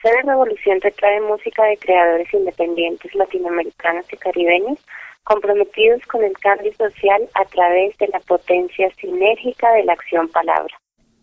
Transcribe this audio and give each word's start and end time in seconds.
Suena 0.00 0.22
Revolución 0.22 0.80
te 0.80 0.90
trae 0.90 1.20
música 1.20 1.64
de 1.64 1.76
creadores 1.78 2.32
independientes 2.32 3.14
latinoamericanos 3.14 4.04
y 4.12 4.16
caribeños 4.16 4.78
comprometidos 5.24 6.02
con 6.06 6.22
el 6.22 6.32
cambio 6.34 6.72
social 6.74 7.28
a 7.34 7.44
través 7.46 7.96
de 7.98 8.06
la 8.08 8.20
potencia 8.20 8.88
sinérgica 9.00 9.72
de 9.72 9.84
la 9.84 9.94
acción 9.94 10.28
palabra. 10.28 10.78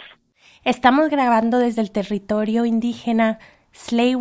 Estamos 0.64 1.10
grabando 1.10 1.58
desde 1.58 1.82
el 1.82 1.90
territorio 1.90 2.64
indígena 2.64 3.38
tsleil 3.72 4.18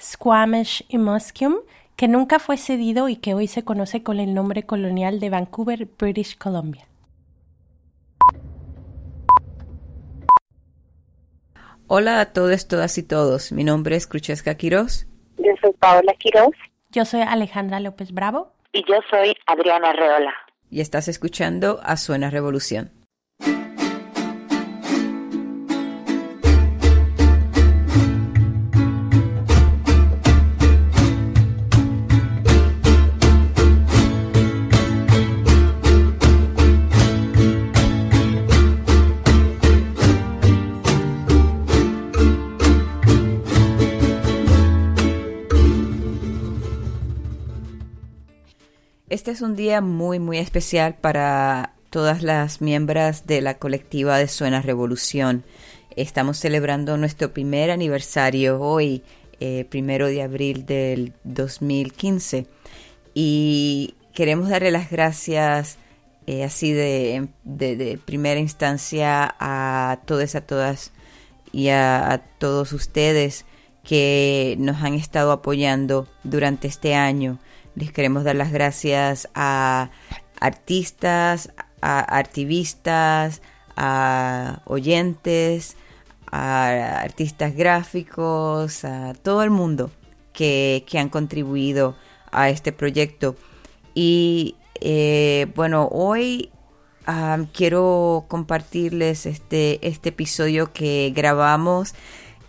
Squamish 0.00 0.84
y 0.88 0.98
Musqueam, 0.98 1.56
que 1.96 2.06
nunca 2.06 2.38
fue 2.38 2.56
cedido 2.56 3.08
y 3.08 3.16
que 3.16 3.34
hoy 3.34 3.48
se 3.48 3.64
conoce 3.64 4.02
con 4.02 4.20
el 4.20 4.34
nombre 4.34 4.62
colonial 4.62 5.18
de 5.18 5.30
Vancouver, 5.30 5.88
British 5.98 6.38
Columbia. 6.38 6.86
Hola 11.88 12.20
a 12.20 12.26
todos, 12.32 12.68
todas 12.68 12.98
y 12.98 13.02
todos. 13.02 13.50
Mi 13.50 13.64
nombre 13.64 13.96
es 13.96 14.06
Crucesca 14.06 14.54
Quiroz. 14.56 15.06
Yo 15.38 15.52
soy 15.60 15.72
Paola 15.72 16.12
Quiroz. 16.18 16.54
Yo 16.90 17.04
soy 17.04 17.22
Alejandra 17.22 17.80
López 17.80 18.12
Bravo. 18.12 18.52
Y 18.72 18.84
yo 18.88 19.00
soy 19.10 19.34
Adriana 19.46 19.92
Reola. 19.92 20.34
Y 20.70 20.80
estás 20.80 21.08
escuchando 21.08 21.80
a 21.82 21.96
Suena 21.96 22.30
Revolución. 22.30 22.97
Este 49.28 49.36
es 49.36 49.42
un 49.42 49.56
día 49.56 49.82
muy, 49.82 50.18
muy 50.18 50.38
especial 50.38 50.94
para 50.94 51.74
todas 51.90 52.22
las 52.22 52.62
miembros 52.62 53.26
de 53.26 53.42
la 53.42 53.58
colectiva 53.58 54.16
de 54.16 54.26
Suena 54.26 54.62
Revolución. 54.62 55.44
Estamos 55.96 56.38
celebrando 56.38 56.96
nuestro 56.96 57.34
primer 57.34 57.70
aniversario 57.70 58.58
hoy, 58.58 59.02
eh, 59.38 59.66
primero 59.68 60.06
de 60.06 60.22
abril 60.22 60.64
del 60.64 61.12
2015. 61.24 62.46
Y 63.12 63.96
queremos 64.14 64.48
darle 64.48 64.70
las 64.70 64.90
gracias 64.90 65.76
eh, 66.26 66.42
así 66.42 66.72
de, 66.72 67.28
de, 67.44 68.00
primera 68.02 68.40
instancia 68.40 69.34
a 69.38 70.00
todas, 70.06 70.36
a 70.36 70.40
todas 70.40 70.90
y 71.52 71.68
a 71.68 72.22
todos 72.38 72.72
ustedes 72.72 73.44
que 73.84 74.56
nos 74.58 74.82
han 74.82 74.94
estado 74.94 75.32
apoyando 75.32 76.08
durante 76.24 76.66
este 76.66 76.94
año 76.94 77.38
les 77.78 77.92
queremos 77.92 78.24
dar 78.24 78.36
las 78.36 78.52
gracias 78.52 79.28
a 79.34 79.90
artistas, 80.40 81.52
a 81.80 82.18
activistas, 82.18 83.40
a 83.76 84.62
oyentes, 84.64 85.76
a 86.30 87.00
artistas 87.00 87.54
gráficos, 87.54 88.84
a 88.84 89.14
todo 89.14 89.42
el 89.42 89.50
mundo 89.50 89.90
que, 90.32 90.84
han 90.94 91.08
contribuido 91.08 91.96
a 92.32 92.50
este 92.50 92.72
proyecto. 92.72 93.36
Y 93.94 94.56
eh, 94.80 95.46
bueno, 95.54 95.88
hoy 95.90 96.50
quiero 97.52 98.26
compartirles 98.28 99.24
este, 99.24 99.86
este 99.86 100.10
episodio 100.10 100.72
que 100.72 101.12
grabamos. 101.14 101.94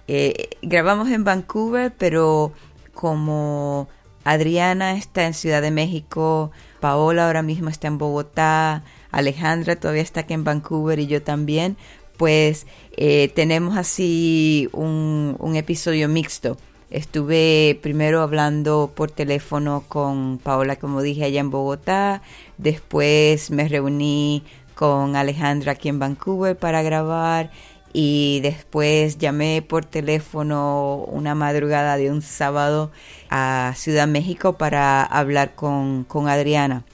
Eh, 0.07 0.49
grabamos 0.63 1.09
en 1.09 1.23
Vancouver, 1.23 1.93
pero 1.97 2.51
como 2.93 3.87
Adriana 4.23 4.95
está 4.95 5.25
en 5.25 5.33
Ciudad 5.33 5.61
de 5.61 5.71
México, 5.71 6.51
Paola 6.79 7.27
ahora 7.27 7.41
mismo 7.41 7.69
está 7.69 7.87
en 7.87 7.97
Bogotá, 7.97 8.83
Alejandra 9.11 9.75
todavía 9.75 10.01
está 10.01 10.21
aquí 10.21 10.33
en 10.33 10.43
Vancouver 10.43 10.99
y 10.99 11.07
yo 11.07 11.21
también, 11.21 11.77
pues 12.17 12.67
eh, 12.97 13.31
tenemos 13.33 13.77
así 13.77 14.69
un, 14.73 15.35
un 15.39 15.55
episodio 15.55 16.09
mixto. 16.09 16.57
Estuve 16.89 17.79
primero 17.83 18.21
hablando 18.21 18.91
por 18.95 19.11
teléfono 19.11 19.83
con 19.87 20.39
Paola, 20.39 20.77
como 20.77 21.03
dije, 21.03 21.23
allá 21.23 21.39
en 21.39 21.51
Bogotá. 21.51 22.23
Después 22.57 23.51
me 23.51 23.67
reuní 23.67 24.43
con 24.73 25.15
Alejandra 25.15 25.73
aquí 25.73 25.89
en 25.89 25.99
Vancouver 25.99 26.57
para 26.57 26.81
grabar. 26.81 27.51
Y 27.91 28.39
después 28.41 29.17
llamé 29.17 29.61
por 29.61 29.85
teléfono 29.85 31.05
una 31.07 31.33
madrugada 31.33 31.97
de 31.97 32.11
un 32.11 32.21
sábado 32.21 32.91
a 33.29 33.73
Ciudad 33.75 34.07
México 34.07 34.57
para 34.57 35.03
hablar 35.03 35.55
con, 35.55 36.05
Adriana. 36.27 36.85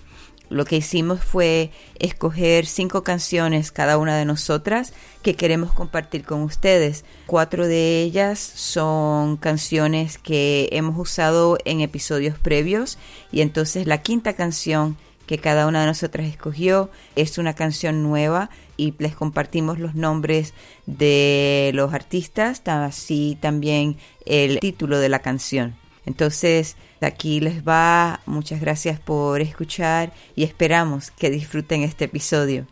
Lo 0.49 0.63
que 0.63 0.77
hicimos 0.77 1.23
fue 1.23 1.71
escoger 1.99 2.67
cinco 2.67 3.03
canciones 3.03 3.71
cada 3.71 3.97
una 3.97 4.15
de 4.15 4.25
nosotras 4.25 4.93
que 5.23 5.35
queremos 5.35 5.73
compartir 5.73 6.23
con 6.23 6.43
ustedes. 6.43 7.03
Cuatro 7.25 7.67
de 7.67 8.03
ellas 8.03 8.39
son 8.39 9.37
canciones 9.37 10.17
que 10.19 10.69
hemos 10.71 10.97
usado 10.97 11.57
en 11.65 11.81
episodios 11.81 12.37
previos 12.37 12.99
y 13.31 13.41
entonces 13.41 13.87
la 13.87 14.01
quinta 14.01 14.33
canción 14.33 14.97
que 15.25 15.39
cada 15.39 15.67
una 15.67 15.81
de 15.81 15.87
nosotras 15.87 16.27
escogió 16.27 16.89
es 17.15 17.37
una 17.37 17.53
canción 17.53 18.03
nueva 18.03 18.49
y 18.77 18.93
les 18.99 19.15
compartimos 19.15 19.79
los 19.79 19.95
nombres 19.95 20.53
de 20.85 21.71
los 21.73 21.93
artistas, 21.93 22.61
así 22.65 23.37
también 23.41 23.97
el 24.25 24.59
título 24.59 24.99
de 24.99 25.09
la 25.09 25.19
canción. 25.19 25.75
Entonces, 26.05 26.77
aquí 27.01 27.39
les 27.39 27.67
va. 27.67 28.21
Muchas 28.25 28.61
gracias 28.61 28.99
por 28.99 29.41
escuchar 29.41 30.11
y 30.35 30.43
esperamos 30.43 31.11
que 31.11 31.29
disfruten 31.29 31.81
este 31.81 32.05
episodio. 32.05 32.65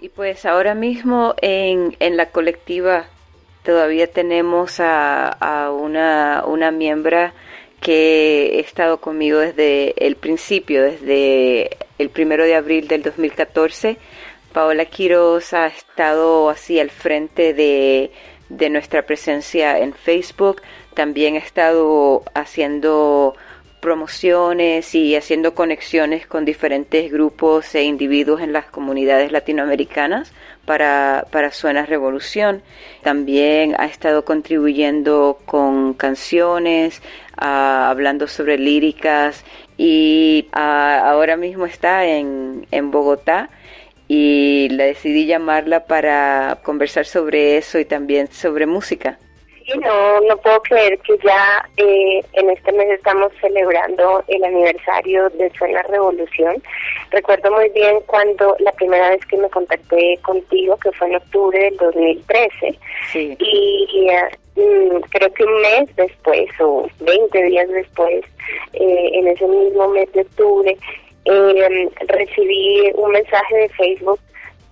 Y 0.00 0.10
pues 0.10 0.44
ahora 0.46 0.74
mismo 0.74 1.34
en, 1.42 1.96
en 1.98 2.16
la 2.16 2.30
colectiva 2.30 3.06
todavía 3.64 4.06
tenemos 4.06 4.78
a, 4.78 5.28
a 5.28 5.72
una, 5.72 6.44
una 6.46 6.70
miembro 6.70 7.32
que 7.80 8.54
ha 8.56 8.60
estado 8.60 8.98
conmigo 8.98 9.38
desde 9.38 9.94
el 10.06 10.16
principio, 10.16 10.82
desde 10.82 11.76
el 11.98 12.10
primero 12.10 12.44
de 12.44 12.54
abril 12.54 12.88
del 12.88 13.02
2014. 13.02 13.98
Paola 14.52 14.86
Quiroz 14.86 15.52
ha 15.52 15.66
estado 15.66 16.48
así 16.48 16.80
al 16.80 16.90
frente 16.90 17.52
de, 17.52 18.10
de 18.48 18.70
nuestra 18.70 19.02
presencia 19.02 19.78
en 19.78 19.92
Facebook, 19.92 20.62
también 20.94 21.34
he 21.34 21.38
estado 21.38 22.24
haciendo 22.34 23.36
promociones 23.80 24.94
y 24.94 25.14
haciendo 25.14 25.54
conexiones 25.54 26.26
con 26.26 26.44
diferentes 26.44 27.12
grupos 27.12 27.74
e 27.74 27.84
individuos 27.84 28.40
en 28.40 28.52
las 28.52 28.66
comunidades 28.66 29.30
latinoamericanas 29.30 30.32
para, 30.64 31.26
para 31.30 31.52
Suena 31.52 31.86
Revolución. 31.86 32.62
También 33.02 33.76
ha 33.78 33.86
estado 33.86 34.24
contribuyendo 34.24 35.38
con 35.46 35.94
canciones, 35.94 37.00
ah, 37.36 37.88
hablando 37.88 38.26
sobre 38.26 38.58
líricas 38.58 39.44
y 39.78 40.48
ah, 40.52 41.04
ahora 41.06 41.36
mismo 41.36 41.64
está 41.64 42.04
en, 42.04 42.66
en 42.70 42.90
Bogotá 42.90 43.48
y 44.08 44.68
la 44.70 44.84
decidí 44.84 45.26
llamarla 45.26 45.84
para 45.84 46.58
conversar 46.62 47.06
sobre 47.06 47.56
eso 47.56 47.78
y 47.78 47.84
también 47.84 48.26
sobre 48.32 48.66
música. 48.66 49.18
No, 49.76 50.20
no 50.22 50.36
puedo 50.38 50.62
creer 50.62 50.98
que 51.00 51.18
ya 51.22 51.68
eh, 51.76 52.24
en 52.32 52.50
este 52.50 52.72
mes 52.72 52.88
estamos 52.88 53.30
celebrando 53.38 54.24
el 54.26 54.42
aniversario 54.42 55.28
de 55.30 55.50
Suena 55.58 55.82
Revolución. 55.82 56.62
Recuerdo 57.10 57.52
muy 57.52 57.68
bien 57.70 57.98
cuando 58.06 58.56
la 58.60 58.72
primera 58.72 59.10
vez 59.10 59.24
que 59.26 59.36
me 59.36 59.50
contacté 59.50 60.18
contigo, 60.22 60.78
que 60.78 60.90
fue 60.92 61.08
en 61.08 61.16
octubre 61.16 61.58
del 61.58 61.76
2013, 61.76 62.78
y 63.14 64.10
mm, 64.56 65.00
creo 65.10 65.34
que 65.34 65.44
un 65.44 65.60
mes 65.60 65.96
después 65.96 66.48
o 66.60 66.88
20 67.00 67.42
días 67.44 67.68
después, 67.68 68.24
eh, 68.72 69.07
en 69.18 69.28
ese 69.28 69.46
mismo 69.46 69.88
mes 69.88 70.10
de 70.12 70.22
octubre, 70.22 70.76
eh, 71.24 71.88
recibí 72.06 72.90
un 72.94 73.10
mensaje 73.10 73.56
de 73.56 73.68
Facebook 73.70 74.20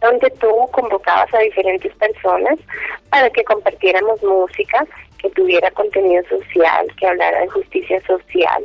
donde 0.00 0.30
tú 0.40 0.50
convocabas 0.72 1.32
a 1.34 1.38
diferentes 1.38 1.94
personas 1.96 2.58
para 3.10 3.30
que 3.30 3.44
compartiéramos 3.44 4.22
música 4.22 4.86
que 5.18 5.30
tuviera 5.30 5.70
contenido 5.70 6.22
social, 6.28 6.86
que 6.98 7.06
hablara 7.06 7.40
de 7.40 7.48
justicia 7.48 8.00
social, 8.06 8.62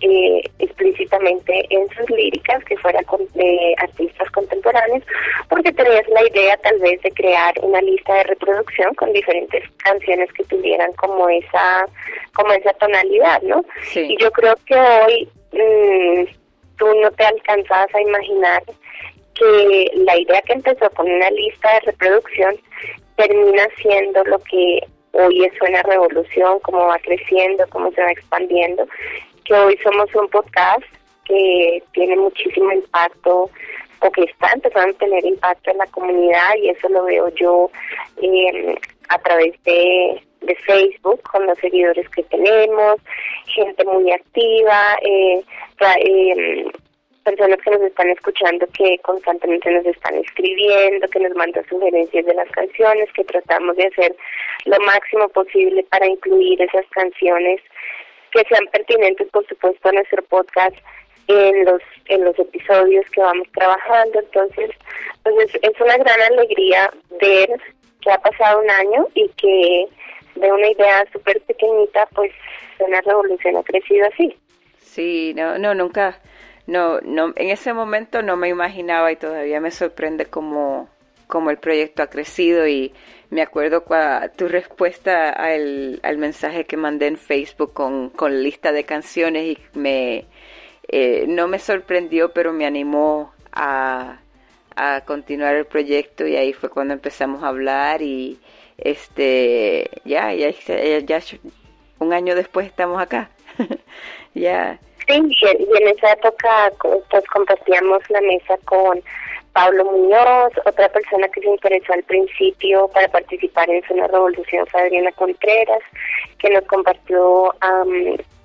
eh, 0.00 0.42
explícitamente 0.58 1.66
en 1.70 1.88
sus 1.90 2.08
líricas 2.10 2.64
que 2.64 2.76
fuera 2.78 3.02
con, 3.04 3.20
de 3.34 3.74
artistas 3.78 4.30
contemporáneos, 4.30 5.04
porque 5.48 5.72
tenías 5.72 6.08
la 6.08 6.26
idea 6.26 6.56
tal 6.58 6.78
vez 6.78 7.00
de 7.02 7.10
crear 7.10 7.54
una 7.62 7.80
lista 7.82 8.14
de 8.14 8.24
reproducción 8.24 8.94
con 8.94 9.12
diferentes 9.12 9.62
canciones 9.78 10.32
que 10.32 10.44
tuvieran 10.44 10.92
como 10.94 11.28
esa 11.28 11.86
como 12.34 12.52
esa 12.52 12.72
tonalidad, 12.74 13.42
¿no? 13.42 13.64
Sí. 13.82 14.06
Y 14.08 14.16
yo 14.22 14.30
creo 14.30 14.54
que 14.66 14.74
hoy 14.76 15.28
mmm, 15.52 16.24
tú 16.78 16.86
no 17.02 17.10
te 17.12 17.24
alcanzabas 17.24 17.94
a 17.94 18.00
imaginar 18.00 18.62
que 19.34 19.90
la 19.94 20.16
idea 20.18 20.42
que 20.42 20.54
empezó 20.54 20.88
con 20.90 21.10
una 21.10 21.30
lista 21.30 21.74
de 21.74 21.80
reproducción 21.92 22.56
termina 23.16 23.66
siendo 23.82 24.24
lo 24.24 24.38
que 24.40 24.80
hoy 25.12 25.44
es 25.44 25.52
una 25.60 25.82
revolución, 25.82 26.58
cómo 26.60 26.86
va 26.86 26.98
creciendo, 26.98 27.64
cómo 27.70 27.90
se 27.92 28.02
va 28.02 28.12
expandiendo 28.12 28.86
que 29.50 29.56
hoy 29.56 29.76
somos 29.82 30.14
un 30.14 30.28
podcast 30.28 30.84
que 31.24 31.82
tiene 31.92 32.14
muchísimo 32.14 32.70
impacto 32.70 33.50
o 34.00 34.10
que 34.12 34.22
está 34.22 34.52
empezando 34.54 34.94
a 34.94 34.98
tener 34.98 35.24
impacto 35.24 35.72
en 35.72 35.78
la 35.78 35.86
comunidad 35.86 36.54
y 36.62 36.68
eso 36.68 36.88
lo 36.88 37.04
veo 37.04 37.28
yo 37.30 37.68
eh, 38.22 38.76
a 39.08 39.18
través 39.18 39.60
de, 39.64 40.22
Facebook 40.66 41.20
con 41.30 41.46
los 41.46 41.58
seguidores 41.58 42.08
que 42.10 42.22
tenemos, 42.24 42.96
gente 43.46 43.84
muy 43.84 44.10
activa, 44.10 44.98
eh, 45.02 45.42
eh, 45.80 46.70
personas 47.22 47.58
que 47.62 47.70
nos 47.70 47.82
están 47.82 48.08
escuchando 48.10 48.66
que 48.76 48.98
constantemente 48.98 49.70
nos 49.70 49.86
están 49.86 50.16
escribiendo, 50.16 51.08
que 51.08 51.20
nos 51.20 51.34
mandan 51.36 51.64
sugerencias 51.68 52.24
de 52.24 52.34
las 52.34 52.50
canciones, 52.50 53.12
que 53.12 53.24
tratamos 53.24 53.76
de 53.76 53.86
hacer 53.86 54.16
lo 54.64 54.78
máximo 54.80 55.28
posible 55.28 55.84
para 55.90 56.06
incluir 56.06 56.60
esas 56.62 56.86
canciones 56.90 57.60
que 58.30 58.44
sean 58.48 58.66
pertinentes, 58.72 59.28
por 59.30 59.46
supuesto, 59.46 59.88
a 59.88 59.92
nuestro 59.92 60.22
podcast 60.24 60.76
en 61.28 61.64
los 61.64 61.80
en 62.06 62.24
los 62.24 62.38
episodios 62.38 63.04
que 63.10 63.20
vamos 63.20 63.46
trabajando. 63.52 64.18
Entonces, 64.18 64.70
pues 65.22 65.54
es, 65.62 65.80
una 65.80 65.96
gran 65.96 66.20
alegría 66.32 66.90
ver 67.20 67.48
que 68.00 68.10
ha 68.10 68.18
pasado 68.18 68.60
un 68.60 68.70
año 68.70 69.06
y 69.14 69.28
que 69.30 69.86
de 70.34 70.52
una 70.52 70.68
idea 70.68 71.06
súper 71.12 71.40
pequeñita, 71.42 72.06
pues 72.14 72.32
una 72.78 73.00
revolución 73.02 73.56
ha 73.56 73.62
crecido 73.62 74.06
así. 74.12 74.36
Sí, 74.78 75.32
no, 75.36 75.58
no, 75.58 75.74
nunca, 75.74 76.18
no, 76.66 77.00
no, 77.02 77.32
en 77.36 77.50
ese 77.50 77.72
momento 77.72 78.22
no 78.22 78.36
me 78.36 78.48
imaginaba 78.48 79.12
y 79.12 79.16
todavía 79.16 79.60
me 79.60 79.70
sorprende 79.70 80.26
cómo, 80.26 80.88
cómo 81.26 81.50
el 81.50 81.58
proyecto 81.58 82.02
ha 82.02 82.08
crecido 82.08 82.66
y 82.66 82.92
me 83.30 83.42
acuerdo 83.42 83.84
tu 84.36 84.48
respuesta 84.48 85.30
al, 85.30 86.00
mensaje 86.18 86.64
que 86.64 86.76
mandé 86.76 87.06
en 87.06 87.16
Facebook 87.16 87.72
con, 87.72 88.10
con 88.10 88.42
lista 88.42 88.72
de 88.72 88.84
canciones 88.84 89.44
y 89.44 89.58
me, 89.78 90.26
eh, 90.88 91.24
no 91.28 91.46
me 91.46 91.58
sorprendió, 91.58 92.32
pero 92.32 92.52
me 92.52 92.66
animó 92.66 93.32
a, 93.52 94.18
a 94.76 95.02
continuar 95.02 95.54
el 95.54 95.66
proyecto 95.66 96.26
y 96.26 96.36
ahí 96.36 96.52
fue 96.52 96.70
cuando 96.70 96.94
empezamos 96.94 97.42
a 97.42 97.48
hablar 97.48 98.02
y 98.02 98.38
este 98.78 99.88
ya 100.04 100.32
ya, 100.32 100.50
ya, 101.00 101.20
un 101.98 102.12
año 102.12 102.34
después 102.34 102.66
estamos 102.66 103.00
acá. 103.00 103.30
Ya. 104.32 104.78
Sí 105.08 105.14
y 105.16 105.82
en 105.82 105.88
esa 105.88 106.12
época 106.12 106.70
compartíamos 107.32 107.98
la 108.10 108.20
mesa 108.20 108.56
con 108.64 109.02
Pablo 109.52 109.84
Muñoz, 109.84 110.52
otra 110.64 110.88
persona 110.88 111.28
que 111.28 111.40
se 111.40 111.48
interesó 111.48 111.92
al 111.92 112.04
principio 112.04 112.88
para 112.88 113.08
participar 113.08 113.68
en 113.68 113.82
Zona 113.86 114.06
Revolución 114.06 114.66
fue 114.68 114.82
Adriana 114.82 115.12
Contreras, 115.12 115.82
que 116.38 116.50
nos 116.50 116.64
compartió 116.64 117.52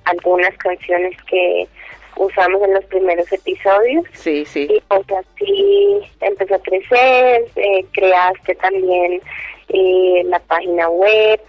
algunas 0.06 0.57
canciones 0.57 1.16
que 1.30 1.68
usamos 2.16 2.62
en 2.63 2.74
los 2.74 2.86
primeros 2.86 3.31
episodios. 3.31 4.06
Sí, 4.13 4.46
sí. 4.46 4.68
Y 4.69 4.81
pues 4.88 5.06
así 5.12 6.00
empezó 6.22 6.56
a 6.56 6.60
crecer, 6.60 7.46
eh, 7.56 7.86
creaste 7.92 8.56
también 8.56 9.22
eh, 9.69 10.24
la 10.25 10.40
página 10.40 10.90
web, 10.90 11.40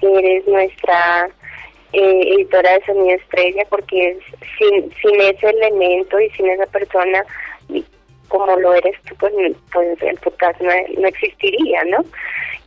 eres 0.00 0.46
nuestra 0.46 1.28
eh, 1.92 2.34
editora 2.34 2.72
de 2.72 2.84
sonido 2.84 3.16
estrella 3.16 3.64
porque 3.68 4.18
sin, 4.58 4.92
sin 5.00 5.20
ese 5.20 5.48
elemento 5.48 6.20
y 6.20 6.30
sin 6.30 6.48
esa 6.50 6.66
persona 6.66 7.24
como 8.28 8.56
lo 8.56 8.74
eres 8.74 8.94
tú, 9.02 9.14
pues, 9.16 9.32
pues 9.72 10.02
el 10.02 10.18
podcast 10.18 10.60
no, 10.60 10.72
no 10.98 11.08
existiría, 11.08 11.84
¿no? 11.84 12.04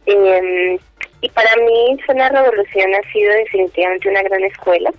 Eh, 0.05 0.79
y 1.21 1.29
para 1.29 1.55
mí 1.57 1.97
Zona 2.05 2.29
Revolución 2.29 2.93
ha 2.95 3.11
sido 3.11 3.33
definitivamente 3.33 4.09
una 4.09 4.23
gran 4.23 4.43
escuela, 4.43 4.91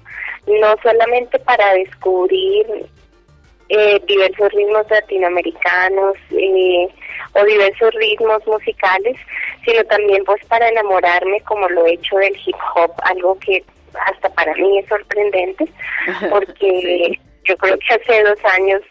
no 0.47 0.75
solamente 0.83 1.39
para 1.41 1.75
descubrir 1.75 2.67
eh, 3.71 4.03
diversos 4.07 4.53
ritmos 4.53 4.91
latinoamericanos 4.91 6.17
eh, 6.33 6.89
o 7.35 7.45
diversos 7.45 7.95
ritmos 7.95 8.47
musicales, 8.47 9.17
sino 9.65 9.85
también 9.85 10.25
pues 10.25 10.45
para 10.47 10.69
enamorarme 10.69 11.41
como 11.43 11.69
lo 11.69 11.87
he 11.87 11.95
hecho 11.95 12.17
del 12.17 12.37
hip 12.45 12.56
hop, 12.75 12.93
algo 13.05 13.39
que 13.39 13.65
hasta 14.06 14.29
para 14.31 14.55
mí 14.55 14.79
es 14.79 14.87
sorprendente, 14.89 15.67
porque 16.31 17.19
yo 17.45 17.56
creo 17.56 17.79
que 17.79 17.95
hace 17.95 18.23
dos 18.25 18.39
años 18.45 18.83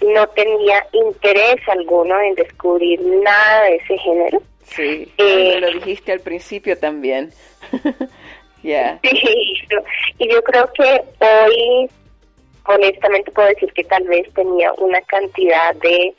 no 0.00 0.26
tenía 0.28 0.86
interés 0.92 1.56
alguno 1.68 2.20
en 2.20 2.34
descubrir 2.34 3.00
nada 3.00 3.64
de 3.64 3.76
ese 3.76 3.98
género. 3.98 4.42
Sí, 4.64 5.12
eh, 5.18 5.58
lo 5.60 5.70
dijiste 5.72 6.12
al 6.12 6.20
principio 6.20 6.78
también. 6.78 7.30
ya. 8.62 8.98
Y 9.02 10.28
yo 10.28 10.42
creo 10.42 10.70
que 10.72 11.02
hoy, 11.20 11.90
honestamente, 12.66 13.30
puedo 13.32 13.48
decir 13.48 13.72
que 13.72 13.84
tal 13.84 14.04
vez 14.04 14.32
tenía 14.34 14.72
una 14.74 15.00
cantidad 15.02 15.74
de 15.76 16.14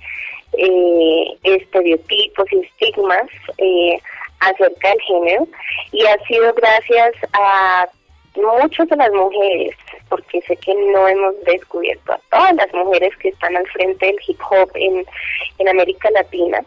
eh, 0.57 1.37
estereotipos 1.43 2.45
y 2.51 2.59
estigmas 2.59 3.27
eh, 3.57 3.99
acerca 4.39 4.89
del 4.89 5.01
género 5.01 5.47
y 5.91 6.05
ha 6.05 6.17
sido 6.25 6.53
gracias 6.53 7.13
a 7.33 7.87
muchas 8.35 8.87
de 8.89 8.95
las 8.95 9.11
mujeres, 9.11 9.75
porque 10.09 10.41
sé 10.41 10.55
que 10.57 10.73
no 10.73 11.07
hemos 11.07 11.39
descubierto 11.43 12.13
a 12.13 12.19
todas 12.31 12.55
las 12.55 12.73
mujeres 12.73 13.15
que 13.17 13.29
están 13.29 13.55
al 13.55 13.67
frente 13.67 14.05
del 14.05 14.19
hip 14.27 14.39
hop 14.49 14.69
en, 14.75 15.05
en 15.59 15.67
América 15.69 16.09
Latina, 16.11 16.61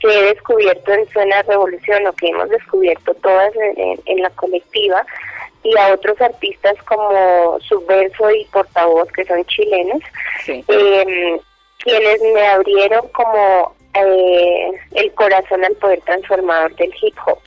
que 0.00 0.08
he 0.08 0.34
descubierto 0.34 0.92
en 0.92 1.08
Suena 1.08 1.42
Revolución 1.42 2.06
o 2.06 2.12
que 2.12 2.28
hemos 2.28 2.48
descubierto 2.50 3.14
todas 3.14 3.52
en, 3.56 4.22
la 4.22 4.30
colectiva 4.30 5.04
y 5.62 5.76
a 5.76 5.92
otros 5.92 6.20
artistas 6.20 6.76
como 6.84 7.58
Subverso 7.60 8.30
y 8.30 8.44
Portavoz 8.46 9.10
que 9.12 9.24
son 9.24 9.44
chilenos, 9.46 10.00
em, 10.46 11.38
quienes 11.78 12.20
me 12.32 12.46
abrieron 12.46 13.08
como 13.08 13.74
eh, 13.94 14.70
el 14.94 15.12
corazón 15.14 15.64
al 15.64 15.74
poder 15.76 16.00
transformador 16.02 16.74
del 16.76 16.94
hip 17.02 17.16
hop 17.26 17.38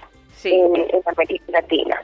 en, 0.44 0.76
en 0.76 1.02
América 1.06 1.46
Latina. 1.48 2.02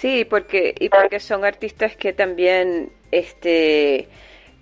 Sí, 0.00 0.24
porque 0.24 0.74
y 0.78 0.88
porque 0.88 1.20
son 1.20 1.44
artistas 1.44 1.94
que 1.94 2.12
también 2.14 2.90
este 3.10 4.08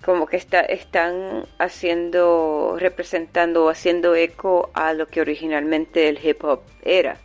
como 0.05 0.27
que 0.27 0.37
está, 0.37 0.61
están 0.63 1.47
haciendo, 1.59 2.77
representando 2.79 3.65
o 3.65 3.69
haciendo 3.69 4.15
eco 4.17 4.71
a 4.75 4.93
lo 4.95 5.07
que 5.07 5.21
originalmente 5.21 6.09
el 6.09 6.19
hip 6.25 6.43
hop 6.45 6.63
era, 6.83 7.19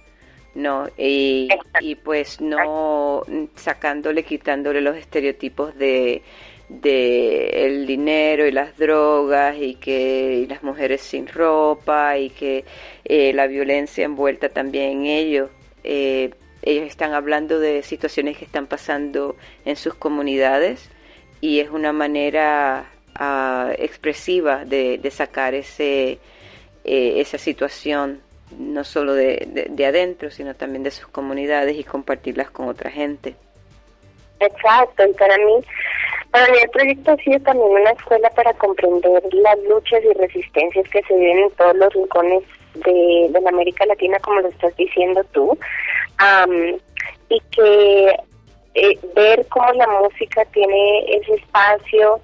¿no? 0.56 0.88
Y, 0.98 1.50
y 1.80 1.96
pues 1.96 2.42
no 2.42 3.24
sacándole, 3.56 4.24
quitándole 4.24 4.82
los 4.82 4.96
estereotipos 4.98 5.76
de, 5.78 6.24
de 6.70 7.66
el 7.66 7.88
dinero 7.88 8.48
y 8.48 8.52
las 8.52 8.78
drogas 8.78 9.56
y 9.60 9.76
que 9.76 10.46
las 10.50 10.64
mujeres 10.64 11.02
sin 11.02 11.28
ropa 11.28 12.18
y 12.18 12.30
que 12.32 12.66
eh, 13.06 13.34
la 13.34 13.48
violencia 13.48 14.06
envuelta 14.06 14.50
también 14.50 15.02
en 15.02 15.06
ello. 15.08 15.50
Eh, 15.84 16.32
ellos 16.64 16.88
están 16.88 17.14
hablando 17.14 17.60
de 17.60 17.84
situaciones 17.84 18.38
que 18.38 18.46
están 18.46 18.68
pasando 18.68 19.36
en 19.66 19.76
sus 19.76 19.94
comunidades 19.94 20.90
y 21.42 21.60
es 21.60 21.70
una 21.70 21.92
manera 21.92 22.90
ah, 23.16 23.72
expresiva 23.78 24.66
de, 24.66 25.00
sacar 25.12 25.54
ese, 25.54 26.20
eh, 26.84 27.14
esa 27.18 27.38
situación 27.38 28.22
no 28.58 28.84
solo 28.84 29.14
de, 29.14 29.68
de, 29.70 29.86
adentro, 29.86 30.32
sino 30.32 30.56
también 30.56 30.84
de 30.84 30.92
sus 30.92 31.08
comunidades 31.08 31.78
y 31.78 31.84
compartirlas 31.84 32.52
con 32.52 32.68
otra 32.68 32.92
gente. 32.92 33.36
Exacto, 34.46 35.06
y 35.08 35.14
para 35.14 35.38
mí, 35.38 35.60
para 36.32 36.48
mí 36.48 36.58
el 36.62 36.70
proyecto 36.70 37.12
ha 37.12 37.18
sido 37.18 37.40
también 37.42 37.70
una 37.70 37.92
escuela 37.92 38.30
para 38.32 38.54
comprender 38.54 39.24
las 39.34 39.60
luchas 39.64 40.02
y 40.04 40.14
resistencias 40.14 40.88
que 40.90 41.02
se 41.04 41.16
viven 41.16 41.40
en 41.40 41.52
todos 41.52 41.76
los 41.76 41.94
rincones 41.94 42.44
de, 42.76 43.28
de 43.30 43.42
la 43.42 43.50
América 43.50 43.86
Latina, 43.86 44.20
como 44.20 44.42
lo 44.42 44.50
estás 44.50 44.76
diciendo 44.76 45.24
tú, 45.32 45.58
y 47.30 47.40
que 47.52 48.16
eh, 48.76 49.00
ver 49.16 49.46
cómo 49.50 49.72
la 49.74 49.88
música 49.88 50.46
tiene 50.46 51.00
ese 51.16 51.36
espacio 51.36 52.20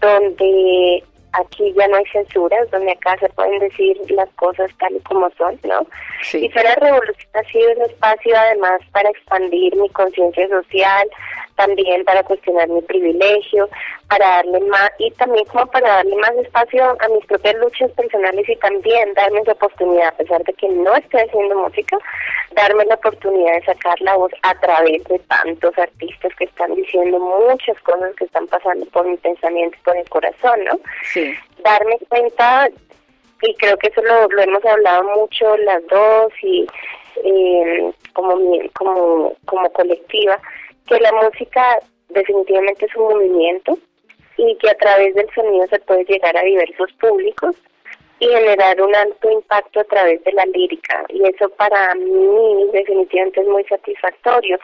donde 0.00 1.02
aquí 1.32 1.72
ya 1.76 1.88
no 1.88 1.96
hay 1.96 2.04
censuras, 2.06 2.70
donde 2.70 2.92
acá 2.92 3.16
se 3.18 3.28
pueden 3.30 3.58
decir 3.60 3.96
las 4.10 4.28
cosas 4.30 4.70
tal 4.78 4.94
y 4.94 5.00
como 5.00 5.30
son, 5.36 5.58
¿no? 5.64 5.86
Y 6.32 6.50
Suena 6.50 6.74
Revolución 6.76 7.30
ha 7.34 7.42
sido 7.50 7.70
un 7.72 7.82
espacio 7.82 8.36
además 8.36 8.80
para 8.92 9.10
expandir 9.10 9.74
mi 9.76 9.88
conciencia 9.90 10.48
social, 10.48 11.08
también 11.56 12.04
para 12.04 12.22
cuestionar 12.22 12.68
mi 12.68 12.80
privilegio, 12.82 13.68
para 14.08 14.26
darle 14.26 14.60
más, 14.60 14.90
y 14.98 15.10
también 15.12 15.44
como 15.46 15.66
para 15.66 15.96
darle 15.96 16.16
más 16.16 16.32
espacio 16.36 16.96
a 16.98 17.08
mis 17.08 17.24
propias 17.26 17.54
luchas 17.56 17.90
personales 17.92 18.48
y 18.48 18.56
también 18.56 19.12
darme 19.14 19.40
esa 19.40 19.52
oportunidad, 19.52 20.08
a 20.08 20.16
pesar 20.16 20.42
de 20.44 20.52
que 20.54 20.68
no 20.68 20.94
estoy 20.96 21.20
haciendo 21.20 21.56
música, 21.56 21.98
darme 22.52 22.86
la 22.86 22.94
oportunidad 22.94 23.54
de 23.54 23.64
sacar 23.66 24.00
la 24.00 24.16
voz 24.16 24.32
a 24.42 24.54
través 24.60 25.04
de 25.04 25.18
tantos 25.18 25.76
artistas 25.76 26.34
que 26.36 26.44
están 26.44 26.74
diciendo 26.74 27.18
muchas 27.18 27.78
cosas 27.82 28.14
que 28.16 28.24
están 28.24 28.46
pasando 28.46 28.86
por 28.86 29.06
mi 29.06 29.16
pensamiento 29.18 29.76
y 29.76 29.84
por 29.84 29.96
el 29.96 30.08
corazón, 30.08 30.64
¿no? 30.64 30.80
Sí. 31.02 31.34
Darme 31.62 31.98
cuenta, 32.08 32.68
y 33.42 33.54
creo 33.56 33.76
que 33.76 33.88
eso 33.88 34.02
lo, 34.02 34.26
lo 34.28 34.42
hemos 34.42 34.64
hablado 34.64 35.04
mucho 35.16 35.54
las 35.58 35.86
dos 35.88 36.32
y 36.42 36.66
eh, 37.24 37.92
como, 38.14 38.36
como, 38.72 39.34
como 39.44 39.70
colectiva, 39.72 40.40
que 40.86 40.98
la 40.98 41.12
música 41.12 41.78
definitivamente 42.08 42.86
es 42.86 42.96
un 42.96 43.02
movimiento 43.02 43.78
y 44.38 44.56
que 44.56 44.70
a 44.70 44.74
través 44.74 45.14
del 45.14 45.28
sonido 45.34 45.66
se 45.66 45.80
puede 45.80 46.04
llegar 46.04 46.36
a 46.36 46.42
diversos 46.42 46.90
públicos 46.94 47.56
y 48.20 48.26
generar 48.26 48.80
un 48.80 48.94
alto 48.94 49.30
impacto 49.30 49.80
a 49.80 49.84
través 49.84 50.22
de 50.24 50.32
la 50.32 50.46
lírica. 50.46 51.04
Y 51.08 51.26
eso 51.28 51.48
para 51.50 51.94
mí 51.94 52.66
definitivamente 52.72 53.40
es 53.40 53.46
muy 53.46 53.64
satisfactorio, 53.64 54.58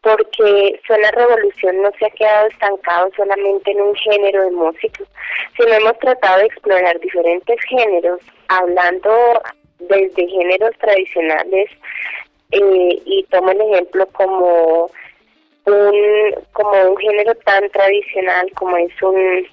porque 0.00 0.80
Suena 0.86 1.10
Revolución 1.10 1.82
no 1.82 1.90
se 1.98 2.06
ha 2.06 2.10
quedado 2.10 2.48
estancado 2.48 3.10
solamente 3.16 3.70
en 3.70 3.80
un 3.80 3.94
género 3.96 4.44
de 4.44 4.50
música, 4.52 5.04
sino 5.56 5.72
hemos 5.72 5.98
tratado 5.98 6.38
de 6.38 6.46
explorar 6.46 6.98
diferentes 7.00 7.60
géneros, 7.68 8.20
hablando 8.48 9.42
desde 9.78 10.28
géneros 10.28 10.70
tradicionales, 10.78 11.70
eh, 12.52 13.02
y 13.04 13.26
tomo 13.30 13.50
el 13.50 13.60
ejemplo 13.60 14.06
como 14.12 14.88
un 15.66 16.34
como 16.52 16.90
un 16.90 16.96
género 16.96 17.34
tan 17.44 17.68
tradicional 17.70 18.50
como 18.54 18.76
es 18.76 19.02
un 19.02 19.46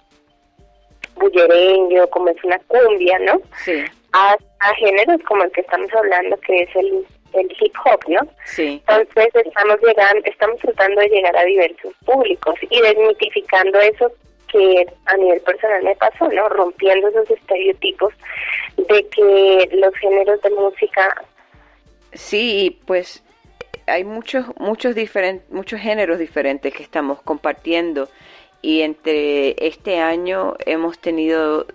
bullerengue 1.16 2.08
como 2.10 2.30
es 2.30 2.44
una 2.44 2.60
cumbia, 2.68 3.20
¿no? 3.20 3.42
Sí. 3.64 3.84
A, 4.14 4.38
géneros 4.78 5.22
como 5.24 5.44
el 5.44 5.52
que 5.52 5.62
estamos 5.62 5.92
hablando 5.94 6.38
que 6.38 6.62
es 6.62 6.76
el, 6.76 7.06
el 7.34 7.56
hip 7.60 7.74
hop, 7.86 8.00
¿no? 8.08 8.22
Sí. 8.46 8.82
Entonces 8.88 9.46
estamos 9.46 9.78
llegando, 9.82 10.22
estamos 10.26 10.60
tratando 10.60 11.02
de 11.02 11.10
llegar 11.10 11.36
a 11.36 11.44
diversos 11.44 11.94
públicos 12.06 12.56
y 12.70 12.82
desmitificando 12.82 13.80
eso 13.80 14.12
que 14.48 14.86
a 15.06 15.18
nivel 15.18 15.42
personal 15.42 15.84
me 15.84 15.96
pasó, 15.96 16.28
¿no? 16.30 16.48
Rompiendo 16.50 17.08
esos 17.10 17.30
estereotipos 17.32 18.14
de 18.78 19.08
que 19.10 19.70
los 19.74 19.96
géneros 19.96 20.42
de 20.42 20.50
música 20.52 21.24
Sí, 22.14 22.80
pues 22.86 23.23
hay 23.88 24.04
muchos 24.04 24.46
muchos 24.60 24.96
diferentes 24.96 25.50
muchos 25.52 25.80
géneros 25.80 26.20
diferentes 26.20 26.74
que 26.74 26.84
estamos 26.84 27.22
compartiendo 27.22 28.10
y 28.62 28.82
entre 28.82 29.56
este 29.68 30.00
año 30.00 30.56
hemos 30.66 30.98
tenido 30.98 31.68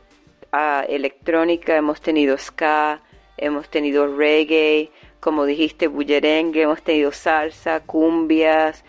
uh, 0.53 0.85
electrónica, 0.89 1.77
hemos 1.77 2.01
tenido 2.01 2.39
ska, 2.39 3.03
hemos 3.37 3.69
tenido 3.69 4.07
reggae, 4.17 4.91
como 5.21 5.45
dijiste 5.45 5.87
bullerengue, 5.87 6.63
hemos 6.63 6.83
tenido 6.83 7.13
salsa, 7.13 7.81
cumbias 7.81 8.85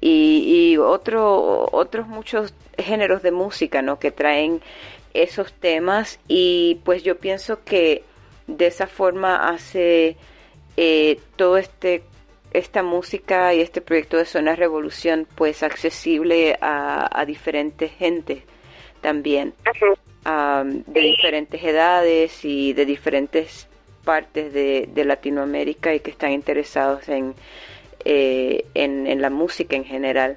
y, 0.00 0.72
y 0.72 0.76
otro, 0.76 1.68
otros 1.72 2.06
muchos 2.06 2.52
géneros 2.76 3.22
de 3.22 3.32
música, 3.32 3.80
¿no? 3.80 3.98
Que 3.98 4.10
traen 4.10 4.60
esos 5.14 5.54
temas 5.54 6.20
y 6.28 6.80
pues 6.84 7.02
yo 7.02 7.16
pienso 7.16 7.64
que 7.64 8.04
de 8.46 8.66
esa 8.66 8.86
forma 8.86 9.48
hace 9.48 10.16
eh, 10.76 11.18
todo 11.36 11.56
este 11.58 12.02
esta 12.52 12.82
música 12.82 13.52
y 13.52 13.60
este 13.60 13.80
proyecto 13.82 14.16
de 14.16 14.24
Zona 14.24 14.56
Revolución 14.56 15.26
pues 15.34 15.62
accesible 15.62 16.56
a, 16.60 17.24
diferentes 17.26 17.92
gentes 17.92 18.44
también 19.02 19.52
de 20.24 21.00
diferentes 21.00 21.62
edades 21.62 22.44
y 22.44 22.72
de 22.72 22.86
diferentes 22.86 23.68
partes 24.04 24.52
de, 24.52 25.04
Latinoamérica 25.04 25.94
y 25.94 26.00
que 26.00 26.10
están 26.10 26.32
interesados 26.32 27.08
en, 27.08 27.34
eh, 28.04 28.64
en, 28.74 29.06
en 29.06 29.20
la 29.20 29.30
música 29.30 29.76
en 29.76 29.84
general. 29.84 30.36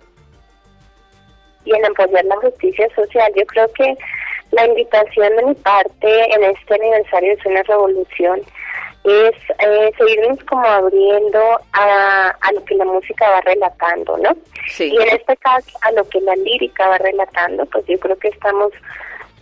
Y 1.65 1.73
en 1.73 1.85
apoyar 1.85 2.25
la 2.25 2.35
justicia 2.37 2.87
social. 2.95 3.31
Yo 3.35 3.45
creo 3.45 3.71
que 3.73 3.95
la 4.51 4.65
invitación 4.65 5.35
de 5.35 5.45
mi 5.45 5.55
parte 5.55 6.33
en 6.33 6.43
este 6.43 6.73
aniversario 6.73 7.35
de 7.35 7.43
Zona 7.43 7.63
Revolución 7.63 8.41
es 9.09 9.35
eh, 9.59 9.91
seguirnos 9.97 10.43
como 10.45 10.65
abriendo 10.65 11.39
a, 11.73 12.29
a 12.29 12.51
lo 12.53 12.63
que 12.65 12.75
la 12.75 12.85
música 12.85 13.29
va 13.29 13.41
relatando, 13.41 14.17
¿no? 14.17 14.35
Sí. 14.67 14.91
Y 14.93 14.97
en 14.97 15.09
este 15.09 15.35
caso 15.37 15.77
a 15.81 15.91
lo 15.91 16.07
que 16.09 16.21
la 16.21 16.35
lírica 16.35 16.87
va 16.87 16.97
relatando, 16.97 17.65
pues 17.67 17.85
yo 17.87 17.99
creo 17.99 18.17
que 18.17 18.29
estamos 18.29 18.71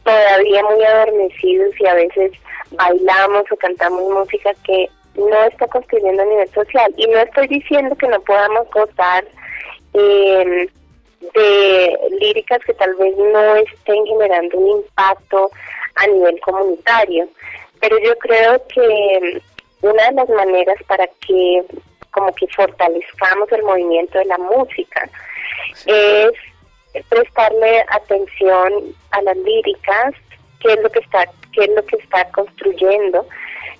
todavía 0.03 0.63
muy 0.63 0.83
adormecidos 0.83 1.79
y 1.79 1.85
a 1.85 1.93
veces 1.95 2.31
bailamos 2.71 3.43
o 3.51 3.55
cantamos 3.57 4.03
música 4.09 4.53
que 4.65 4.89
no 5.15 5.43
está 5.43 5.67
construyendo 5.67 6.21
a 6.21 6.25
nivel 6.25 6.49
social. 6.51 6.93
Y 6.97 7.07
no 7.07 7.19
estoy 7.19 7.47
diciendo 7.47 7.95
que 7.95 8.07
no 8.07 8.19
podamos 8.21 8.69
gozar 8.71 9.25
eh, 9.93 10.69
de 11.33 11.97
líricas 12.19 12.59
que 12.65 12.73
tal 12.73 12.93
vez 12.95 13.17
no 13.17 13.55
estén 13.55 14.05
generando 14.05 14.57
un 14.57 14.81
impacto 14.81 15.51
a 15.95 16.07
nivel 16.07 16.39
comunitario. 16.41 17.27
Pero 17.81 17.97
yo 17.99 18.17
creo 18.19 18.61
que 18.67 19.41
una 19.81 20.09
de 20.09 20.13
las 20.13 20.29
maneras 20.29 20.77
para 20.87 21.07
que 21.25 21.63
como 22.11 22.33
que 22.33 22.47
fortalezcamos 22.47 23.51
el 23.51 23.63
movimiento 23.63 24.17
de 24.17 24.25
la 24.25 24.37
música 24.37 25.09
es 25.85 26.31
prestarle 27.09 27.85
atención 27.89 28.95
a 29.11 29.21
las 29.21 29.37
líricas, 29.37 30.15
qué 30.59 30.73
es 30.73 30.81
lo 30.81 30.89
que 30.89 30.99
está, 30.99 31.25
qué 31.53 31.65
es 31.65 31.69
lo 31.69 31.85
que 31.85 31.97
está 31.97 32.27
construyendo 32.31 33.27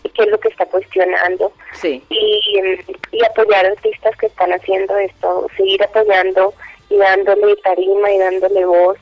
y 0.03 0.09
qué 0.09 0.23
es 0.23 0.29
lo 0.29 0.39
que 0.39 0.49
está 0.49 0.65
cuestionando 0.67 1.51
sí. 1.73 2.03
y, 2.09 2.79
y 3.11 3.25
apoyar 3.25 3.65
artistas 3.65 4.15
que 4.17 4.27
están 4.27 4.53
haciendo 4.53 4.95
esto, 4.97 5.47
seguir 5.57 5.81
apoyando 5.83 6.53
y 6.89 6.97
dándole 6.97 7.55
tarima 7.57 8.11
y 8.11 8.19
dándole 8.19 8.65
voz 8.65 8.97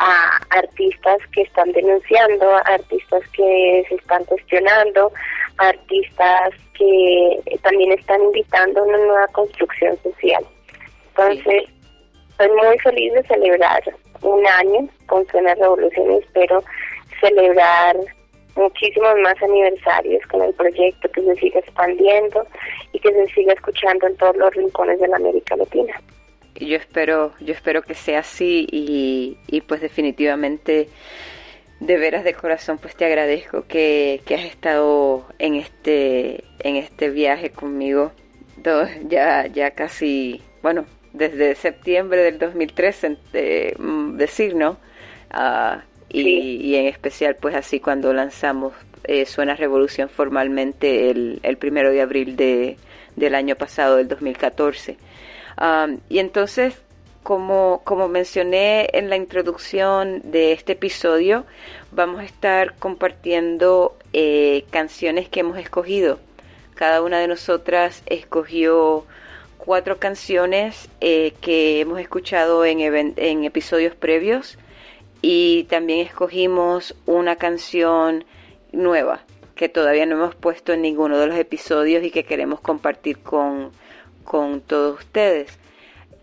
a 0.00 0.40
artistas 0.48 1.18
que 1.32 1.42
están 1.42 1.70
denunciando, 1.72 2.50
artistas 2.64 3.22
que 3.34 3.84
se 3.88 3.94
están 3.96 4.24
cuestionando, 4.24 5.12
artistas 5.58 6.54
que 6.74 7.58
también 7.62 7.92
están 7.92 8.22
invitando 8.22 8.80
a 8.80 8.84
una 8.84 8.96
nueva 8.96 9.26
construcción 9.28 9.98
social. 10.02 10.42
Entonces, 11.10 11.64
estoy 12.30 12.48
muy 12.48 12.78
feliz 12.78 13.12
de 13.12 13.22
celebrar 13.24 13.82
un 14.22 14.46
año 14.46 14.88
con 15.06 15.26
Suena 15.26 15.54
Revolución 15.54 16.12
y 16.12 16.18
espero 16.18 16.64
celebrar 17.20 17.96
muchísimos 18.56 19.14
más 19.22 19.42
aniversarios 19.42 20.26
con 20.28 20.42
el 20.42 20.54
proyecto 20.54 21.10
que 21.12 21.22
se 21.22 21.34
siga 21.36 21.60
expandiendo 21.60 22.46
y 22.92 23.00
que 23.00 23.12
se 23.12 23.26
siga 23.34 23.52
escuchando 23.52 24.06
en 24.06 24.16
todos 24.16 24.36
los 24.36 24.54
rincones 24.54 24.98
de 24.98 25.08
la 25.08 25.16
América 25.16 25.56
Latina 25.56 26.00
yo 26.54 26.76
espero, 26.76 27.34
yo 27.40 27.52
espero 27.52 27.82
que 27.82 27.94
sea 27.94 28.20
así 28.20 28.66
y, 28.70 29.38
y 29.46 29.60
pues 29.62 29.80
definitivamente 29.80 30.88
de 31.80 31.96
veras 31.96 32.24
de 32.24 32.34
corazón 32.34 32.78
pues 32.78 32.94
te 32.94 33.06
agradezco 33.06 33.64
que, 33.66 34.20
que 34.26 34.34
has 34.34 34.44
estado 34.44 35.26
en 35.38 35.54
este 35.54 36.44
en 36.60 36.76
este 36.76 37.10
viaje 37.10 37.50
conmigo. 37.50 38.12
Ya 39.08 39.46
ya 39.46 39.70
casi 39.70 40.42
bueno 40.62 40.84
desde 41.12 41.54
septiembre 41.54 42.22
del 42.22 42.38
2013 42.38 43.16
mm, 43.78 44.16
decir 44.16 44.54
no 44.54 44.76
ah, 45.30 45.82
y, 46.10 46.20
y, 46.20 46.76
en 46.76 46.86
especial 46.86 47.36
pues 47.40 47.54
así 47.54 47.80
cuando 47.80 48.12
lanzamos 48.12 48.74
eh, 49.04 49.24
Suena 49.24 49.56
Revolución 49.56 50.10
formalmente 50.10 51.10
el, 51.10 51.40
el 51.42 51.56
primero 51.56 51.90
de 51.90 52.02
abril 52.02 52.36
de, 52.36 52.76
del 53.16 53.34
año 53.34 53.56
pasado 53.56 53.96
del 53.96 54.08
2014 54.08 54.98
y 56.08 56.18
entonces, 56.18 56.80
como, 57.22 57.82
como 57.84 58.08
mencioné 58.08 58.88
en 58.92 59.10
la 59.10 59.16
introducción 59.16 60.22
de 60.24 60.52
este 60.52 60.72
episodio, 60.72 61.44
vamos 61.92 62.20
a 62.20 62.24
estar 62.24 62.76
compartiendo 62.76 63.96
eh, 64.12 64.64
canciones 64.70 65.28
que 65.28 65.40
hemos 65.40 65.58
escogido. 65.58 66.18
Cada 66.74 67.02
una 67.02 67.18
de 67.18 67.28
nosotras 67.28 68.02
escogió 68.06 69.04
cuatro 69.58 69.98
canciones 69.98 70.88
eh, 71.02 71.34
que 71.42 71.80
hemos 71.80 72.00
escuchado 72.00 72.64
en, 72.64 72.80
en 73.16 73.44
episodios 73.44 73.94
previos 73.94 74.56
y 75.20 75.64
también 75.64 76.06
escogimos 76.06 76.94
una 77.04 77.36
canción 77.36 78.24
nueva 78.72 79.20
que 79.54 79.68
todavía 79.68 80.06
no 80.06 80.16
hemos 80.16 80.34
puesto 80.34 80.72
en 80.72 80.80
ninguno 80.80 81.18
de 81.18 81.26
los 81.26 81.36
episodios 81.36 82.02
y 82.02 82.10
que 82.10 82.24
queremos 82.24 82.60
compartir 82.60 83.18
con, 83.18 83.72
con 84.30 84.60
todos 84.60 85.00
ustedes. 85.00 85.58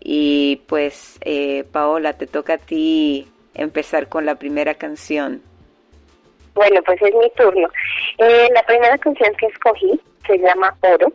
Y 0.00 0.62
pues, 0.66 1.18
eh, 1.20 1.64
Paola, 1.70 2.14
te 2.14 2.26
toca 2.26 2.54
a 2.54 2.58
ti 2.58 3.28
empezar 3.52 4.08
con 4.08 4.24
la 4.24 4.36
primera 4.36 4.72
canción. 4.72 5.42
Bueno, 6.54 6.80
pues 6.86 7.02
es 7.02 7.14
mi 7.14 7.28
turno. 7.36 7.68
Eh, 8.16 8.48
la 8.54 8.62
primera 8.62 8.96
canción 8.96 9.34
que 9.34 9.44
escogí 9.48 10.00
se 10.26 10.38
llama 10.38 10.74
Oro. 10.80 11.12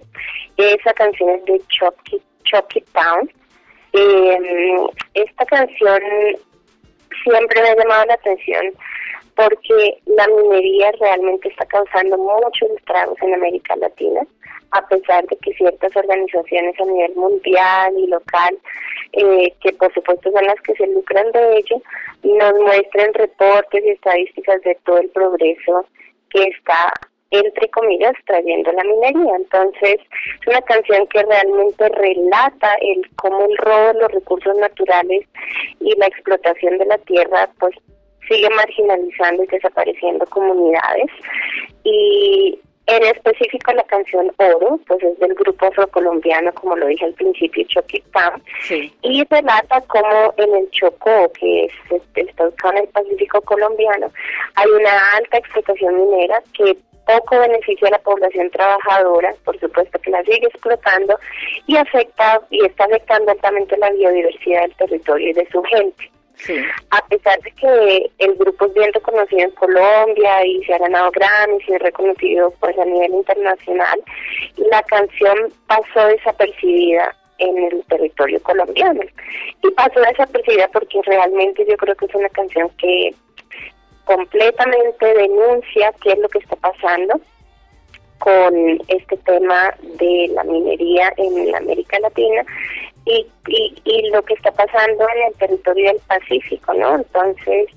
Esa 0.55 0.93
canción 0.93 1.31
es 1.31 1.45
de 1.45 1.61
Chucky, 1.67 2.21
Town. 2.93 3.31
Eh, 3.93 4.37
esta 5.15 5.45
canción 5.47 5.99
siempre 7.23 7.59
me 7.63 7.69
ha 7.69 7.75
llamado 7.75 8.05
la 8.05 8.13
atención 8.13 8.71
porque 9.35 9.97
la 10.05 10.27
minería 10.27 10.91
realmente 10.99 11.49
está 11.49 11.65
causando 11.65 12.19
muchos 12.19 12.69
estragos 12.77 13.17
en 13.23 13.33
América 13.33 13.75
Latina, 13.77 14.21
a 14.73 14.87
pesar 14.87 15.25
de 15.27 15.37
que 15.37 15.53
ciertas 15.53 15.95
organizaciones 15.95 16.79
a 16.79 16.85
nivel 16.85 17.15
mundial 17.15 17.93
y 17.97 18.07
local, 18.07 18.57
eh, 19.13 19.53
que 19.61 19.71
por 19.73 19.93
supuesto 19.93 20.31
son 20.31 20.45
las 20.45 20.59
que 20.61 20.73
se 20.73 20.87
lucran 20.87 21.31
de 21.31 21.57
ello, 21.57 21.81
nos 22.23 22.53
muestran 22.59 23.13
reportes 23.13 23.85
y 23.85 23.89
estadísticas 23.89 24.61
de 24.61 24.77
todo 24.83 24.97
el 24.97 25.09
progreso 25.09 25.85
que 26.29 26.43
está 26.43 26.91
entre 27.33 27.67
comillas, 27.69 28.13
trayendo 28.27 28.71
la 28.73 28.83
minería. 28.83 29.35
Entonces, 29.35 29.95
es 29.95 30.47
una 30.47 30.61
canción 30.61 31.07
que 31.07 31.23
realmente 31.23 31.89
relata 31.89 32.75
el 32.79 33.09
cómo 33.15 33.45
el 33.45 33.57
robo 33.57 33.87
de 33.87 33.99
los 34.01 34.11
recursos 34.11 34.55
naturales 34.57 35.25
y 35.79 35.95
la 35.97 36.05
explotación 36.05 36.77
de 36.77 36.85
la 36.85 36.97
tierra, 36.99 37.49
pues 37.59 37.75
sigue 38.29 38.49
marginalizando 38.51 39.43
y 39.43 39.47
desapareciendo 39.47 40.25
comunidades. 40.27 41.09
Y 41.83 42.59
en 42.85 43.03
específico 43.03 43.71
la 43.73 43.83
canción 43.83 44.31
Oro, 44.37 44.79
pues 44.87 45.01
es 45.03 45.17
del 45.19 45.33
grupo 45.35 45.67
afrocolombiano, 45.67 46.53
como 46.53 46.75
lo 46.75 46.87
dije 46.87 47.05
al 47.05 47.13
principio, 47.13 47.65
Choquitán, 47.67 48.41
y 49.01 49.23
relata 49.29 49.81
cómo 49.81 50.33
en 50.37 50.55
el 50.55 50.69
Chocó, 50.71 51.31
que 51.39 51.65
es 51.65 51.71
está 52.15 52.47
ubicado 52.47 52.73
en 52.73 52.79
el 52.79 52.87
Pacífico 52.89 53.41
colombiano, 53.41 54.11
hay 54.55 54.69
una 54.69 55.15
alta 55.17 55.37
explotación 55.37 55.95
minera 55.95 56.41
que 56.57 56.77
poco 57.05 57.39
beneficia 57.39 57.87
a 57.87 57.91
la 57.91 57.99
población 57.99 58.49
trabajadora, 58.49 59.33
por 59.43 59.59
supuesto 59.59 59.99
que 59.99 60.11
la 60.11 60.23
sigue 60.23 60.47
explotando 60.47 61.17
y 61.67 61.75
afecta 61.75 62.41
y 62.49 62.65
está 62.65 62.85
afectando 62.85 63.31
altamente 63.31 63.77
la 63.77 63.91
biodiversidad 63.91 64.61
del 64.61 64.75
territorio 64.75 65.29
y 65.29 65.33
de 65.33 65.47
su 65.51 65.61
gente. 65.63 66.11
A 66.89 67.05
pesar 67.07 67.39
de 67.41 67.51
que 67.51 68.11
el 68.19 68.35
grupo 68.35 68.65
es 68.65 68.73
bien 68.73 68.93
reconocido 68.93 69.41
en 69.41 69.51
Colombia 69.51 70.45
y 70.45 70.63
se 70.65 70.73
ha 70.73 70.77
ganado 70.77 71.11
Grammys 71.11 71.67
y 71.67 71.73
es 71.73 71.81
reconocido 71.81 72.53
pues 72.59 72.77
a 72.77 72.85
nivel 72.85 73.13
internacional, 73.13 74.03
la 74.57 74.81
canción 74.83 75.53
pasó 75.67 76.07
desapercibida 76.07 77.15
en 77.37 77.57
el 77.57 77.83
territorio 77.85 78.41
colombiano. 78.43 79.01
Y 79.63 79.71
pasó 79.71 79.99
desapercibida 80.01 80.67
porque 80.69 81.01
realmente 81.03 81.65
yo 81.67 81.77
creo 81.77 81.95
que 81.95 82.05
es 82.05 82.15
una 82.15 82.29
canción 82.29 82.69
que 82.77 83.15
completamente 84.05 85.13
denuncia 85.13 85.93
qué 86.01 86.11
es 86.11 86.19
lo 86.19 86.29
que 86.29 86.39
está 86.39 86.55
pasando 86.57 87.19
con 88.19 88.79
este 88.87 89.17
tema 89.17 89.73
de 89.97 90.29
la 90.33 90.43
minería 90.43 91.13
en 91.17 91.55
América 91.55 91.99
Latina 91.99 92.45
y, 93.05 93.27
y, 93.85 94.09
lo 94.09 94.21
que 94.23 94.33
está 94.33 94.51
pasando 94.51 95.05
en 95.15 95.23
el 95.27 95.33
territorio 95.33 95.91
del 95.91 96.01
Pacífico, 96.07 96.73
¿no? 96.73 96.95
Entonces, 96.95 97.67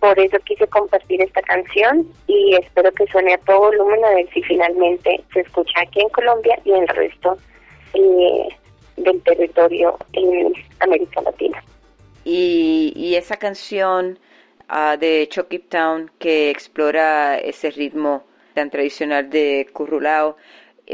por 0.00 0.18
eso 0.18 0.38
quise 0.40 0.66
compartir 0.66 1.22
esta 1.22 1.40
canción 1.42 2.06
y 2.26 2.54
espero 2.56 2.92
que 2.92 3.06
suene 3.06 3.34
a 3.34 3.38
todo 3.38 3.60
volumen 3.60 4.04
a 4.04 4.10
ver 4.10 4.28
si 4.34 4.42
finalmente 4.42 5.24
se 5.32 5.40
escucha 5.40 5.80
aquí 5.80 6.00
en 6.02 6.10
Colombia 6.10 6.58
y 6.64 6.72
en 6.72 6.82
el 6.82 6.88
resto 6.88 7.38
eh, 7.94 8.48
del 8.98 9.22
territorio 9.22 9.96
en 10.12 10.52
América 10.80 11.22
Latina. 11.22 11.62
Y, 12.24 12.92
y 12.94 13.14
esa 13.14 13.36
canción 13.36 14.18
uh, 14.70 14.98
de 14.98 15.26
Chucky 15.30 15.58
Town 15.60 16.10
que 16.18 16.50
explora 16.50 17.38
ese 17.38 17.70
ritmo 17.70 18.24
tan 18.54 18.70
tradicional 18.70 19.30
de 19.30 19.66
Currulao 19.72 20.36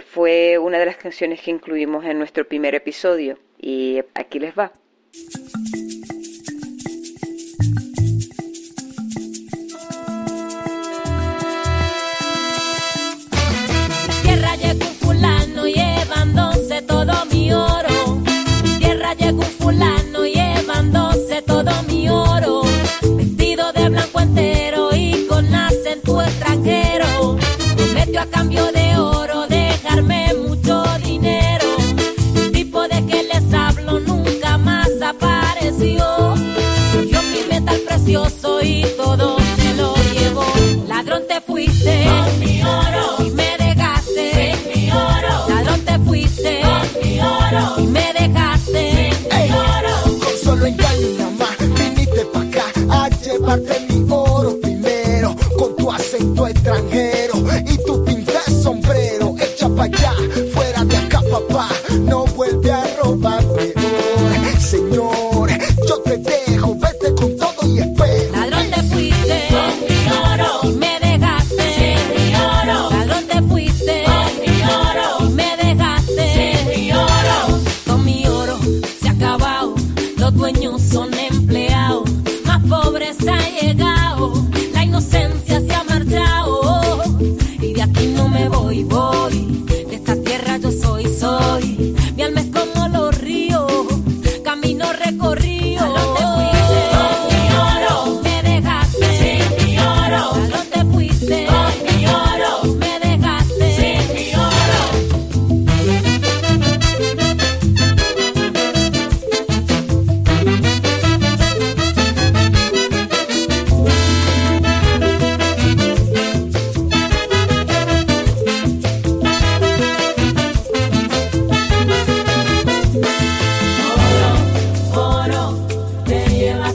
fue 0.06 0.58
una 0.58 0.78
de 0.78 0.86
las 0.86 0.96
canciones 0.96 1.40
que 1.40 1.50
incluimos 1.50 2.04
en 2.04 2.18
nuestro 2.18 2.46
primer 2.46 2.74
episodio 2.74 3.38
y 3.60 4.00
aquí 4.14 4.38
les 4.38 4.54
va. 4.56 4.72
Tierra 14.22 14.56
llegó 14.56 14.86
un 14.86 14.94
llevándose 15.66 16.82
todo 16.82 17.24
mi 17.26 17.52
oro. 17.52 18.22
Tierra 18.78 19.14
llegó 19.14 19.40
un 19.40 19.44
fulano 19.44 20.24
llevándose 20.24 21.42
todo 21.42 21.70
mi 21.88 22.08
oro. 22.08 22.29
Y 38.70 38.84
todo 38.96 39.36
se 39.56 39.74
lo 39.74 39.94
llevó. 40.14 40.46
Ladrón 40.86 41.22
te 41.28 41.40
fuiste. 41.40 42.06
Con 42.08 42.40
mi 42.40 42.62
oro. 42.62 43.04
Y 43.26 43.30
me 43.30 43.56
dejaste. 43.58 44.24
Sin 44.36 44.58
mi 44.72 44.90
oro. 44.90 45.34
Ladrón 45.48 45.80
te 45.84 45.98
fuiste. 46.00 46.60
Con 46.62 47.02
mi 47.02 47.20
oro. 47.20 47.64
Y 47.78 47.86
me 47.86 48.12
dejaste. 48.18 48.82
Sin 48.96 49.28
mi 49.28 49.52
oro. 49.52 49.94
Con 50.24 50.34
solo 50.44 50.66
engaño 50.66 51.06
y 51.08 51.16
nada 51.18 51.30
más 51.38 51.56
viniste 51.78 52.24
pa' 52.32 52.42
acá 52.42 52.64
a 52.90 53.08
llevarte 53.08 53.74
mi 53.88 54.06
oro 54.10 54.58
primero 54.60 55.34
con 55.58 55.76
tu 55.76 55.90
acento 55.90 56.46
extranjero 56.46 57.34
y 57.66 57.76
tu 57.86 58.04
pinta 58.04 58.40
sombrero 58.62 59.34
echa 59.40 59.68
pa' 59.68 59.84
allá 59.84 60.12
fuera 60.54 60.84
de 60.84 60.96
acá 60.96 61.20
papá 61.30 61.68
no 62.10 62.24
vuelve 62.36 62.70
a 62.72 62.84
robarme 63.02 63.72
ahora 63.76 64.60
señor 64.60 65.19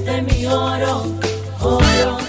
te 0.04 0.12
llevaste 0.12 0.22
mi 0.22 0.46
oro, 0.46 1.04
oro, 1.62 2.25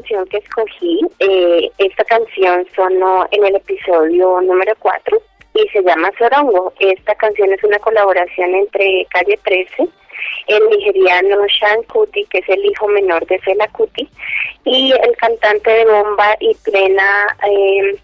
canción 0.00 0.26
que 0.26 0.38
escogí, 0.38 1.00
eh, 1.18 1.70
esta 1.78 2.04
canción 2.04 2.66
sonó 2.74 3.26
en 3.30 3.44
el 3.44 3.56
episodio 3.56 4.40
número 4.40 4.72
4 4.78 5.20
y 5.54 5.68
se 5.68 5.82
llama 5.82 6.10
Sorongo. 6.18 6.72
Esta 6.78 7.14
canción 7.16 7.52
es 7.52 7.62
una 7.62 7.78
colaboración 7.78 8.54
entre 8.54 9.06
Calle 9.10 9.38
13, 9.44 9.88
el 10.46 10.68
nigeriano 10.70 11.46
Shan 11.46 11.82
Kuti, 11.84 12.24
que 12.26 12.38
es 12.38 12.48
el 12.48 12.64
hijo 12.64 12.88
menor 12.88 13.26
de 13.26 13.38
Fela 13.40 13.68
Kuti, 13.68 14.08
y 14.64 14.92
el 14.92 15.16
cantante 15.16 15.70
de 15.70 15.84
bomba 15.84 16.36
y 16.40 16.54
plena 16.64 17.26
eh, 17.46 17.98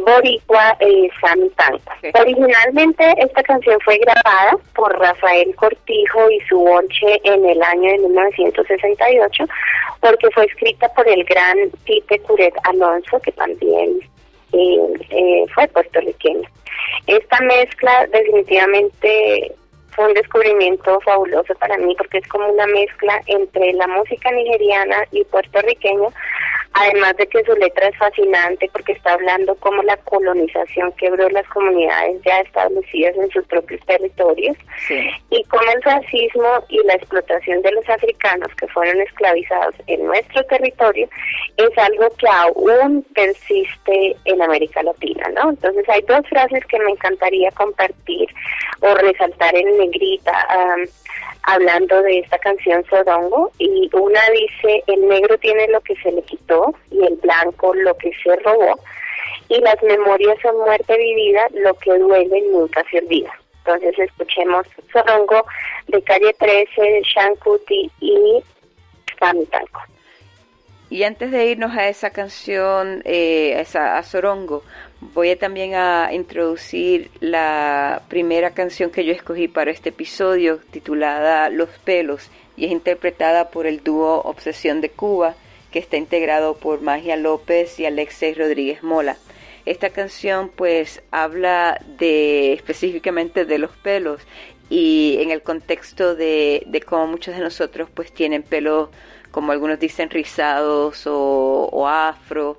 boricua 0.00 0.76
eh, 0.80 1.08
Sam 1.20 1.48
Tanco. 1.56 1.92
Originalmente 2.20 3.04
esta 3.18 3.42
canción 3.42 3.78
fue 3.84 3.98
grabada 3.98 4.56
por 4.74 4.98
Rafael 4.98 5.54
Cortijo 5.56 6.30
y 6.30 6.40
su 6.48 6.58
bonche 6.58 7.20
en 7.24 7.44
el 7.44 7.62
año 7.62 7.90
de 7.92 7.98
1968 7.98 9.44
porque 10.00 10.30
fue 10.30 10.46
escrita 10.46 10.88
por 10.94 11.08
el 11.08 11.24
gran 11.24 11.56
Tite 11.84 12.18
Curet 12.20 12.54
Alonso 12.64 13.20
que 13.20 13.32
también 13.32 14.00
eh, 14.52 14.78
eh, 15.10 15.44
fue 15.54 15.68
puertorriqueño. 15.68 16.48
Esta 17.06 17.40
mezcla 17.42 18.06
definitivamente 18.12 19.52
fue 19.90 20.06
un 20.06 20.14
descubrimiento 20.14 21.00
fabuloso 21.00 21.54
para 21.56 21.76
mí 21.76 21.94
porque 21.96 22.18
es 22.18 22.28
como 22.28 22.48
una 22.48 22.66
mezcla 22.66 23.20
entre 23.26 23.72
la 23.74 23.86
música 23.88 24.30
nigeriana 24.30 25.04
y 25.12 25.24
puertorriqueño 25.24 26.08
Además 26.72 27.16
de 27.16 27.26
que 27.26 27.42
su 27.44 27.52
letra 27.56 27.88
es 27.88 27.96
fascinante 27.98 28.70
porque 28.72 28.92
está 28.92 29.14
hablando 29.14 29.56
cómo 29.56 29.82
la 29.82 29.96
colonización 29.98 30.92
quebró 30.92 31.28
las 31.30 31.46
comunidades 31.48 32.22
ya 32.24 32.38
establecidas 32.40 33.16
en 33.16 33.28
sus 33.30 33.44
propios 33.46 33.80
territorios 33.86 34.56
y 35.30 35.44
cómo 35.44 35.62
el 35.72 35.82
racismo 35.82 36.64
y 36.68 36.78
la 36.84 36.94
explotación 36.94 37.60
de 37.62 37.72
los 37.72 37.88
africanos 37.88 38.54
que 38.54 38.68
fueron 38.68 39.00
esclavizados 39.02 39.74
en 39.88 40.06
nuestro 40.06 40.44
territorio 40.46 41.08
es 41.56 41.76
algo 41.76 42.08
que 42.16 42.28
aún 42.28 43.04
persiste 43.14 44.16
en 44.24 44.40
América 44.40 44.82
Latina, 44.82 45.28
¿no? 45.34 45.50
Entonces 45.50 45.88
hay 45.88 46.02
dos 46.02 46.26
frases 46.28 46.64
que 46.66 46.78
me 46.78 46.92
encantaría 46.92 47.50
compartir 47.50 48.28
o 48.80 48.94
resaltar 48.94 49.56
en 49.56 49.76
negrita 49.76 50.46
hablando 51.42 52.02
de 52.02 52.20
esta 52.20 52.38
canción 52.38 52.84
Sodongo 52.88 53.50
y 53.58 53.88
una 53.92 54.20
dice 54.30 54.82
el 54.86 55.08
negro 55.08 55.38
tiene 55.38 55.68
lo 55.68 55.80
que 55.80 55.96
se 55.96 56.12
le 56.12 56.22
quitó 56.22 56.74
y 56.90 57.04
el 57.04 57.16
blanco 57.16 57.74
lo 57.74 57.96
que 57.96 58.10
se 58.22 58.36
robó 58.36 58.78
y 59.48 59.60
las 59.60 59.82
memorias 59.82 60.38
son 60.40 60.56
muerte 60.58 60.96
vivida, 60.96 61.42
lo 61.52 61.74
que 61.74 61.98
duele 61.98 62.40
nunca 62.52 62.84
se 62.90 62.98
olvida. 62.98 63.32
Entonces 63.58 63.98
escuchemos 63.98 64.66
Sodongo 64.92 65.44
de 65.88 66.00
calle 66.02 66.32
13, 66.38 67.02
Shankuti 67.02 67.90
y 68.00 68.42
Talco. 69.18 69.80
Y 70.88 71.02
antes 71.04 71.30
de 71.30 71.46
irnos 71.46 71.76
a 71.76 71.88
esa 71.88 72.10
canción, 72.10 73.02
eh, 73.04 73.64
a 73.74 74.02
Sorongo, 74.02 74.62
voy 75.00 75.30
a 75.30 75.38
también 75.38 75.74
a 75.74 76.10
introducir 76.12 77.10
la 77.20 78.02
primera 78.08 78.50
canción 78.50 78.90
que 78.90 79.04
yo 79.04 79.12
escogí 79.12 79.48
para 79.48 79.70
este 79.70 79.90
episodio, 79.90 80.60
titulada 80.70 81.48
Los 81.48 81.70
pelos, 81.84 82.30
y 82.56 82.66
es 82.66 82.70
interpretada 82.70 83.50
por 83.50 83.66
el 83.66 83.82
dúo 83.82 84.20
Obsesión 84.22 84.80
de 84.80 84.90
Cuba, 84.90 85.34
que 85.72 85.78
está 85.78 85.96
integrado 85.96 86.56
por 86.56 86.82
Magia 86.82 87.16
López 87.16 87.78
y 87.80 87.86
Alexis 87.86 88.36
Rodríguez 88.36 88.82
Mola. 88.82 89.16
Esta 89.66 89.90
canción 89.90 90.50
pues 90.54 91.02
habla 91.10 91.80
de 91.98 92.52
específicamente 92.54 93.44
de 93.44 93.58
los 93.58 93.70
pelos 93.70 94.22
y 94.68 95.18
en 95.20 95.30
el 95.30 95.42
contexto 95.42 96.14
de, 96.14 96.64
de 96.66 96.80
cómo 96.80 97.06
muchos 97.06 97.34
de 97.34 97.40
nosotros 97.40 97.88
pues 97.94 98.12
tienen 98.12 98.42
pelos 98.42 98.88
como 99.30 99.52
algunos 99.52 99.78
dicen, 99.78 100.10
rizados 100.10 101.04
o, 101.06 101.86
afro. 101.88 102.56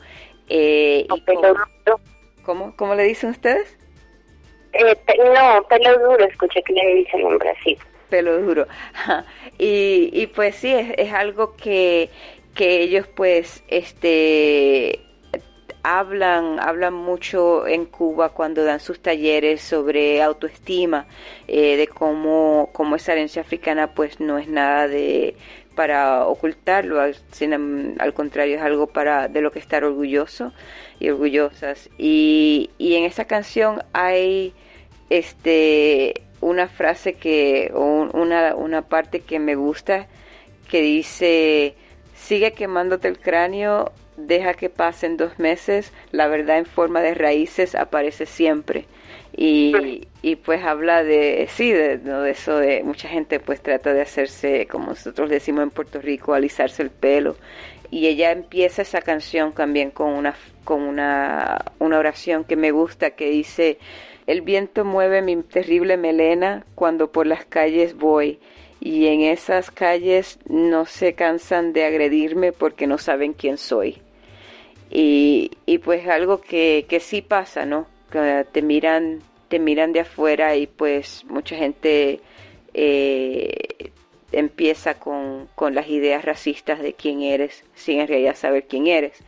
Eh, 0.47 1.07
pelo 1.25 1.41
duro. 1.85 1.99
¿Cómo, 2.43 2.75
¿Cómo 2.75 2.95
le 2.95 3.03
dicen 3.03 3.31
ustedes? 3.31 3.77
Eh, 4.73 4.97
no, 5.17 5.63
pelo 5.67 5.99
duro, 5.99 6.25
escuché 6.25 6.61
que 6.63 6.73
le 6.73 6.95
dicen 6.95 7.21
en 7.21 7.37
Brasil. 7.37 7.77
Pelo 8.09 8.41
duro. 8.41 8.67
y, 9.57 10.09
y 10.13 10.27
pues 10.27 10.55
sí, 10.55 10.73
es, 10.73 10.93
es 10.97 11.13
algo 11.13 11.55
que, 11.55 12.09
que 12.55 12.81
ellos 12.81 13.07
pues 13.07 13.63
este 13.67 15.01
hablan, 15.83 16.59
hablan 16.59 16.93
mucho 16.93 17.67
en 17.67 17.85
Cuba 17.85 18.29
cuando 18.29 18.63
dan 18.63 18.79
sus 18.79 19.01
talleres 19.01 19.61
sobre 19.61 20.21
autoestima, 20.21 21.07
eh, 21.47 21.77
de 21.77 21.87
cómo, 21.87 22.69
cómo 22.73 22.95
esa 22.95 23.13
herencia 23.13 23.41
africana 23.41 23.93
pues 23.93 24.19
no 24.19 24.37
es 24.37 24.47
nada 24.47 24.87
de 24.87 25.35
para 25.75 26.27
ocultarlo, 26.27 26.99
al, 26.99 27.15
al 27.97 28.13
contrario 28.13 28.57
es 28.57 28.61
algo 28.61 28.87
para 28.87 29.29
de 29.29 29.41
lo 29.41 29.51
que 29.51 29.59
estar 29.59 29.85
orgulloso 29.85 30.51
y 31.01 31.09
orgullosas. 31.09 31.89
Y, 31.97 32.69
y 32.77 32.95
en 32.95 33.05
esa 33.05 33.25
canción 33.25 33.83
hay 33.91 34.53
este 35.09 36.21
una 36.39 36.67
frase 36.67 37.13
que 37.13 37.71
o 37.73 38.09
una, 38.13 38.55
una 38.55 38.83
parte 38.83 39.19
que 39.21 39.39
me 39.39 39.55
gusta 39.55 40.07
que 40.69 40.81
dice 40.81 41.75
sigue 42.15 42.53
quemándote 42.53 43.07
el 43.07 43.19
cráneo 43.19 43.91
deja 44.15 44.53
que 44.53 44.69
pasen 44.69 45.17
dos 45.17 45.39
meses, 45.39 45.91
la 46.11 46.27
verdad 46.27 46.59
en 46.59 46.65
forma 46.65 47.01
de 47.01 47.15
raíces 47.15 47.75
aparece 47.75 48.25
siempre. 48.25 48.85
Y, 49.35 50.07
y 50.21 50.35
pues 50.35 50.63
habla 50.63 51.03
de, 51.03 51.47
sí, 51.49 51.71
de, 51.71 51.97
de, 51.97 52.29
eso, 52.29 52.57
de 52.57 52.83
mucha 52.83 53.07
gente 53.07 53.39
pues 53.39 53.61
trata 53.61 53.93
de 53.93 54.01
hacerse, 54.01 54.67
como 54.67 54.87
nosotros 54.87 55.29
decimos 55.29 55.63
en 55.63 55.69
Puerto 55.69 56.01
Rico, 56.01 56.33
alisarse 56.33 56.83
el 56.83 56.89
pelo. 56.89 57.37
Y 57.89 58.07
ella 58.07 58.31
empieza 58.31 58.81
esa 58.81 59.01
canción 59.01 59.53
también 59.53 59.91
con 59.91 60.09
una, 60.13 60.35
con 60.63 60.81
una, 60.81 61.65
una 61.79 61.99
oración 61.99 62.43
que 62.43 62.55
me 62.55 62.71
gusta, 62.71 63.11
que 63.11 63.29
dice, 63.29 63.77
el 64.27 64.41
viento 64.41 64.85
mueve 64.85 65.21
mi 65.21 65.35
terrible 65.43 65.97
melena 65.97 66.65
cuando 66.75 67.11
por 67.11 67.27
las 67.27 67.45
calles 67.45 67.95
voy 67.95 68.39
y 68.79 69.07
en 69.07 69.21
esas 69.21 69.71
calles 69.71 70.39
no 70.47 70.85
se 70.85 71.13
cansan 71.13 71.73
de 71.73 71.85
agredirme 71.85 72.51
porque 72.51 72.87
no 72.87 72.97
saben 72.97 73.33
quién 73.33 73.57
soy. 73.57 74.01
Y, 74.89 75.51
y 75.65 75.77
pues 75.77 76.07
algo 76.07 76.41
que, 76.41 76.85
que 76.89 76.99
sí 76.99 77.21
pasa, 77.21 77.65
¿no? 77.65 77.87
Que 78.11 78.45
te 78.51 78.61
miran, 78.61 79.21
te 79.47 79.59
miran 79.59 79.93
de 79.93 80.01
afuera 80.01 80.55
y 80.55 80.67
pues 80.67 81.23
mucha 81.25 81.55
gente 81.55 82.19
eh, 82.73 83.91
empieza 84.31 84.99
con, 84.99 85.47
con 85.55 85.75
las 85.75 85.87
ideas 85.87 86.25
racistas 86.25 86.81
de 86.81 86.93
quién 86.93 87.21
eres 87.21 87.63
sin 87.73 87.99
en 87.99 88.07
realidad 88.07 88.35
saber 88.35 88.65
quién 88.67 88.87
eres. 88.87 89.23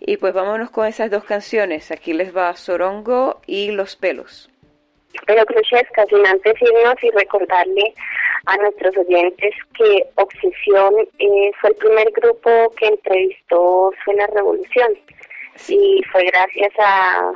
Y 0.00 0.16
pues 0.16 0.34
vámonos 0.34 0.70
con 0.70 0.86
esas 0.86 1.10
dos 1.10 1.24
canciones. 1.24 1.92
Aquí 1.92 2.12
les 2.12 2.36
va 2.36 2.56
Sorongo 2.56 3.40
y 3.46 3.70
Los 3.70 3.94
Pelos. 3.94 4.50
Pero 5.26 5.44
Khrushchevka, 5.44 6.06
sin 6.06 6.26
antes 6.26 6.54
irnos 6.60 6.96
y 7.02 7.10
recordarle 7.10 7.94
a 8.46 8.56
nuestros 8.56 8.96
oyentes 8.96 9.54
que 9.76 10.04
Obsesión 10.16 10.94
eh, 11.18 11.52
fue 11.60 11.70
el 11.70 11.76
primer 11.76 12.10
grupo 12.10 12.74
que 12.76 12.88
entrevistó 12.88 13.92
Suena 14.04 14.26
Revolución 14.28 14.98
y 15.68 16.02
fue 16.10 16.24
gracias 16.24 16.72
a 16.78 17.32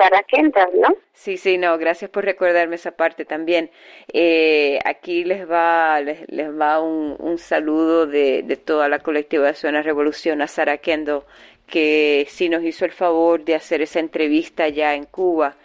Sara 0.00 0.22
Kentas, 0.22 0.70
¿no? 0.72 0.96
Sí, 1.12 1.36
sí, 1.36 1.58
no, 1.58 1.76
gracias 1.76 2.10
por 2.10 2.24
recordarme 2.24 2.76
esa 2.76 2.92
parte 2.92 3.26
también. 3.26 3.70
Eh, 4.14 4.78
aquí 4.86 5.24
les 5.24 5.48
va, 5.48 6.00
les, 6.00 6.26
les 6.30 6.48
va 6.48 6.80
un, 6.80 7.16
un 7.18 7.36
saludo 7.36 8.06
de, 8.06 8.42
de, 8.42 8.56
toda 8.56 8.88
la 8.88 9.00
colectiva 9.00 9.48
de 9.48 9.54
Suena 9.54 9.82
Revolución 9.82 10.40
a 10.40 10.46
Sara 10.46 10.78
Kendo, 10.78 11.26
que 11.66 12.26
sí 12.30 12.48
nos 12.48 12.64
hizo 12.64 12.86
el 12.86 12.92
favor 12.92 13.44
de 13.44 13.54
hacer 13.54 13.82
esa 13.82 14.00
entrevista 14.00 14.70
ya 14.70 14.94
en 14.94 15.04
Cuba 15.04 15.56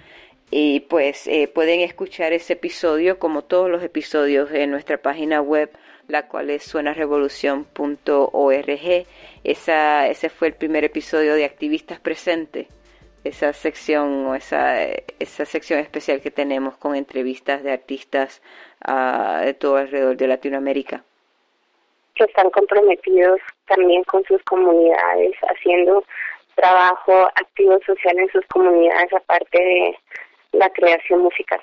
y 0.51 0.81
pues 0.81 1.27
eh, 1.27 1.47
pueden 1.47 1.79
escuchar 1.79 2.33
ese 2.33 2.53
episodio 2.53 3.19
como 3.19 3.43
todos 3.43 3.69
los 3.69 3.81
episodios 3.83 4.51
en 4.51 4.69
nuestra 4.69 4.97
página 4.97 5.41
web 5.41 5.71
la 6.07 6.27
cual 6.27 6.51
es 6.51 6.63
suenarevolución.org 6.63 9.05
esa 9.43 10.07
ese 10.07 10.29
fue 10.29 10.49
el 10.49 10.53
primer 10.53 10.83
episodio 10.83 11.33
de 11.33 11.45
activistas 11.45 11.99
presentes 11.99 12.67
esa 13.25 13.53
sección 13.53 14.27
o 14.27 14.35
esa 14.35 14.83
esa 15.19 15.45
sección 15.45 15.79
especial 15.79 16.21
que 16.21 16.31
tenemos 16.31 16.77
con 16.77 16.95
entrevistas 16.95 17.63
de 17.63 17.71
artistas 17.71 18.41
uh, 18.87 19.43
de 19.43 19.53
todo 19.53 19.77
alrededor 19.77 20.15
de 20.15 20.27
Latinoamérica 20.27 21.03
que 22.15 22.23
están 22.23 22.49
comprometidos 22.51 23.41
también 23.67 24.03
con 24.05 24.23
sus 24.25 24.41
comunidades 24.43 25.35
haciendo 25.49 26.03
trabajo 26.55 27.25
activo 27.35 27.77
social 27.85 28.17
en 28.17 28.29
sus 28.29 28.45
comunidades 28.47 29.11
aparte 29.13 29.59
de 29.59 29.97
la 30.53 30.69
creación 30.69 31.21
musical. 31.21 31.61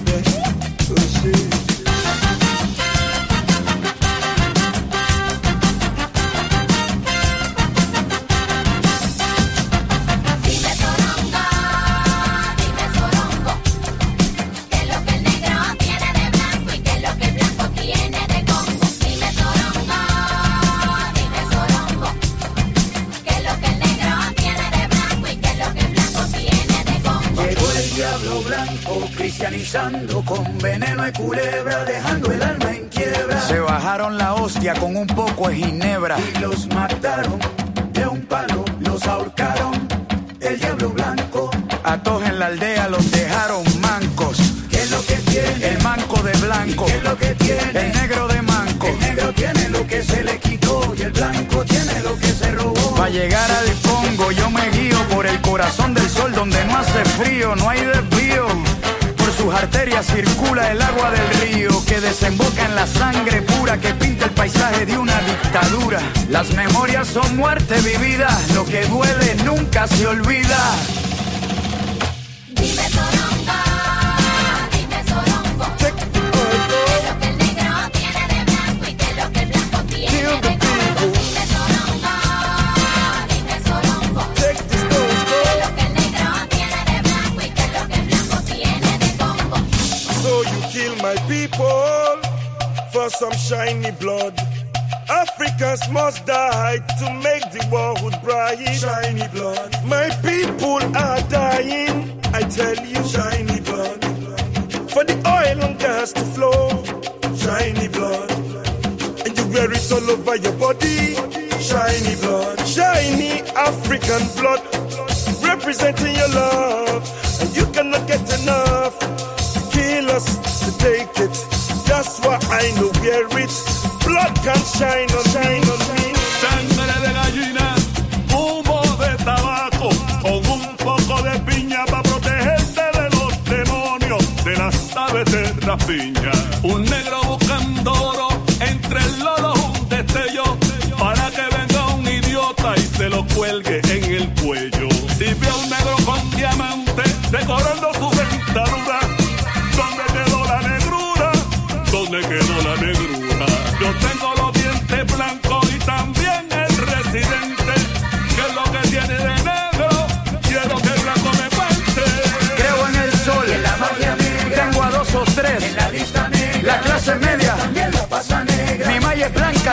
baby. 0.00 0.31
Con 29.72 30.58
veneno 30.58 31.02
de 31.02 31.12
culebra, 31.14 31.82
dejando 31.86 32.30
el 32.30 32.42
alma 32.42 32.72
en 32.72 32.88
quiebra. 32.90 33.40
Se 33.40 33.58
bajaron 33.58 34.18
la 34.18 34.34
hostia 34.34 34.74
con 34.74 34.94
un 34.94 35.06
poco 35.06 35.48
de 35.48 35.56
ginebra. 35.56 36.18
Y 36.20 36.38
los 36.40 36.66
mataron 36.66 37.38
de 37.94 38.06
un 38.06 38.20
palo, 38.26 38.66
los 38.80 39.06
ahorcaron, 39.06 39.88
el 40.40 40.58
diablo 40.58 40.90
blanco. 40.90 41.50
A 41.84 41.96
todos 42.02 42.22
en 42.24 42.38
la 42.38 42.46
aldea 42.46 42.86
los 42.90 43.10
dejaron 43.10 43.64
mancos. 43.80 44.36
¿Qué 44.70 44.82
es 44.82 44.90
lo 44.90 45.00
que 45.06 45.14
tiene? 45.14 45.68
El 45.68 45.82
manco 45.82 46.22
de 46.22 46.32
blanco. 46.32 46.84
¿Qué 46.84 46.96
es 46.96 47.02
lo 47.04 47.16
que 47.16 47.34
tiene? 47.36 47.80
El 47.80 47.92
negro 47.94 48.28
de 48.28 48.42
manco. 48.42 48.86
El 48.88 49.00
negro 49.00 49.32
tiene 49.32 49.70
lo 49.70 49.86
que 49.86 50.02
se 50.02 50.22
le 50.22 50.38
quitó 50.38 50.94
y 50.98 51.00
el 51.00 51.12
blanco 51.12 51.64
tiene 51.64 51.98
lo 52.00 52.18
que 52.18 52.28
se 52.28 52.52
robó. 52.52 52.94
Pa' 52.94 53.08
llegar 53.08 53.50
al 53.50 53.72
Congo 53.88 54.32
yo 54.32 54.50
me 54.50 54.68
guío 54.68 54.98
por 55.08 55.26
el 55.26 55.40
corazón 55.40 55.94
del 55.94 56.10
sol 56.10 56.34
donde 56.34 56.62
no 56.66 56.76
hace 56.76 57.02
frío, 57.06 57.56
no 57.56 57.70
hay 57.70 57.80
desvío. 57.80 58.11
Sus 59.52 59.60
arterias 59.60 60.06
circula 60.06 60.72
el 60.72 60.80
agua 60.80 61.10
del 61.10 61.28
río 61.40 61.84
que 61.84 62.00
desemboca 62.00 62.64
en 62.64 62.74
la 62.74 62.86
sangre 62.86 63.42
pura 63.42 63.78
que 63.78 63.92
pinta 63.92 64.24
el 64.24 64.30
paisaje 64.30 64.86
de 64.86 64.96
una 64.96 65.20
dictadura. 65.20 66.00
Las 66.30 66.54
memorias 66.54 67.08
son 67.08 67.36
muerte 67.36 67.78
vivida, 67.82 68.30
lo 68.54 68.64
que 68.64 68.86
duele 68.86 69.34
nunca 69.44 69.86
se 69.86 70.06
olvida. 70.06 70.56
right 96.72 96.88
to 96.98 97.11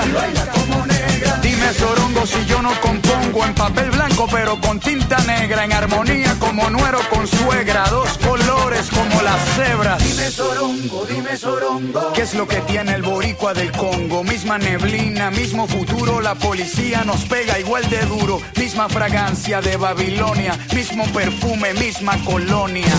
negra. 0.05 1.39
Dime 1.41 1.73
sorongo 1.73 2.25
si 2.25 2.45
yo 2.45 2.61
no 2.61 2.71
compongo 2.81 3.45
en 3.45 3.53
papel 3.53 3.91
blanco 3.91 4.27
pero 4.31 4.59
con 4.59 4.79
tinta 4.79 5.17
negra 5.19 5.65
en 5.65 5.73
armonía 5.73 6.35
como 6.39 6.69
nuero 6.69 6.99
con 7.09 7.27
suegra, 7.27 7.87
dos 7.89 8.17
colores 8.17 8.89
como 8.89 9.21
las 9.21 9.39
cebras. 9.55 10.03
Dime 10.03 10.31
sorongo, 10.31 11.05
dime 11.05 11.37
sorongo. 11.37 12.13
¿Qué 12.13 12.21
es 12.21 12.33
lo 12.33 12.47
que 12.47 12.61
tiene 12.61 12.93
el 12.95 13.01
boricua 13.01 13.53
del 13.53 13.71
Congo? 13.71 14.23
Misma 14.23 14.57
neblina, 14.57 15.31
mismo 15.31 15.67
futuro, 15.67 16.21
la 16.21 16.35
policía 16.35 17.03
nos 17.03 17.25
pega 17.25 17.59
igual 17.59 17.89
de 17.89 18.01
duro, 18.05 18.41
misma 18.57 18.89
fragancia 18.89 19.61
de 19.61 19.77
Babilonia, 19.77 20.57
mismo 20.73 21.05
perfume, 21.05 21.73
misma 21.73 22.17
colonia. 22.23 22.93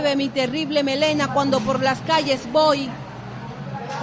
Mueve 0.00 0.14
mi 0.14 0.28
terrible 0.28 0.84
melena 0.84 1.34
cuando 1.34 1.58
por 1.58 1.82
las 1.82 1.98
calles 2.02 2.40
voy. 2.52 2.88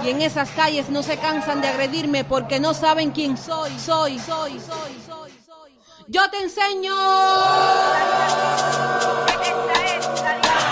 Y 0.04 0.10
en 0.10 0.20
esas 0.20 0.50
calles 0.50 0.90
no 0.90 1.02
se 1.02 1.16
cansan 1.16 1.62
de 1.62 1.68
agredirme 1.68 2.22
porque 2.22 2.60
no 2.60 2.74
saben 2.74 3.12
quién 3.12 3.38
soy. 3.38 3.70
Soy, 3.78 4.18
soy, 4.18 4.60
soy, 4.60 4.92
soy, 5.06 5.30
soy. 5.46 5.72
Yo 6.08 6.28
te 6.30 6.42
enseño. 6.42 6.94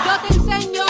Yo 0.05 0.19
te 0.27 0.33
enseño. 0.35 0.85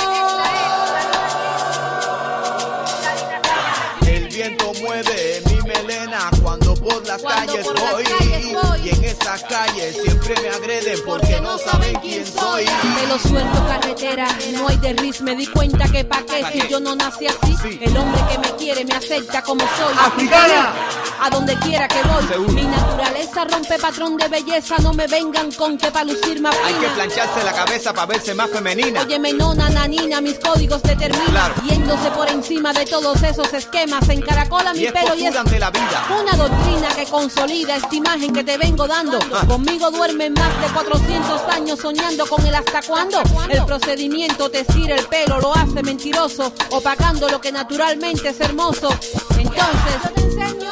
El 4.05 4.27
viento 4.27 4.73
mueve 4.81 5.41
mi 5.45 5.61
melena 5.61 6.29
cuando 6.43 6.73
por 6.73 7.07
las 7.07 7.21
Cuando 7.21 7.53
calles 7.53 7.67
por 7.67 7.79
voy. 7.79 8.04
Esas 9.35 9.49
calles 9.49 9.97
siempre 10.01 10.33
me 10.41 10.47
agreden 10.47 10.99
porque 11.05 11.41
no 11.41 11.57
saben 11.57 11.93
quién 11.95 12.25
soy. 12.25 12.63
Pelo 13.01 13.19
suelto, 13.19 13.65
carretera, 13.67 14.27
no 14.53 14.69
hay 14.69 14.77
derris. 14.77 15.19
Me 15.19 15.35
di 15.35 15.45
cuenta 15.47 15.89
que 15.89 16.05
pa' 16.05 16.23
qué 16.25 16.45
si 16.53 16.69
yo 16.69 16.79
no 16.79 16.95
nací 16.95 17.27
así. 17.27 17.77
El 17.81 17.97
hombre 17.97 18.21
que 18.31 18.37
me 18.37 18.55
quiere 18.55 18.85
me 18.85 18.93
acepta 18.93 19.41
como 19.41 19.59
soy. 19.77 19.93
¡Africana! 19.99 20.73
A 21.21 21.29
donde 21.29 21.53
quiera 21.59 21.85
que 21.85 22.01
voy. 22.03 22.25
Seguro. 22.27 22.53
Mi 22.53 22.63
naturaleza 22.63 23.43
rompe 23.43 23.77
patrón 23.77 24.15
de 24.15 24.27
belleza. 24.29 24.77
No 24.81 24.93
me 24.93 25.05
vengan 25.07 25.51
con 25.51 25.77
que 25.77 25.91
pa' 25.91 26.05
lucir 26.05 26.39
más 26.39 26.55
Hay 26.63 26.73
que 26.75 26.79
fina. 26.79 26.93
plancharse 26.93 27.43
la 27.43 27.51
cabeza 27.51 27.93
para 27.93 28.05
verse 28.05 28.33
más 28.33 28.49
femenina. 28.49 29.01
Óyeme, 29.01 29.33
nona, 29.33 29.69
nanina, 29.69 30.21
mis 30.21 30.39
códigos 30.39 30.81
determinan. 30.81 31.27
Claro. 31.27 31.55
Yéndose 31.67 32.09
por 32.11 32.29
encima 32.29 32.71
de 32.71 32.85
todos 32.85 33.21
esos 33.21 33.51
esquemas. 33.53 34.07
Encaracola 34.07 34.73
mi 34.73 34.83
Y 34.85 34.91
pelo 34.91 35.13
y 35.15 35.25
es 35.25 35.33
la 35.35 35.43
vida. 35.71 36.05
una 36.21 36.37
doctrina 36.37 36.87
que 36.95 37.05
consolida 37.05 37.75
esta 37.75 37.95
imagen 37.95 38.31
que 38.31 38.43
te 38.45 38.57
vengo 38.57 38.87
dando. 38.87 39.19
Conmigo 39.47 39.91
duermen 39.91 40.33
más 40.33 40.61
de 40.61 40.67
400 40.73 41.41
años 41.51 41.79
soñando 41.79 42.25
con 42.25 42.45
el 42.45 42.55
hasta 42.55 42.81
cuándo. 42.81 43.21
El 43.49 43.63
procedimiento 43.65 44.49
te 44.49 44.61
estira 44.61 44.95
el 44.95 45.05
pelo, 45.05 45.39
lo 45.39 45.55
hace 45.55 45.83
mentiroso, 45.83 46.51
opacando 46.71 47.29
lo 47.29 47.39
que 47.41 47.51
naturalmente 47.51 48.29
es 48.29 48.39
hermoso. 48.39 48.89
Entonces, 49.37 50.01
yo 50.03 50.09
te 50.11 50.21
enseño. 50.21 50.71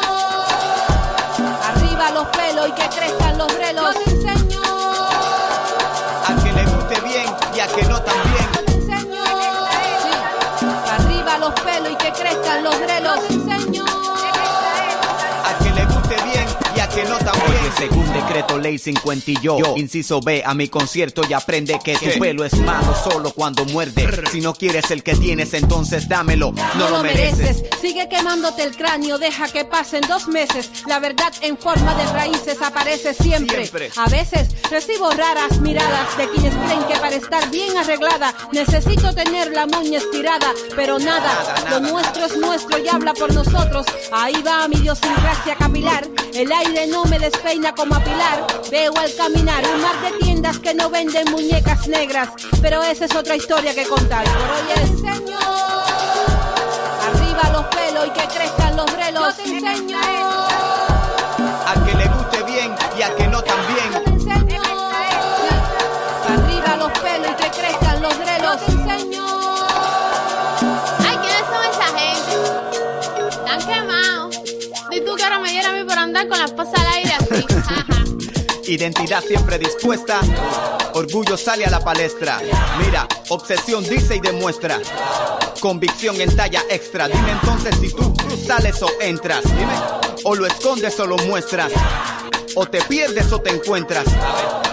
Arriba 1.63 2.11
los 2.11 2.27
pelos 2.27 2.69
y 2.69 2.71
que 2.71 2.89
crezcan 2.89 3.37
los 3.37 3.53
relos. 3.53 3.93
Yo 3.93 4.03
te 4.03 4.09
enseño. 4.11 4.61
A 6.25 6.43
que 6.43 6.53
le 6.53 6.65
guste 6.65 7.01
bien 7.01 7.25
y 7.55 7.59
a 7.59 7.67
que 7.67 7.83
no 7.83 8.01
también. 8.01 8.47
Yo 8.53 8.63
te 8.63 8.73
enseño. 8.73 9.23
Sí. 10.59 10.65
Arriba 10.91 11.37
los 11.37 11.53
pelos 11.61 11.91
y 11.91 11.95
que 11.95 12.11
crezcan 12.11 12.63
los 12.63 12.79
relos. 12.79 13.32
Según 17.77 18.11
decreto 18.13 18.57
ley 18.57 18.77
50 18.77 19.31
y 19.31 19.37
yo, 19.41 19.57
inciso 19.75 20.21
B, 20.21 20.43
a 20.45 20.53
mi 20.53 20.67
concierto 20.67 21.21
y 21.27 21.33
aprende 21.33 21.79
que 21.83 21.97
tu 21.97 22.19
pelo 22.19 22.43
es 22.43 22.53
malo 22.59 22.95
solo 23.03 23.31
cuando 23.31 23.65
muerde. 23.65 24.07
Si 24.31 24.41
no 24.41 24.53
quieres 24.53 24.91
el 24.91 25.03
que 25.03 25.15
tienes, 25.15 25.53
entonces 25.53 26.07
dámelo. 26.07 26.53
No, 26.77 26.89
lo 26.89 27.03
mereces. 27.03 27.63
Sigue 27.81 28.07
quemándote 28.09 28.63
el 28.63 28.75
cráneo, 28.75 29.17
deja 29.17 29.47
que 29.47 29.65
pasen 29.65 30.01
dos 30.07 30.27
meses. 30.27 30.69
La 30.87 30.99
verdad 30.99 31.33
en 31.41 31.57
forma 31.57 31.95
de 31.95 32.05
raíces 32.13 32.61
aparece 32.61 33.13
siempre. 33.13 33.65
Siempre. 33.65 33.91
A 33.97 34.09
veces 34.09 34.49
recibo 34.69 35.09
raras 35.11 35.59
miradas 35.59 36.17
de 36.17 36.29
quienes 36.29 36.53
creen 36.55 36.83
que 36.87 36.95
para 36.99 37.15
estar 37.15 37.49
bien 37.49 37.77
arreglada 37.77 38.33
necesito 38.51 39.13
tener 39.13 39.51
la 39.51 39.65
moña 39.67 39.97
estirada, 39.97 40.51
pero 40.75 40.99
nada, 40.99 41.55
lo 41.69 41.79
nuestro 41.79 42.25
es 42.25 42.37
nuestro 42.37 42.77
y 42.79 42.87
habla 42.87 43.13
por 43.13 43.33
nosotros. 43.33 43.85
Ahí 44.11 44.41
va 44.45 44.67
mi 44.67 44.77
idiosincrasia 44.77 45.55
capilar, 45.55 46.07
el 46.33 46.51
aire 46.51 46.87
no 46.87 47.05
me 47.05 47.19
despeina 47.19 47.62
como 47.71 47.95
a 47.95 48.03
pilar. 48.03 48.45
Veo 48.69 48.93
al 48.97 49.15
caminar 49.15 49.63
un 49.73 49.81
mar 49.81 50.01
de 50.01 50.11
tiendas 50.19 50.59
que 50.59 50.73
no 50.73 50.89
venden 50.89 51.31
muñecas 51.31 51.87
negras, 51.87 52.29
pero 52.61 52.83
esa 52.83 53.05
es 53.05 53.15
otra 53.15 53.37
historia 53.37 53.73
que 53.73 53.85
contar. 53.85 54.25
Por 54.25 54.33
hoy 54.33 54.71
es 54.75 54.89
señor. 54.99 55.41
Arriba 57.07 57.49
los 57.53 57.65
pelos 57.67 58.07
y 58.07 58.09
que 58.11 58.27
crezcan 58.27 58.75
los 58.75 58.93
brelos. 58.93 59.37
Yo 59.37 59.43
te 59.43 59.49
enseño. 59.49 60.22
Con 76.27 76.37
la 76.37 76.45
esposa 76.45 76.71
al 76.75 76.87
aire 76.93 77.13
así. 77.13 77.45
Identidad 78.71 79.23
siempre 79.23 79.59
dispuesta. 79.59 80.21
Orgullo 80.93 81.37
sale 81.37 81.65
a 81.65 81.69
la 81.69 81.79
palestra. 81.79 82.39
Mira, 82.79 83.07
obsesión 83.29 83.83
dice 83.83 84.15
y 84.15 84.19
demuestra. 84.19 84.79
Convicción 85.59 86.19
en 86.21 86.35
talla 86.35 86.63
extra. 86.69 87.07
Dime 87.07 87.31
entonces 87.31 87.75
si 87.79 87.89
tú 87.89 88.13
sales 88.45 88.81
o 88.81 88.89
entras. 89.01 89.43
Dime. 89.43 89.73
O 90.23 90.35
lo 90.35 90.45
escondes 90.45 90.99
o 90.99 91.07
lo 91.07 91.17
muestras. 91.17 91.71
O 92.55 92.65
te 92.65 92.81
pierdes 92.83 93.31
o 93.33 93.39
te 93.39 93.49
encuentras. 93.49 94.05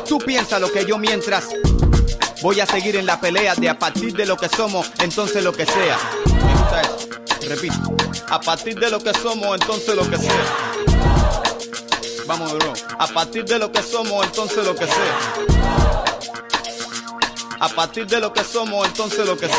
Tú 0.08 0.18
piensa 0.18 0.58
lo 0.58 0.70
que 0.70 0.84
yo 0.84 0.98
mientras. 0.98 1.48
Voy 2.42 2.60
a 2.60 2.66
seguir 2.66 2.96
en 2.96 3.06
la 3.06 3.20
pelea 3.20 3.54
de 3.54 3.68
a 3.68 3.78
partir 3.78 4.14
de 4.14 4.24
lo 4.24 4.36
que 4.36 4.48
somos, 4.48 4.90
entonces 5.00 5.42
lo 5.44 5.52
que 5.52 5.66
sea. 5.66 5.98
Me 6.26 6.54
gusta 6.54 6.80
eso. 6.82 7.08
Repito. 7.48 7.96
A 8.30 8.40
partir 8.40 8.78
de 8.78 8.90
lo 8.90 9.00
que 9.00 9.12
somos, 9.14 9.60
entonces 9.60 9.94
lo 9.94 10.08
que 10.08 10.16
sea. 10.16 10.89
Vamos 12.30 12.52
nuevo. 12.52 12.74
A 12.96 13.08
partir 13.08 13.44
de 13.44 13.58
lo 13.58 13.72
que 13.72 13.82
somos, 13.82 14.24
entonces 14.24 14.64
lo 14.64 14.72
que 14.76 14.86
sea. 14.86 15.34
A 17.58 17.68
partir 17.70 18.06
de 18.06 18.20
lo 18.20 18.32
que 18.32 18.44
somos, 18.44 18.86
entonces 18.86 19.26
lo 19.26 19.36
que 19.36 19.48
sea. 19.48 19.56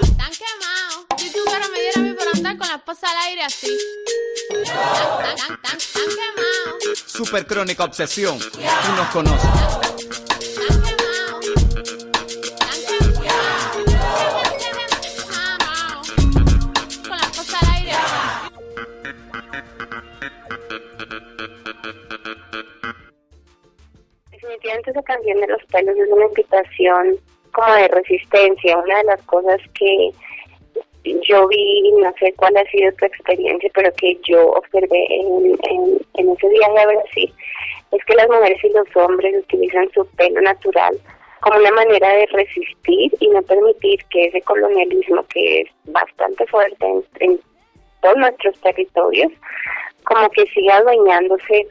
Están 0.00 0.30
quemados. 0.30 1.04
Si 1.18 1.32
tú 1.32 1.40
que 1.44 1.52
ahora 1.52 1.66
me 1.66 1.80
diera 1.80 1.98
a 1.98 2.02
mí 2.04 2.12
por 2.12 2.28
andar 2.28 2.56
con 2.58 2.68
la 2.68 2.76
esposa 2.76 3.10
al 3.10 3.16
aire 3.26 3.42
así. 3.42 3.76
Están 4.50 5.58
quemados. 5.58 7.04
Super 7.06 7.44
crónica 7.44 7.82
obsesión. 7.82 8.38
Tú 8.38 8.92
nos 8.96 9.08
conoces. 9.08 9.50
Esa 24.92 25.02
canción 25.02 25.40
de 25.40 25.48
los 25.48 25.64
pelos 25.66 25.96
es 25.96 26.08
una 26.10 26.26
invitación 26.26 27.18
como 27.52 27.74
de 27.74 27.88
resistencia. 27.88 28.78
Una 28.78 28.98
de 28.98 29.04
las 29.04 29.22
cosas 29.22 29.60
que 29.74 30.10
yo 31.04 31.48
vi, 31.48 31.92
no 31.98 32.12
sé 32.18 32.32
cuál 32.34 32.56
ha 32.56 32.64
sido 32.70 32.92
tu 32.92 33.06
experiencia, 33.06 33.70
pero 33.74 33.92
que 33.94 34.18
yo 34.28 34.52
observé 34.52 35.06
en, 35.10 35.58
en, 35.68 35.98
en 36.14 36.30
ese 36.30 36.48
viaje 36.48 36.78
a 36.78 36.86
Brasil, 36.86 37.34
es 37.90 38.04
que 38.04 38.14
las 38.14 38.28
mujeres 38.28 38.62
y 38.62 38.68
los 38.70 38.96
hombres 38.96 39.34
utilizan 39.42 39.90
su 39.92 40.06
pelo 40.16 40.40
natural 40.40 40.98
como 41.40 41.58
una 41.58 41.72
manera 41.72 42.08
de 42.08 42.26
resistir 42.26 43.12
y 43.18 43.28
no 43.28 43.42
permitir 43.42 43.98
que 44.10 44.26
ese 44.26 44.40
colonialismo 44.42 45.24
que 45.24 45.62
es 45.62 45.68
bastante 45.86 46.46
fuerte 46.46 46.86
en, 46.86 47.04
en 47.18 47.40
todos 48.00 48.16
nuestros 48.16 48.60
territorios, 48.60 49.32
como 50.04 50.28
que 50.30 50.46
siga 50.54 50.76
adueñándose 50.76 51.66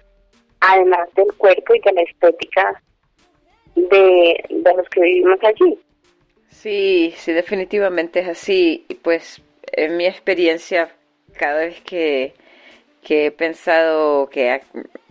además 0.59 1.07
del 1.15 1.31
cuerpo 1.37 1.73
y 1.73 1.79
de 1.79 1.93
la 1.93 2.01
estética 2.01 2.81
de, 3.75 4.43
de 4.49 4.73
los 4.75 4.87
que 4.89 5.01
vivimos 5.01 5.39
allí. 5.43 5.77
Sí, 6.49 7.13
sí, 7.17 7.31
definitivamente 7.33 8.19
es 8.19 8.27
así. 8.29 8.85
Y 8.89 8.95
pues 8.95 9.41
en 9.71 9.97
mi 9.97 10.05
experiencia, 10.05 10.91
cada 11.37 11.61
vez 11.61 11.81
que, 11.81 12.33
que 13.03 13.27
he 13.27 13.31
pensado 13.31 14.29
que 14.29 14.61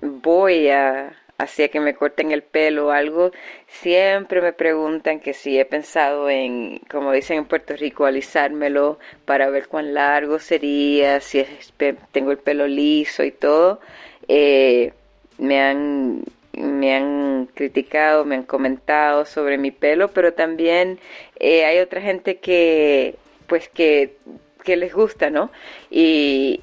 voy 0.03 0.68
a 0.70 1.16
hacia 1.38 1.68
que 1.68 1.81
me 1.81 1.94
corten 1.94 2.33
el 2.33 2.42
pelo 2.42 2.88
o 2.88 2.90
algo, 2.90 3.31
siempre 3.66 4.42
me 4.42 4.53
preguntan 4.53 5.20
que 5.20 5.32
si 5.34 5.59
he 5.59 5.64
pensado 5.64 6.28
en, 6.30 6.80
como 6.91 7.12
dicen 7.12 7.39
en 7.39 7.47
Puerto 7.47 7.74
Rico, 7.76 8.05
alisármelo 8.05 8.99
para 9.24 9.49
ver 9.51 9.68
cuán 9.68 9.95
largo 9.95 10.39
sería, 10.39 11.20
si 11.20 11.41
es- 11.41 11.72
tengo 12.12 12.30
el 12.32 12.39
pelo 12.39 12.66
liso 12.66 13.24
y 13.24 13.32
todo. 13.32 13.80
Eh, 14.28 14.93
me 15.39 15.61
han 15.62 16.24
me 16.61 16.94
han 16.94 17.48
criticado, 17.54 18.24
me 18.24 18.36
han 18.36 18.44
comentado 18.44 19.24
sobre 19.24 19.58
mi 19.58 19.70
pelo, 19.70 20.08
pero 20.08 20.34
también 20.34 20.98
eh, 21.38 21.64
hay 21.64 21.78
otra 21.78 22.00
gente 22.00 22.38
que 22.38 23.16
pues 23.46 23.68
que, 23.68 24.16
que 24.62 24.76
les 24.76 24.94
gusta, 24.94 25.30
¿no? 25.30 25.50
Y, 25.90 26.61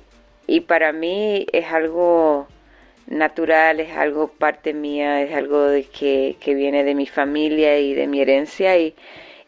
y 0.47 0.61
para 0.61 0.93
mí 0.93 1.45
es 1.51 1.65
algo 1.65 2.47
natural, 3.07 3.79
es 3.79 3.91
algo 3.91 4.29
parte 4.29 4.73
mía, 4.73 5.21
es 5.21 5.33
algo 5.33 5.63
de 5.63 5.83
que, 5.83 6.37
que 6.39 6.53
viene 6.53 6.83
de 6.83 6.95
mi 6.95 7.07
familia 7.07 7.79
y 7.79 7.93
de 7.93 8.07
mi 8.07 8.21
herencia 8.21 8.77
y, 8.77 8.95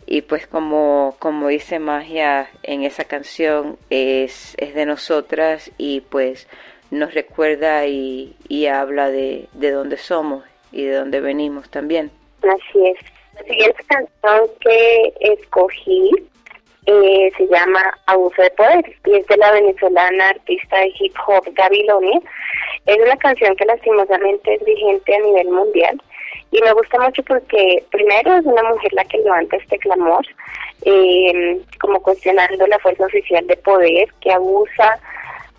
y 0.05 0.21
pues 0.21 0.47
como, 0.47 1.15
como 1.19 1.49
dice 1.49 1.79
Magia 1.79 2.49
en 2.63 2.83
esa 2.83 3.03
canción, 3.03 3.77
es, 3.89 4.55
es 4.57 4.73
de 4.73 4.85
nosotras 4.85 5.71
y 5.77 6.01
pues 6.01 6.47
nos 6.91 7.13
recuerda 7.13 7.85
y, 7.85 8.35
y 8.47 8.67
habla 8.67 9.09
de, 9.09 9.47
de 9.53 9.71
dónde 9.71 9.97
somos 9.97 10.43
y 10.71 10.85
de 10.85 10.95
dónde 10.95 11.19
venimos 11.21 11.69
también. 11.69 12.11
Así 12.41 12.87
es. 12.87 12.97
La 13.35 13.43
siguiente 13.43 13.83
canción 13.87 14.49
que 14.59 15.13
escogí 15.19 16.11
eh, 16.85 17.31
se 17.37 17.47
llama 17.47 17.97
Abuso 18.07 18.41
de 18.41 18.49
Poder 18.51 18.83
y 19.05 19.15
es 19.15 19.27
de 19.27 19.37
la 19.37 19.51
venezolana 19.51 20.29
artista 20.29 20.79
de 20.79 20.91
hip 20.99 21.13
hop 21.27 21.45
Gabilonia. 21.53 22.19
Es 22.85 22.97
una 22.97 23.17
canción 23.17 23.55
que 23.55 23.65
lastimosamente 23.65 24.55
es 24.55 24.65
vigente 24.65 25.15
a 25.15 25.19
nivel 25.19 25.49
mundial 25.49 26.01
y 26.51 26.61
me 26.61 26.73
gusta 26.73 26.99
mucho 26.99 27.21
porque 27.23 27.83
primero 27.91 28.37
es 28.37 28.45
una 28.45 28.63
mujer 28.63 28.91
la 28.93 29.05
que 29.05 29.19
levanta 29.19 29.57
este 29.57 29.77
clamor, 29.77 30.25
eh, 30.83 31.61
como 31.79 32.01
cuestionando 32.01 32.65
la 32.65 32.79
fuerza 32.79 33.05
oficial 33.05 33.45
de 33.45 33.57
poder 33.57 34.09
que 34.21 34.31
abusa 34.31 34.99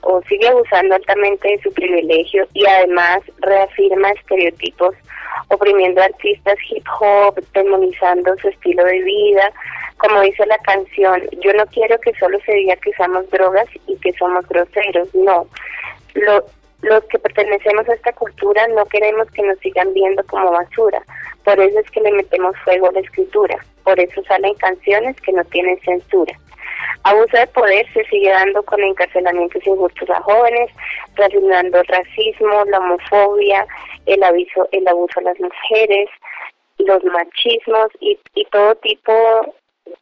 o 0.02 0.22
sigue 0.22 0.48
abusando 0.48 0.94
altamente 0.94 1.48
de 1.48 1.62
su 1.62 1.72
privilegio 1.72 2.46
y 2.54 2.66
además 2.66 3.20
reafirma 3.38 4.10
estereotipos 4.12 4.94
oprimiendo 5.48 6.00
a 6.00 6.06
artistas 6.06 6.56
hip 6.70 6.86
hop, 7.00 7.40
demonizando 7.54 8.36
su 8.38 8.48
estilo 8.48 8.84
de 8.84 9.02
vida. 9.02 9.52
Como 9.98 10.20
dice 10.22 10.46
la 10.46 10.58
canción, 10.58 11.22
yo 11.40 11.52
no 11.54 11.66
quiero 11.66 11.98
que 12.00 12.14
solo 12.14 12.38
se 12.46 12.52
diga 12.52 12.76
que 12.76 12.90
usamos 12.90 13.28
drogas 13.30 13.66
y 13.86 13.96
que 13.96 14.12
somos 14.14 14.46
groseros, 14.48 15.14
no. 15.14 15.46
Lo, 16.14 16.44
los 16.82 17.04
que 17.04 17.18
pertenecemos 17.18 17.88
a 17.88 17.94
esta 17.94 18.12
cultura 18.12 18.66
no 18.68 18.84
queremos 18.86 19.30
que 19.32 19.42
nos 19.42 19.58
sigan 19.58 19.92
viendo 19.92 20.24
como 20.24 20.50
basura. 20.50 21.02
Por 21.44 21.60
eso 21.60 21.78
es 21.78 21.90
que 21.90 22.00
le 22.00 22.12
metemos 22.12 22.56
fuego 22.64 22.88
a 22.88 22.92
la 22.92 23.00
escritura. 23.00 23.56
Por 23.84 23.98
eso 24.00 24.22
salen 24.24 24.54
canciones 24.54 25.20
que 25.20 25.32
no 25.32 25.44
tienen 25.44 25.78
censura. 25.80 26.32
Abuso 27.04 27.36
de 27.36 27.46
poder 27.48 27.86
se 27.92 28.04
sigue 28.04 28.30
dando 28.30 28.62
con 28.62 28.82
encarcelamientos 28.82 29.66
injustos 29.66 30.10
a 30.10 30.20
jóvenes, 30.22 30.70
relacionando 31.14 31.80
el 31.80 31.86
racismo, 31.86 32.64
la 32.66 32.78
homofobia, 32.78 33.66
el 34.06 34.22
aviso, 34.22 34.68
el 34.72 34.86
abuso 34.86 35.20
a 35.20 35.22
las 35.22 35.40
mujeres, 35.40 36.08
los 36.78 37.02
machismos 37.04 37.88
y, 38.00 38.18
y 38.34 38.44
todo 38.46 38.74
tipo 38.76 39.12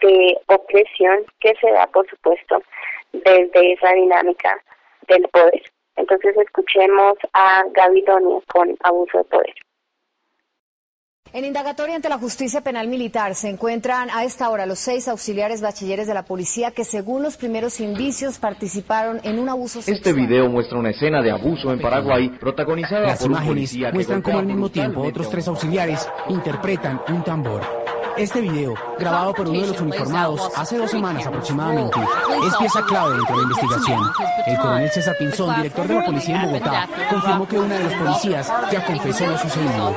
de 0.00 0.38
opresión 0.46 1.24
que 1.40 1.54
se 1.60 1.70
da, 1.70 1.86
por 1.88 2.08
supuesto, 2.08 2.62
desde 3.12 3.72
esa 3.72 3.92
dinámica 3.92 4.62
del 5.08 5.26
poder. 5.28 5.62
Entonces 5.96 6.36
escuchemos 6.36 7.18
a 7.32 7.64
Gabilonia 7.72 8.40
con 8.52 8.76
abuso 8.82 9.18
de 9.18 9.24
poder. 9.24 9.54
En 11.32 11.44
indagatoria 11.44 11.94
ante 11.94 12.08
la 12.08 12.16
justicia 12.16 12.62
penal 12.62 12.88
militar 12.88 13.34
se 13.34 13.50
encuentran 13.50 14.08
a 14.10 14.24
esta 14.24 14.48
hora 14.48 14.64
los 14.64 14.78
seis 14.78 15.08
auxiliares 15.08 15.60
bachilleres 15.60 16.06
de 16.06 16.14
la 16.14 16.22
policía 16.22 16.70
que 16.70 16.84
según 16.84 17.22
los 17.22 17.36
primeros 17.36 17.80
indicios 17.80 18.38
participaron 18.38 19.20
en 19.24 19.38
un 19.38 19.50
abuso 19.50 19.82
sexual. 19.82 19.96
Este 19.96 20.12
video 20.14 20.48
muestra 20.48 20.78
una 20.78 20.90
escena 20.90 21.20
de 21.20 21.30
abuso 21.30 21.70
en 21.70 21.80
Paraguay 21.80 22.30
protagonizada 22.30 23.08
Las 23.08 23.18
por 23.18 23.26
un 23.26 23.32
imágenes 23.32 23.54
policía 23.54 23.88
que 23.88 23.94
muestran 23.94 24.22
cómo 24.22 24.38
al 24.38 24.46
mismo 24.46 24.70
tiempo 24.70 25.02
otros 25.02 25.28
tres 25.28 25.46
un 25.48 25.54
auxiliares 25.54 26.08
interpretan 26.30 27.02
un 27.08 27.22
tambor. 27.22 27.87
Este 28.18 28.40
video, 28.40 28.74
grabado 28.98 29.32
por 29.32 29.48
uno 29.48 29.60
de 29.60 29.68
los 29.68 29.80
uniformados 29.80 30.50
hace 30.56 30.76
dos 30.76 30.90
semanas 30.90 31.24
aproximadamente, 31.24 32.00
es 32.44 32.56
pieza 32.56 32.82
clave 32.82 33.14
dentro 33.14 33.36
de 33.36 33.42
la 33.42 33.42
investigación. 33.44 34.00
El 34.44 34.58
coronel 34.58 34.90
César 34.90 35.16
Pinzón, 35.18 35.54
director 35.56 35.86
de 35.86 35.94
la 35.94 36.04
policía 36.04 36.42
en 36.42 36.50
Bogotá, 36.50 36.88
confirmó 37.10 37.46
que 37.46 37.58
una 37.60 37.74
de 37.76 37.84
los 37.84 37.94
policías 37.94 38.52
ya 38.72 38.84
confesó 38.84 39.24
lo 39.24 39.38
sucedido. 39.38 39.96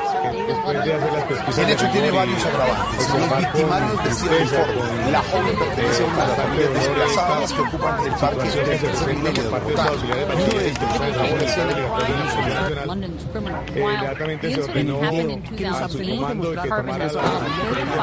El 1.58 1.70
hecho 1.70 1.88
tiene 1.90 2.10
varios 2.12 2.46
agravantes. 2.46 3.10
Los 3.10 3.38
victimarios 3.38 4.04
decían 4.04 4.34
informe. 4.40 5.10
La 5.10 5.22
joven 5.22 5.58
pertenece 5.58 6.02
a 6.02 6.06
una 6.06 6.22
de 6.22 6.28
las 6.28 6.36
familias 6.36 6.74
desplazadas 6.74 7.52
que 7.52 7.60
ocupan 7.60 8.06
el 8.06 8.12
parque 8.12 8.50
de 8.50 9.48
Bogotá. 9.48 9.90
Uno 9.92 10.58
de 10.58 10.68
ellos, 10.68 10.78
la 11.16 11.24
policía 11.28 11.64
de 11.66 11.72
Inmediatamente 13.74 14.54
se 14.54 14.60
ordenó 14.62 15.00
que 15.56 15.64
la 15.64 15.88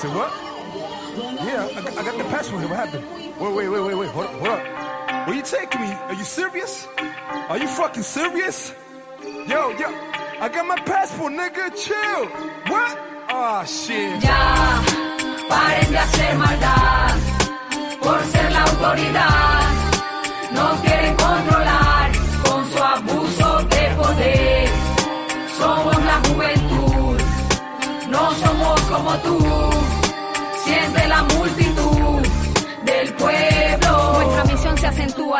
Say 0.00 0.08
what? 0.16 0.30
Yeah, 1.44 1.68
I, 1.76 1.80
got- 1.82 1.98
I 1.98 2.02
got 2.04 2.16
the 2.18 2.24
passport 2.24 2.60
here. 2.62 2.70
What 2.70 2.78
happened? 2.78 3.04
Wait, 3.40 3.54
wait, 3.54 3.68
wait, 3.68 3.80
wait, 3.86 3.94
wait. 4.00 4.08
Hold 4.10 4.26
up, 4.26 4.32
hold 4.32 4.48
up. 4.48 5.26
Where 5.26 5.36
you 5.36 5.42
taking 5.42 5.80
me? 5.82 5.92
Are 6.08 6.14
you 6.14 6.24
serious? 6.24 6.86
Are 7.50 7.58
you 7.58 7.68
fucking 7.68 8.02
serious? 8.02 8.72
Yo, 9.22 9.70
yo, 9.80 9.88
I 10.40 10.48
got 10.52 10.66
my 10.66 10.76
passport, 10.76 11.32
nigga. 11.34 11.64
Chill. 11.76 12.24
What? 12.72 12.98
Ah, 13.28 13.64
shit. 13.64 14.22
Ya, 14.22 14.82
paren 15.48 15.90
de 15.92 15.98
hacer 15.98 16.38
maldad 16.38 17.16
por 18.00 18.20
ser 18.32 18.50
la 18.52 18.62
autoridad. 18.64 19.62
Nos 20.52 20.80
quieren 20.80 21.14
controlar 21.16 22.10
con 22.44 22.60
su 22.72 22.78
abuso 22.82 23.58
de 23.72 23.82
poder. 24.00 24.68
Somos 25.58 25.96
la 26.04 26.20
juventud, 26.28 27.20
no 28.08 28.34
somos 28.42 28.80
como 28.82 29.12
tú. 29.18 29.39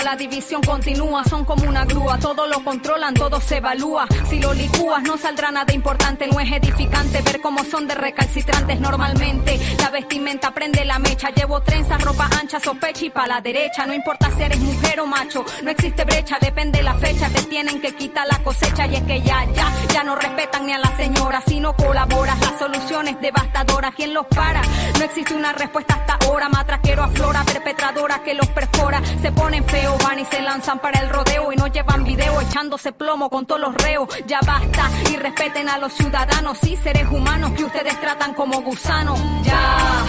La 0.03 0.16
división 0.16 0.62
continúa, 0.62 1.24
son 1.24 1.44
como 1.44 1.68
una 1.68 1.84
grúa, 1.84 2.18
todo 2.18 2.46
lo 2.46 2.62
controlan, 2.64 3.14
todo 3.14 3.40
se 3.40 3.59
evalúa. 3.59 4.07
Si 4.28 4.38
lo 4.40 4.55
licúas 4.55 5.03
no 5.03 5.16
saldrá 5.16 5.51
nada 5.51 5.72
importante, 5.72 6.26
no 6.26 6.40
es 6.40 6.51
edificante 6.51 7.22
ver 7.22 7.40
cómo 7.40 7.64
son 7.64 7.86
de 7.86 7.94
recalcitrantes 7.94 8.80
normalmente. 8.80 9.59
La 9.78 9.90
vestimenta 9.90 10.51
prende 10.53 10.84
la 10.84 10.98
mecha, 10.98 11.30
llevo 11.30 11.61
trenzas, 11.62 12.03
ropa 12.03 12.28
ancha, 12.40 12.61
sospecha 12.61 13.05
y 13.05 13.11
pa' 13.11 13.26
la 13.26 13.40
derecha. 13.40 13.86
No 13.86 13.94
importa 13.94 14.30
si 14.36 14.42
eres 14.42 14.59
mujer 14.59 15.01
o 15.01 15.07
macho, 15.07 15.44
no 15.62 15.70
existe 15.70 16.05
brecha, 16.05 16.38
depende 16.40 16.82
la 16.82 16.94
fecha, 16.94 17.28
te 17.28 17.42
tienen 17.42 17.80
que 17.80 17.94
quitar 17.94 18.26
la 18.26 18.38
cosecha 18.42 18.86
y 18.86 18.96
es 18.96 19.03
que 19.03 19.20
ya, 19.22 19.44
ya, 19.53 19.72
ya 19.92 20.03
no 20.05 20.16
respetan 20.16 20.66
ni 20.66 20.72
a 20.72 20.78
la 20.78 20.96
señora. 20.96 21.42
Si 21.46 21.61
no 21.61 21.74
colaboras, 21.74 22.38
la 22.40 22.59
solución 22.59 23.09
es 23.09 23.20
devastadora. 23.20 23.92
¿Quién 23.92 24.14
los 24.14 24.26
para? 24.26 24.62
No 24.98 25.05
existe 25.05 25.34
una 25.34 25.53
respuesta 25.53 25.94
hasta 25.94 26.26
ahora, 26.26 26.48
matraquero 26.48 27.03
aflora, 27.03 27.44
perpetradora 27.44 28.22
que 28.22 28.34
los 28.34 28.46
perfora. 28.48 29.03
Se 29.20 29.32
ponen 29.32 29.64
van 29.99 30.18
y 30.18 30.24
se 30.24 30.41
lanzan 30.41 30.78
para 30.78 31.01
el 31.01 31.09
rodeo 31.09 31.53
y 31.53 31.57
no 31.57 31.66
llevan 31.66 32.05
video 32.05 32.41
echándose 32.41 32.93
plomo 32.93 33.30
con 33.30 33.47
todos 33.47 33.61
los 33.61 33.74
reos. 33.74 34.09
Ya 34.26 34.41
basta 34.47 34.91
y 35.11 35.16
respeten 35.16 35.68
a 35.68 35.78
los 35.78 35.93
ciudadanos 35.93 36.62
y 36.64 36.76
seres 36.76 37.07
humanos 37.11 37.53
que 37.53 37.64
ustedes 37.64 37.99
tratan 38.01 38.34
como 38.34 38.61
gusanos. 38.62 39.18
Ya, 39.43 40.05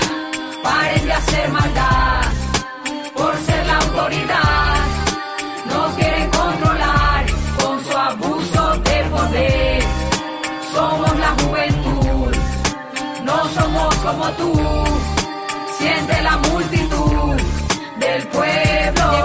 paren 0.63 1.05
de 1.05 1.13
hacer 1.13 1.49
maldad 1.49 2.21
por 3.15 3.35
ser 3.37 3.65
la 3.65 3.77
autoridad. 3.77 4.75
Nos 5.65 5.93
quieren 5.95 6.29
controlar 6.29 7.25
con 7.59 7.85
su 7.85 7.97
abuso 7.97 8.77
de 8.77 9.03
poder. 9.05 9.83
Somos 10.73 11.19
la 11.19 11.35
juventud, 11.41 12.35
no 13.23 13.49
somos 13.49 13.95
como 13.95 14.29
tú. 14.31 14.53
Siente 15.77 16.21
la 16.21 16.37
multitud 16.37 17.35
del 17.99 18.27
pueblo. 18.27 18.70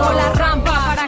Llegó 0.07 0.18
la 0.18 0.32
para 0.32 0.55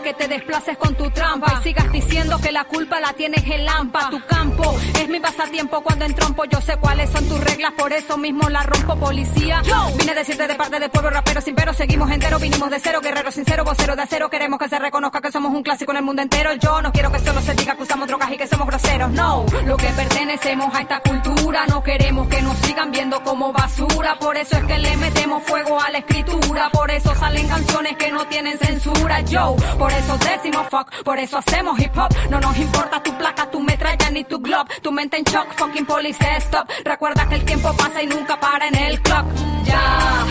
que 0.08 0.14
te 0.14 0.28
desplaces 0.28 0.78
con 0.78 0.94
tu 0.94 1.10
trampa 1.10 1.58
y 1.60 1.62
sigas 1.64 1.92
diciendo 1.92 2.38
que 2.38 2.50
la 2.50 2.64
culpa 2.64 2.98
la 2.98 3.12
tienes 3.12 3.44
en 3.44 3.66
Lampa. 3.66 4.08
Tu 4.08 4.24
campo 4.24 4.74
es 4.98 5.06
mi 5.06 5.20
pasatiempo 5.20 5.82
cuando 5.82 6.06
entrompo. 6.06 6.46
Yo 6.46 6.62
sé 6.62 6.78
cuáles 6.78 7.10
son 7.10 7.28
tus 7.28 7.38
reglas, 7.44 7.72
por 7.76 7.92
eso 7.92 8.16
mismo 8.16 8.48
la 8.48 8.62
rompo, 8.62 8.96
policía. 8.96 9.60
Vine 9.98 10.12
a 10.12 10.14
decirte 10.14 10.46
de 10.46 10.54
parte 10.54 10.80
del 10.80 10.88
pueblo 10.88 11.10
rapero 11.10 11.42
sin 11.42 11.54
pero, 11.54 11.74
seguimos 11.74 12.10
enteros, 12.10 12.40
vinimos 12.40 12.70
de 12.70 12.80
cero, 12.80 13.00
guerrero 13.02 13.30
sincero, 13.30 13.64
vocero 13.64 13.96
de 13.96 14.02
acero. 14.02 14.30
Queremos 14.30 14.58
que 14.58 14.68
se 14.70 14.78
reconozca 14.78 15.20
que 15.20 15.30
somos 15.30 15.52
un 15.52 15.62
clásico 15.62 15.90
en 15.92 15.98
el 15.98 16.04
mundo 16.04 16.22
entero. 16.22 16.54
Yo 16.54 16.80
no 16.80 16.90
quiero 16.90 17.12
que 17.12 17.18
solo 17.18 17.42
se 17.42 17.52
diga 17.54 17.76
que 17.76 17.82
usamos 17.82 18.08
drogas 18.08 18.32
y 18.32 18.38
que 18.38 18.46
somos 18.46 18.66
groseros. 18.66 19.10
No, 19.10 19.44
lo 19.66 19.76
que 19.76 19.88
pertenecemos 19.88 20.74
a 20.74 20.80
esta 20.80 21.00
cultura, 21.00 21.66
no 21.66 21.82
queremos 21.82 22.28
que 22.28 22.40
nos 22.40 22.56
sigan 22.58 22.90
viendo 22.92 23.22
como 23.22 23.52
basura. 23.52 24.18
Por 24.18 24.38
eso 24.38 24.56
es 24.56 24.64
que 24.64 24.78
le 24.78 24.96
metemos 24.96 25.42
fuego 25.42 25.78
a 25.78 25.90
la 25.90 25.98
escritura. 25.98 26.70
Por 26.70 26.90
eso 26.90 27.14
salen 27.14 27.46
canciones 27.46 27.96
que 27.98 28.10
no 28.10 28.26
tienen 28.26 28.58
censura. 28.58 29.20
Yo, 29.20 29.54
por 29.78 29.92
eso 29.92 29.97
decimos 30.06 30.66
fuck, 30.70 31.02
por 31.02 31.18
eso 31.18 31.38
hacemos 31.38 31.78
hip 31.78 31.96
hop. 31.96 32.08
No 32.30 32.40
nos 32.40 32.56
importa 32.58 33.02
tu 33.02 33.16
placa, 33.16 33.50
tu 33.50 33.60
metralla 33.60 34.10
ni 34.10 34.24
tu 34.24 34.38
glob. 34.38 34.66
Tu 34.82 34.92
mente 34.92 35.16
en 35.16 35.24
shock, 35.24 35.52
fucking 35.56 35.86
police 35.86 36.18
stop. 36.38 36.68
Recuerda 36.84 37.28
que 37.28 37.36
el 37.36 37.44
tiempo 37.44 37.72
pasa 37.74 38.02
y 38.02 38.06
nunca 38.06 38.38
para 38.38 38.68
en 38.68 38.74
el 38.76 39.00
clock. 39.02 39.26
Ya, 39.64 40.26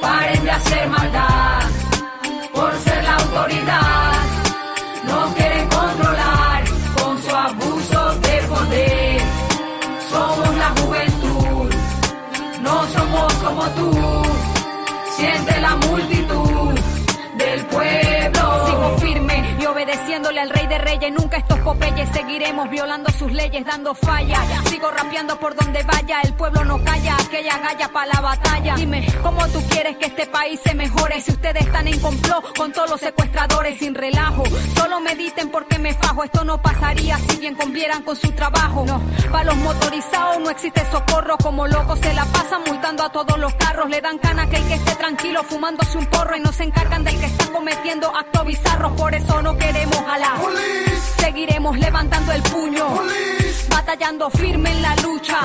paren 0.00 0.44
de 0.44 0.50
hacer 0.50 0.88
maldad 0.88 1.62
por 2.54 2.74
ser 2.78 3.04
la 3.04 3.16
autoridad. 3.16 4.12
Nos 5.04 5.34
quieren 5.34 5.68
controlar 5.68 6.64
con 6.96 7.22
su 7.22 7.36
abuso 7.36 8.14
de 8.20 8.42
poder. 8.48 9.20
Somos 10.10 10.56
la 10.56 10.70
juventud, 10.80 11.74
no 12.62 12.86
somos 12.88 13.34
como 13.34 13.64
tú. 13.70 14.15
Nunca 20.86 21.36
estos 21.38 21.58
popeyes 21.60 22.08
seguiremos 22.12 22.70
violando 22.70 23.10
sus 23.10 23.30
leyes, 23.32 23.66
dando 23.66 23.92
falla. 23.92 24.38
Sigo 24.70 24.88
rapeando 24.90 25.38
por 25.38 25.54
donde 25.56 25.82
vaya. 25.82 26.20
El 26.22 26.32
pueblo 26.34 26.64
no 26.64 26.82
calla, 26.84 27.16
aquella 27.16 27.58
galla 27.58 27.88
para 27.88 28.14
la 28.14 28.20
batalla. 28.20 28.74
Dime, 28.76 29.06
¿cómo 29.20 29.46
tú 29.48 29.60
quieres 29.68 29.96
que 29.96 30.06
este 30.06 30.26
país 30.26 30.60
se 30.64 30.74
mejore? 30.74 31.20
Si 31.20 31.32
ustedes 31.32 31.66
están 31.66 31.88
en 31.88 31.98
complot 32.00 32.56
con 32.56 32.72
todos 32.72 32.90
los 32.90 33.00
secuestradores 33.00 33.78
sin 33.78 33.96
relajo. 33.96 34.44
Solo 34.76 35.00
mediten 35.00 35.50
porque 35.50 35.78
me 35.78 35.92
fajo. 35.92 36.22
Esto 36.22 36.44
no 36.44 36.62
pasaría 36.62 37.18
si 37.18 37.36
bien 37.38 37.56
convieran 37.56 38.02
con 38.02 38.16
su 38.16 38.30
trabajo. 38.32 38.84
No, 38.86 39.02
para 39.30 39.44
los 39.44 39.56
motorizados 39.56 40.38
no 40.38 40.50
existe 40.50 40.82
socorro. 40.90 41.36
Como 41.38 41.66
locos 41.66 41.98
se 41.98 42.14
la 42.14 42.24
pasan 42.26 42.62
multando 42.64 43.04
a 43.04 43.10
todos 43.10 43.38
los 43.38 43.52
carros. 43.54 43.90
Le 43.90 44.00
dan 44.00 44.18
cana 44.18 44.42
a 44.42 44.44
aquel 44.46 44.66
que 44.66 44.74
esté 44.74 44.94
tranquilo 44.94 45.42
fumándose 45.42 45.98
un 45.98 46.06
porro 46.06 46.36
y 46.36 46.40
no 46.40 46.52
se 46.52 46.62
encargan 46.62 47.02
del 47.02 47.18
que 47.18 47.26
está 47.26 47.46
cometiendo 47.52 48.16
actos 48.16 48.46
bizarros. 48.46 48.92
Por 48.92 49.14
eso 49.14 49.42
no 49.42 49.56
queremos 49.56 49.98
a 50.08 50.18
Seguiremos 51.18 51.78
levantando 51.78 52.32
el 52.32 52.42
puño. 52.42 52.86
Batallando 53.68 54.30
firme 54.30 54.70
en 54.70 54.82
la 54.82 54.94
lucha. 54.96 55.40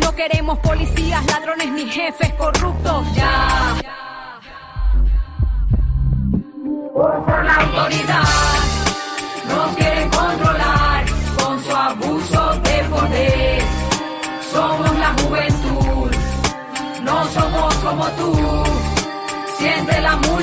No 0.00 0.14
queremos 0.14 0.58
policías, 0.58 1.24
ladrones 1.26 1.70
ni 1.72 1.86
jefes 1.88 2.32
corruptos. 2.34 3.14
Ya. 3.14 3.74
por 6.94 7.44
la 7.44 7.56
autoridad. 7.56 8.24
Nos 9.48 9.76
quieren 9.76 10.08
controlar 10.10 11.04
con 11.38 11.64
su 11.64 11.74
abuso 11.74 12.60
de 12.62 12.84
poder. 12.84 13.62
Somos 14.52 14.98
la 14.98 15.14
juventud, 15.20 16.10
no 17.02 17.24
somos 17.28 17.74
como 17.76 18.06
tú. 18.10 18.32
Siente 19.58 20.00
la 20.00 20.16
multitud 20.16 20.33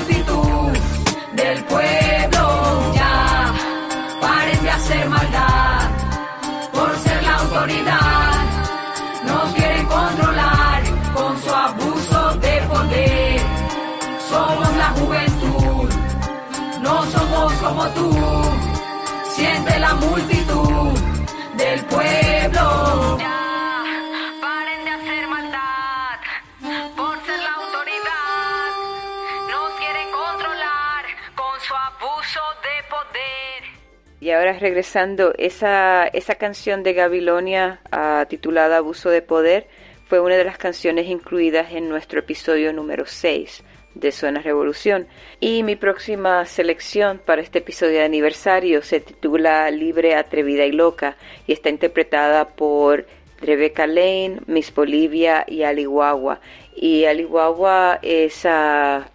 Nos 7.61 9.53
quieren 9.53 9.85
controlar 9.85 10.81
con 11.13 11.39
su 11.43 11.53
abuso 11.53 12.33
de 12.39 12.61
poder. 12.67 13.39
Somos 14.31 14.75
la 14.77 14.89
juventud, 14.97 15.89
no 16.81 17.05
somos 17.05 17.53
como 17.61 17.87
tú. 17.89 18.17
Siente 19.35 19.79
la 19.79 19.93
multitud 19.93 20.99
del 21.55 21.85
pueblo. 21.85 22.10
Y 34.21 34.29
ahora 34.29 34.53
regresando, 34.53 35.33
esa, 35.39 36.05
esa 36.05 36.35
canción 36.35 36.83
de 36.83 36.93
Gabilonia 36.93 37.81
ah, 37.91 38.27
titulada 38.29 38.77
Abuso 38.77 39.09
de 39.09 39.23
Poder 39.23 39.65
fue 40.05 40.19
una 40.19 40.35
de 40.35 40.43
las 40.43 40.59
canciones 40.59 41.07
incluidas 41.07 41.71
en 41.71 41.89
nuestro 41.89 42.19
episodio 42.19 42.71
número 42.71 43.07
6 43.07 43.63
de 43.95 44.11
Suena 44.11 44.39
Revolución. 44.43 45.07
Y 45.39 45.63
mi 45.63 45.75
próxima 45.75 46.45
selección 46.45 47.19
para 47.25 47.41
este 47.41 47.59
episodio 47.59 47.93
de 47.93 48.05
aniversario 48.05 48.83
se 48.83 48.99
titula 48.99 49.71
Libre, 49.71 50.13
Atrevida 50.13 50.65
y 50.65 50.71
Loca 50.71 51.17
y 51.47 51.53
está 51.53 51.69
interpretada 51.69 52.47
por 52.47 53.07
Rebecca 53.39 53.87
Lane, 53.87 54.41
Miss 54.45 54.71
Bolivia 54.71 55.45
y 55.47 55.63
Ali. 55.63 55.87
Y 56.75 57.05
Ali 57.05 57.27
es 58.03 58.45
ah, 58.45 59.09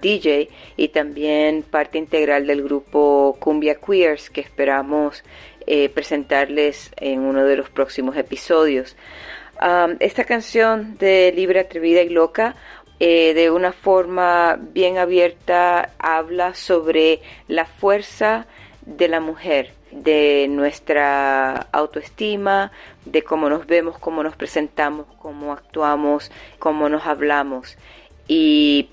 DJ 0.00 0.48
y 0.76 0.88
también 0.88 1.62
parte 1.62 1.98
integral 1.98 2.46
del 2.46 2.62
grupo 2.62 3.36
Cumbia 3.40 3.76
Queers 3.76 4.30
que 4.30 4.40
esperamos 4.40 5.24
eh, 5.66 5.88
presentarles 5.88 6.90
en 6.96 7.20
uno 7.20 7.44
de 7.44 7.56
los 7.56 7.70
próximos 7.70 8.16
episodios. 8.16 8.96
Esta 10.00 10.24
canción 10.24 10.98
de 10.98 11.32
Libre, 11.34 11.60
Atrevida 11.60 12.02
y 12.02 12.08
Loca 12.08 12.56
eh, 13.00 13.34
de 13.34 13.50
una 13.50 13.72
forma 13.72 14.56
bien 14.56 14.98
abierta 14.98 15.90
habla 15.98 16.54
sobre 16.54 17.20
la 17.48 17.64
fuerza 17.66 18.46
de 18.86 19.08
la 19.08 19.20
mujer, 19.20 19.72
de 19.90 20.46
nuestra 20.48 21.66
autoestima, 21.72 22.70
de 23.04 23.22
cómo 23.22 23.48
nos 23.48 23.66
vemos, 23.66 23.98
cómo 23.98 24.22
nos 24.22 24.36
presentamos, 24.36 25.06
cómo 25.18 25.52
actuamos, 25.52 26.30
cómo 26.58 26.88
nos 26.88 27.06
hablamos. 27.06 27.76
Y 28.28 28.90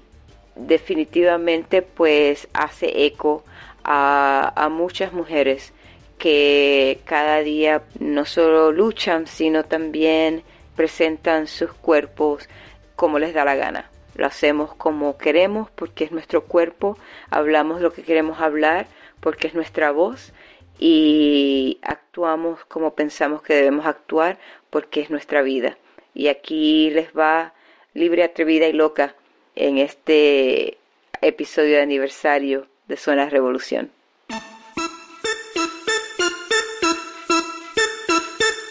definitivamente 0.56 1.82
pues 1.82 2.48
hace 2.54 3.06
eco 3.06 3.44
a, 3.84 4.70
muchas 4.72 5.14
mujeres 5.14 5.74
que 6.18 7.00
cada 7.06 7.40
día 7.40 7.84
no 8.00 8.26
solo 8.26 8.72
luchan, 8.72 9.28
sino 9.28 9.64
también 9.64 10.44
presentan 10.76 11.48
sus 11.48 11.74
cuerpos 11.74 12.48
como 12.96 13.18
les 13.20 13.34
da 13.34 13.46
la 13.46 13.56
gana. 13.56 13.90
Lo 14.16 14.28
hacemos 14.28 14.74
como 14.76 15.18
queremos 15.18 15.70
porque 15.72 16.04
es 16.04 16.12
nuestro 16.12 16.44
cuerpo, 16.44 16.98
hablamos 17.30 17.82
lo 17.82 17.92
que 17.92 18.04
queremos 18.04 18.40
hablar 18.40 18.88
porque 19.20 19.48
es 19.48 19.56
nuestra 19.56 19.92
voz 19.92 20.34
y 20.78 21.80
actuamos 21.82 22.66
como 22.66 22.94
pensamos 22.94 23.42
que 23.42 23.56
debemos 23.56 23.86
actuar 23.86 24.38
porque 24.70 25.02
es 25.02 25.10
nuestra 25.10 25.42
vida. 25.42 25.78
Y 26.14 26.28
aquí 26.28 26.90
les 26.92 27.12
va 27.18 27.54
libre, 27.94 28.24
atrevida 28.24 28.68
y 28.68 28.74
loca 28.74 29.16
en 29.56 29.78
este 29.78 30.78
episodio 31.22 31.78
de 31.78 31.82
aniversario 31.82 32.68
de 32.88 32.98
Suena 32.98 33.30
Revolución. 33.30 33.92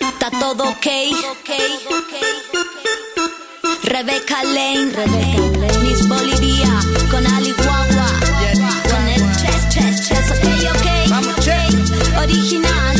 Está 0.00 0.30
todo 0.38 0.64
ok. 0.68 0.86
Rebecca 3.82 4.44
Lane, 4.44 4.92
Rebecca 4.92 5.78
Miss 5.82 6.06
Bolivia, 6.08 6.80
con 7.10 7.26
Ali 7.26 7.52
Guagua, 7.52 8.06
con 8.88 9.08
el 9.08 9.20
chess, 9.36 9.68
chess, 9.70 10.08
chess, 10.08 10.30
ok, 10.30 10.86
ok, 11.18 11.48
original. 12.22 12.96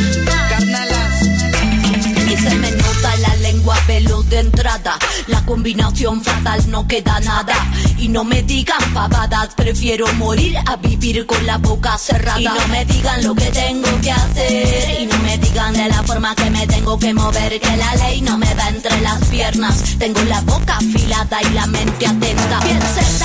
Y 2.28 2.36
se 2.36 2.54
me 2.56 2.70
nota 2.72 3.16
la 3.18 3.36
lengua 3.36 3.76
veloz 3.86 4.28
de 4.30 4.40
entrada, 4.40 4.98
la 5.28 5.39
combinación 5.50 6.22
fatal 6.22 6.62
no 6.70 6.86
queda 6.86 7.18
nada. 7.18 7.54
Y 7.98 8.06
no 8.06 8.22
me 8.22 8.40
digan 8.44 8.78
pavadas, 8.94 9.48
prefiero 9.56 10.06
morir 10.14 10.56
a 10.64 10.76
vivir 10.76 11.26
con 11.26 11.44
la 11.44 11.58
boca 11.58 11.98
cerrada. 11.98 12.40
Y 12.40 12.44
no 12.44 12.68
me 12.68 12.84
digan 12.84 13.24
lo 13.24 13.34
que 13.34 13.46
tengo 13.46 14.00
que 14.00 14.12
hacer, 14.12 15.00
y 15.00 15.06
no 15.06 15.18
me 15.18 15.36
digan 15.38 15.72
de 15.72 15.88
la 15.88 16.04
forma 16.04 16.36
que 16.36 16.50
me 16.50 16.68
tengo 16.68 16.96
que 17.00 17.12
mover, 17.12 17.58
que 17.58 17.76
la 17.76 17.96
ley 17.96 18.20
no 18.20 18.38
me 18.38 18.54
va 18.54 18.68
entre 18.68 19.00
las 19.00 19.24
piernas. 19.24 19.96
Tengo 19.98 20.22
la 20.22 20.40
boca 20.42 20.76
afilada 20.76 21.42
y 21.42 21.52
la 21.52 21.66
mente 21.66 22.06
atenta. 22.06 22.60
Bien 22.60 22.78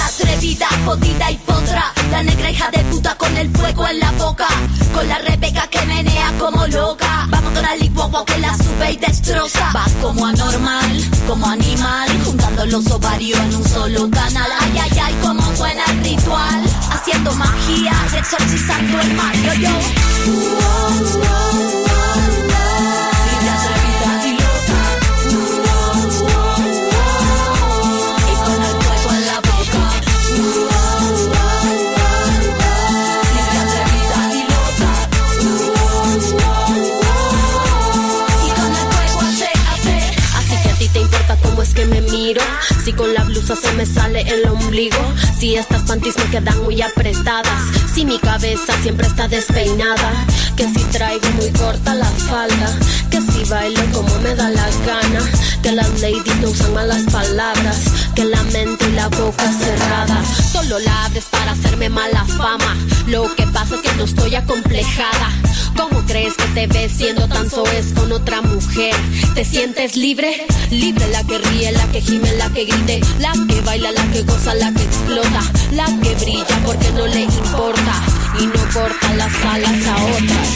atrevida, 0.03 0.67
jodida 0.83 1.31
y 1.31 1.37
podrá. 1.37 1.93
La 2.09 2.23
negra 2.23 2.49
hija 2.49 2.71
de 2.71 2.79
puta 2.85 3.15
con 3.17 3.37
el 3.37 3.49
fuego 3.51 3.87
en 3.87 3.99
la 3.99 4.11
boca. 4.13 4.47
Con 4.93 5.07
la 5.07 5.19
Rebeca 5.19 5.67
que 5.67 5.85
menea 5.85 6.33
como 6.39 6.65
loca. 6.67 7.27
Vamos 7.29 7.53
con 7.53 7.61
la 7.61 7.75
licuagua 7.75 8.25
que 8.25 8.37
la 8.39 8.55
sube 8.57 8.93
y 8.93 8.97
destroza. 8.97 9.71
Va 9.75 9.85
como 10.01 10.25
anormal, 10.25 11.03
como 11.27 11.45
animal. 11.45 12.14
Juntando 12.23 12.65
los 12.65 12.87
ovarios 12.91 13.39
en 13.39 13.55
un 13.55 13.67
solo 13.67 14.09
canal. 14.09 14.49
Ay, 14.59 14.79
ay, 14.81 14.99
ay, 15.03 15.15
como 15.21 15.55
suena 15.55 15.83
el 15.85 16.03
ritual. 16.03 16.63
Haciendo 16.91 17.33
magia 17.35 17.93
y 18.13 18.15
exorcizando 18.17 18.99
el 19.01 19.13
mal. 19.13 19.35
Yo, 19.59 19.69
Si 42.85 42.93
con 42.93 43.11
la 43.15 43.23
blusa 43.23 43.55
se 43.55 43.71
me 43.71 43.83
sale 43.83 44.21
el 44.21 44.47
ombligo. 44.47 44.99
Si 45.39 45.55
estas 45.55 45.81
panties 45.87 46.17
me 46.17 46.25
quedan 46.25 46.61
muy 46.61 46.83
apretadas. 46.83 47.63
Si 47.95 48.05
mi 48.05 48.19
cabeza 48.19 48.79
siempre 48.83 49.07
está 49.07 49.27
despeinada. 49.27 50.13
Que 50.55 50.67
si 50.67 50.83
traigo 50.91 51.27
muy 51.31 51.49
corta 51.49 51.95
la 51.95 52.05
falda. 52.05 52.77
Que 53.09 53.21
si 53.21 53.43
bailo 53.49 53.81
como 53.91 54.19
me 54.19 54.35
da 54.35 54.51
la 54.51 54.69
gana. 54.85 55.31
Que 55.63 55.71
las 55.71 55.99
ladies 55.99 56.37
no 56.41 56.49
usan 56.49 56.75
malas 56.75 57.01
palabras. 57.11 57.85
Que 58.13 58.23
la 58.23 58.43
mente 58.43 58.85
y 58.87 58.91
la 58.91 59.07
boca 59.07 59.51
cerrada. 59.51 60.23
Solo 60.51 60.77
la 60.77 61.05
abres 61.05 61.25
para 61.31 61.53
hacerme 61.53 61.89
mala 61.89 62.23
fama. 62.37 62.77
Lo 63.07 63.33
que 63.35 63.47
pasa 63.47 63.77
es 63.77 63.81
que 63.81 63.95
no 63.95 64.03
estoy 64.03 64.35
acomplejada. 64.35 65.31
¿Cómo 65.75 66.05
crees 66.05 66.35
que 66.35 66.45
te 66.53 66.67
ves 66.67 66.91
siendo 66.93 67.27
tan 67.27 67.49
soez 67.49 67.93
con 67.93 68.11
otra 68.11 68.41
mujer? 68.41 68.95
¿Te 69.33 69.43
sientes 69.43 69.97
libre? 69.97 70.45
Libre 70.71 71.07
la 71.09 71.23
que 71.23 71.37
ríe, 71.37 71.71
la 71.71 71.85
que 71.91 72.01
gime, 72.01 72.31
la 72.37 72.49
que 72.49 72.65
la 73.19 73.31
que 73.47 73.61
baila, 73.61 73.91
la 73.91 74.03
que 74.11 74.21
goza, 74.23 74.53
la 74.53 74.71
que 74.73 74.83
explota, 74.83 75.41
la 75.71 75.85
que 76.01 76.15
brilla 76.15 76.59
porque 76.65 76.91
no 76.91 77.07
le 77.07 77.21
importa 77.21 78.03
y 78.39 78.45
no 78.47 78.61
corta 78.73 79.13
las 79.15 79.33
alas 79.45 79.87
a 79.87 79.95
otras. 80.03 80.49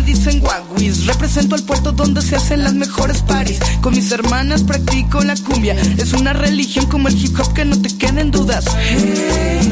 Me 0.00 0.06
dicen 0.06 0.40
Guaguis. 0.40 1.06
Represento 1.06 1.54
el 1.54 1.62
puerto 1.62 1.92
donde 1.92 2.22
se 2.22 2.36
hacen 2.36 2.64
las 2.64 2.74
mejores 2.74 3.22
paris. 3.22 3.58
Con 3.80 3.94
mis 3.94 4.10
hermanas 4.12 4.62
practico 4.62 5.20
la 5.22 5.34
cumbia. 5.36 5.74
Es 5.98 6.12
una 6.12 6.32
religión 6.32 6.86
como 6.86 7.08
el 7.08 7.16
hip 7.16 7.38
hop 7.38 7.52
que 7.52 7.64
no 7.64 7.80
te 7.80 7.96
queden 7.96 8.30
dudas. 8.30 8.64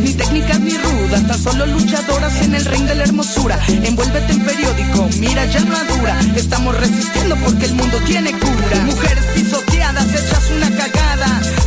Ni 0.02 0.12
técnicas 0.14 0.60
ni 0.60 0.76
rudas, 0.76 1.26
tan 1.26 1.38
solo 1.38 1.66
luchadoras 1.66 2.40
en 2.42 2.54
el 2.54 2.64
ring 2.64 2.86
de 2.86 2.94
la 2.94 3.04
hermosura. 3.04 3.58
Envuélvete 3.68 4.32
en 4.32 4.44
periódico, 4.44 5.08
mira 5.18 5.44
ya 5.46 5.60
madura. 5.64 6.20
Estamos 6.36 6.76
resistiendo 6.76 7.36
porque 7.44 7.66
el 7.66 7.74
mundo 7.74 7.98
tiene 8.06 8.32
cura. 8.32 8.84
Mujeres 8.86 9.24
pisoteadas, 9.34 10.08
hechas 10.08 10.50
una 10.56 10.70
cagada. 10.70 11.07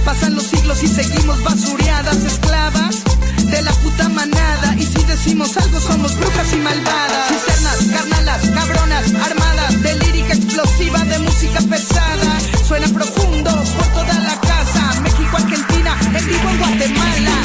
Pasan 0.06 0.36
los 0.36 0.43
siglos 0.43 0.84
y 0.84 0.88
seguimos 0.88 1.43
basureadas, 1.43 2.18
esclavas 2.18 3.04
de 3.45 3.62
la 3.62 3.72
puta 3.72 4.10
manada. 4.10 4.76
Y 4.78 4.84
si 4.84 5.04
decimos 5.04 5.56
algo, 5.58 5.80
somos 5.80 6.18
brujas 6.18 6.54
y 6.54 6.58
malvadas. 6.58 7.28
Cisternas, 7.28 7.78
carnalas, 7.93 8.41
cabronas, 8.49 9.14
armadas. 9.14 9.82
De 9.82 9.95
lírica 9.95 10.34
explosiva, 10.34 10.99
de 11.06 11.20
música 11.20 11.62
pesada. 11.62 12.39
Suena 12.68 12.88
profundo 12.88 13.52
por 13.52 13.88
toda 13.88 14.20
la 14.20 14.39
casa. 14.41 15.02
México, 15.02 15.38
Argentina, 15.38 15.97
en 16.16 16.26
vivo 16.26 16.49
en 16.49 16.58
Guatemala. 16.58 17.36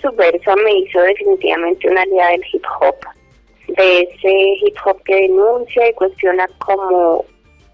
Subversa 0.00 0.56
me 0.56 0.72
hizo 0.78 1.00
definitivamente 1.00 1.88
una 1.88 2.02
aliada 2.02 2.30
del 2.30 2.44
hip 2.52 2.64
hop, 2.80 2.96
de 3.68 4.00
ese 4.00 4.32
hip 4.62 4.76
hop 4.84 5.02
que 5.04 5.14
denuncia 5.14 5.88
y 5.88 5.94
cuestiona 5.94 6.46
como 6.58 7.24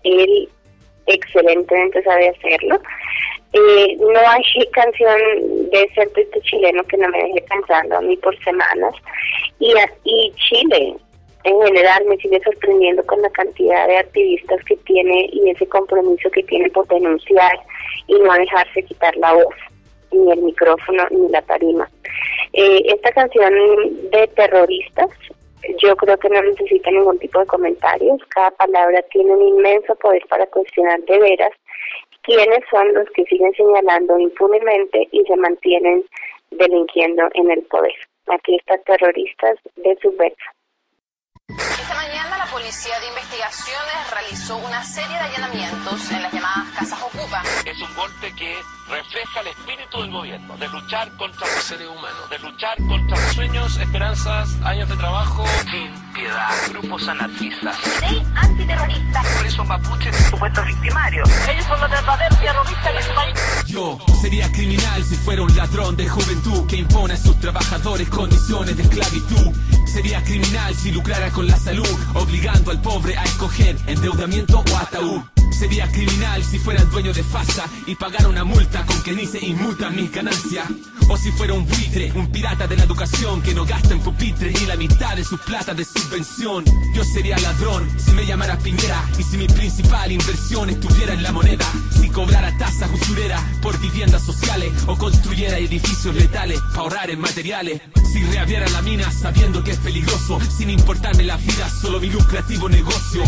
él 0.05 0.49
excelentemente 1.07 2.03
sabe 2.03 2.31
hacerlo. 2.31 2.81
Eh, 3.53 3.97
no 3.99 4.21
hay 4.21 4.43
canción 4.73 5.71
de 5.71 5.83
ese 5.83 6.03
artista 6.03 6.41
chileno 6.43 6.85
que 6.85 6.97
no 6.97 7.09
me 7.09 7.23
deje 7.25 7.45
pensando 7.49 7.97
a 7.97 8.01
mí 8.01 8.17
por 8.19 8.39
semanas. 8.45 8.95
Y, 9.59 9.75
y 10.05 10.33
Chile, 10.37 10.97
en 11.45 11.61
general, 11.63 12.05
me 12.07 12.17
sigue 12.19 12.41
sorprendiendo 12.43 13.05
con 13.07 13.21
la 13.23 13.31
cantidad 13.31 13.89
de 13.89 13.99
activistas 13.99 14.63
que 14.65 14.77
tiene 14.77 15.29
y 15.33 15.51
ese 15.51 15.67
compromiso 15.67 16.31
que 16.31 16.45
tiene 16.45 16.71
por 16.71 16.87
denunciar 16.89 17.59
y 18.07 18.15
no 18.15 18.33
dejarse 18.35 18.85
quitar 18.85 19.17
la 19.17 19.33
voz, 19.33 19.55
ni 20.13 20.31
el 20.33 20.43
micrófono, 20.43 21.05
ni 21.11 21.29
la 21.29 21.43
tarima. 21.43 21.89
Eh, 22.53 22.83
esta 22.87 23.13
canción 23.13 23.53
de 24.11 24.27
terroristas, 24.35 25.11
yo 25.79 25.95
creo 25.97 26.17
que 26.19 26.29
no 26.29 26.43
necesita 26.43 26.91
ningún 26.91 27.19
tipo 27.19 27.39
de 27.39 27.47
comentarios. 27.47 28.21
Cada 28.29 28.51
palabra 28.53 29.03
tiene 29.13 29.33
un 29.33 29.43
inmenso 29.43 29.95
poder 29.97 30.23
para 30.29 30.47
cuestionar 30.47 31.01
de 31.03 31.19
veras 31.19 31.53
quiénes 32.23 32.61
son 32.71 32.93
los 32.95 33.09
que 33.11 33.25
siguen 33.25 33.53
señalando 33.55 34.19
impunemente 34.19 35.09
y 35.11 35.23
se 35.25 35.37
mantienen 35.37 36.05
delinquiendo 36.51 37.29
en 37.35 37.51
el 37.51 37.63
poder. 37.63 37.95
Aquí 38.27 38.57
está 38.57 38.79
terroristas 38.79 39.59
de 39.77 39.97
subversa. 40.03 40.55
Esta 41.91 42.03
mañana 42.07 42.39
la 42.39 42.47
Policía 42.47 43.01
de 43.01 43.09
Investigaciones 43.09 44.11
realizó 44.13 44.57
una 44.59 44.85
serie 44.85 45.09
de 45.09 45.23
allanamientos 45.23 46.09
en 46.13 46.23
las 46.23 46.33
llamadas 46.33 46.69
Casas 46.79 47.03
Ocupa. 47.03 47.43
Es 47.65 47.83
un 47.83 47.93
golpe 47.97 48.33
que 48.37 48.57
refleja 48.89 49.41
el 49.41 49.49
espíritu 49.49 50.01
del 50.03 50.13
gobierno, 50.13 50.57
de 50.57 50.69
luchar 50.69 51.11
contra 51.17 51.49
los 51.49 51.65
seres 51.65 51.89
humanos, 51.89 52.31
de 52.31 52.39
luchar 52.39 52.77
contra 52.87 53.17
los 53.17 53.35
sueños, 53.35 53.77
esperanzas, 53.77 54.51
años 54.63 54.89
de 54.89 54.97
trabajo 54.99 55.45
sin 55.69 56.10
piedad, 56.21 56.51
grupos 56.71 57.09
anarquistas. 57.09 57.77
Ley 58.01 58.23
antiterrorista. 58.35 59.23
Por 59.37 59.47
eso 59.47 59.65
mapuches 59.65 60.17
supuestos 60.29 60.67
victimarios. 60.67 61.29
Ellos 61.49 61.65
son 61.67 61.81
los 61.81 61.91
verdaderos 61.91 62.41
terroristas 62.41 62.95
de 62.95 63.03
su 63.03 63.15
país. 63.15 63.39
Yo 63.67 63.99
sería 64.21 64.53
criminal 64.53 65.03
si 65.05 65.17
fuera 65.17 65.43
un 65.43 65.57
ladrón 65.57 65.97
de 65.97 66.09
juventud 66.09 66.67
que 66.67 66.77
impone 66.77 67.15
a 67.15 67.17
sus 67.17 67.39
trabajadores 67.41 68.09
condiciones 68.09 68.77
de 68.77 68.83
esclavitud. 68.83 69.53
Sería 69.87 70.23
criminal 70.23 70.75
si 70.75 70.93
lucrara 70.93 71.31
con 71.31 71.47
la 71.47 71.57
salud, 71.57 71.89
obligando 72.15 72.71
al 72.71 72.81
pobre 72.81 73.17
a 73.17 73.25
escoger 73.25 73.77
endeudamiento 73.87 74.59
o 74.59 74.77
ataúd. 74.77 75.23
Sería 75.53 75.91
criminal 75.91 76.43
si 76.45 76.59
fuera 76.59 76.81
el 76.81 76.91
dueño 76.91 77.13
de 77.13 77.23
FASA 77.23 77.65
y 77.87 77.95
pagara 77.95 78.29
una 78.29 78.45
multa 78.45 78.85
con 78.85 79.03
que 79.03 79.13
ni 79.13 79.27
se 79.27 79.45
inmutan 79.45 79.97
mis 79.97 80.13
ganancias. 80.13 80.67
O 81.13 81.17
si 81.17 81.33
fuera 81.33 81.55
un 81.55 81.67
buitre, 81.67 82.13
un 82.15 82.29
pirata 82.29 82.69
de 82.69 82.77
la 82.77 82.85
educación 82.85 83.43
que 83.43 83.53
no 83.53 83.67
gasta 83.67 83.93
en 83.93 83.99
pupitre 83.99 84.53
ni 84.53 84.65
la 84.65 84.77
mitad 84.77 85.17
de 85.17 85.25
su 85.25 85.39
plata 85.39 85.75
de 85.75 85.85
subvención. 85.85 86.65
Yo 86.95 87.03
sería 87.03 87.37
ladrón 87.39 87.91
si 87.99 88.13
me 88.13 88.25
llamara 88.25 88.57
Piñera 88.57 89.05
y 89.19 89.25
si 89.25 89.37
mi 89.37 89.49
principal 89.49 90.13
inversión 90.13 90.71
estuviera 90.71 91.13
en 91.13 91.25
la 91.25 91.33
moneda. 91.33 91.67
Si 92.01 92.09
cobrara 92.11 92.57
tasas 92.59 92.89
usureras 92.93 93.43
por 93.61 93.77
viviendas 93.81 94.23
sociales 94.23 94.73
o 94.87 94.97
construyera 94.97 95.59
edificios 95.59 96.15
letales 96.15 96.61
para 96.61 96.83
ahorrar 96.83 97.11
en 97.11 97.21
materiales. 97.21 97.83
Si 98.13 98.23
reabriera 98.25 98.69
la 98.69 98.83
mina 98.83 99.11
sabiendo 99.11 99.65
que 99.65 99.73
es 99.73 99.79
peligroso, 99.79 100.39
sin 100.57 100.71
importarme 100.71 101.25
la 101.25 101.37
vida, 101.37 101.69
solo 101.71 102.01
mi 102.01 102.09
lucrativo 102.09 102.69
negocio. 102.69 103.23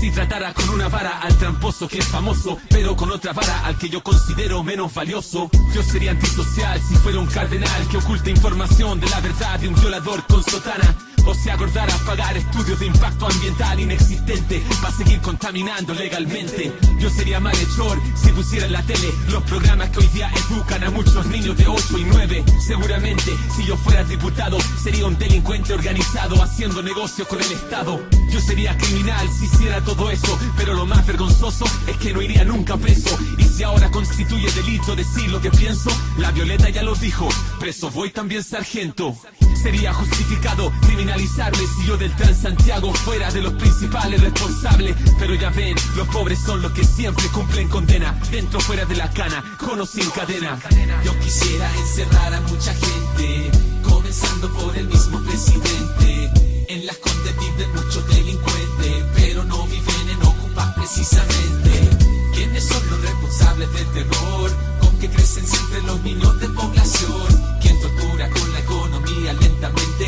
Si 0.00 0.12
tratara 0.12 0.54
con 0.54 0.68
una 0.70 0.88
vara 0.88 1.20
al 1.22 1.36
tramposo 1.38 1.88
que 1.88 1.98
es 1.98 2.06
famoso, 2.06 2.56
pero 2.70 2.94
con 2.94 3.10
otra 3.10 3.32
vara 3.32 3.66
al 3.66 3.76
que 3.76 3.88
yo 3.88 4.00
considero 4.00 4.62
menos 4.62 4.94
valioso. 4.94 5.50
Yo 5.74 5.82
sería 5.82 6.12
antisocial 6.12 6.80
si 6.88 6.94
fuera 6.96 7.18
un 7.18 7.27
cardenal 7.28 7.88
que 7.88 7.96
oculta 7.96 8.30
información 8.30 9.00
de 9.00 9.08
la 9.08 9.20
verdad 9.20 9.58
de 9.58 9.68
un 9.68 9.74
violador 9.74 10.24
con 10.26 10.42
sotana. 10.42 10.94
O 11.28 11.34
se 11.34 11.50
acordara 11.50 11.94
pagar 12.06 12.38
estudios 12.38 12.80
de 12.80 12.86
impacto 12.86 13.26
ambiental 13.26 13.78
inexistente 13.78 14.64
para 14.80 14.96
seguir 14.96 15.20
contaminando 15.20 15.92
legalmente. 15.92 16.72
Yo 16.98 17.10
sería 17.10 17.38
malhechor 17.38 18.00
si 18.14 18.32
pusiera 18.32 18.64
en 18.64 18.72
la 18.72 18.82
tele 18.82 19.12
los 19.28 19.42
programas 19.42 19.90
que 19.90 19.98
hoy 19.98 20.06
día 20.06 20.30
educan 20.48 20.82
a 20.84 20.90
muchos 20.90 21.26
niños 21.26 21.54
de 21.58 21.68
8 21.68 21.98
y 21.98 22.04
9. 22.04 22.44
Seguramente, 22.66 23.36
si 23.54 23.66
yo 23.66 23.76
fuera 23.76 24.04
diputado, 24.04 24.56
sería 24.82 25.04
un 25.04 25.18
delincuente 25.18 25.74
organizado 25.74 26.42
haciendo 26.42 26.82
negocio 26.82 27.28
con 27.28 27.42
el 27.42 27.52
Estado. 27.52 28.00
Yo 28.30 28.40
sería 28.40 28.74
criminal 28.78 29.28
si 29.28 29.44
hiciera 29.44 29.82
todo 29.82 30.10
eso, 30.10 30.38
pero 30.56 30.72
lo 30.72 30.86
más 30.86 31.06
vergonzoso 31.06 31.66
es 31.86 31.98
que 31.98 32.14
no 32.14 32.22
iría 32.22 32.44
nunca 32.44 32.78
preso. 32.78 33.18
Y 33.36 33.44
si 33.44 33.64
ahora 33.64 33.90
constituye 33.90 34.50
delito 34.52 34.96
decir 34.96 35.28
lo 35.30 35.42
que 35.42 35.50
pienso, 35.50 35.90
la 36.16 36.30
Violeta 36.30 36.70
ya 36.70 36.82
lo 36.82 36.94
dijo, 36.94 37.28
preso 37.60 37.90
voy 37.90 38.08
también 38.12 38.42
sargento. 38.42 39.14
Sería 39.62 39.92
justificado 39.92 40.72
criminalizarme 41.18 41.66
si 41.66 41.86
yo 41.86 41.96
del 41.96 42.14
Transantiago 42.14 42.92
fuera 42.94 43.30
de 43.30 43.42
los 43.42 43.52
principales 43.54 44.20
responsables. 44.20 44.96
Pero 45.18 45.34
ya 45.34 45.50
ven, 45.50 45.74
los 45.96 46.06
pobres 46.08 46.38
son 46.38 46.62
los 46.62 46.72
que 46.72 46.84
siempre 46.84 47.26
cumplen 47.28 47.68
condena, 47.68 48.18
dentro 48.30 48.60
fuera 48.60 48.84
de 48.84 48.96
la 48.96 49.10
cana, 49.10 49.42
con 49.58 49.80
o 49.80 49.86
sin 49.86 50.08
cadena. 50.10 50.58
Yo 51.04 51.18
quisiera 51.18 51.70
encerrar 51.76 52.34
a 52.34 52.40
mucha 52.42 52.72
gente, 52.74 53.50
comenzando 53.82 54.48
por 54.52 54.76
el 54.76 54.86
mismo 54.86 55.20
presidente. 55.22 56.30
En 56.68 56.86
las 56.86 56.96
condes 56.98 57.34
viven 57.38 57.74
muchos 57.74 58.06
delincuentes, 58.08 59.04
pero 59.14 59.44
no 59.44 59.64
viven 59.66 60.08
en 60.10 60.22
Ocupa 60.22 60.74
precisamente. 60.76 61.90
¿Quiénes 62.34 62.64
son 62.64 62.82
los 62.90 63.00
responsables 63.00 63.72
del 63.72 63.86
terror? 63.86 64.50
Con 64.80 64.98
que 64.98 65.08
crecen 65.08 65.46
siempre 65.46 65.82
los 65.82 66.00
niños 66.02 66.38
de 66.40 66.48
población. 66.48 67.58
¿Quién 67.60 67.80
tortura 67.80 68.30
con 68.30 68.52
la 68.52 68.58
economía 68.60 69.32
lentamente? 69.32 70.07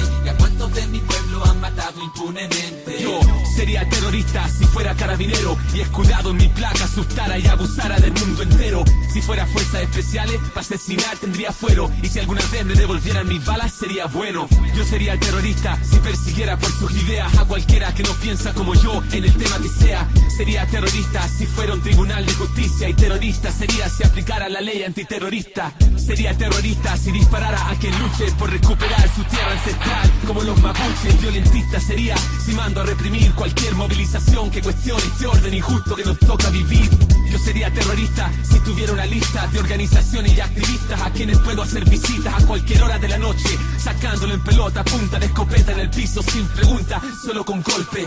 ¿Y 0.71 0.73
a 0.73 0.75
cuántos 0.75 0.75
de 0.75 0.87
mi 0.89 1.01
pueblo 1.01 1.45
han 1.47 1.61
matado 1.61 2.03
impunemente? 2.03 3.03
Yo 3.03 3.21
sería 3.55 3.89
terrorista 3.89 4.49
si 4.49 4.65
fuera 4.65 4.95
carabinero 4.95 5.57
y 5.75 5.81
escudado 5.81 6.31
en 6.31 6.37
mi 6.37 6.49
placa 6.49 6.85
asustara 6.85 7.39
y 7.39 7.47
abusara 7.47 7.99
del 7.99 8.13
mundo 8.13 8.43
entero. 8.43 8.85
Si 9.13 9.21
fuera 9.21 9.47
fuerzas 9.47 9.83
especiales, 9.83 10.39
para 10.55 10.61
asesinar 10.61 11.17
tendría 11.19 11.53
fuero. 11.53 11.91
Y 12.03 12.09
si 12.09 12.19
alguna 12.19 12.43
vez 12.53 12.65
me 12.65 12.75
devolvieran 12.75 13.29
mis 13.29 13.45
balas, 13.45 13.73
sería 13.73 14.07
bueno. 14.07 14.49
Yo 14.75 14.85
sería 14.85 15.19
terrorista 15.19 15.79
si 15.83 15.97
persiguiera 15.97 16.57
por 16.57 16.71
sus 16.71 16.93
ideas 16.93 17.37
a 17.39 17.45
cualquiera 17.45 17.93
que 17.95 18.03
no 18.03 18.13
piensa 18.15 18.53
como 18.55 18.75
yo 18.75 19.03
en 19.13 19.25
el 19.25 19.35
tema 19.35 19.59
que 19.59 19.69
sea. 19.69 20.09
Sería 20.37 20.67
terrorista 20.67 21.29
si 21.29 21.47
fuera 21.47 21.75
un 21.75 21.83
tribunal 21.83 22.25
de 22.25 22.33
justicia 22.35 22.89
y 22.89 22.95
terrorista 22.95 23.51
sería 23.51 23.89
si 23.89 24.05
aplicara 24.05 24.49
la 24.49 24.61
ley 24.61 24.83
antiterrorista. 24.83 25.73
Sería 25.97 26.37
terrorista 26.37 26.97
si 26.97 27.13
disparara 27.13 27.71
a 27.71 27.75
quien 27.77 27.97
luche 27.99 28.33
por 28.39 28.51
recuperar 28.51 29.09
su 29.15 29.23
tierra 29.25 29.53
ancestral. 29.53 30.11
Como 30.27 30.43
los 30.43 30.61
mapuches, 30.61 31.21
violentista 31.21 31.81
sería 31.81 32.17
si 32.45 32.53
mando 32.53 32.81
a 32.81 32.85
reprimir 32.85 33.33
cualquier 33.41 33.75
movilización 33.75 34.51
que 34.51 34.61
cuestione 34.61 35.03
este 35.03 35.27
orden 35.27 35.55
injusto 35.55 35.97
que 35.97 36.05
nos 36.05 36.19
toca 36.19 36.51
vivir. 36.51 36.91
Yo 37.31 37.39
sería 37.39 37.73
terrorista 37.73 38.31
si 38.43 38.61
tuviera 38.61 38.93
una 38.93 39.07
lista 39.07 39.47
de 39.47 39.61
organizaciones 39.61 40.37
y 40.37 40.41
activistas 40.41 41.01
a 41.01 41.11
quienes 41.11 41.39
puedo 41.39 41.63
hacer 41.63 41.89
visitas 41.89 42.35
a 42.35 42.47
cualquier 42.47 42.83
hora 42.83 42.99
de 42.99 43.09
la 43.09 43.17
noche, 43.17 43.59
sacándolo 43.79 44.35
en 44.35 44.45
pelota, 44.45 44.85
punta 44.85 45.19
de 45.19 45.25
escopeta 45.25 45.73
en 45.73 45.81
el 45.81 45.89
piso 45.89 46.23
sin 46.23 46.47
pregunta, 46.49 47.01
solo 47.25 47.43
con 47.43 47.63
golpe. 47.63 48.07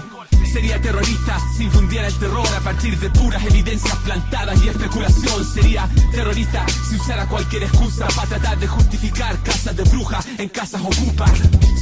Sería 0.52 0.80
terrorista 0.80 1.40
si 1.58 1.64
infundiera 1.64 2.08
el 2.08 2.14
terror 2.20 2.48
a 2.56 2.60
partir 2.60 3.00
de 3.00 3.10
puras 3.10 3.44
evidencias 3.46 3.96
plantadas 3.98 4.64
y 4.64 4.70
especulación. 4.70 5.46
Sería 5.46 5.90
terrorista 6.12 6.66
si 6.90 6.96
usara 6.96 7.26
cualquier 7.28 7.64
excusa 7.64 8.08
para 8.16 8.28
tratar 8.28 8.60
de 8.60 8.68
justificar 8.68 9.38
casas 9.42 9.76
de 9.76 9.84
brujas 9.84 10.28
en 10.38 10.50
casas 10.50 10.82
ocupas. 10.82 11.32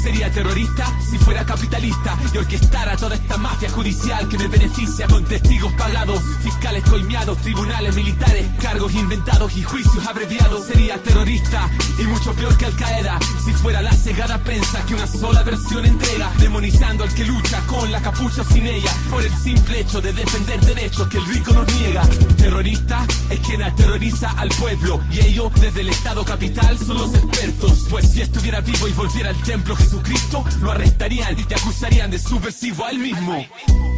Sería 0.02 0.32
terrorista 0.32 0.86
si 1.10 1.18
fuera 1.20 1.46
capitalista 1.46 2.18
y 2.34 2.38
orquestara 2.38 2.98
toda 2.98 3.16
esta 3.16 3.38
mafia 3.38 3.70
judicial 3.70 4.28
que 4.28 4.38
me 4.38 4.48
beneficia 4.48 5.06
con 5.08 5.24
testigos 5.26 5.72
pagados, 5.74 6.22
fiscales 6.42 6.84
coimeados, 6.90 7.38
tribunales 7.40 7.96
militares, 7.96 8.48
cargos 8.62 8.94
inventados 8.94 9.56
y 9.56 9.64
juicios 9.64 10.08
abreviados. 10.08 10.66
Sería 10.66 11.02
terrorista 11.04 11.70
y 12.00 12.04
mucho 12.04 12.34
peor 12.34 12.58
que 12.58 12.66
Al 12.66 12.76
Qaeda 12.76 13.20
si 13.46 13.54
fuera 13.54 13.82
la 13.82 13.94
cegada 13.94 14.38
prensa 14.40 14.84
que 14.86 14.96
una 14.96 15.08
sola 15.08 15.44
versión 15.44 15.86
entrega, 15.86 16.32
demonizando 16.40 17.04
al 17.04 17.14
que 17.14 17.26
lucha 17.26 17.60
con 17.68 17.92
la 17.92 18.02
capucha 18.02 18.41
sin 18.44 18.66
ella 18.66 18.94
por 19.10 19.24
el 19.24 19.34
simple 19.38 19.82
hecho 19.82 20.02
de 20.02 20.14
defender 20.14 20.60
derechos 20.62 21.08
que 21.08 21.18
el 21.18 21.26
rico 21.26 21.54
nos 21.54 21.68
niega. 21.76 22.02
Terrorista 22.38 23.06
es 23.30 23.40
quien 23.40 23.62
aterroriza 23.62 24.32
al 24.32 24.50
pueblo 24.50 25.02
y 25.12 25.20
ellos 25.20 25.52
desde 25.60 25.82
el 25.82 25.90
Estado 25.90 26.24
capital 26.24 26.78
son 26.78 26.98
los 26.98 27.14
expertos. 27.14 27.88
Pues 27.90 28.10
si 28.10 28.22
estuviera 28.22 28.62
vivo 28.62 28.88
y 28.88 28.92
volviera 28.94 29.30
al 29.30 29.42
templo 29.44 29.76
Jesucristo, 29.76 30.44
lo 30.62 30.72
arrestarían 30.72 31.38
y 31.40 31.44
te 31.44 31.56
acusarían 31.56 32.12
de 32.12 32.20
subversivo 32.20 32.86
a 32.86 32.92
él 32.92 33.00
mismo. 33.00 33.46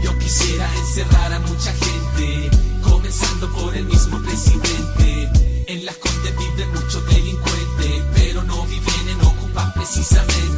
Yo 0.03 0.17
quisiera 0.19 0.67
encerrar 0.77 1.33
a 1.33 1.39
mucha 1.39 1.73
gente, 1.73 2.49
comenzando 2.81 3.51
por 3.53 3.75
el 3.75 3.85
mismo 3.85 4.21
presidente. 4.21 5.31
En 5.67 5.85
las 5.85 5.95
condes 5.97 6.33
viven 6.37 6.69
muchos 6.73 7.05
delincuentes, 7.07 8.03
pero 8.13 8.43
no 8.43 8.65
viven 8.65 9.09
en 9.09 9.21
Ocupa 9.21 9.73
precisamente. 9.73 10.53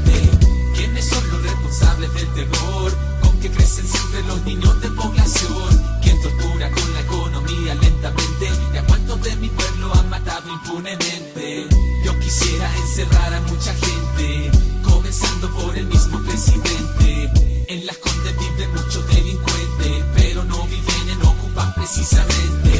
Yo 12.03 12.19
quisiera 12.19 12.69
encerrar 12.76 13.34
a 13.34 13.39
mucha 13.41 13.73
gente, 13.76 14.51
comenzando 14.84 15.49
por 15.51 15.78
el 15.78 15.86
mismo 15.86 16.19
presidente. 16.23 17.63
En 17.69 17.86
las 17.86 17.97
condes 17.97 18.36
viven 18.38 18.73
muchos 18.73 19.07
delincuentes, 19.07 20.03
pero 20.15 20.43
no 20.43 20.63
viven 20.65 21.09
en 21.11 21.21
Ocupa 21.21 21.73
precisamente. 21.76 22.74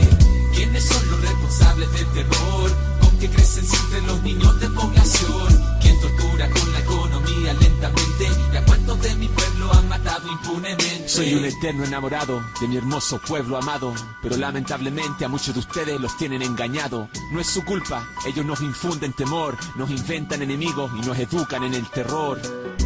Soy 11.08 11.36
un 11.36 11.46
eterno 11.46 11.84
enamorado 11.84 12.44
de 12.60 12.68
mi 12.68 12.78
hermoso 12.78 13.20
pueblo 13.20 13.58
amado, 13.58 13.94
pero 14.22 14.38
lamentablemente 14.38 15.24
a 15.26 15.30
muchos 15.30 15.54
de 15.54 15.60
ustedes 15.60 16.00
los 16.00 16.18
tienen 16.18 16.42
engañado. 16.42 17.10
No 17.32 17.40
es 17.40 17.48
su 17.48 17.64
culpa, 17.64 18.08
ellos 18.26 18.46
nos 18.46 18.62
infunden 18.62 19.14
temor, 19.14 19.58
nos 19.76 19.90
inventan 19.90 20.42
enemigos 20.42 20.92
y 20.98 21.06
nos 21.06 21.18
educan 21.18 21.64
en 21.64 21.76
el 21.76 21.90
terror. 21.90 22.40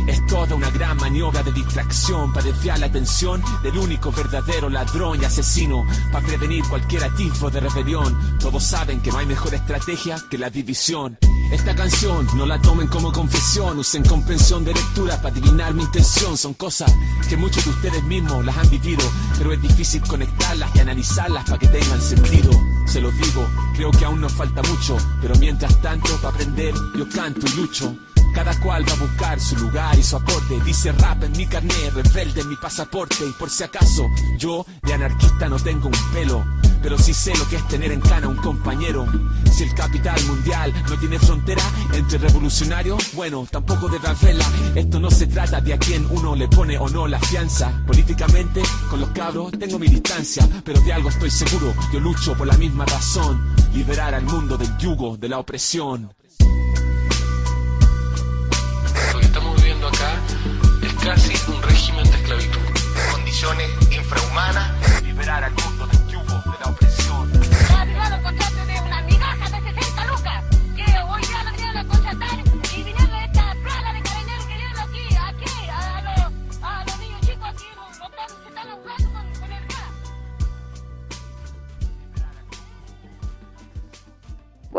Es 0.08 0.26
toda 0.28 0.56
una 0.56 0.70
gran 0.72 0.98
maniobra 0.98 1.44
de 1.44 1.52
distracción 1.52 2.34
para 2.34 2.46
desviar 2.46 2.80
la 2.80 2.88
atención 2.88 3.42
del 3.64 3.78
único 3.78 4.12
verdadero 4.12 4.70
ladrón 4.70 5.22
y 5.22 5.26
asesino, 5.26 5.86
para 6.12 6.26
prevenir 6.26 6.64
cualquier 6.66 7.04
atisbo 7.04 7.50
de 7.50 7.60
rebelión. 7.60 8.38
Todos 8.40 8.64
saben 8.64 9.02
que 9.02 9.12
no 9.12 9.18
hay 9.20 9.26
mejor 9.26 9.54
estrategia 9.54 10.18
que 10.30 10.38
la 10.38 10.50
división. 10.50 11.18
Esta 11.52 11.76
canción 11.76 12.28
no 12.36 12.46
la 12.46 12.62
tomen 12.62 12.88
como 12.88 13.12
confesión, 13.12 13.80
usen 13.80 14.04
comprensión 14.06 14.64
de 14.64 14.74
lectura 14.74 15.18
para 15.18 15.30
adivinar 15.30 15.74
mi 15.74 15.82
intención. 15.82 16.38
Son 16.38 16.54
cosas 16.54 16.94
que 17.28 17.38
muchos 17.38 17.66
de 17.66 17.72
ustedes 17.72 18.04
mismos 18.04 18.46
las 18.46 18.56
han 18.56 18.70
vivido, 18.70 19.04
pero 19.38 19.52
es 19.52 19.62
difícil 19.62 20.02
conectarlas 20.04 20.70
y 20.76 20.80
analizarlas 20.80 21.46
para 21.46 21.58
que 21.58 21.68
tengan 21.68 22.02
sentido. 22.02 22.52
Se 22.86 23.02
los 23.02 23.16
digo, 23.18 23.48
creo 23.74 23.90
que 23.90 24.06
aún 24.06 24.22
nos 24.22 24.34
falta 24.34 24.62
mucho, 24.62 24.98
pero 25.22 25.36
mientras 25.40 25.82
tanto, 25.82 26.16
para 26.18 26.30
aprender, 26.30 26.74
yo 26.96 27.10
canto 27.10 27.46
y 27.48 27.56
lucho. 27.56 27.96
Cada 28.36 28.58
cual 28.60 28.88
va 28.88 28.94
a 28.94 28.98
buscar 28.98 29.40
su 29.40 29.56
lugar 29.58 29.98
y 29.98 30.04
su 30.04 30.16
aporte. 30.16 30.62
Dice 30.64 30.92
rap 30.92 31.24
en 31.24 31.32
mi 31.32 31.48
carnet, 31.48 31.94
rebelde 31.94 32.42
en 32.42 32.50
mi 32.50 32.56
pasaporte. 32.58 33.26
Y 33.26 33.32
por 33.32 33.50
si 33.50 33.64
acaso, 33.64 34.06
yo 34.38 34.66
de 34.84 34.94
anarquista 34.94 35.50
no 35.50 35.58
tengo 35.58 35.88
un 35.88 36.14
pelo. 36.14 36.46
Pero 36.82 36.98
sí 36.98 37.14
sé 37.14 37.36
lo 37.38 37.48
que 37.50 37.58
es 37.58 37.68
tener 37.68 37.92
en 37.92 38.02
cana 38.02 38.28
un 38.28 38.38
compañero. 38.38 39.06
Si 39.52 39.64
el 39.64 39.74
capital 39.76 40.24
mundial 40.26 40.74
no 40.90 40.98
tiene 40.98 41.20
frontera 41.20 41.62
entre 41.94 42.18
revolucionarios, 42.20 43.14
bueno, 43.14 43.46
tampoco 43.50 43.90
debe 43.90 44.08
haberla. 44.08 44.46
Esto 44.76 45.00
no 45.00 45.12
se 45.12 45.28
trata 45.28 45.60
de 45.60 45.74
a 45.74 45.78
quién 45.78 46.08
uno 46.10 46.36
le 46.36 46.48
pone 46.48 46.78
o 46.78 46.88
no 46.90 47.08
la 47.08 47.20
fianza. 47.20 47.72
Políticamente, 47.86 48.62
con 48.90 49.02
los 49.02 49.10
cabros 49.10 49.52
tengo 49.60 49.78
mi 49.78 49.88
distancia, 49.88 50.48
pero 50.64 50.80
de 50.82 50.94
algo 50.94 51.10
estoy 51.10 51.30
seguro. 51.30 51.74
Yo 51.92 52.00
lucho 52.00 52.36
por 52.36 52.48
la 52.48 52.58
misma 52.58 52.86
razón: 52.86 53.54
liberar 53.74 54.14
al 54.16 54.24
mundo 54.24 54.58
del 54.58 54.78
yugo, 54.78 55.18
de 55.18 55.30
la 55.30 55.40
opresión. 55.40 56.14
Lo 59.14 59.20
que 59.20 59.26
estamos 59.26 59.56
viviendo 59.58 59.88
acá 59.88 60.16
es 60.82 60.94
casi 61.04 61.52
un 61.52 61.62
régimen 61.62 62.04
de 62.06 62.18
esclavitud. 62.18 62.60
Condiciones 63.12 63.70
infrahumanas. 63.92 65.04
Liberar 65.04 65.44
al 65.44 65.52
mundo 65.52 65.79
del 66.60 66.90
yugo, 67.06 67.49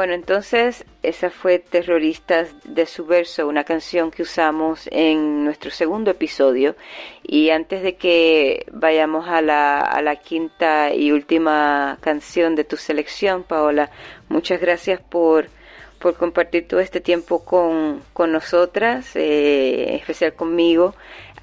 Bueno, 0.01 0.15
entonces 0.15 0.87
esa 1.03 1.29
fue 1.29 1.59
Terroristas 1.59 2.55
de 2.65 2.87
su 2.87 3.05
verso, 3.05 3.47
una 3.47 3.65
canción 3.65 4.11
que 4.11 4.23
usamos 4.23 4.89
en 4.91 5.45
nuestro 5.45 5.71
segundo 5.71 6.11
episodio. 6.11 6.75
Y 7.23 7.51
antes 7.51 7.83
de 7.83 7.97
que 7.97 8.65
vayamos 8.73 9.29
a 9.29 9.43
la, 9.43 9.81
a 9.81 10.01
la 10.01 10.17
quinta 10.17 10.95
y 10.95 11.13
última 11.13 11.99
canción 12.01 12.55
de 12.55 12.65
tu 12.65 12.79
selección, 12.79 13.43
Paola, 13.43 13.91
muchas 14.31 14.59
gracias 14.59 15.03
por, 15.03 15.51
por 15.99 16.17
compartir 16.17 16.67
todo 16.67 16.81
este 16.81 17.03
tiempo 17.03 17.45
con, 17.45 18.03
con 18.15 18.33
nosotras, 18.33 19.15
eh, 19.17 19.85
en 19.91 19.95
especial 19.97 20.33
conmigo. 20.33 20.95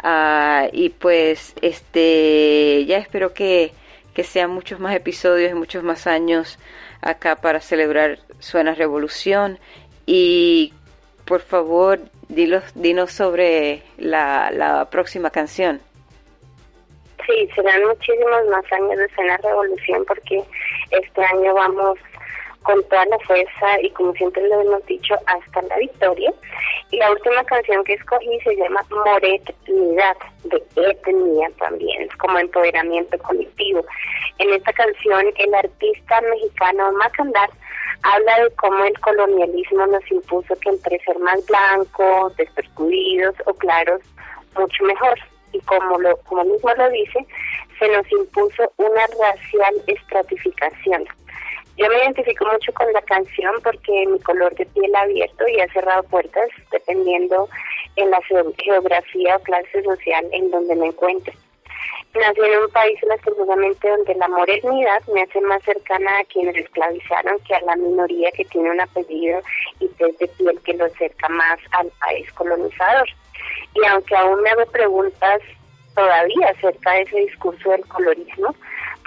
Ah, 0.01 0.67
y 0.73 0.89
pues 0.89 1.53
este 1.61 2.85
ya 2.87 2.97
espero 2.97 3.35
que, 3.35 3.71
que 4.15 4.23
sean 4.23 4.49
muchos 4.49 4.79
más 4.79 4.95
episodios 4.95 5.51
y 5.51 5.53
muchos 5.53 5.83
más 5.83 6.07
años 6.07 6.57
acá 7.01 7.35
para 7.35 7.59
celebrar 7.59 8.19
Suena 8.39 8.73
Revolución 8.73 9.59
y 10.05 10.73
por 11.25 11.41
favor 11.41 11.99
dilos, 12.29 12.63
dinos 12.75 13.11
sobre 13.11 13.83
la, 13.97 14.51
la 14.51 14.89
próxima 14.89 15.29
canción. 15.29 15.81
Sí, 17.25 17.49
serán 17.55 17.85
muchísimos 17.85 18.47
más 18.49 18.63
años 18.71 18.97
de 18.97 19.09
Cena 19.09 19.37
Revolución 19.37 20.05
porque 20.05 20.41
este 20.91 21.23
año 21.25 21.53
vamos 21.53 21.99
con 22.67 22.83
toda 22.89 23.05
la 23.05 23.17
fuerza 23.19 23.81
y 23.81 23.89
como 23.91 24.11
siempre 24.15 24.45
lo 24.45 24.59
hemos 24.59 24.85
dicho, 24.87 25.15
hasta 25.25 25.61
la 25.61 25.77
victoria. 25.77 26.33
Y 26.91 26.97
la 26.97 27.11
última 27.11 27.41
canción 27.45 27.81
que 27.85 27.93
escogí 27.93 28.39
se 28.41 28.57
llama 28.57 28.81
Moretnidad, 28.89 30.17
de 30.43 30.61
etnia 30.75 31.49
también, 31.59 32.01
es 32.01 32.15
como 32.17 32.37
empoderamiento 32.37 33.17
colectivo. 33.19 33.85
En 34.39 34.53
esta 34.53 34.73
canción 34.73 35.31
el 35.37 35.53
artista 35.53 36.19
mexicano 36.29 36.91
Macandar 36.91 37.49
habla 38.03 38.43
de 38.43 38.51
cómo 38.57 38.83
el 38.83 38.99
colonialismo 38.99 39.87
nos 39.87 40.11
impuso 40.11 40.53
que 40.59 40.69
entre 40.69 40.99
ser 41.05 41.17
más 41.19 41.45
blancos, 41.45 42.35
despercudidos 42.35 43.35
o 43.45 43.53
claros, 43.53 44.01
mucho 44.57 44.83
mejor. 44.83 45.17
Y 45.53 45.61
como 45.61 45.97
lo 45.99 46.17
como 46.23 46.43
mismo 46.43 46.69
lo 46.75 46.89
dice, 46.89 47.25
se 47.79 47.87
nos 47.87 48.11
impuso 48.11 48.69
una 48.75 49.07
racial 49.07 49.75
estratificación. 49.87 51.05
Yo 51.77 51.87
me 51.89 51.97
identifico 51.97 52.45
mucho 52.51 52.73
con 52.73 52.91
la 52.91 53.01
canción 53.03 53.53
porque 53.63 54.05
mi 54.07 54.19
color 54.21 54.53
de 54.55 54.65
piel 54.65 54.95
ha 54.95 55.01
abierto 55.01 55.47
y 55.47 55.59
ha 55.59 55.71
cerrado 55.71 56.03
puertas 56.03 56.49
dependiendo 56.71 57.47
en 57.95 58.09
la 58.09 58.19
geo- 58.23 58.51
geografía 58.57 59.35
o 59.37 59.39
clase 59.43 59.83
social 59.83 60.25
en 60.31 60.49
donde 60.49 60.75
me 60.75 60.87
encuentre. 60.87 61.33
Nací 62.15 62.41
en 62.41 62.63
un 62.63 62.69
país 62.71 62.99
lastimosamente 63.07 63.87
donde 63.89 64.15
la 64.15 64.27
modernidad 64.27 65.03
me 65.13 65.21
hace 65.21 65.39
más 65.41 65.61
cercana 65.63 66.17
a 66.17 66.23
quienes 66.25 66.55
esclavizaron 66.55 67.37
que 67.47 67.53
a 67.53 67.61
la 67.61 67.75
minoría 67.75 68.31
que 68.31 68.45
tiene 68.45 68.71
un 68.71 68.81
apellido 68.81 69.39
y 69.79 69.87
tez 69.89 70.17
de 70.17 70.27
piel 70.29 70.59
que 70.63 70.73
lo 70.73 70.85
acerca 70.85 71.29
más 71.29 71.59
al 71.71 71.91
país 71.99 72.31
colonizador. 72.33 73.07
Y 73.75 73.85
aunque 73.85 74.15
aún 74.15 74.41
me 74.41 74.49
hago 74.49 74.65
preguntas 74.71 75.41
todavía 75.93 76.49
acerca 76.49 76.93
de 76.93 77.01
ese 77.01 77.19
discurso 77.19 77.69
del 77.69 77.85
colorismo, 77.87 78.55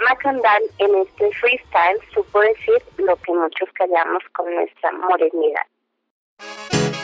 Macandal 0.09 0.63
en 0.79 0.95
este 0.95 1.31
freestyle 1.39 1.99
supo 2.13 2.39
decir 2.39 2.81
lo 2.97 3.15
que 3.17 3.31
muchos 3.33 3.69
callamos 3.73 4.23
con 4.33 4.53
nuestra 4.53 4.91
modernidad. 4.91 5.65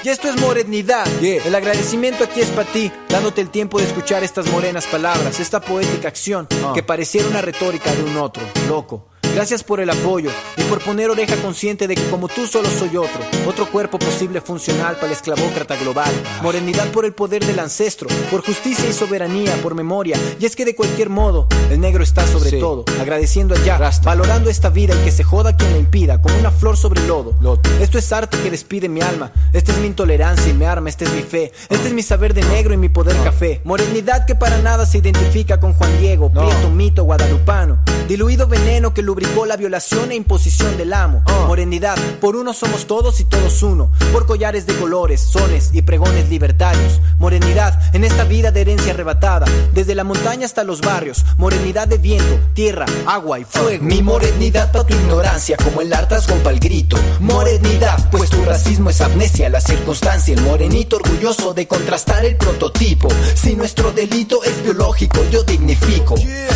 Y 0.03 0.09
esto 0.09 0.29
es 0.29 0.39
Morenidad. 0.39 1.05
El 1.21 1.53
agradecimiento 1.53 2.23
aquí 2.23 2.39
es 2.39 2.49
para 2.51 2.69
ti, 2.69 2.91
dándote 3.09 3.41
el 3.41 3.49
tiempo 3.49 3.79
de 3.79 3.85
escuchar 3.85 4.23
estas 4.23 4.49
morenas 4.51 4.87
palabras, 4.87 5.39
esta 5.39 5.59
poética 5.59 6.07
acción 6.07 6.47
que 6.73 6.83
pareciera 6.83 7.27
una 7.27 7.41
retórica 7.41 7.91
de 7.91 8.03
un 8.03 8.15
otro, 8.17 8.43
loco. 8.69 9.09
Gracias 9.37 9.63
por 9.63 9.79
el 9.79 9.87
apoyo 9.91 10.31
y 10.57 10.63
por 10.63 10.83
poner 10.83 11.11
oreja 11.11 11.35
consciente 11.35 11.87
de 11.87 11.93
que 11.93 12.09
como 12.09 12.27
tú 12.27 12.47
solo 12.47 12.67
soy 12.71 12.97
otro, 12.97 13.19
otro 13.47 13.69
cuerpo 13.69 13.99
posible 13.99 14.41
funcional 14.41 14.95
para 14.95 15.05
el 15.09 15.13
esclavócrata 15.13 15.75
global. 15.75 16.11
Morenidad 16.41 16.87
por 16.87 17.05
el 17.05 17.13
poder 17.13 17.45
del 17.45 17.59
ancestro, 17.59 18.09
por 18.31 18.43
justicia 18.43 18.89
y 18.89 18.93
soberanía, 18.93 19.55
por 19.61 19.75
memoria. 19.75 20.17
Y 20.39 20.47
es 20.47 20.55
que 20.55 20.65
de 20.65 20.75
cualquier 20.75 21.11
modo, 21.11 21.47
el 21.69 21.79
negro 21.79 22.03
está 22.03 22.25
sobre 22.25 22.49
Sí. 22.49 22.59
todo, 22.59 22.83
agradeciendo 22.99 23.53
allá, 23.53 23.79
valorando 24.03 24.49
esta 24.49 24.69
vida 24.71 24.95
y 24.99 25.03
que 25.05 25.11
se 25.11 25.23
joda 25.23 25.55
quien 25.55 25.71
la 25.71 25.77
impida, 25.77 26.19
como 26.19 26.35
una 26.39 26.49
flor 26.49 26.75
sobre 26.75 27.05
lodo. 27.05 27.35
Esto 27.79 27.99
es 27.99 28.11
arte 28.11 28.39
que 28.39 28.49
despide 28.49 28.89
mi 28.89 29.01
alma, 29.01 29.31
esta 29.53 29.71
es 29.71 29.77
mi 29.77 29.85
intolerancia 29.85 30.49
y 30.49 30.53
mi 30.53 30.65
arma, 30.65 30.89
esta 30.89 31.03
es 31.05 31.11
mi 31.11 31.21
fe, 31.21 31.51
este 31.69 31.89
es 31.89 31.93
mi 31.93 32.01
saber 32.01 32.33
de 32.33 32.41
negro 32.41 32.73
y 32.73 32.77
mi 32.77 32.89
poder 32.89 33.15
café. 33.23 33.61
Morenidad 33.65 34.25
que 34.25 34.33
para 34.33 34.57
nada 34.63 34.87
se 34.87 34.97
identifica 34.97 35.59
con 35.59 35.73
Juan 35.73 35.95
Diego, 35.99 36.31
Prieto, 36.31 36.71
mito 36.71 37.03
guadalupano, 37.03 37.77
diluido 38.07 38.47
veneno 38.47 38.95
que 38.95 39.03
lubricó 39.27 39.45
la 39.45 39.57
violación 39.57 40.11
e 40.11 40.15
imposición 40.15 40.77
del 40.77 40.93
amo. 40.93 41.23
Morenidad, 41.47 41.97
por 42.19 42.35
uno 42.35 42.53
somos 42.53 42.87
todos 42.87 43.19
y 43.19 43.25
todos 43.25 43.63
uno, 43.63 43.91
por 44.11 44.25
collares 44.25 44.65
de 44.65 44.75
colores, 44.75 45.21
sones 45.21 45.71
y 45.73 45.81
pregones 45.81 46.29
libertarios. 46.29 46.99
Morenidad, 47.19 47.79
en 47.95 48.03
esta 48.03 48.23
vida 48.23 48.51
de 48.51 48.61
herencia 48.61 48.93
arrebatada, 48.93 49.45
desde 49.73 49.95
la 49.95 50.03
montaña 50.03 50.45
hasta 50.45 50.63
los 50.63 50.81
barrios, 50.81 51.25
morenidad 51.37 51.87
de 51.87 51.97
viento, 51.97 52.39
tierra, 52.53 52.85
agua 53.05 53.39
y 53.39 53.43
fuego. 53.43 53.83
Mi 53.83 54.01
morenidad 54.01 54.71
pa' 54.71 54.85
tu 54.85 54.93
ignorancia, 54.93 55.57
como 55.57 55.81
el 55.81 55.93
hartazgo 55.93 56.35
pa' 56.43 56.51
el 56.51 56.59
grito. 56.59 56.97
Morenidad, 57.19 58.09
pues 58.09 58.29
tu 58.29 58.43
racismo 58.43 58.89
es 58.89 59.01
amnesia, 59.01 59.49
la 59.49 59.61
circunstancia. 59.61 60.33
El 60.33 60.41
morenito 60.41 60.97
orgulloso 60.97 61.53
de 61.53 61.67
contrastar 61.67 62.25
el 62.25 62.37
prototipo. 62.37 63.09
Si 63.35 63.55
nuestro 63.55 63.91
delito 63.91 64.43
es 64.43 64.63
biológico, 64.63 65.19
yo 65.31 65.43
dignifico. 65.43 66.15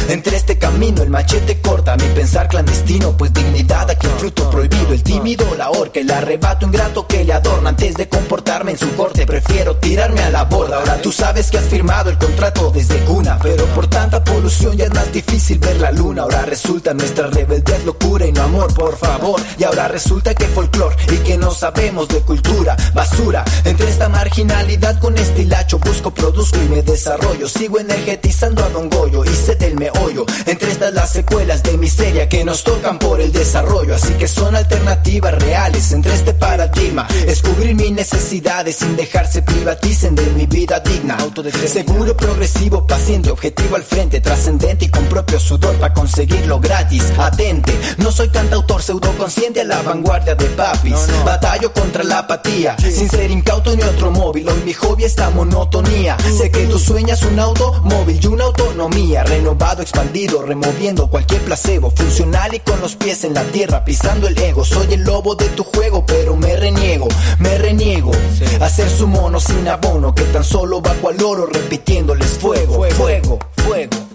Entre 0.10 0.36
este 0.36 0.58
camino 0.58 1.04
el 1.04 1.10
machete 1.10 1.62
corta 1.62 1.96
mi 1.96 2.06
pensar 2.08 2.48
clandestino, 2.62 3.18
pues 3.18 3.34
dignidad 3.34 3.90
aquí 3.90 4.08
un 4.08 4.20
fruto 4.20 4.50
prohibido. 4.50 4.94
El 4.94 5.04
tímido, 5.04 5.46
la 5.58 5.70
horca, 5.72 6.00
el 6.00 6.12
arrebato 6.12 6.66
ingrato 6.66 7.08
que 7.08 7.24
le 7.24 7.34
adorna. 7.34 7.70
Antes 7.70 7.96
de 7.96 8.08
comportarme 8.08 8.72
en 8.72 8.78
su 8.78 8.90
corte, 8.96 9.26
prefiero 9.26 9.76
tirarme 9.78 10.22
a 10.22 10.30
la 10.30 10.44
borda. 10.44 10.78
Ahora 10.78 11.02
tú 11.02 11.12
sabes 11.12 11.50
que 11.50 11.58
has 11.58 11.66
firmado 11.66 12.10
el 12.10 12.18
contrato 12.18 12.72
desde 12.72 13.00
cuna, 13.06 13.40
pero 13.42 13.66
por 13.68 13.88
tanta 13.88 14.24
polución 14.24 14.78
ya 14.78 14.86
es 14.86 14.94
más 14.94 15.12
difícil 15.12 15.58
ver 15.60 15.80
la 15.80 15.92
luna. 15.92 16.24
Ahora 16.24 16.44
resulta 16.44 16.94
nuestra 16.94 17.28
rebeldía 17.28 17.80
locura 17.80 18.26
y 18.26 18.32
no 18.32 18.44
amor, 18.44 18.74
por 18.74 18.98
favor. 18.98 19.42
Y 19.58 19.64
ahora 19.64 19.88
resulta 19.88 20.36
que 20.36 20.46
folclor 20.46 20.96
y 21.12 21.18
que 21.18 21.38
no 21.38 21.52
sabemos 21.52 22.08
de 22.10 22.22
cultura, 22.22 22.76
basura. 22.94 23.44
Entre 23.64 23.90
esta 23.90 24.10
marginalidad 24.10 25.00
con 25.00 25.18
estilacho, 25.18 25.80
busco, 25.80 26.14
produzco 26.14 26.58
y 26.64 26.70
me 26.70 26.84
desarrollo. 26.84 27.48
Sigo 27.48 27.80
energetizando 27.80 28.64
a 28.64 28.70
Don 28.70 28.90
Goyo 28.90 29.24
sé 29.32 29.56
del 29.56 29.76
meollo. 29.76 30.26
Entre 30.46 30.72
estas 30.72 30.94
las 30.94 31.12
secuelas 31.12 31.64
de 31.64 31.78
miseria 31.78 32.30
que 32.30 32.44
nos 32.52 32.66
tocan 32.66 33.00
por 33.00 33.22
el 33.22 33.32
desarrollo. 33.32 33.96
Así 33.96 34.12
que 34.16 34.28
son 34.28 34.54
alternativas 34.54 35.34
reales 35.36 35.94
entre 35.94 36.14
este 36.14 36.34
paradigma. 36.34 37.08
Descubrir 37.26 37.76
mis 37.76 37.94
necesidades 37.94 38.76
sin 38.76 38.98
dejarse 38.98 39.42
privaticen 39.42 40.16
de 40.16 40.26
mi 40.32 40.48
vida 40.48 40.82
digna. 40.82 41.18
Seguro, 41.66 42.18
progresivo, 42.18 42.86
paciente, 42.86 43.32
objetivo 43.32 43.78
al 43.78 43.84
frente, 43.84 44.20
trascendente 44.20 44.84
y 44.84 44.90
con 44.90 45.06
propio 45.06 45.40
sudor 45.40 45.78
para 45.78 45.94
conseguirlo 45.94 46.60
gratis. 46.60 47.14
Atente, 47.18 47.74
no 48.00 48.12
soy 48.12 48.28
cantautor 48.28 48.82
pseudoconsciente 48.84 49.62
a 49.62 49.64
la 49.64 49.82
vanguardia 49.82 50.36
de 50.36 50.48
papis. 50.48 51.08
Batallo 51.24 51.72
contra 51.72 52.04
la 52.04 52.20
apatía, 52.20 52.76
sin 52.78 53.10
ser 53.10 53.32
incauto 53.32 53.74
ni 53.78 53.84
otro 53.84 54.12
móvil. 54.12 54.50
Hoy 54.50 54.62
mi 54.66 54.74
hobby 54.74 55.06
es 55.06 55.18
la 55.18 55.30
monotonía. 55.30 56.18
Sé 56.38 56.52
que 56.52 56.66
tú 56.66 56.78
sueñas 56.78 57.24
un 57.24 57.40
automóvil 57.40 58.20
y 58.22 58.28
una 58.28 58.44
autonomía. 58.44 59.24
Renovado, 59.24 59.82
expandido, 59.82 60.42
removiendo 60.42 61.08
cualquier 61.08 61.40
placebo. 61.44 61.92
Funcional 61.92 62.41
y 62.50 62.60
con 62.60 62.82
los 62.82 62.96
pies 62.96 63.24
en 63.24 63.36
la 63.36 63.44
tierra, 63.44 63.86
pisando 63.86 64.28
el 64.28 64.38
ego. 64.38 64.66
Soy 64.66 64.94
el 64.94 65.04
lobo 65.04 65.36
de 65.36 65.46
tu 65.50 65.64
juego, 65.64 66.04
pero 66.06 66.36
me 66.36 66.56
reniego, 66.56 67.08
me 67.40 67.58
reniego. 67.58 68.12
A 68.60 68.68
ser 68.68 68.90
su 68.90 69.08
mono 69.08 69.40
sin 69.40 69.68
abono, 69.68 70.14
que 70.16 70.24
tan 70.24 70.44
solo 70.44 70.82
va 70.82 70.94
cual 70.96 71.22
oro 71.24 71.46
repitiéndoles 71.46 72.40
fuego, 72.40 72.84
fuego, 72.96 73.38
fuego. 73.58 74.11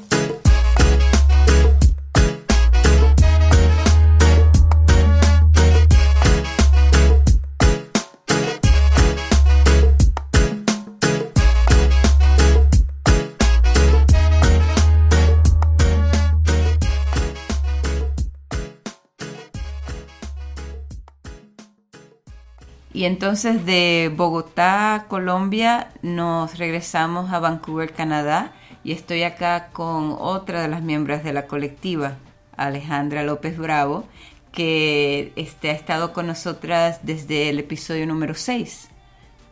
Y 22.96 23.04
entonces 23.04 23.66
de 23.66 24.10
Bogotá, 24.16 25.04
Colombia, 25.08 25.90
nos 26.00 26.56
regresamos 26.56 27.30
a 27.30 27.40
Vancouver, 27.40 27.92
Canadá, 27.92 28.54
y 28.84 28.92
estoy 28.92 29.22
acá 29.22 29.68
con 29.70 30.16
otra 30.18 30.62
de 30.62 30.68
las 30.68 30.80
miembros 30.80 31.22
de 31.22 31.34
la 31.34 31.46
colectiva, 31.46 32.16
Alejandra 32.56 33.22
López 33.22 33.58
Bravo, 33.58 34.04
que 34.50 35.30
este, 35.36 35.68
ha 35.68 35.72
estado 35.74 36.14
con 36.14 36.26
nosotras 36.26 37.00
desde 37.02 37.50
el 37.50 37.58
episodio 37.58 38.06
número 38.06 38.32
6 38.32 38.88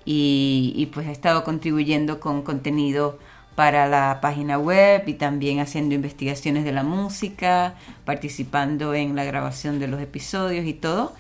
y, 0.07 0.72
y 0.74 0.86
pues 0.86 1.07
ha 1.07 1.12
estado 1.12 1.45
contribuyendo 1.45 2.20
con 2.20 2.40
contenido 2.40 3.18
para 3.57 3.86
la 3.86 4.20
página 4.22 4.59
web 4.59 5.03
y 5.07 5.14
también 5.14 5.61
haciendo 5.61 5.95
investigaciones 5.95 6.64
de 6.64 6.72
la 6.72 6.82
música, 6.82 7.74
participando 8.07 8.95
en 8.95 9.14
la 9.14 9.24
grabación 9.24 9.80
de 9.80 9.88
los 9.88 10.01
episodios 10.01 10.64
y 10.64 10.72
todo 10.72 11.12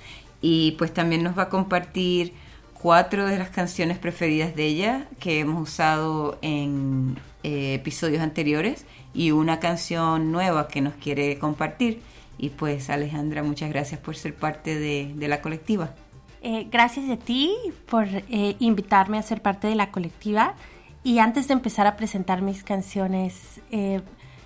y 0.46 0.72
pues 0.72 0.92
también 0.92 1.22
nos 1.22 1.38
va 1.38 1.44
a 1.44 1.48
compartir 1.48 2.34
cuatro 2.74 3.24
de 3.24 3.38
las 3.38 3.48
canciones 3.48 3.96
preferidas 3.96 4.54
de 4.54 4.66
ella 4.66 5.08
que 5.18 5.40
hemos 5.40 5.70
usado 5.70 6.38
en 6.42 7.16
eh, 7.42 7.72
episodios 7.72 8.20
anteriores 8.20 8.84
y 9.14 9.30
una 9.30 9.58
canción 9.58 10.32
nueva 10.32 10.68
que 10.68 10.82
nos 10.82 10.92
quiere 10.96 11.38
compartir. 11.38 12.02
Y 12.36 12.50
pues 12.50 12.90
Alejandra, 12.90 13.42
muchas 13.42 13.70
gracias 13.70 13.98
por 14.00 14.16
ser 14.16 14.34
parte 14.34 14.78
de, 14.78 15.12
de 15.14 15.28
la 15.28 15.40
colectiva. 15.40 15.94
Eh, 16.42 16.68
gracias 16.70 17.08
a 17.08 17.16
ti 17.16 17.56
por 17.86 18.06
eh, 18.06 18.56
invitarme 18.58 19.16
a 19.16 19.22
ser 19.22 19.40
parte 19.40 19.66
de 19.66 19.76
la 19.76 19.90
colectiva. 19.90 20.56
Y 21.02 21.20
antes 21.20 21.48
de 21.48 21.54
empezar 21.54 21.86
a 21.86 21.96
presentar 21.96 22.42
mis 22.42 22.62
canciones, 22.62 23.62
eh, 23.70 24.02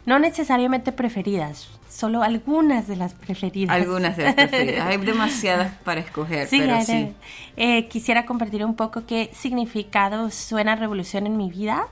no 0.08 0.18
necesariamente 0.18 0.90
preferidas, 0.90 1.68
solo 1.90 2.22
algunas 2.22 2.88
de 2.88 2.96
las 2.96 3.12
preferidas. 3.12 3.76
Algunas 3.76 4.16
de 4.16 4.24
las 4.24 4.34
preferidas. 4.34 4.86
Hay 4.86 4.96
demasiadas 4.96 5.72
para 5.84 6.00
escoger, 6.00 6.48
Sí, 6.48 6.58
pero 6.58 6.80
sí. 6.82 7.12
eh, 7.58 7.88
quisiera 7.88 8.24
compartir 8.24 8.64
un 8.64 8.74
poco 8.74 9.04
qué 9.06 9.30
significado 9.34 10.30
suena 10.30 10.76
revolución 10.76 11.26
en 11.26 11.36
mi 11.36 11.50
vida 11.50 11.88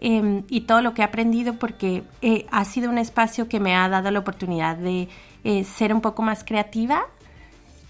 eh, 0.00 0.42
y 0.48 0.62
todo 0.62 0.80
lo 0.80 0.94
que 0.94 1.02
he 1.02 1.04
aprendido 1.04 1.54
porque 1.54 2.02
eh, 2.22 2.46
ha 2.50 2.64
sido 2.64 2.88
un 2.90 2.96
espacio 2.96 3.48
que 3.48 3.60
me 3.60 3.76
ha 3.76 3.86
dado 3.88 4.10
la 4.10 4.18
oportunidad 4.20 4.76
de 4.76 5.08
eh, 5.44 5.64
ser 5.64 5.92
un 5.92 6.00
poco 6.00 6.22
más 6.22 6.44
creativa. 6.44 7.04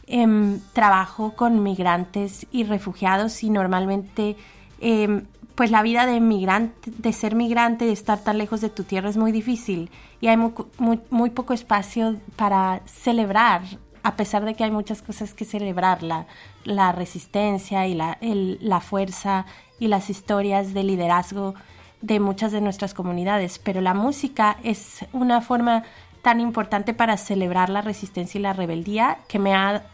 Em, 0.09 0.59
trabajo 0.73 1.35
con 1.37 1.63
migrantes 1.63 2.47
y 2.51 2.65
refugiados 2.65 3.45
y 3.45 3.51
normalmente 3.51 4.37
em, 4.81 5.23
pues 5.55 5.71
la 5.71 5.83
vida 5.83 6.07
de 6.07 6.21
migrante, 6.21 6.91
de 6.97 7.13
ser 7.13 7.35
migrante, 7.35 7.85
de 7.85 7.93
estar 7.93 8.19
tan 8.23 8.39
lejos 8.39 8.61
de 8.61 8.71
tu 8.71 8.85
tierra 8.85 9.09
es 9.09 9.17
muy 9.17 9.33
difícil. 9.33 9.91
Y 10.21 10.29
hay 10.29 10.37
muy, 10.37 10.53
muy, 10.79 11.01
muy 11.11 11.31
poco 11.31 11.53
espacio 11.53 12.17
para 12.37 12.81
celebrar, 12.87 13.63
a 14.03 14.17
pesar 14.17 14.45
de 14.45 14.55
que 14.55 14.65
hay 14.65 14.71
muchas 14.71 15.03
cosas 15.03 15.35
que 15.35 15.45
celebrar, 15.45 16.03
la, 16.03 16.27
la 16.65 16.93
resistencia 16.93 17.87
y 17.87 17.95
la, 17.95 18.19
el- 18.21 18.59
la 18.61 18.81
fuerza 18.81 19.47
y 19.79 19.89
las 19.89 20.11
historias 20.11 20.75
de 20.75 20.85
liderazgo 20.85 21.55
de 22.01 22.19
muchas 22.19 22.51
de 22.51 22.61
nuestras 22.61 22.95
comunidades, 22.95 23.59
pero 23.61 23.81
la 23.81 23.95
música 23.95 24.57
es 24.65 25.05
una 25.13 25.41
forma 25.41 25.85
tan 26.23 26.41
importante 26.41 26.95
para 26.95 27.17
celebrar 27.17 27.69
la 27.69 27.81
resistencia 27.81 28.39
y 28.39 28.43
la 28.43 28.53
rebeldía 28.53 29.19
que 29.29 29.39
me 29.39 29.55
ha 29.55 29.85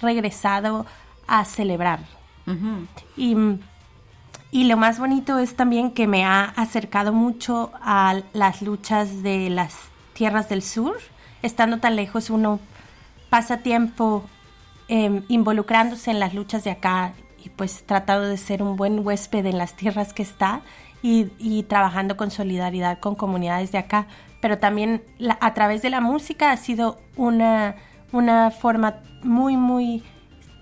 regresado 0.00 0.86
a 1.26 1.44
celebrar. 1.44 2.00
Y, 3.16 3.36
y 4.50 4.64
lo 4.64 4.76
más 4.76 4.98
bonito 4.98 5.38
es 5.38 5.54
también 5.56 5.92
que 5.92 6.06
me 6.06 6.24
ha 6.24 6.44
acercado 6.44 7.12
mucho 7.12 7.70
a 7.82 8.20
las 8.32 8.62
luchas 8.62 9.22
de 9.22 9.48
las 9.50 9.76
tierras 10.12 10.48
del 10.48 10.62
sur. 10.62 10.96
Estando 11.42 11.78
tan 11.78 11.96
lejos, 11.96 12.30
uno 12.30 12.58
pasa 13.30 13.58
tiempo 13.58 14.24
eh, 14.88 15.22
involucrándose 15.28 16.10
en 16.10 16.18
las 16.20 16.34
luchas 16.34 16.64
de 16.64 16.70
acá 16.72 17.12
y 17.44 17.48
pues 17.50 17.84
tratando 17.86 18.26
de 18.28 18.36
ser 18.36 18.62
un 18.62 18.76
buen 18.76 19.06
huésped 19.06 19.46
en 19.46 19.56
las 19.56 19.74
tierras 19.76 20.12
que 20.12 20.22
está 20.22 20.62
y, 21.02 21.28
y 21.38 21.62
trabajando 21.62 22.16
con 22.16 22.30
solidaridad 22.30 22.98
con 22.98 23.14
comunidades 23.14 23.70
de 23.72 23.78
acá. 23.78 24.06
Pero 24.40 24.58
también 24.58 25.02
la- 25.18 25.38
a 25.40 25.54
través 25.54 25.80
de 25.82 25.90
la 25.90 26.00
música 26.00 26.50
ha 26.50 26.56
sido 26.56 26.98
una, 27.16 27.76
una 28.12 28.50
forma 28.50 28.96
muy, 29.22 29.56
muy 29.56 30.02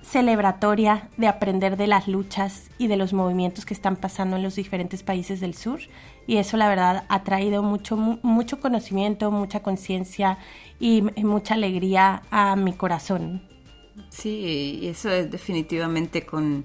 celebratoria 0.02 1.08
de 1.16 1.26
aprender 1.26 1.76
de 1.76 1.86
las 1.86 2.08
luchas 2.08 2.70
y 2.78 2.86
de 2.86 2.96
los 2.96 3.12
movimientos 3.12 3.64
que 3.66 3.74
están 3.74 3.96
pasando 3.96 4.36
en 4.36 4.42
los 4.42 4.54
diferentes 4.56 5.02
países 5.02 5.40
del 5.40 5.54
sur 5.54 5.80
y 6.26 6.36
eso 6.36 6.56
la 6.56 6.68
verdad 6.68 7.04
ha 7.08 7.24
traído 7.24 7.62
mucho 7.62 7.96
mu- 7.96 8.18
mucho 8.22 8.60
conocimiento, 8.60 9.30
mucha 9.30 9.60
conciencia 9.60 10.38
y 10.80 10.98
m- 10.98 11.12
mucha 11.24 11.54
alegría 11.54 12.22
a 12.30 12.56
mi 12.56 12.72
corazón. 12.72 13.42
Sí, 14.10 14.80
eso 14.84 15.10
es 15.10 15.30
definitivamente 15.30 16.24
con 16.24 16.64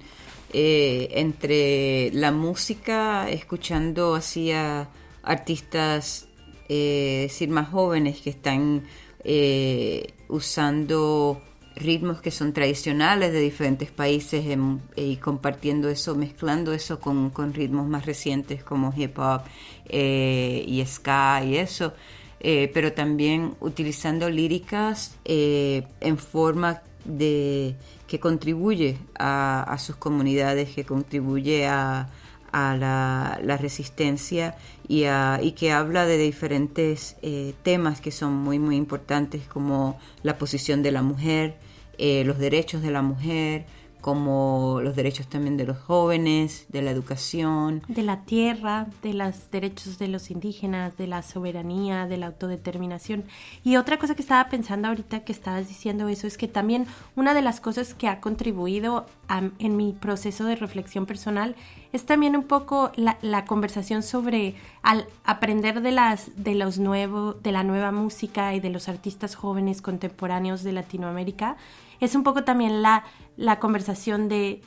eh, 0.53 1.09
entre 1.11 2.11
la 2.13 2.31
música, 2.31 3.29
escuchando 3.29 4.13
así 4.15 4.51
a 4.51 4.87
artistas, 5.23 6.27
eh, 6.69 7.21
decir 7.23 7.49
más 7.49 7.69
jóvenes 7.69 8.21
que 8.21 8.29
están 8.29 8.83
eh, 9.23 10.13
usando 10.29 11.41
ritmos 11.75 12.21
que 12.21 12.31
son 12.31 12.53
tradicionales 12.53 13.33
de 13.33 13.39
diferentes 13.39 13.91
países 13.91 14.45
em, 14.45 14.79
y 14.95 15.17
compartiendo 15.17 15.89
eso, 15.89 16.15
mezclando 16.15 16.73
eso 16.73 16.99
con, 16.99 17.31
ritmos 17.53 17.87
más 17.87 18.05
recientes 18.05 18.63
como 18.63 18.93
hip 18.95 19.17
hop 19.17 19.41
eh, 19.87 20.63
y 20.67 20.85
ska 20.85 21.43
y 21.43 21.57
eso, 21.57 21.93
eh, 22.39 22.69
pero 22.73 22.93
también 22.93 23.55
utilizando 23.59 24.29
líricas 24.29 25.15
eh, 25.25 25.87
en 25.99 26.17
forma 26.17 26.81
de 27.05 27.75
que 28.07 28.19
contribuye 28.19 28.97
a, 29.17 29.75
sus 29.79 29.95
comunidades, 29.95 30.69
que 30.69 30.85
contribuye 30.85 31.65
a, 31.65 32.09
a 32.51 32.75
la 32.75 33.57
resistencia 33.57 34.55
y, 34.87 35.03
que 35.51 35.71
habla 35.71 36.05
de 36.05 36.17
diferentes 36.17 37.15
eh, 37.21 37.53
temas 37.63 38.01
que 38.01 38.11
son 38.11 38.33
muy 38.33 38.59
muy 38.59 38.75
importantes 38.75 39.47
como 39.47 39.97
la 40.23 40.37
posición 40.37 40.83
de 40.83 40.91
la 40.91 41.01
mujer, 41.01 41.57
eh, 41.97 42.23
los 42.25 42.37
derechos 42.37 42.81
de 42.81 42.91
la 42.91 43.01
mujer, 43.01 43.65
como 44.03 44.81
los 44.83 44.97
derechos 44.97 45.27
también 45.27 45.55
de 45.55 45.63
los 45.63 45.77
jóvenes, 45.77 46.65
de 46.67 46.81
la 46.81 46.91
educación. 46.91 47.81
De 47.87 48.03
la 48.03 48.25
tierra, 48.25 48.87
de 49.01 49.13
los 49.13 49.49
derechos 49.49 49.97
de 49.97 50.09
los 50.09 50.29
indígenas, 50.29 50.97
de 50.97 51.07
la 51.07 51.21
soberanía, 51.21 52.05
de 52.05 52.17
la 52.17 52.25
autodeterminación. 52.25 53.23
Y 53.63 53.77
otra 53.77 53.97
cosa 53.99 54.13
que 54.13 54.21
estaba 54.21 54.49
pensando 54.49 54.89
ahorita 54.89 55.21
que 55.21 55.31
estabas 55.31 55.69
diciendo 55.69 56.09
eso 56.09 56.27
es 56.27 56.37
que 56.37 56.49
también 56.49 56.85
una 57.15 57.33
de 57.33 57.41
las 57.41 57.61
cosas 57.61 57.93
que 57.93 58.09
ha 58.09 58.19
contribuido 58.19 59.05
en 59.29 59.77
mi 59.77 59.93
proceso 59.93 60.43
de 60.43 60.57
reflexión 60.57 61.05
personal 61.05 61.55
es 61.93 62.05
también 62.05 62.35
un 62.35 62.43
poco 62.43 62.91
la, 62.95 63.45
conversación 63.45 64.03
sobre 64.03 64.55
al 64.81 65.07
aprender 65.23 65.81
de 65.81 65.91
las 65.91 66.43
de 66.43 66.55
los 66.55 66.79
nuevos 66.79 67.41
de 67.41 67.51
la 67.51 67.63
nueva 67.63 67.91
música 67.91 68.53
y 68.53 68.59
de 68.59 68.69
los 68.69 68.89
artistas 68.89 69.35
jóvenes 69.35 69.81
contemporáneos 69.81 70.63
de 70.63 70.73
Latinoamérica 70.73 71.55
es 71.99 72.15
un 72.15 72.23
poco 72.23 72.43
también 72.43 72.81
la, 72.81 73.05
la 73.37 73.59
conversación 73.59 74.27
de 74.27 74.61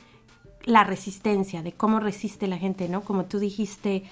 la 0.63 0.83
resistencia, 0.83 1.61
de 1.61 1.71
cómo 1.71 1.99
resiste 1.99 2.47
la 2.47 2.57
gente, 2.57 2.89
¿no? 2.89 3.01
Como 3.01 3.25
tú 3.25 3.39
dijiste, 3.39 4.03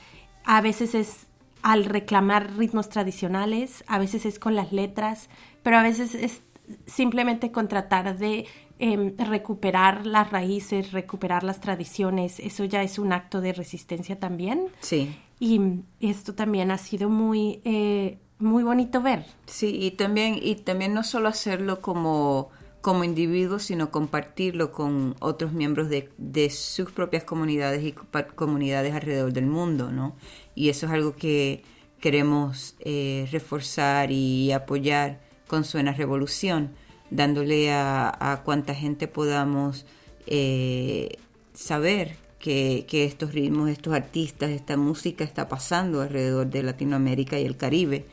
a 0.46 0.62
veces 0.62 0.94
es 0.96 1.28
al 1.62 1.86
reclamar 1.86 2.56
ritmos 2.56 2.90
tradicionales, 2.90 3.84
a 3.88 3.98
veces 3.98 4.26
es 4.26 4.38
con 4.38 4.56
las 4.56 4.72
letras, 4.72 5.30
pero 5.64 5.78
a 5.78 5.84
veces 5.84 6.14
es 6.14 6.42
simplemente 6.86 7.52
con 7.52 7.68
tratar 7.68 8.18
de 8.18 8.46
em, 8.80 9.16
recuperar 9.18 10.06
las 10.06 10.32
raíces, 10.32 10.92
recuperar 10.92 11.44
las 11.44 11.62
tradiciones, 11.62 12.40
eso 12.40 12.64
ya 12.66 12.84
es 12.84 13.00
un 13.00 13.14
acto 13.14 13.42
de 13.42 13.54
resistencia 13.54 14.20
también. 14.20 14.68
Sí. 14.80 15.16
Y 15.40 15.62
esto 16.00 16.34
también 16.36 16.72
ha 16.72 16.78
sido 16.78 17.10
muy, 17.10 17.62
eh, 17.66 18.18
muy 18.40 18.64
bonito 18.64 19.02
ver. 19.02 19.26
Sí, 19.46 19.78
y 19.82 19.92
también, 19.92 20.40
y 20.42 20.56
también 20.56 20.94
no 20.94 21.04
solo 21.04 21.30
hacerlo 21.30 21.82
como 21.82 22.50
como 22.86 23.04
individuos, 23.04 23.64
sino 23.64 23.90
compartirlo 23.90 24.72
con 24.72 25.16
otros 25.20 25.54
miembros 25.54 25.90
de, 25.90 26.12
de, 26.20 26.52
sus 26.52 26.92
propias 26.92 27.24
comunidades 27.24 27.84
y 27.84 27.94
comunidades 27.94 28.94
alrededor 28.94 29.34
del 29.34 29.48
mundo, 29.48 29.92
¿no? 29.92 30.16
Y 30.54 30.70
eso 30.70 30.86
es 30.86 30.92
algo 30.92 31.16
que 31.16 31.64
queremos 32.00 32.76
eh, 32.82 33.28
reforzar 33.32 34.12
y 34.12 34.52
apoyar 34.52 35.20
con 35.48 35.64
Suena 35.64 35.94
Revolución, 35.94 36.76
dándole 37.10 37.72
a, 37.72 38.16
a 38.20 38.44
cuanta 38.44 38.74
gente 38.74 39.08
podamos 39.08 39.86
eh, 40.28 41.18
saber 41.54 42.16
que, 42.40 42.86
que, 42.88 43.06
estos 43.06 43.34
ritmos, 43.34 43.70
estos 43.70 43.94
artistas, 43.94 44.50
esta 44.52 44.78
música 44.78 45.24
está 45.24 45.48
pasando 45.48 46.02
alrededor 46.02 46.48
de 46.48 46.64
Latinoamérica 46.64 47.40
y 47.40 47.46
el 47.46 47.58
Caribe, 47.58 48.06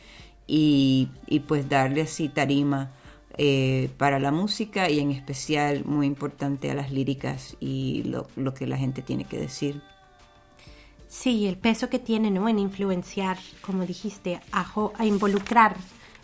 y, 0.46 1.08
pues 1.48 1.68
darle 1.68 2.02
así 2.02 2.28
tarima 2.28 2.90
eh, 3.38 3.88
para 3.96 4.18
la 4.18 4.30
música 4.30 4.90
y 4.90 5.00
en 5.00 5.10
especial 5.10 5.84
muy 5.84 6.06
importante 6.06 6.70
a 6.70 6.74
las 6.74 6.92
líricas 6.92 7.56
y 7.60 8.02
lo, 8.04 8.28
lo 8.36 8.52
que 8.52 8.66
la 8.66 8.76
gente 8.76 9.00
tiene 9.02 9.24
que 9.24 9.38
decir. 9.38 9.80
Sí, 11.08 11.46
el 11.46 11.56
peso 11.56 11.88
que 11.88 11.98
tiene 11.98 12.30
¿no? 12.30 12.48
en 12.48 12.58
influenciar, 12.58 13.38
como 13.60 13.84
dijiste, 13.84 14.40
a, 14.50 14.66
a 14.98 15.06
involucrar, 15.06 15.76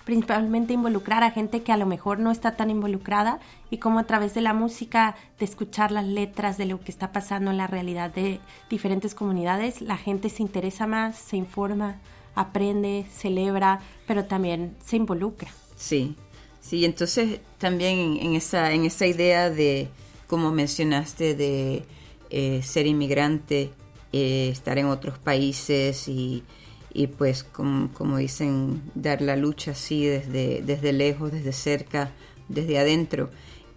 principalmente 0.08 0.72
involucrar 0.72 1.22
a 1.22 1.30
gente 1.30 1.62
que 1.62 1.70
a 1.70 1.76
lo 1.76 1.84
mejor 1.84 2.18
no 2.18 2.30
está 2.30 2.56
tan 2.56 2.70
involucrada 2.70 3.40
y 3.68 3.76
como 3.76 3.98
a 3.98 4.04
través 4.04 4.32
de 4.32 4.40
la 4.40 4.54
música, 4.54 5.16
de 5.38 5.44
escuchar 5.44 5.92
las 5.92 6.06
letras 6.06 6.56
de 6.56 6.64
lo 6.64 6.80
que 6.80 6.90
está 6.90 7.12
pasando 7.12 7.50
en 7.50 7.58
la 7.58 7.66
realidad 7.66 8.10
de 8.14 8.40
diferentes 8.70 9.14
comunidades, 9.14 9.82
la 9.82 9.98
gente 9.98 10.30
se 10.30 10.42
interesa 10.42 10.86
más, 10.86 11.18
se 11.18 11.36
informa, 11.36 12.00
aprende, 12.34 13.04
celebra, 13.14 13.80
pero 14.06 14.24
también 14.24 14.74
se 14.82 14.96
involucra. 14.96 15.50
Sí, 15.76 16.16
Sí, 16.62 16.86
entonces 16.86 17.40
también 17.58 18.18
en 18.20 18.34
esa, 18.34 18.72
en 18.72 18.86
esa 18.86 19.06
idea 19.06 19.50
de, 19.50 19.88
como 20.26 20.52
mencionaste, 20.52 21.34
de 21.34 21.84
eh, 22.30 22.62
ser 22.62 22.86
inmigrante, 22.86 23.72
eh, 24.14 24.48
estar 24.50 24.78
en 24.78 24.86
otros 24.86 25.18
países 25.18 26.08
y, 26.08 26.44
y 26.98 27.06
pues 27.06 27.44
como, 27.44 28.16
dicen, 28.16 28.82
dar 28.96 29.22
la 29.22 29.36
lucha 29.36 29.70
así 29.70 30.04
desde, 30.04 30.62
desde 30.62 30.92
lejos, 30.92 31.30
desde 31.30 31.52
cerca, 31.52 32.10
desde 32.48 32.76
adentro. 32.76 33.30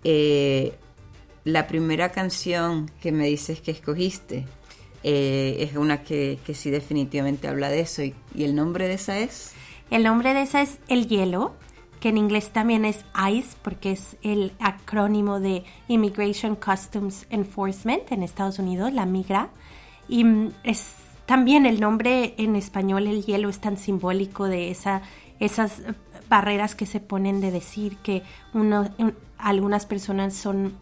Eh, 0.03 0.73
la 1.43 1.67
primera 1.67 2.11
canción 2.11 2.89
que 2.99 3.11
me 3.11 3.27
dices 3.27 3.61
que 3.61 3.69
escogiste 3.69 4.45
es 5.03 5.75
una 5.75 6.01
que, 6.01 6.39
que, 6.43 6.55
sí 6.55 6.71
definitivamente 6.71 7.47
habla 7.47 7.69
de 7.69 7.81
eso. 7.81 8.01
¿Y, 8.01 8.15
¿Y 8.33 8.43
el 8.43 8.55
nombre 8.55 8.87
de 8.87 8.95
esa 8.95 9.19
es? 9.19 9.51
El 9.91 10.01
nombre 10.01 10.33
de 10.33 10.41
esa 10.41 10.63
es 10.63 10.79
El 10.87 11.07
Hielo 11.07 11.53
que 11.99 12.09
en 12.09 12.17
inglés 12.17 12.49
también 12.49 12.85
es 12.85 13.05
ICE, 13.31 13.55
porque 13.61 13.91
es 13.91 14.17
el 14.23 14.53
acrónimo 14.59 15.39
de 15.39 15.63
Immigration 15.87 16.55
Customs 16.55 17.27
Enforcement 17.29 18.11
en 18.11 18.23
Estados 18.23 18.57
Unidos, 18.57 18.91
la 18.91 19.05
migra. 19.05 19.49
Y 20.09 20.23
mm, 20.23 20.53
es 20.63 20.95
también 21.31 21.65
el 21.65 21.79
nombre 21.79 22.33
en 22.35 22.57
español, 22.57 23.07
el 23.07 23.23
hielo, 23.23 23.47
es 23.47 23.59
tan 23.59 23.77
simbólico 23.77 24.49
de 24.49 24.69
esa, 24.69 25.01
esas 25.39 25.81
barreras 26.27 26.75
que 26.75 26.85
se 26.85 26.99
ponen 26.99 27.39
de 27.39 27.51
decir 27.51 27.95
que 27.99 28.21
uno, 28.53 28.89
algunas 29.37 29.85
personas 29.85 30.33
son 30.33 30.73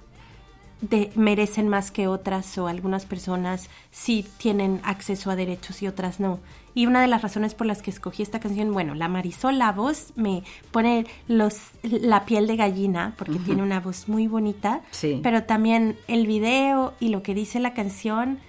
merecen 1.13 1.67
más 1.67 1.91
que 1.91 2.07
otras 2.07 2.57
o 2.57 2.65
algunas 2.65 3.05
personas 3.05 3.69
sí 3.91 4.25
tienen 4.39 4.81
acceso 4.83 5.29
a 5.29 5.35
derechos 5.35 5.83
y 5.83 5.87
otras 5.87 6.19
no. 6.19 6.39
Y 6.73 6.87
una 6.87 7.01
de 7.01 7.07
las 7.07 7.21
razones 7.21 7.53
por 7.53 7.67
las 7.67 7.83
que 7.83 7.91
escogí 7.91 8.23
esta 8.23 8.39
canción, 8.39 8.73
bueno, 8.73 8.95
la 8.95 9.07
Marisol, 9.07 9.59
la 9.59 9.71
voz 9.71 10.13
me 10.15 10.41
pone 10.71 11.05
los, 11.27 11.59
la 11.83 12.25
piel 12.25 12.47
de 12.47 12.55
gallina 12.55 13.13
porque 13.19 13.37
tiene 13.37 13.61
una 13.61 13.81
voz 13.81 14.09
muy 14.09 14.25
bonita, 14.25 14.81
pero 15.21 15.43
también 15.43 15.95
el 16.07 16.25
video 16.25 16.95
y 16.99 17.09
lo 17.09 17.21
que 17.21 17.35
dice 17.35 17.59
la 17.59 17.75
canción 17.75 18.39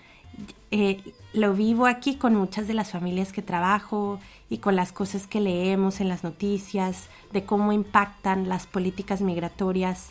eh, 0.70 1.02
lo 1.32 1.54
vivo 1.54 1.86
aquí 1.86 2.16
con 2.16 2.34
muchas 2.34 2.66
de 2.66 2.74
las 2.74 2.90
familias 2.90 3.32
que 3.32 3.42
trabajo 3.42 4.18
y 4.48 4.58
con 4.58 4.74
las 4.76 4.92
cosas 4.92 5.26
que 5.26 5.40
leemos 5.40 6.00
en 6.00 6.08
las 6.08 6.24
noticias 6.24 7.08
de 7.32 7.44
cómo 7.44 7.72
impactan 7.72 8.48
las 8.48 8.66
políticas 8.66 9.20
migratorias 9.20 10.10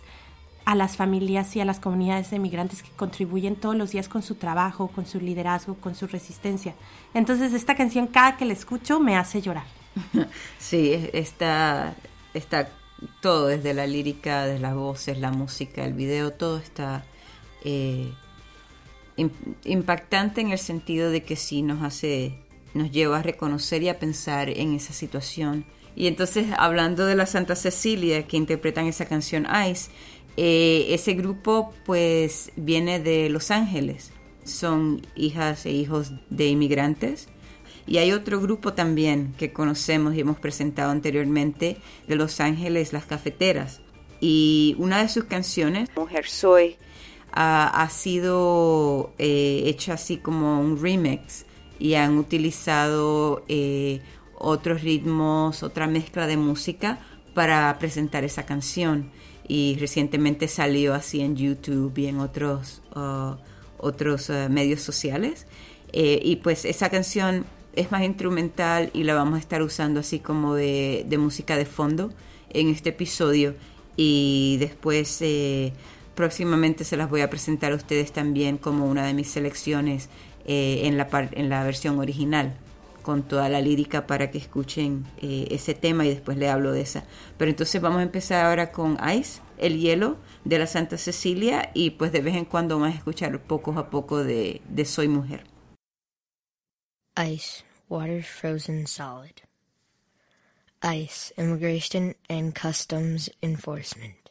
a 0.66 0.76
las 0.76 0.98
familias 0.98 1.56
y 1.56 1.62
a 1.62 1.66
las 1.66 1.80
comunidades 1.80 2.30
de 2.30 2.40
migrantes 2.40 2.84
que 2.84 2.92
contribuyen 2.92 3.56
todos 3.56 3.76
los 3.76 3.92
días 3.92 4.08
con 4.08 4.22
su 4.22 4.36
trabajo, 4.36 4.88
con 4.88 5.06
su 5.06 5.20
liderazgo, 5.20 5.76
con 5.76 5.96
su 5.96 6.08
resistencia. 6.08 6.76
Entonces 7.14 7.54
esta 7.54 7.76
canción 7.76 8.08
cada 8.08 8.38
que 8.38 8.46
la 8.46 8.54
escucho 8.54 9.00
me 9.00 9.18
hace 9.18 9.42
llorar. 9.42 9.66
Sí, 10.60 11.10
está, 11.14 11.96
está 12.34 12.70
todo, 13.22 13.48
desde 13.48 13.74
la 13.74 13.88
lírica, 13.88 14.46
desde 14.46 14.60
las 14.60 14.76
voces, 14.76 15.20
la 15.20 15.32
música, 15.32 15.84
el 15.84 15.94
video, 15.94 16.32
todo 16.32 16.60
está 16.60 17.04
eh, 17.64 18.14
impactante 19.66 20.42
en 20.42 20.52
el 20.52 20.60
sentido 20.60 21.12
de 21.12 21.24
que 21.24 21.36
sí 21.36 21.62
nos 21.62 21.82
hace, 21.84 22.36
nos 22.74 22.92
lleva 22.92 23.20
a 23.20 23.24
reconocer 23.24 23.84
y 23.84 23.90
a 23.90 24.00
pensar 24.00 24.50
en 24.50 24.74
esa 24.74 24.94
situación. 24.94 25.66
Y 25.96 26.08
entonces, 26.08 26.48
hablando 26.58 27.06
de 27.06 27.16
la 27.16 27.26
Santa 27.26 27.56
Cecilia 27.56 28.26
que 28.26 28.38
interpretan 28.38 28.88
esa 28.88 29.06
canción 29.06 29.48
Ice, 29.70 29.92
eh, 30.38 30.88
ese 30.94 31.14
grupo 31.14 31.74
pues 31.86 32.52
viene 32.56 33.00
de 33.00 33.30
Los 33.30 33.52
Ángeles, 33.52 34.12
son 34.46 35.06
hijas 35.16 35.66
e 35.66 35.72
hijos 35.72 36.14
de 36.30 36.48
inmigrantes. 36.48 37.28
Y 37.88 37.98
hay 37.98 38.12
otro 38.12 38.40
grupo 38.40 38.74
también 38.74 39.34
que 39.38 39.52
conocemos 39.52 40.14
y 40.14 40.20
hemos 40.20 40.40
presentado 40.40 40.92
anteriormente 40.92 41.78
de 42.08 42.16
Los 42.16 42.40
Ángeles, 42.40 42.94
Las 42.94 43.06
Cafeteras. 43.06 43.82
Y 44.22 44.76
una 44.78 45.02
de 45.02 45.10
sus 45.10 45.24
canciones, 45.24 45.90
Mujer 45.96 46.28
Soy, 46.28 46.78
ha 47.32 47.90
sido 47.90 49.14
eh, 49.18 49.64
hecha 49.66 49.94
así 49.94 50.18
como 50.18 50.60
un 50.60 50.82
remix 50.82 51.46
y 51.80 51.94
han 51.96 52.18
utilizado 52.18 53.44
eh, 53.48 54.02
otros 54.38 54.82
ritmos, 54.82 55.64
otra 55.64 55.88
mezcla 55.88 56.28
de 56.28 56.38
música 56.38 57.00
para 57.34 57.78
presentar 57.80 58.24
esa 58.24 58.46
canción 58.46 59.12
y 59.48 59.78
recientemente 59.80 60.48
salió 60.48 60.94
así 60.94 61.22
en 61.22 61.36
YouTube 61.36 61.98
y 61.98 62.08
en 62.08 62.20
otros, 62.20 62.82
uh, 62.96 63.36
otros 63.78 64.30
uh, 64.30 64.50
medios 64.50 64.82
sociales. 64.82 65.48
Eh, 65.92 66.20
y 66.24 66.36
pues 66.38 66.66
esa 66.66 66.90
canción 66.90 67.46
es 67.76 67.92
más 67.92 68.04
instrumental 68.04 68.92
y 68.94 69.04
la 69.04 69.16
vamos 69.16 69.36
a 69.36 69.40
estar 69.40 69.62
usando 69.64 70.02
así 70.02 70.20
como 70.20 70.54
de, 70.54 71.06
música 71.18 71.58
de 71.58 71.66
fondo 71.66 72.12
en 72.52 72.68
este 72.70 72.90
episodio 72.90 73.56
y 73.96 74.58
después 74.60 75.22
próximamente 76.20 76.84
se 76.84 76.98
las 76.98 77.10
voy 77.10 77.22
a 77.22 77.30
presentar 77.30 77.72
a 77.72 77.76
ustedes 77.76 78.12
también 78.12 78.58
como 78.58 78.90
una 78.90 79.06
de 79.06 79.14
mis 79.14 79.30
selecciones 79.30 80.10
eh, 80.46 80.82
en, 80.84 80.98
la 80.98 81.08
en 81.32 81.48
la 81.48 81.64
versión 81.64 81.98
original 81.98 82.58
con 83.04 83.24
toda 83.24 83.48
la 83.48 83.62
lírica 83.62 84.06
para 84.06 84.30
que 84.30 84.38
escuchen 84.38 85.06
eh, 85.22 85.48
ese 85.50 85.76
tema 85.76 86.06
y 86.06 86.10
después 86.10 86.38
le 86.38 86.50
hablo 86.50 86.74
de 86.74 86.82
esa. 86.82 87.06
Pero 87.38 87.50
entonces 87.50 87.82
vamos 87.82 88.00
a 88.00 88.04
empezar 88.04 88.46
ahora 88.46 88.74
con 88.74 88.98
Ice, 89.18 89.40
el 89.60 89.80
hielo 89.80 90.18
de 90.44 90.60
la 90.60 90.68
Santa 90.68 90.98
Cecilia 90.98 91.72
y 91.74 91.92
pues 91.92 92.12
de 92.12 92.20
vez 92.20 92.36
en 92.36 92.44
cuando 92.44 92.78
vamos 92.78 92.94
a 92.94 92.98
escuchar 92.98 93.42
poco 93.42 93.72
a 93.80 93.90
poco 93.90 94.22
de, 94.22 94.62
de 94.68 94.84
Soy 94.84 95.08
Mujer. 95.08 95.46
Ice, 97.16 97.64
water 97.88 98.22
frozen 98.24 98.88
solid. 98.88 99.36
ICE, 100.84 101.34
Immigration 101.38 102.18
and 102.28 102.54
Customs 102.54 103.32
Enforcement. 103.42 104.30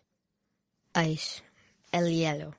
ICE, 0.95 1.48
el 1.93 2.11
hielo. 2.11 2.55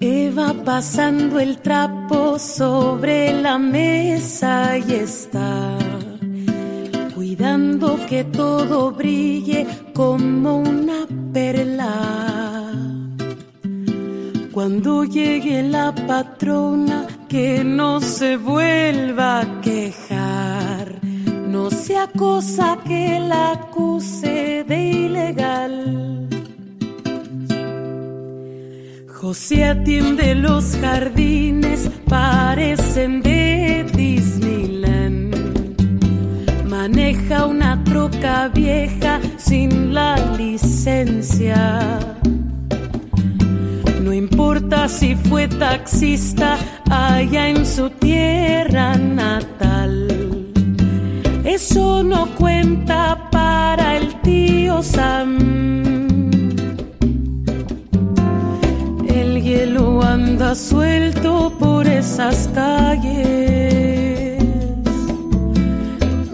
Eva 0.00 0.54
pasando 0.64 1.38
el 1.38 1.58
trapo 1.58 2.38
sobre 2.38 3.40
la 3.40 3.58
mesa 3.58 4.76
y 4.78 4.92
está 4.94 5.78
cuidando 7.14 7.98
que 8.08 8.24
todo 8.24 8.90
brille 8.90 9.66
como 9.94 10.58
una 10.58 11.06
perla. 11.32 12.72
Cuando 14.52 15.04
llegue 15.04 15.62
la 15.62 15.94
patrona, 15.94 17.06
que 17.28 17.64
no 17.64 18.00
se 18.00 18.36
vuelva 18.36 19.40
a 19.40 19.60
quejar 19.62 20.51
no 21.62 21.70
sea 21.70 22.08
cosa 22.08 22.76
que 22.84 23.20
la 23.20 23.52
acuse 23.52 24.64
de 24.66 24.78
ilegal. 25.06 26.28
José 29.06 29.64
atiende 29.66 30.34
los 30.34 30.76
jardines, 30.80 31.88
parecen 32.08 33.22
de 33.22 33.86
Disneyland. 33.94 35.36
Maneja 36.68 37.46
una 37.46 37.84
troca 37.84 38.48
vieja 38.48 39.20
sin 39.36 39.94
la 39.94 40.16
licencia. 40.36 41.80
No 44.02 44.12
importa 44.12 44.88
si 44.88 45.14
fue 45.14 45.46
taxista 45.46 46.58
allá 46.90 47.48
en 47.48 47.64
su 47.64 47.88
tierra 47.90 48.96
natal. 48.96 50.01
Eso 51.64 52.02
no 52.02 52.26
cuenta 52.34 53.30
para 53.30 53.96
el 53.96 54.20
tío 54.22 54.82
Sam. 54.82 55.38
El 59.08 59.40
hielo 59.40 60.02
anda 60.02 60.56
suelto 60.56 61.52
por 61.60 61.86
esas 61.86 62.50
calles. 62.52 64.42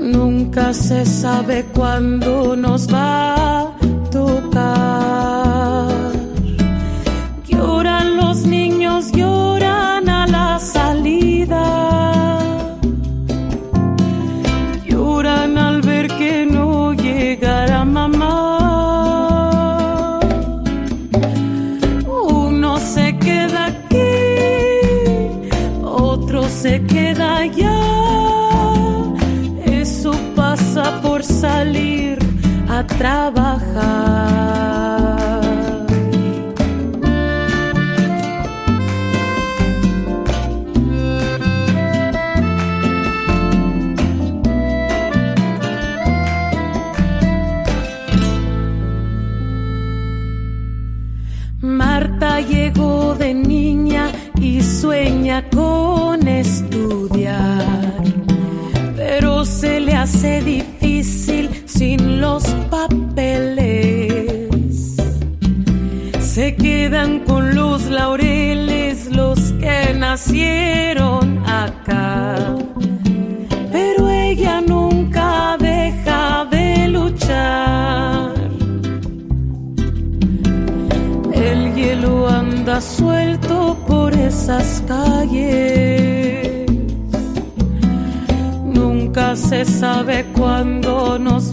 Nunca 0.00 0.72
se 0.72 1.04
sabe 1.04 1.66
cuándo 1.74 2.56
nos 2.56 2.90
va 2.90 3.34
a 3.60 3.72
tocar. 4.10 4.47
Trabajar. 32.98 34.58
Marta 51.60 52.40
llegó 52.40 53.14
de 53.14 53.32
niña 53.32 54.10
y 54.40 54.60
sueña 54.60 55.48
con 55.50 56.26
estudiar, 56.26 58.02
pero 58.96 59.44
se 59.44 59.78
le 59.80 59.94
hace 59.94 60.42
difícil 60.42 60.67
Con 66.98 67.54
los 67.54 67.84
laureles 67.84 69.06
los 69.14 69.38
que 69.60 69.94
nacieron 69.94 71.38
acá, 71.46 72.34
pero 73.70 74.10
ella 74.10 74.60
nunca 74.60 75.56
deja 75.60 76.44
de 76.50 76.88
luchar. 76.88 78.32
El 81.32 81.72
hielo 81.76 82.28
anda 82.28 82.80
suelto 82.80 83.76
por 83.86 84.12
esas 84.12 84.82
calles. 84.88 86.66
Nunca 88.64 89.36
se 89.36 89.64
sabe 89.64 90.26
cuándo 90.36 91.16
nos 91.16 91.47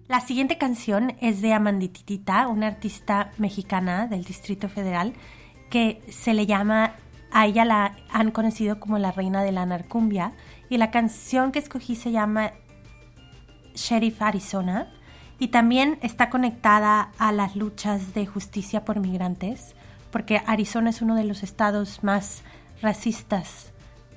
La 0.08 0.20
siguiente 0.20 0.58
canción 0.58 1.16
es 1.20 1.40
de 1.40 1.52
Amandititita, 1.52 2.48
una 2.48 2.66
artista 2.68 3.30
mexicana 3.38 4.06
del 4.06 4.24
Distrito 4.24 4.68
Federal 4.68 5.12
que 5.70 6.02
se 6.08 6.34
le 6.34 6.46
llama, 6.46 6.94
a 7.32 7.46
ella 7.46 7.64
la 7.64 7.96
han 8.10 8.30
conocido 8.30 8.80
como 8.80 8.98
la 8.98 9.12
reina 9.12 9.42
de 9.42 9.52
la 9.52 9.66
narcumbia 9.66 10.32
y 10.68 10.78
la 10.78 10.90
canción 10.90 11.52
que 11.52 11.58
escogí 11.58 11.96
se 11.96 12.12
llama 12.12 12.52
Sheriff 13.74 14.22
Arizona 14.22 14.93
y 15.44 15.48
también 15.48 15.98
está 16.00 16.30
conectada 16.30 17.10
a 17.18 17.30
las 17.30 17.54
luchas 17.54 18.14
de 18.14 18.24
justicia 18.24 18.86
por 18.86 18.98
migrantes 18.98 19.74
porque 20.10 20.40
Arizona 20.46 20.88
es 20.88 21.02
uno 21.02 21.16
de 21.16 21.24
los 21.24 21.42
estados 21.42 22.02
más 22.02 22.42
racistas 22.80 23.70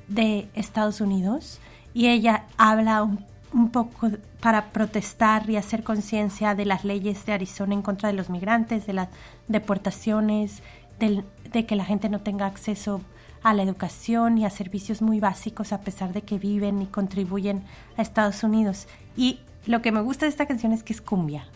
de 0.08 0.48
Estados 0.54 1.02
Unidos 1.02 1.60
y 1.94 2.08
ella 2.08 2.46
habla 2.56 3.04
un, 3.04 3.70
poco 3.74 4.10
para 4.40 4.70
protestar 4.70 5.50
y 5.50 5.58
hacer 5.58 5.84
conciencia 5.84 6.56
de 6.56 6.64
las 6.64 6.86
leyes 6.86 7.26
de 7.26 7.34
Arizona 7.34 7.74
en 7.74 7.82
contra 7.82 8.08
de 8.08 8.16
los 8.16 8.30
migrantes, 8.30 8.88
de 8.88 8.94
las 8.94 9.10
deportaciones, 9.50 10.64
de 10.98 11.66
que 11.66 11.76
la 11.76 11.84
gente 11.84 12.08
no 12.08 12.22
tenga 12.22 12.46
acceso 12.46 13.02
a 13.44 13.54
la 13.54 13.64
educación 13.64 14.38
y 14.38 14.46
a 14.46 14.50
servicios 14.50 15.02
muy 15.02 15.20
básicos 15.20 15.74
a 15.74 15.82
pesar 15.82 16.14
de 16.14 16.22
que 16.22 16.40
viven 16.40 16.82
y 16.82 16.86
contribuyen 16.86 17.66
a 17.98 18.02
Estados 18.02 18.44
Unidos. 18.44 18.88
Y 19.18 19.42
lo 19.68 19.82
que 19.82 19.92
me 19.92 20.02
gusta 20.02 20.26
de 20.26 20.30
esta 20.30 20.48
canción 20.48 20.72
es 20.72 20.84
que 20.84 20.94
es 20.94 21.02
cumbia, 21.02 21.48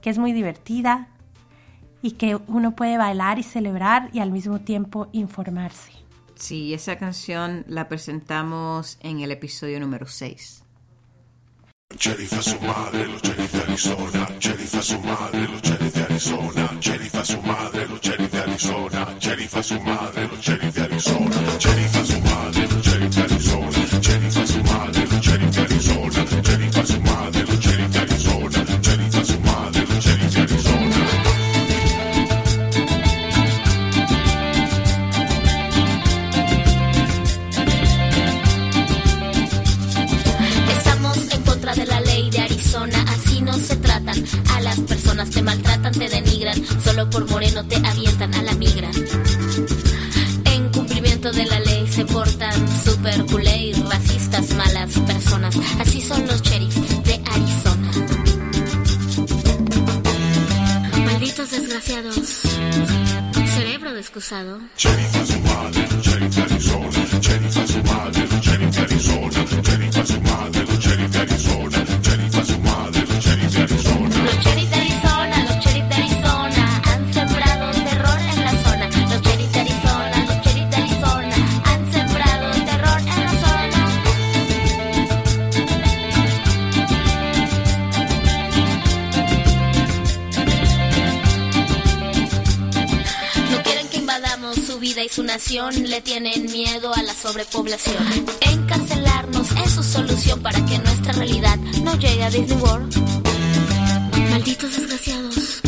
que 0.00 0.10
es 0.10 0.18
muy 0.18 0.32
divertida 0.32 1.08
y 2.00 2.12
que 2.12 2.36
uno 2.46 2.74
puede 2.74 2.96
bailar 2.96 3.38
y 3.38 3.42
celebrar 3.42 4.10
y 4.12 4.20
al 4.20 4.30
mismo 4.30 4.60
tiempo 4.60 5.08
informarse. 5.12 5.92
Sí, 6.36 6.72
esa 6.72 6.96
canción 6.96 7.64
la 7.66 7.88
presentamos 7.88 8.96
en 9.00 9.20
el 9.20 9.32
episodio 9.32 9.80
número 9.80 10.06
6. 10.06 10.64
Sheriff 11.96 12.32
a 12.34 12.42
su 12.42 12.60
madre, 12.60 13.06
los 13.08 13.22
sheriff 13.22 13.52
de 13.52 13.62
Arizona. 13.62 14.28
Sheriff 14.38 14.74
a 14.74 14.82
su 14.82 15.00
madre, 15.00 15.48
los 15.48 15.62
sheriff 15.62 15.94
de 15.94 16.02
Arizona. 16.02 16.70
Sheriff 16.80 17.14
a 17.14 17.24
su 17.24 17.42
madre, 17.42 17.88
los 17.88 18.00
sheriff 18.00 18.32
de 18.32 18.40
Arizona. 18.40 19.16
Sheriff 19.18 19.56
a 19.56 19.62
su 19.62 19.80
madre, 19.80 20.28
los 20.28 20.40
sheriff 20.40 20.74
de 20.74 20.82
Arizona. 20.82 21.58
Sheriff 21.58 21.96
a 21.96 22.04
su 22.04 22.20
madre, 22.20 22.68
los 22.68 22.86
sheriff 22.86 23.16
de 23.16 23.22
Arizona. 23.22 24.00
Sheriff 24.00 24.36
a 24.36 24.46
sobrepoblación. 97.20 97.96
Encarcelarnos 98.40 99.50
es 99.64 99.72
su 99.72 99.82
solución 99.82 100.40
para 100.40 100.64
que 100.64 100.78
nuestra 100.78 101.12
realidad 101.12 101.56
no 101.82 101.94
llegue 101.96 102.24
a 102.24 102.30
Disney 102.30 102.58
World. 102.58 102.94
Malditos 104.30 104.76
desgraciados, 104.76 105.60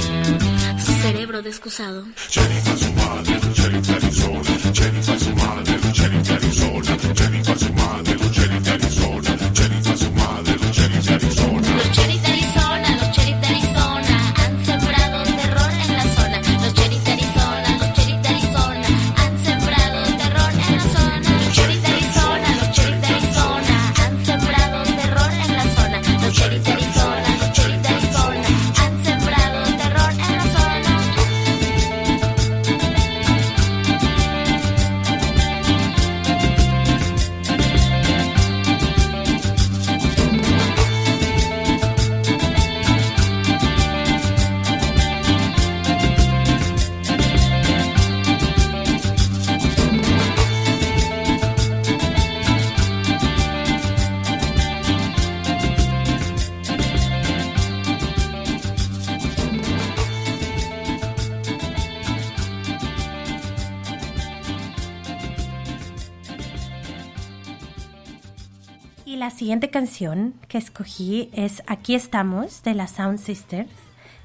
cerebro 1.02 1.42
descusado. 1.42 2.04
Siguiente 69.50 69.70
canción 69.70 70.34
que 70.46 70.58
escogí 70.58 71.28
es 71.32 71.64
Aquí 71.66 71.96
estamos 71.96 72.62
de 72.62 72.72
las 72.72 72.92
Sound 72.92 73.18
Sisters. 73.18 73.68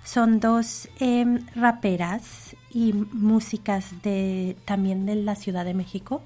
Son 0.03 0.39
dos 0.39 0.87
em, 0.99 1.47
raperas 1.55 2.55
y 2.69 2.93
músicas 2.93 4.03
de, 4.03 4.55
también 4.65 5.07
de 5.07 5.15
la 5.15 5.33
Ciudad 5.33 5.65
de 5.65 5.73
México. 5.73 6.21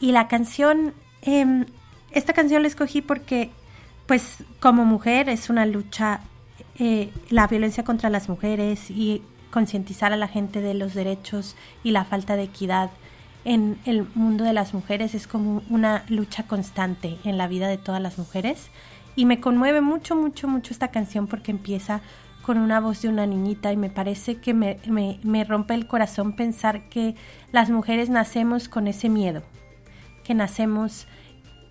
Y 0.00 0.12
la 0.12 0.28
canción, 0.28 0.92
em, 1.22 1.64
esta 2.10 2.34
canción 2.34 2.60
la 2.60 2.68
escogí 2.68 3.00
porque, 3.00 3.48
pues, 4.04 4.44
como 4.60 4.84
mujer 4.84 5.30
es 5.30 5.48
una 5.48 5.64
lucha, 5.64 6.20
eh, 6.78 7.10
la 7.30 7.46
violencia 7.46 7.84
contra 7.84 8.10
las 8.10 8.28
mujeres 8.28 8.90
y 8.90 9.22
concientizar 9.50 10.12
a 10.12 10.18
la 10.18 10.28
gente 10.28 10.60
de 10.60 10.74
los 10.74 10.92
derechos 10.92 11.56
y 11.82 11.92
la 11.92 12.04
falta 12.04 12.36
de 12.36 12.42
equidad 12.42 12.90
en 13.44 13.78
el 13.84 14.06
mundo 14.14 14.44
de 14.44 14.52
las 14.52 14.72
mujeres 14.74 15.14
es 15.14 15.26
como 15.26 15.62
una 15.70 16.04
lucha 16.08 16.44
constante 16.44 17.18
en 17.24 17.36
la 17.38 17.46
vida 17.46 17.68
de 17.68 17.78
todas 17.78 18.00
las 18.00 18.18
mujeres. 18.18 18.68
Y 19.16 19.26
me 19.26 19.40
conmueve 19.40 19.80
mucho, 19.80 20.16
mucho, 20.16 20.48
mucho 20.48 20.72
esta 20.72 20.88
canción 20.88 21.26
porque 21.26 21.50
empieza 21.50 22.00
con 22.42 22.58
una 22.58 22.80
voz 22.80 23.02
de 23.02 23.08
una 23.08 23.26
niñita 23.26 23.72
y 23.72 23.76
me 23.76 23.88
parece 23.90 24.36
que 24.36 24.52
me, 24.54 24.78
me- 24.86 25.18
me 25.22 25.44
rompe 25.44 25.74
el 25.74 25.86
corazón 25.86 26.32
pensar 26.34 26.88
que 26.88 27.14
las 27.52 27.70
mujeres 27.70 28.10
nacemos 28.10 28.68
con 28.68 28.86
ese 28.86 29.08
miedo, 29.08 29.42
que 30.24 30.34
nacemos 30.34 31.06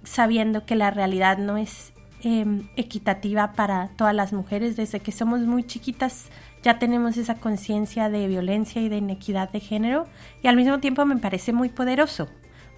sabiendo 0.03 0.65
que 0.65 0.75
la 0.75 0.89
realidad 0.91 1.37
no 1.37 1.57
es 1.57 1.93
em, 2.23 2.67
equitativa 2.75 3.53
para 3.53 3.89
todas 3.97 4.15
las 4.15 4.31
mujeres. 4.33 4.75
Desde 4.75 4.99
que 4.99 5.11
somos 5.11 5.41
muy 5.41 5.63
chiquitas 5.63 6.25
ya 6.63 6.79
tenemos 6.79 7.17
esa 7.17 7.35
conciencia 7.35 8.09
de 8.09 8.27
violencia 8.27 8.81
y 8.81 8.89
de 8.89 8.97
inequidad 8.97 9.49
de 9.51 9.59
género 9.59 10.07
y 10.41 10.47
al 10.47 10.55
mismo 10.55 10.79
tiempo 10.79 11.05
me 11.05 11.17
parece 11.17 11.53
muy 11.53 11.69
poderoso, 11.69 12.29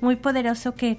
muy 0.02 0.16
poderoso 0.16 0.76
que 0.76 0.98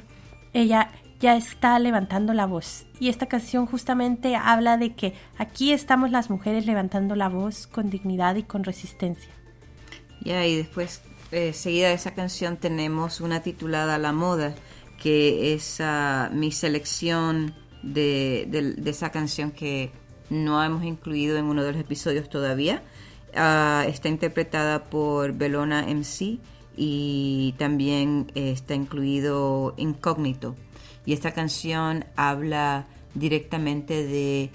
ella 0.52 0.90
ya 1.20 1.36
está 1.36 1.78
levantando 1.78 2.32
la 2.34 2.46
voz. 2.46 2.86
Y 3.00 3.08
esta 3.08 3.26
canción 3.26 3.66
justamente 3.66 4.36
habla 4.36 4.76
de 4.76 4.94
que 4.94 5.14
aquí 5.38 5.72
estamos 5.72 6.10
las 6.10 6.30
mujeres 6.30 6.66
levantando 6.66 7.16
la 7.16 7.28
voz 7.28 7.66
con 7.66 7.90
dignidad 7.90 8.36
y 8.36 8.42
con 8.42 8.64
resistencia. 8.64 9.30
Ya, 10.22 10.46
y 10.46 10.56
después, 10.56 11.02
eh, 11.32 11.52
seguida 11.52 11.88
de 11.88 11.94
esa 11.94 12.14
canción, 12.14 12.56
tenemos 12.56 13.20
una 13.20 13.40
titulada 13.40 13.98
La 13.98 14.12
Moda, 14.12 14.54
que 15.02 15.54
es 15.54 15.80
ah, 15.80 16.30
mi 16.32 16.52
selección 16.52 17.54
de- 17.82 18.74
de 18.78 18.90
esa 18.90 19.10
canción 19.10 19.50
que 19.52 19.90
no 20.30 20.62
hemos 20.62 20.84
incluido 20.84 21.36
en 21.38 21.46
uno 21.46 21.62
de 21.62 21.72
los 21.72 21.80
episodios 21.80 22.28
todavía. 22.28 22.82
Ah, 23.34 23.84
está 23.88 24.08
interpretada 24.08 24.84
por 24.84 25.32
Belona 25.32 25.86
MC 25.88 26.38
y 26.76 27.54
también 27.58 28.30
eh, 28.34 28.50
está 28.50 28.74
incluido 28.74 29.74
Incógnito. 29.76 30.54
Y 31.04 31.12
esta 31.12 31.32
canción 31.32 32.04
habla 32.16 32.86
directamente 33.14 34.04
de 34.06 34.50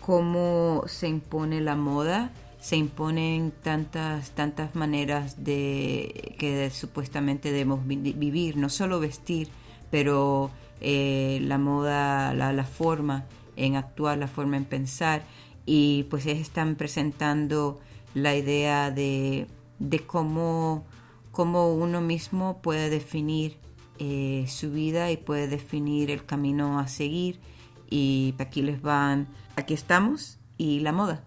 cómo 0.00 0.82
se 0.86 1.08
impone 1.08 1.60
la 1.60 1.76
moda, 1.76 2.32
se 2.60 2.76
imponen 2.76 3.52
tantas, 3.62 4.30
tantas 4.30 4.74
maneras 4.74 5.44
de 5.44 6.34
que 6.38 6.70
supuestamente 6.70 7.50
debemos 7.52 7.86
vi- 7.86 8.12
vivir, 8.12 8.56
no 8.56 8.68
solo 8.68 8.98
vestir, 9.00 9.48
pero 9.90 10.50
eh, 10.80 11.38
la 11.42 11.58
moda, 11.58 12.34
la 12.34 12.64
forma 12.64 13.24
en 13.62 13.76
actuar, 13.76 14.18
la 14.18 14.28
forma 14.28 14.56
en 14.56 14.64
pensar. 14.64 15.22
Y 15.64 16.04
pues 16.10 16.26
están 16.26 16.76
presentando 16.76 17.80
la 18.14 18.34
idea 18.36 18.90
de, 18.90 19.46
de 19.78 20.00
cómo, 20.00 20.84
cómo 21.30 21.72
uno 21.72 22.00
mismo 22.00 22.60
puede 22.62 22.90
definir 22.90 23.58
eh, 23.98 24.46
su 24.48 24.72
vida 24.72 25.10
y 25.10 25.16
puede 25.16 25.48
definir 25.48 26.10
el 26.10 26.24
camino 26.24 26.78
a 26.78 26.88
seguir. 26.88 27.40
Y 27.88 28.34
aquí 28.38 28.62
les 28.62 28.80
van, 28.82 29.28
aquí 29.56 29.74
estamos 29.74 30.38
y 30.56 30.80
la 30.80 30.92
moda. 30.92 31.24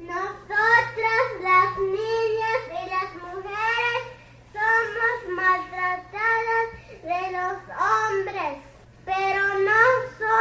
Nosotras 0.00 1.24
las 1.42 1.78
niñas 1.78 2.62
y 2.68 2.88
las 2.88 3.14
mujeres 3.14 4.02
somos 4.52 5.36
maltratadas 5.36 6.68
de 7.02 7.22
los 7.36 7.58
hombres, 7.76 8.58
pero 9.04 9.40
no 9.64 9.80
solas 10.18 10.37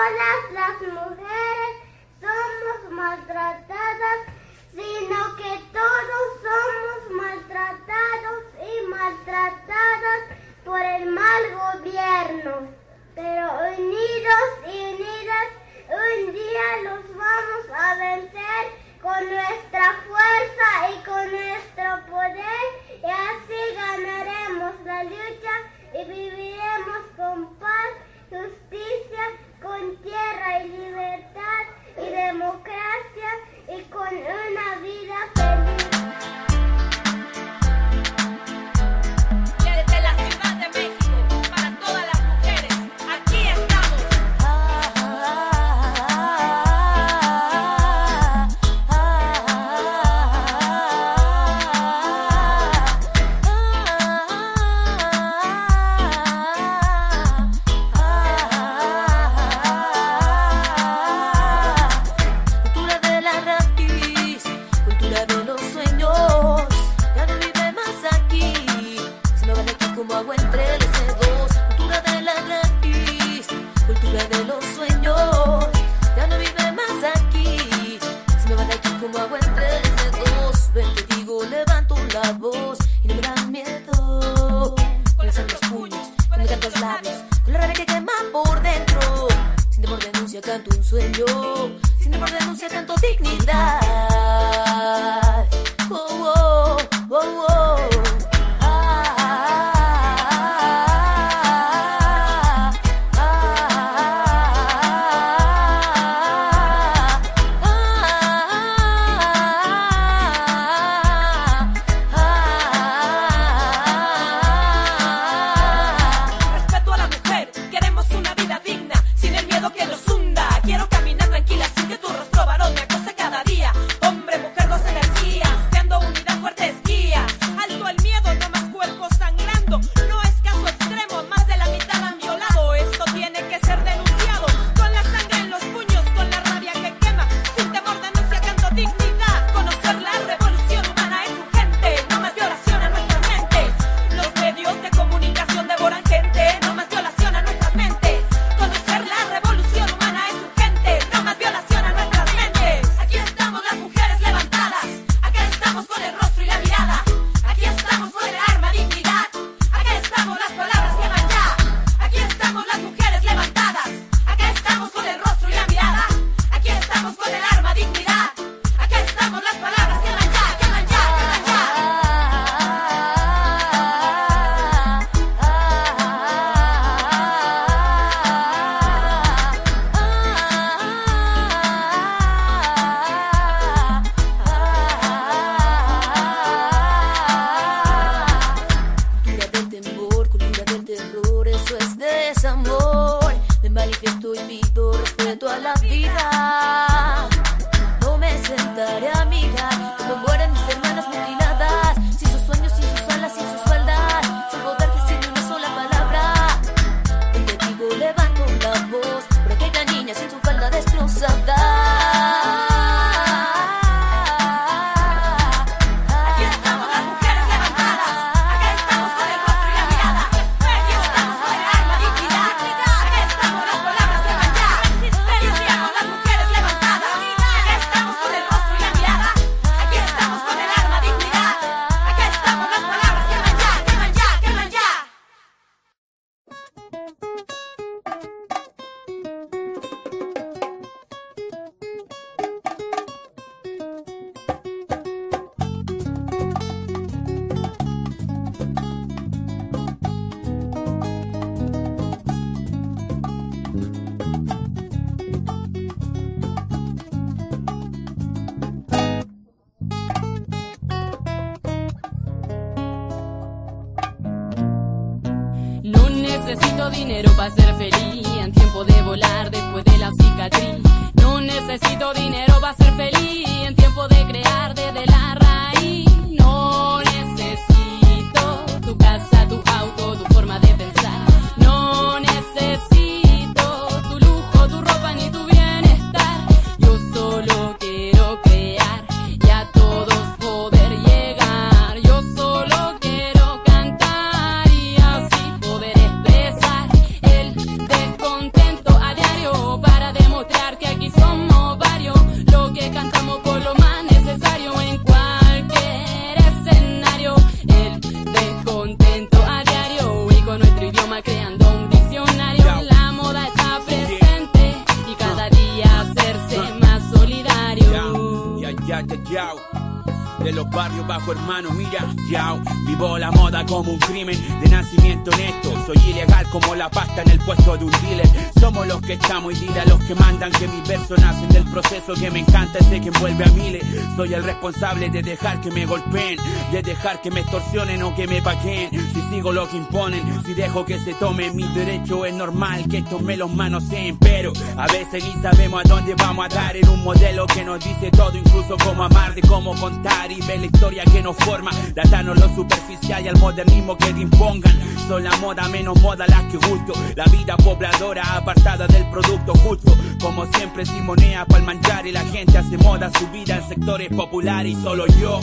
que 330.51 330.67
mis 330.67 330.87
versos 330.87 331.19
nacen 331.19 331.49
del 331.49 331.63
proceso 331.65 332.13
que 332.13 332.29
me 332.31 332.39
encanta 332.39 332.79
ese 332.79 333.01
que 333.01 333.09
envuelve 333.09 333.43
a 333.43 333.49
miles. 333.49 333.83
Soy 334.15 334.33
el 334.33 334.43
responsable 334.43 335.09
de 335.09 335.21
dejar 335.21 335.59
que 335.61 335.71
me 335.71 335.85
golpeen, 335.85 336.37
de 336.71 336.81
dejar 336.81 337.21
que 337.21 337.31
me 337.31 337.41
extorsionen 337.41 338.03
o 338.03 338.15
que 338.15 338.27
me 338.27 338.41
paguen. 338.41 338.89
Si 338.91 339.21
sigo 339.29 339.51
lo 339.51 339.67
que 339.69 339.77
imponen, 339.77 340.21
si 340.45 340.53
dejo 340.53 340.85
que 340.85 340.99
se 340.99 341.13
tomen 341.15 341.55
mis 341.55 341.73
derechos, 341.73 342.27
es 342.27 342.33
normal 342.33 342.87
que 342.87 342.99
estos 342.99 343.21
me 343.21 343.35
los 343.37 343.51
manoseen. 343.53 344.17
Pero 344.17 344.53
a 344.77 344.87
veces 344.87 345.23
ni 345.23 345.41
sabemos 345.41 345.83
a 345.83 345.87
dónde 345.87 346.15
vamos 346.15 346.45
a 346.45 346.49
dar 346.49 346.75
en 346.75 346.87
un 346.87 347.03
modelo 347.03 347.45
que 347.47 347.63
nos 347.63 347.83
dice 347.83 348.11
todo, 348.11 348.37
incluso 348.37 348.77
cómo 348.83 349.03
amar, 349.03 349.33
de 349.33 349.41
cómo 349.41 349.75
contar 349.75 350.31
y 350.31 350.39
ver 350.41 350.59
la 350.59 350.65
historia 350.65 351.03
que 351.05 351.21
nos 351.21 351.35
forma. 351.37 351.71
Datarnos 351.93 352.39
lo 352.39 352.55
superficial 352.55 353.25
y 353.25 353.27
al 353.27 353.37
modernismo 353.37 353.97
que 353.97 354.13
te 354.13 354.21
impongan. 354.21 354.77
Son 355.07 355.23
la 355.23 355.35
moda 355.37 355.67
menos 355.69 355.99
moda 356.01 356.25
las 356.27 356.43
que 356.43 356.57
gusto. 356.57 356.93
La 357.15 357.25
vida 357.25 357.55
pobladora 357.57 358.35
apartada 358.35 358.87
del 358.87 359.09
producto 359.09 359.53
justo. 359.55 359.95
Como 360.22 360.45
siempre 360.53 360.85
simonea 360.85 361.45
pa'l 361.45 361.64
manchar 361.64 362.06
y 362.07 362.11
la 362.11 362.22
gente 362.26 362.57
hace 362.57 362.77
moda 362.77 363.11
su 363.18 363.27
vida 363.30 363.57
en 363.57 363.69
sectores 363.69 364.10
populares 364.10 364.73
y 364.73 364.81
solo 364.81 365.06
yo 365.19 365.39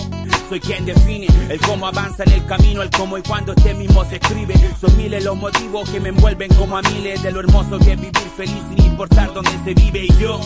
soy 0.48 0.60
quien 0.60 0.84
define 0.84 1.26
el 1.48 1.58
cómo 1.60 1.86
avanza 1.86 2.22
en 2.24 2.32
el 2.32 2.46
camino, 2.46 2.82
el 2.82 2.90
cómo 2.90 3.16
y 3.16 3.22
cuándo 3.22 3.54
este 3.56 3.74
mismo 3.74 4.04
se 4.04 4.16
escribe. 4.16 4.54
Son 4.80 4.96
miles 4.96 5.24
los 5.24 5.36
motivos 5.36 5.88
que 5.88 6.00
me 6.00 6.10
envuelven 6.10 6.52
como 6.54 6.76
a 6.76 6.82
miles 6.82 7.22
de 7.22 7.32
lo 7.32 7.40
hermoso 7.40 7.78
que 7.78 7.92
es 7.92 8.00
vivir 8.00 8.30
feliz 8.36 8.62
sin 8.68 8.84
importar 8.84 9.32
dónde 9.32 9.50
se 9.64 9.74
vive. 9.74 10.04
Y 10.04 10.16
yo 10.20 10.40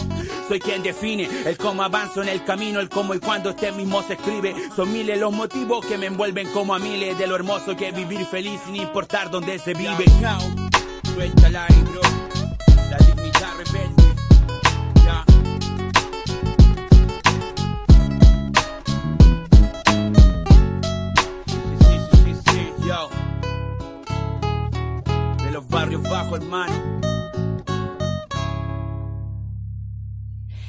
soy 0.48 0.60
quien 0.60 0.82
define 0.82 1.28
el 1.44 1.56
cómo 1.56 1.82
avanzo 1.82 2.22
en 2.22 2.28
el 2.28 2.44
camino, 2.44 2.80
el 2.80 2.88
cómo 2.88 3.14
y 3.14 3.18
cuándo 3.18 3.50
este 3.50 3.72
mismo 3.72 4.02
se 4.02 4.14
escribe. 4.14 4.54
Son 4.76 4.92
miles 4.92 5.18
los 5.18 5.32
motivos 5.32 5.84
que 5.84 5.98
me 5.98 6.06
envuelven 6.06 6.48
como 6.52 6.74
a 6.74 6.78
miles 6.78 7.18
de 7.18 7.26
lo 7.26 7.34
hermoso 7.34 7.76
que 7.76 7.88
es 7.88 7.94
vivir 7.94 8.24
feliz 8.26 8.60
sin 8.66 8.76
importar 8.76 9.30
dónde 9.30 9.58
se 9.58 9.74
vive. 9.74 10.04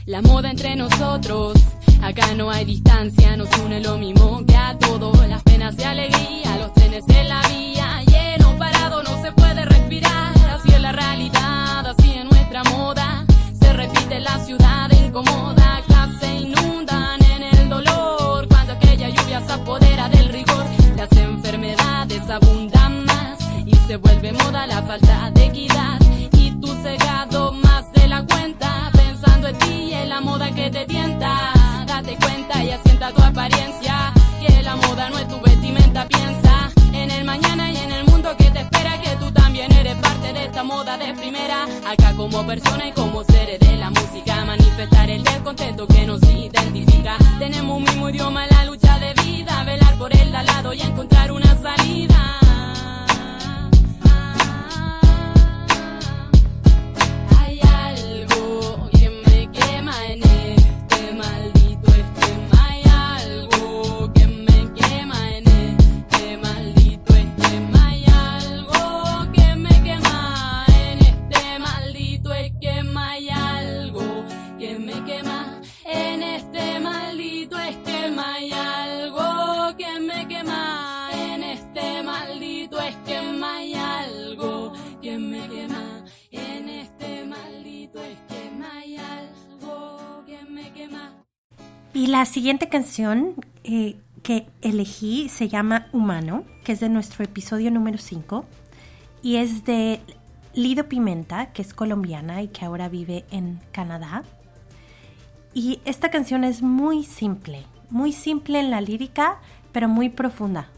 La 0.06 0.22
moda 0.24 0.50
entre 0.50 0.76
nosotros, 0.76 1.54
acá 2.02 2.34
no 2.36 2.50
hay 2.50 2.66
distancia, 2.66 3.38
nos 3.38 3.50
une 3.64 3.80
lo 3.80 3.98
mismo 3.98 4.44
que 4.48 4.58
a 4.58 4.76
todos, 4.80 5.28
las 5.28 5.44
penas 5.44 5.76
y 5.78 5.84
alegría, 5.84 6.58
los 6.58 6.74
trenes 6.74 7.04
en 7.10 7.30
la 7.30 7.42
vía, 7.48 8.02
lleno 8.08 8.58
parado 8.58 9.04
no 9.04 9.22
se 9.22 9.32
puede 9.34 9.64
respirar, 9.66 10.34
así 10.50 10.74
es 10.74 10.82
la 10.82 10.92
realidad, 10.92 11.86
así 11.86 12.16
es 12.18 12.26
nuestra 12.26 12.64
moda, 12.64 13.26
se 13.60 13.72
repite 13.72 14.20
la 14.22 14.44
ciudad 14.44 14.90
incomoda, 14.92 15.84
clase 15.86 16.36
inundan 16.36 17.24
en 17.26 17.44
el 17.44 17.70
dolor, 17.70 18.48
cuando 18.48 18.74
aquella 18.74 19.10
lluvia 19.10 19.46
se 19.46 19.52
apodera 19.54 20.10
del 20.10 20.30
rigor, 20.30 20.66
las 20.96 21.12
enfermedades 21.12 22.28
abundan 22.28 22.99
se 23.90 23.98
vuelve 23.98 24.32
moda 24.34 24.68
la 24.68 24.84
falta 24.84 25.32
de 25.32 25.46
equidad. 25.46 26.00
Y 26.34 26.52
tú 26.62 26.68
cegado 26.84 27.52
más 27.54 27.92
de 27.94 28.08
la 28.08 28.24
cuenta, 28.24 28.92
pensando 28.94 29.48
en 29.48 29.58
ti 29.58 29.74
y 29.90 29.94
en 29.96 30.10
la 30.10 30.22
moda 30.22 30.52
que 30.52 30.70
te 30.70 30.86
tienta. 30.86 31.52
Date 31.88 32.16
cuenta 32.22 32.64
y 32.64 32.70
asienta 32.70 33.12
tu 33.12 33.24
apariencia, 33.24 34.14
que 34.40 34.62
la 34.62 34.76
moda 34.76 35.10
no 35.10 35.18
es 35.18 35.28
tu 35.28 35.42
vestimenta. 35.42 36.08
Piensa 36.08 36.72
en 36.94 37.10
el 37.10 37.26
mañana 37.26 37.72
y 37.72 37.78
en 37.78 37.92
el 37.92 38.06
mundo 38.06 38.30
que 38.38 38.52
te 38.52 38.60
espera, 38.60 39.02
que 39.02 39.16
tú 39.16 39.32
también 39.32 39.72
eres 39.72 39.96
parte 39.96 40.34
de 40.34 40.46
esta 40.46 40.62
moda 40.62 40.96
de 40.96 41.12
primera. 41.16 41.66
Acá 41.92 42.14
como 42.16 42.46
persona 42.46 42.88
y 42.90 42.92
como 42.92 43.24
seres 43.24 43.60
de 43.60 43.76
la 43.76 43.90
música, 43.90 44.46
manifestar 44.46 45.10
el 45.10 45.24
descontento 45.24 45.88
que 45.88 46.06
nos 46.06 46.22
identifica. 46.22 47.18
Tenemos 47.40 47.78
un 47.78 47.84
mismo 47.86 48.08
idioma 48.08 48.46
en 48.46 48.56
la 48.56 48.66
lucha 48.66 49.00
de 49.00 49.16
vida, 49.24 49.64
velar 49.64 49.98
por 49.98 50.16
el 50.16 50.36
al 50.36 50.46
lado 50.46 50.74
y 50.74 50.82
encontrar 50.82 51.32
una 51.32 51.58
salida. 51.60 52.49
Y 92.00 92.08
la 92.08 92.24
siguiente 92.26 92.70
canción 92.70 93.34
eh, 93.66 93.98
que 94.24 94.46
elegí 94.62 95.28
se 95.28 95.50
llama 95.50 95.88
Humano, 95.92 96.46
que 96.64 96.72
es 96.72 96.80
de 96.80 96.88
nuestro 96.88 97.26
episodio 97.26 97.72
número 97.72 97.98
5, 97.98 98.46
y 99.22 99.36
es 99.36 99.66
de 99.66 100.00
Lido 100.54 100.88
Pimenta, 100.88 101.48
que 101.48 101.62
es 101.62 101.74
colombiana 101.74 102.42
y 102.42 102.48
que 102.48 102.64
ahora 102.64 102.88
vive 102.88 103.26
en 103.32 103.60
Canadá. 103.74 104.24
Y 105.54 105.82
esta 105.84 106.10
canción 106.10 106.46
es 106.46 106.62
muy 106.62 107.04
simple, 107.04 107.66
muy 107.90 108.14
simple 108.14 108.62
en 108.62 108.72
la 108.72 108.80
lírica, 108.80 109.40
pero 109.74 109.90
muy 109.90 110.08
profunda. 110.08 110.70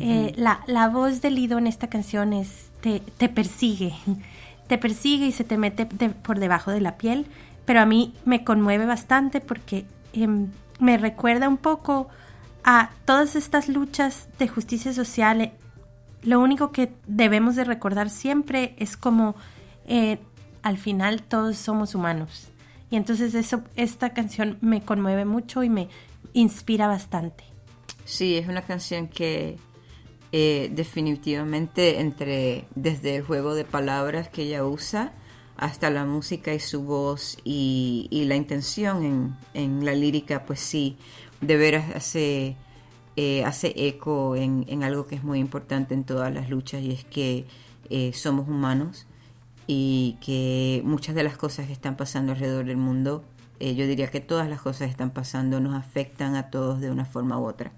Eh, 0.00 0.32
la, 0.36 0.62
la 0.66 0.88
voz 0.88 1.20
de 1.22 1.30
Lido 1.30 1.58
en 1.58 1.68
esta 1.68 1.86
canción 1.86 2.32
es, 2.32 2.70
te, 2.80 2.98
te 3.18 3.28
persigue, 3.28 3.94
te 4.66 4.78
persigue 4.78 5.26
y 5.26 5.32
se 5.32 5.44
te 5.44 5.58
mete 5.58 5.84
de- 5.84 6.08
por 6.10 6.40
debajo 6.40 6.72
de 6.72 6.80
la 6.80 6.96
piel, 6.98 7.26
pero 7.64 7.78
a 7.80 7.86
mí 7.86 8.12
me 8.24 8.42
conmueve 8.42 8.84
bastante 8.84 9.40
porque 9.40 9.86
em, 10.12 10.48
me 10.80 10.98
recuerda 10.98 11.48
un 11.48 11.56
poco 11.56 12.08
a 12.64 12.90
todas 13.04 13.36
estas 13.36 13.68
luchas 13.68 14.28
de 14.38 14.48
justicia 14.48 14.92
social. 14.92 15.40
eh, 15.40 15.52
Lo 16.22 16.40
único 16.40 16.72
que 16.72 16.92
debemos 17.06 17.56
de 17.56 17.64
recordar 17.64 18.10
siempre 18.10 18.74
es 18.78 18.96
como 18.96 19.36
eh, 19.86 20.18
al 20.62 20.78
final 20.78 21.22
todos 21.22 21.56
somos 21.56 21.94
humanos. 21.94 22.48
Y 22.90 22.96
entonces 22.96 23.34
eso, 23.34 23.62
esta 23.76 24.10
canción 24.10 24.58
me 24.60 24.82
conmueve 24.82 25.24
mucho 25.24 25.62
y 25.62 25.68
me 25.68 25.88
inspira 26.32 26.86
bastante. 26.86 27.44
Sí, 28.04 28.36
es 28.36 28.48
una 28.48 28.62
canción 28.62 29.08
que 29.08 29.58
eh, 30.32 30.70
definitivamente 30.72 32.00
entre 32.00 32.66
desde 32.74 33.16
el 33.16 33.22
juego 33.22 33.54
de 33.54 33.64
palabras 33.64 34.28
que 34.28 34.42
ella 34.42 34.64
usa 34.64 35.12
hasta 35.56 35.90
la 35.90 36.04
música 36.04 36.52
y 36.54 36.60
su 36.60 36.82
voz 36.82 37.38
y, 37.44 38.08
y 38.10 38.24
la 38.24 38.36
intención 38.36 39.36
en, 39.54 39.84
la 39.84 39.94
lírica, 39.94 40.44
pues 40.44 40.60
sí, 40.60 40.96
de 41.40 41.56
veras 41.56 41.94
hace, 41.94 42.56
eh, 43.16 43.44
hace 43.44 43.72
eco 43.76 44.36
en, 44.36 44.64
en 44.68 44.84
algo 44.84 45.06
que 45.06 45.14
es 45.14 45.24
muy 45.24 45.38
importante 45.38 45.94
en 45.94 46.04
todas 46.04 46.32
las 46.32 46.50
luchas 46.50 46.82
y 46.82 46.92
es 46.92 47.04
que 47.04 47.46
eh, 47.90 48.12
somos 48.12 48.48
humanos 48.48 49.06
y 49.66 50.16
que 50.20 50.82
muchas 50.84 51.14
de 51.14 51.24
las 51.24 51.36
cosas 51.36 51.66
que 51.66 51.72
están 51.72 51.96
pasando 51.96 52.32
alrededor 52.32 52.66
del 52.66 52.76
mundo, 52.76 53.24
eh, 53.58 53.74
yo 53.74 53.86
diría 53.86 54.08
que 54.08 54.20
todas 54.20 54.48
las 54.48 54.60
cosas 54.60 54.86
que 54.86 54.92
están 54.92 55.10
pasando 55.10 55.60
nos 55.60 55.74
afectan 55.74 56.36
a 56.36 56.50
todos 56.50 56.80
de 56.80 56.90
una 56.90 57.04
forma 57.04 57.38
u 57.40 57.46
otra. 57.46 57.72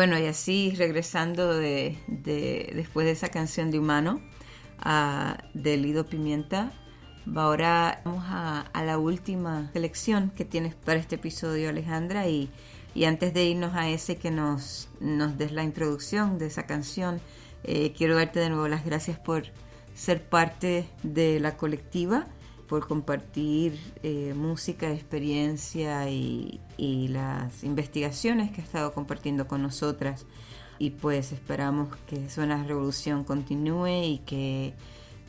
Bueno, 0.00 0.18
y 0.18 0.24
así 0.24 0.72
regresando 0.78 1.52
de, 1.52 1.98
de- 2.06 2.72
después 2.74 3.04
de 3.04 3.12
esa 3.12 3.28
canción 3.28 3.70
de 3.70 3.78
Humano, 3.78 4.22
a, 4.78 5.44
de 5.52 5.76
Lido 5.76 6.06
Pimienta, 6.06 6.72
ahora 7.36 8.00
vamos 8.06 8.24
a, 8.26 8.62
a 8.62 8.82
la 8.82 8.96
última 8.96 9.70
selección 9.74 10.30
que 10.34 10.46
tienes 10.46 10.74
para 10.74 10.98
este 10.98 11.16
episodio, 11.16 11.68
Alejandra, 11.68 12.28
y, 12.28 12.48
y 12.94 13.04
antes 13.04 13.34
de 13.34 13.44
irnos 13.44 13.74
a 13.74 13.90
ese 13.90 14.16
que 14.16 14.30
nos, 14.30 14.88
nos 15.00 15.36
des 15.36 15.52
la 15.52 15.64
introducción 15.64 16.38
de 16.38 16.46
esa 16.46 16.62
canción, 16.64 17.20
eh, 17.64 17.92
quiero 17.94 18.16
darte 18.16 18.40
de 18.40 18.48
nuevo 18.48 18.68
las 18.68 18.86
gracias 18.86 19.18
por 19.18 19.42
ser 19.92 20.22
parte 20.26 20.88
de 21.02 21.40
la 21.40 21.58
colectiva, 21.58 22.26
por 22.70 22.86
compartir 22.86 23.80
eh, 24.04 24.32
música, 24.36 24.92
experiencia 24.92 26.08
y, 26.08 26.60
y 26.76 27.08
las 27.08 27.64
investigaciones 27.64 28.52
que 28.52 28.60
ha 28.60 28.64
estado 28.64 28.92
compartiendo 28.92 29.48
con 29.48 29.60
nosotras. 29.60 30.24
Y 30.78 30.90
pues 30.90 31.32
esperamos 31.32 31.88
que 32.06 32.30
Suena 32.30 32.62
Revolución 32.62 33.24
continúe 33.24 34.04
y 34.04 34.18
que 34.24 34.74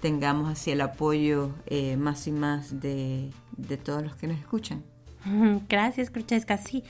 tengamos 0.02 0.52
así 0.52 0.70
el 0.70 0.82
apoyo 0.82 1.50
eh, 1.66 1.98
más 1.98 2.28
y 2.28 2.32
más 2.32 2.80
de, 2.80 3.32
de 3.58 3.78
todos 3.78 4.04
los 4.04 4.16
que 4.16 4.28
nos 4.28 4.38
escuchan. 4.38 4.84
Gracias, 5.68 6.12
Cruchesca. 6.12 6.60
Sí, 6.60 6.84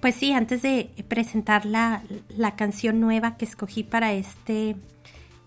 pues 0.00 0.16
sí, 0.16 0.34
antes 0.34 0.60
de 0.60 0.90
presentar 1.08 1.64
la, 1.64 2.02
la 2.28 2.56
canción 2.56 3.00
nueva 3.00 3.38
que 3.38 3.46
escogí 3.46 3.84
para 3.84 4.12
este 4.12 4.76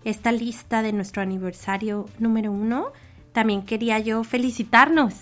esta 0.04 0.32
lista 0.32 0.82
de 0.82 0.92
nuestro 0.92 1.22
aniversario 1.22 2.06
número 2.18 2.50
uno, 2.50 2.92
también 3.32 3.62
quería 3.62 3.98
yo 3.98 4.24
felicitarnos, 4.24 5.14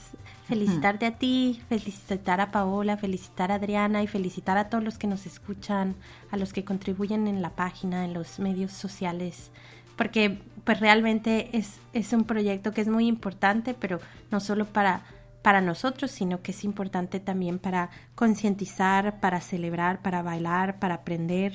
felicitarte 0.47 1.07
a 1.07 1.17
ti, 1.17 1.63
felicitar 1.69 2.41
a 2.41 2.51
Paola, 2.51 2.97
felicitar 2.97 3.53
a 3.53 3.57
Adriana 3.57 4.03
y 4.03 4.07
felicitar 4.07 4.59
a 4.59 4.69
todos 4.69 4.83
los 4.83 4.99
que 4.99 5.07
nos 5.07 5.27
escuchan, 5.27 5.95
a 6.31 6.37
los 6.37 6.53
que 6.53 6.65
contribuyen 6.65 7.29
en 7.29 7.41
la 7.41 7.51
página, 7.51 8.05
en 8.05 8.15
los 8.15 8.39
medios 8.41 8.73
sociales, 8.73 9.51
porque 9.97 10.43
pues 10.65 10.81
realmente 10.81 11.57
es, 11.57 11.81
es 11.93 12.13
un 12.13 12.25
proyecto 12.25 12.73
que 12.73 12.81
es 12.81 12.89
muy 12.89 13.07
importante, 13.07 13.75
pero 13.75 14.01
no 14.31 14.41
solo 14.41 14.67
para 14.67 15.03
para 15.43 15.61
nosotros, 15.61 16.11
sino 16.11 16.43
que 16.43 16.53
es 16.53 16.65
importante 16.65 17.21
también 17.21 17.59
para 17.59 17.91
concientizar, 18.15 19.21
para 19.21 19.41
celebrar, 19.41 20.03
para 20.03 20.23
bailar, 20.23 20.79
para 20.79 20.97
aprender 20.97 21.55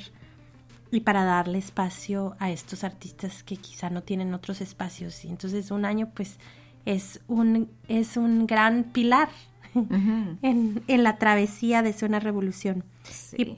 y 0.92 1.02
para 1.02 1.24
darle 1.24 1.58
espacio 1.58 2.36
a 2.40 2.52
estos 2.52 2.84
artistas 2.84 3.44
que 3.44 3.58
quizá 3.58 3.90
no 3.90 4.04
tienen 4.04 4.34
otros 4.34 4.62
espacios. 4.62 5.26
Y 5.26 5.30
entonces 5.30 5.72
un 5.72 5.86
año 5.86 6.10
pues 6.14 6.40
es 6.86 7.22
un, 7.28 7.70
es 7.88 8.18
un 8.18 8.48
gran 8.48 8.86
pilar 8.86 9.30
en, 10.42 10.84
en 10.88 11.04
la 11.04 11.18
travesía 11.18 11.82
de 11.82 11.94
Zona 11.94 12.20
Revolución. 12.20 12.84
Y, 13.38 13.58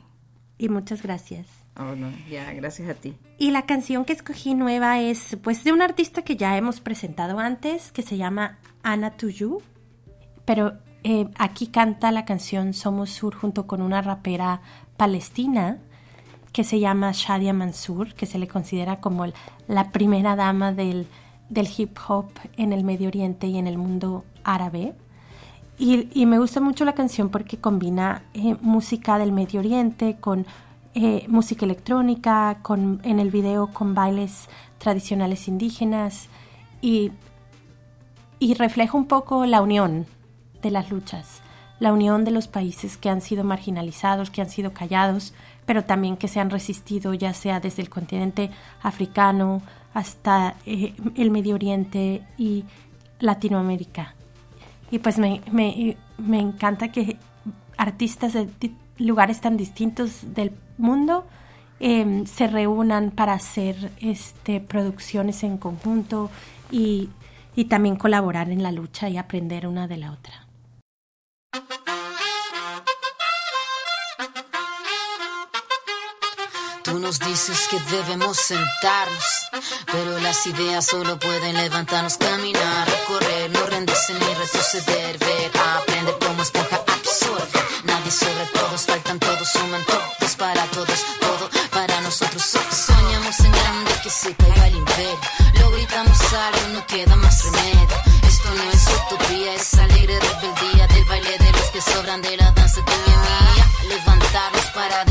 y 0.57 0.69
muchas 0.69 1.03
gracias. 1.03 1.47
Oh, 1.79 1.95
no, 1.95 2.09
ya, 2.27 2.51
gracias 2.53 2.89
a 2.89 2.95
ti. 2.95 3.15
Y 3.37 3.51
la 3.51 3.67
canción 3.67 4.03
que 4.03 4.13
escogí 4.13 4.55
nueva 4.55 4.99
es 4.99 5.37
pues 5.43 5.63
de 5.63 5.71
un 5.71 5.83
artista 5.83 6.23
que 6.23 6.35
ya 6.35 6.57
hemos 6.57 6.79
presentado 6.81 7.37
antes, 7.37 7.91
que 7.91 8.01
se 8.01 8.17
llama 8.17 8.57
Ana 8.81 9.11
Tuyu, 9.11 9.61
pero 10.43 10.79
eh, 11.03 11.29
aquí 11.37 11.67
canta 11.67 12.11
la 12.11 12.25
canción 12.25 12.73
Somos 12.73 13.11
Sur 13.11 13.35
junto 13.35 13.67
con 13.67 13.83
una 13.83 14.01
rapera 14.01 14.61
palestina 14.97 15.77
que 16.57 16.63
se 16.63 16.79
llama 16.79 17.11
Shadia 17.13 17.53
Mansour, 17.53 18.15
que 18.15 18.25
se 18.25 18.39
le 18.39 18.47
considera 18.47 18.99
como 18.99 19.27
la 19.67 19.91
primera 19.91 20.35
dama 20.35 20.71
del, 20.73 21.05
hip 21.77 21.99
hop 22.07 22.31
en 22.57 22.73
el 22.73 22.83
Medio 22.83 23.09
Oriente 23.09 23.45
y 23.45 23.59
en 23.59 23.67
el 23.67 23.77
mundo 23.77 24.25
árabe. 24.43 24.95
Y, 25.77 26.25
me 26.25 26.39
gusta 26.39 26.59
mucho 26.59 26.83
la 26.83 26.95
canción 26.95 27.29
porque 27.29 27.57
combina 27.57 28.23
eh, 28.33 28.55
música 28.59 29.19
del 29.19 29.33
Medio 29.33 29.59
Oriente 29.59 30.17
con 30.19 30.47
eh, 30.95 31.27
música 31.27 31.63
electrónica, 31.63 32.57
con, 32.63 33.01
en 33.03 33.19
el 33.19 33.29
video 33.29 33.67
con 33.67 33.93
bailes 33.93 34.49
tradicionales 34.79 35.47
indígenas 35.47 36.27
y 36.81 37.11
refleja 38.55 38.97
un 38.97 39.05
poco 39.05 39.45
la 39.45 39.61
unión 39.61 40.07
de 40.63 40.71
las 40.71 40.89
luchas, 40.89 41.43
la 41.79 41.93
unión 41.93 42.25
de 42.25 42.31
los 42.31 42.47
países 42.47 42.97
que 42.97 43.11
han 43.11 43.21
sido 43.21 43.43
marginalizados, 43.43 44.31
que 44.31 44.41
han 44.41 44.49
sido 44.49 44.73
callados, 44.73 45.35
pero 45.67 45.83
también 45.83 46.17
que 46.17 46.27
se 46.27 46.39
han 46.39 46.49
resistido 46.49 47.13
ya 47.13 47.33
sea 47.33 47.59
desde 47.59 47.83
el 47.83 47.89
continente 47.89 48.49
africano 48.81 49.61
hasta 49.93 50.55
eh, 50.65 50.95
el 51.15 51.29
Medio 51.29 51.53
Oriente 51.53 52.23
y 52.37 52.63
Latinoamérica. 53.19 54.15
Y 54.89 54.99
pues 54.99 55.19
me, 55.19 55.41
me, 55.51 55.97
me 56.17 56.39
encanta 56.39 56.87
que 56.87 57.17
artistas 57.77 58.33
de 58.33 58.49
lugares 58.97 59.41
tan 59.41 59.57
distintos 59.57 60.33
del 60.33 60.53
mundo 60.77 61.27
eh, 61.79 62.23
se 62.25 62.47
reúnan 62.47 63.11
para 63.11 63.33
hacer 63.33 63.91
este, 63.99 64.61
producciones 64.61 65.43
en 65.43 65.57
conjunto 65.57 66.31
y, 66.71 67.09
y 67.55 67.65
también 67.65 67.97
colaborar 67.97 68.49
en 68.49 68.63
la 68.63 68.71
lucha 68.71 69.09
y 69.09 69.17
aprender 69.17 69.67
una 69.67 69.87
de 69.87 69.97
la 69.97 70.13
otra. 70.13 70.46
Tú 76.87 76.99
nos 76.99 77.19
dices 77.19 77.67
que 77.69 77.79
debemos 77.95 78.37
sentarnos, 78.37 79.23
pero 79.91 80.19
las 80.19 80.45
ideas 80.47 80.85
solo 80.85 81.19
pueden 81.19 81.55
levantarnos, 81.57 82.17
caminar, 82.17 82.87
recorrer, 82.89 83.49
no 83.51 83.65
rendirse 83.65 84.13
ni 84.13 84.33
retroceder, 84.35 85.17
ver, 85.17 85.51
aprender 85.79 86.15
como 86.19 86.41
esponja 86.41 86.77
absorbe. 86.87 87.59
Nadie 87.83 88.09
sobre 88.11 88.45
todos, 88.53 88.81
faltan 88.85 89.19
todos, 89.19 89.49
suman 89.51 89.83
todos 89.85 90.35
para 90.37 90.63
todos, 90.67 90.99
todo 91.19 91.49
para 91.71 91.99
nosotros. 92.01 92.41
So- 92.43 92.59
Soñamos 92.71 93.39
en 93.41 93.51
grande 93.51 93.91
que 94.03 94.09
se 94.09 94.33
caiga 94.35 94.67
el 94.67 94.75
imperio, 94.77 95.19
lo 95.59 95.71
gritamos 95.71 96.19
algo, 96.33 96.67
no 96.73 96.87
queda 96.87 97.15
más 97.17 97.43
remedio. 97.43 97.87
Esto 98.27 98.49
no 98.55 98.63
es 98.71 98.87
utopía, 98.87 99.53
es 99.55 99.73
alegre 99.75 100.19
rebeldía 100.19 100.87
del 100.87 101.05
baile 101.05 101.37
de 101.37 101.51
los 101.51 101.65
que 101.71 101.81
sobran 101.81 102.21
de 102.21 102.37
la 102.37 102.51
danza 102.51 102.81
tuya 102.85 103.13
y 103.13 103.17
mía. 103.17 103.67
Levantarnos 103.89 104.65
para 104.73 105.03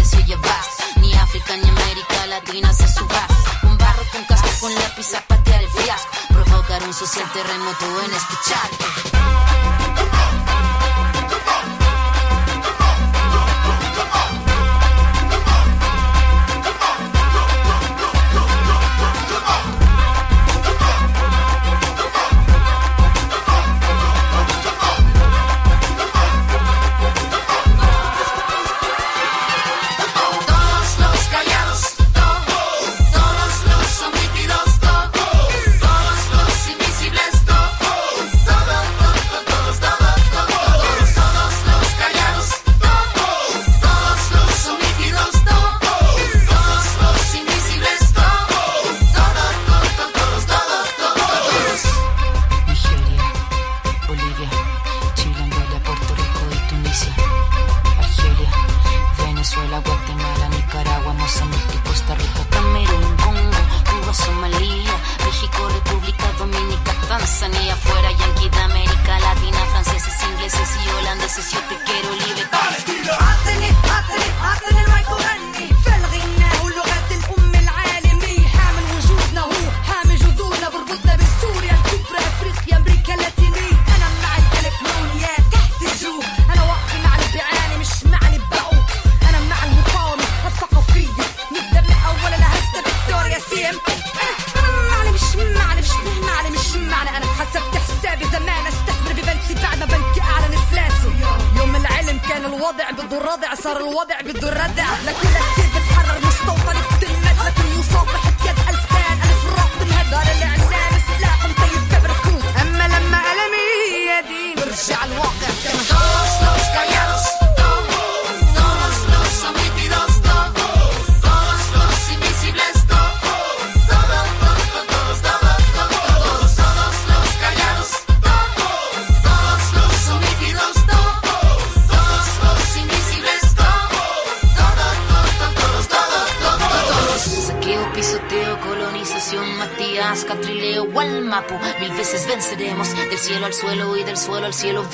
América 2.57 2.69
Latina 2.69 2.73
se 2.73 2.89
suba. 2.89 3.27
Con 3.61 3.77
barro, 3.77 4.03
con 4.13 4.25
casco, 4.25 4.49
con 4.61 4.75
lápiz 4.75 5.15
a 5.15 5.21
patear 5.23 5.63
el 5.63 5.69
fiasco. 5.69 6.09
Provocar 6.29 6.83
un 6.85 6.95
social 6.95 7.31
terremoto 7.33 8.03
en 8.05 8.15
este 8.15 8.35
charco. 8.49 9.56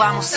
Vamos. 0.02 0.31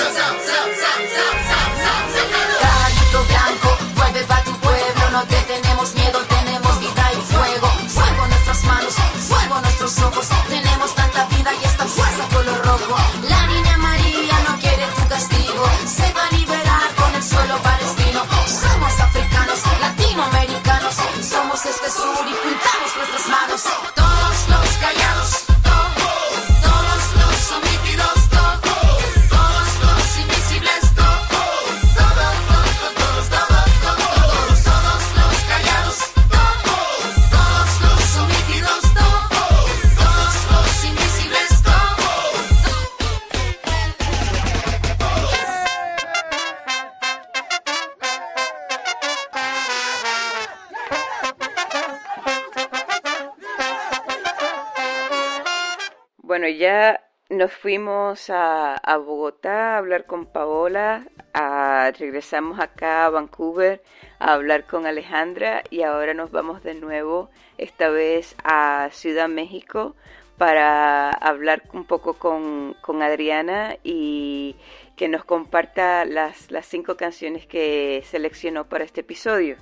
Bueno, 56.45 56.59
ya 56.59 57.01
nos 57.31 57.51
fuimos 57.51 58.30
a, 58.30 58.80
Bogotá 58.97 59.73
a 59.73 59.77
hablar 59.80 60.05
con 60.05 60.27
Paola, 60.27 61.07
a- 61.34 61.91
regresamos 61.97 62.59
acá 62.59 63.07
a 63.07 63.09
Vancouver 63.09 63.81
a 64.19 64.34
hablar 64.34 64.67
con 64.67 64.85
Alejandra 64.85 65.63
y 65.72 65.81
ahora 65.81 66.13
nos 66.13 66.30
vamos 66.30 66.61
de 66.61 66.76
nuevo, 66.76 67.31
esta 67.57 67.89
vez 67.89 68.35
a 68.43 68.89
Ciudad 68.91 69.27
México, 69.27 69.95
para 70.38 71.09
hablar 71.09 71.63
un 71.73 71.84
poco 71.84 72.13
con, 72.13 72.76
Adriana 73.01 73.77
y 73.84 74.55
que 74.95 75.07
nos 75.07 75.26
comparta 75.26 76.05
las, 76.05 76.51
las 76.51 76.67
cinco 76.67 76.95
canciones 76.95 77.47
que 77.47 78.03
seleccionó 78.05 78.69
para 78.69 78.84
este 78.84 79.01
episodio. 79.01 79.57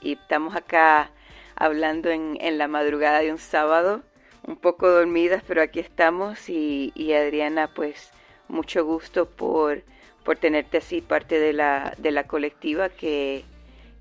Y 0.00 0.14
estamos 0.14 0.56
acá 0.56 1.12
hablando 1.54 2.10
en 2.10 2.58
la 2.58 2.66
madrugada 2.66 3.20
de 3.20 3.30
un 3.30 3.38
sábado, 3.38 4.02
un 4.46 4.56
poco 4.56 4.88
dormidas, 4.88 5.42
pero 5.46 5.62
aquí 5.62 5.80
estamos 5.80 6.48
y, 6.48 7.12
Adriana, 7.12 7.70
pues 7.74 8.12
mucho 8.48 8.84
gusto 8.84 9.28
por, 9.28 9.82
por 10.24 10.36
tenerte 10.38 10.78
así 10.78 11.00
parte 11.00 11.38
de 11.38 11.52
la, 11.52 11.94
de 11.98 12.12
la 12.12 12.26
colectiva 12.26 12.88
que, 12.88 13.44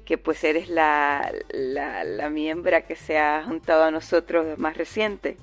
que 0.05 0.17
pues 0.17 0.43
eres 0.43 0.69
la, 0.69 1.31
la, 1.49 2.03
la 2.03 2.29
miembra 2.29 2.85
que 2.85 2.95
se 2.95 3.17
ha 3.17 3.43
juntado 3.43 3.83
a 3.83 3.91
nosotros 3.91 4.57
más 4.57 4.77
reciente. 4.77 5.37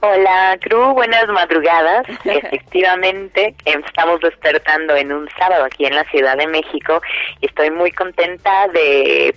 Hola, 0.00 0.56
Cru, 0.60 0.94
buenas 0.94 1.26
madrugadas. 1.28 2.06
Efectivamente, 2.24 3.54
estamos 3.64 4.20
despertando 4.20 4.96
en 4.96 5.12
un 5.12 5.28
sábado 5.38 5.64
aquí 5.64 5.84
en 5.84 5.94
la 5.94 6.04
Ciudad 6.04 6.36
de 6.36 6.46
México 6.46 7.02
y 7.40 7.46
estoy 7.46 7.70
muy 7.70 7.92
contenta 7.92 8.68
de 8.68 9.34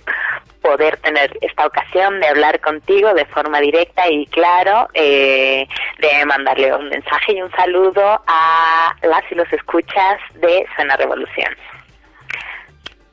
poder 0.62 0.96
tener 0.98 1.36
esta 1.42 1.66
ocasión 1.66 2.18
de 2.20 2.28
hablar 2.28 2.58
contigo 2.60 3.12
de 3.12 3.26
forma 3.26 3.60
directa 3.60 4.08
y 4.08 4.24
claro, 4.26 4.88
eh, 4.94 5.68
de 5.98 6.24
mandarle 6.24 6.74
un 6.74 6.88
mensaje 6.88 7.34
y 7.34 7.42
un 7.42 7.50
saludo 7.50 8.22
a 8.26 8.96
las 9.02 9.30
y 9.30 9.34
los 9.34 9.52
escuchas 9.52 10.18
de 10.36 10.66
Suena 10.74 10.96
Revolución. 10.96 11.54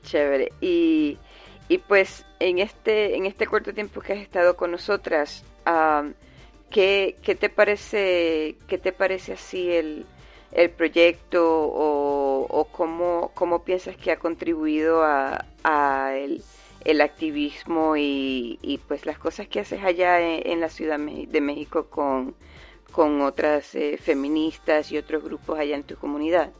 Chévere. 0.04 0.48
Y, 0.62 1.18
y 1.68 1.78
pues 1.80 2.26
en 2.40 2.60
este, 2.60 3.18
en 3.18 3.26
este 3.26 3.46
corto 3.46 3.74
tiempo 3.74 4.00
que 4.00 4.14
has 4.14 4.20
estado 4.20 4.56
con 4.56 4.72
nosotras, 4.72 5.44
am, 5.66 6.14
¿qué, 6.72 7.16
te 7.40 7.50
parece, 7.50 8.58
qué 8.68 8.78
te 8.78 8.92
parece 8.92 9.34
así 9.34 9.72
el, 9.72 10.06
el 10.52 10.70
proyecto 10.72 11.44
o, 11.44 12.68
cómo, 12.72 13.32
cómo 13.36 13.64
piensas 13.64 13.96
que 13.98 14.12
ha 14.12 14.18
contribuido 14.18 15.04
a, 15.04 16.14
el, 16.16 16.44
el 16.86 17.02
activismo 17.02 17.96
y, 17.98 18.80
pues 18.88 19.06
las 19.06 19.20
cosas 19.20 19.48
que 19.48 19.60
haces 19.60 19.84
allá 19.84 20.20
en, 20.20 20.52
en 20.52 20.60
la 20.60 20.70
Ciudad 20.70 21.00
de 21.00 21.42
México 21.42 21.88
con, 21.90 22.36
con 22.92 23.22
otras 23.22 23.74
eh, 23.76 23.98
feministas 23.98 24.92
y 24.92 24.98
otros 24.98 25.24
grupos 25.24 25.60
allá 25.60 25.76
en 25.76 25.84
tu 25.84 25.96
comunidad? 25.96 26.52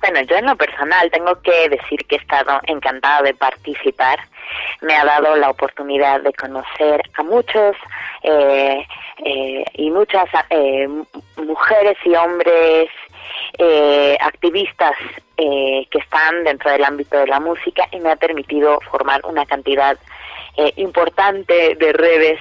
Bueno, 0.00 0.20
yo 0.22 0.36
en 0.36 0.46
lo 0.46 0.56
personal 0.56 1.10
tengo 1.10 1.40
que 1.40 1.68
decir 1.68 2.04
que 2.06 2.16
he 2.16 2.18
estado 2.18 2.60
encantada 2.66 3.22
de 3.22 3.34
participar. 3.34 4.18
Me 4.80 4.94
ha 4.94 5.04
dado 5.04 5.36
la 5.36 5.50
oportunidad 5.50 6.20
de 6.20 6.32
conocer 6.32 7.02
a 7.14 7.22
muchos 7.22 7.76
eh, 8.22 8.86
eh, 9.24 9.64
y 9.74 9.90
muchas 9.90 10.26
eh, 10.50 10.88
mujeres 11.36 11.96
y 12.04 12.14
hombres 12.14 12.88
activistas 14.20 14.94
que 15.36 15.98
están 15.98 16.44
dentro 16.44 16.70
del 16.70 16.84
ámbito 16.84 17.18
de 17.18 17.26
la 17.26 17.40
música 17.40 17.88
y 17.92 18.00
me 18.00 18.10
ha 18.10 18.16
permitido 18.16 18.78
formar 18.90 19.20
una 19.24 19.46
cantidad 19.46 19.96
importante 20.76 21.74
de 21.76 21.92
redes 21.92 22.40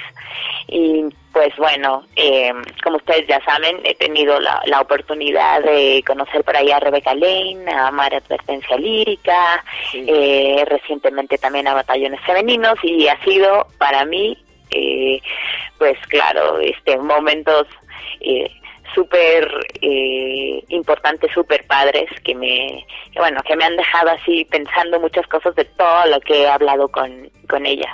y 0.68 1.06
pues 1.34 1.56
bueno, 1.58 2.06
eh, 2.16 2.54
como 2.84 2.98
ustedes 2.98 3.28
ya 3.28 3.44
saben, 3.44 3.80
he 3.84 3.96
tenido 3.96 4.40
la, 4.40 4.62
la 4.68 4.82
oportunidad 4.82 5.64
de 5.64 6.04
conocer 6.06 6.44
por 6.44 6.56
ahí 6.56 6.70
a 6.72 6.80
Rebeca 6.80 7.16
Lane, 7.16 7.66
a 7.72 7.90
Mara 7.90 8.18
Advertencia 8.18 8.78
Lírica, 8.78 9.64
eh, 9.94 10.64
recientemente 10.68 11.40
también 11.40 11.68
a 11.68 11.74
Batallones 11.74 12.22
Femeninos 12.22 12.78
y 12.84 13.08
ha 13.08 13.20
sido 13.24 13.66
para 13.80 14.06
mí, 14.06 14.38
eh, 14.70 15.20
pues 15.80 15.98
claro, 16.08 16.60
este 16.60 16.98
momentos 16.98 17.66
eh, 18.22 18.52
súper 18.94 19.50
eh, 19.82 20.64
importantes, 20.70 21.32
súper 21.34 21.66
padres 21.68 22.10
que 22.24 22.36
me, 22.36 22.86
que 23.12 23.20
bueno, 23.20 23.42
que 23.44 23.56
me 23.56 23.66
han 23.66 23.76
dejado 23.76 24.12
así 24.12 24.46
pensando 24.46 25.00
muchas 25.00 25.26
cosas 25.28 25.56
de 25.56 25.66
todo 25.66 26.06
lo 26.08 26.20
que 26.22 26.44
he 26.44 26.48
hablado 26.48 26.88
con, 26.90 27.30
con 27.50 27.66
ellas. 27.66 27.94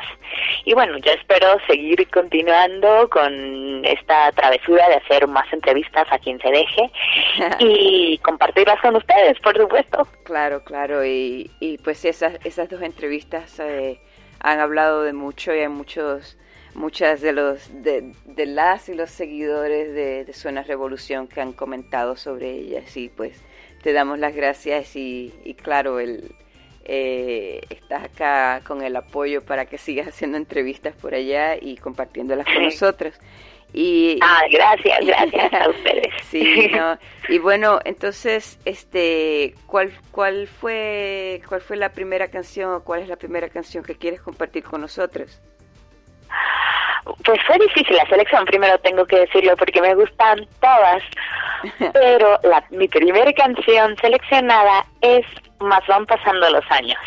Y 0.66 0.74
bueno, 0.74 0.98
yo 1.00 1.12
espero 1.12 1.58
seguir 1.68 2.08
continuando 2.10 3.10
con 3.10 3.84
esta 3.86 4.32
travesura 4.34 4.88
de 4.90 4.96
hacer 4.96 5.28
más 5.28 5.52
entrevistas 5.52 6.08
a 6.12 6.20
quien 6.20 6.40
se 6.40 6.50
deje 6.50 6.92
y 7.60 8.18
compartirlas 8.20 8.80
con 8.82 8.96
ustedes, 8.96 9.40
por 9.40 9.58
supuesto. 9.58 10.08
Claro, 10.24 10.64
claro, 10.64 11.06
y, 11.06 11.50
y 11.60 11.78
pues 11.80 12.06
esas, 12.06 12.34
esas 12.46 12.70
dos 12.70 12.82
entrevistas 12.82 13.60
eh, 13.60 14.00
han 14.42 14.60
hablado 14.60 15.04
de 15.04 15.14
mucho 15.14 15.54
y 15.54 15.60
hay 15.60 15.68
muchos, 15.68 16.38
muchas 16.76 17.22
de 17.22 17.34
los 17.34 17.70
de, 17.84 18.14
de 18.26 18.46
las 18.46 18.90
y 18.90 18.94
los 18.94 19.10
seguidores 19.12 19.94
de, 19.94 20.26
de 20.26 20.34
Suena 20.34 20.64
Revolución 20.64 21.28
que 21.28 21.42
han 21.42 21.54
comentado 21.54 22.16
sobre 22.16 22.52
ellas 22.52 22.96
y 22.98 23.10
pues 23.10 23.42
te 23.84 23.94
damos 23.94 24.20
las 24.20 24.36
gracias 24.36 24.96
y, 24.96 25.34
y 25.46 25.54
claro, 25.56 26.00
el, 26.00 26.36
eh, 26.86 27.62
estás 27.70 28.04
acá 28.06 28.62
con 28.66 28.82
el 28.84 28.96
apoyo 28.96 29.42
para 29.44 29.66
que 29.66 29.78
sigas 29.78 30.08
haciendo 30.08 30.38
entrevistas 30.38 30.96
por 30.96 31.14
allá 31.14 31.56
y 31.56 31.78
compartiéndolas 31.78 32.46
con 32.46 32.56
Sí. 32.56 32.64
nosotros. 32.66 33.16
Y, 33.72 34.18
Ah, 34.24 34.42
gracias, 34.52 34.98
gracias 35.06 35.54
a 35.54 35.70
ustedes. 35.70 36.08
Sí, 36.32 36.70
no. 36.76 36.98
Y 37.30 37.38
bueno, 37.38 37.80
entonces, 37.86 38.58
este, 38.66 39.54
¿cuál, 39.68 39.92
cuál 40.12 40.48
fue, 40.48 41.40
cuál 41.48 41.62
fue 41.62 41.78
la 41.78 41.90
primera 41.94 42.30
canción 42.30 42.74
o 42.74 42.84
cuál 42.84 43.04
es 43.04 43.08
la 43.08 43.16
primera 43.18 43.48
canción 43.50 43.84
que 43.84 43.96
quieres 43.96 44.22
compartir 44.22 44.64
con 44.64 44.82
nosotros? 44.82 45.40
Pues 47.24 47.40
fue 47.46 47.58
difícil 47.58 47.96
la 47.96 48.06
selección, 48.08 48.46
primero 48.46 48.78
tengo 48.80 49.06
que 49.06 49.22
decirlo, 49.22 49.56
porque 49.58 49.82
me 49.82 49.96
gustan 49.96 50.48
todas. 50.62 51.04
Pero 51.94 52.40
la, 52.44 52.64
mi 52.70 52.88
primera 52.88 53.32
canción 53.34 53.96
seleccionada 53.98 54.86
es 55.02 55.26
Más 55.60 55.86
van 55.88 56.06
pasando 56.06 56.50
los 56.50 56.64
años. 56.72 57.00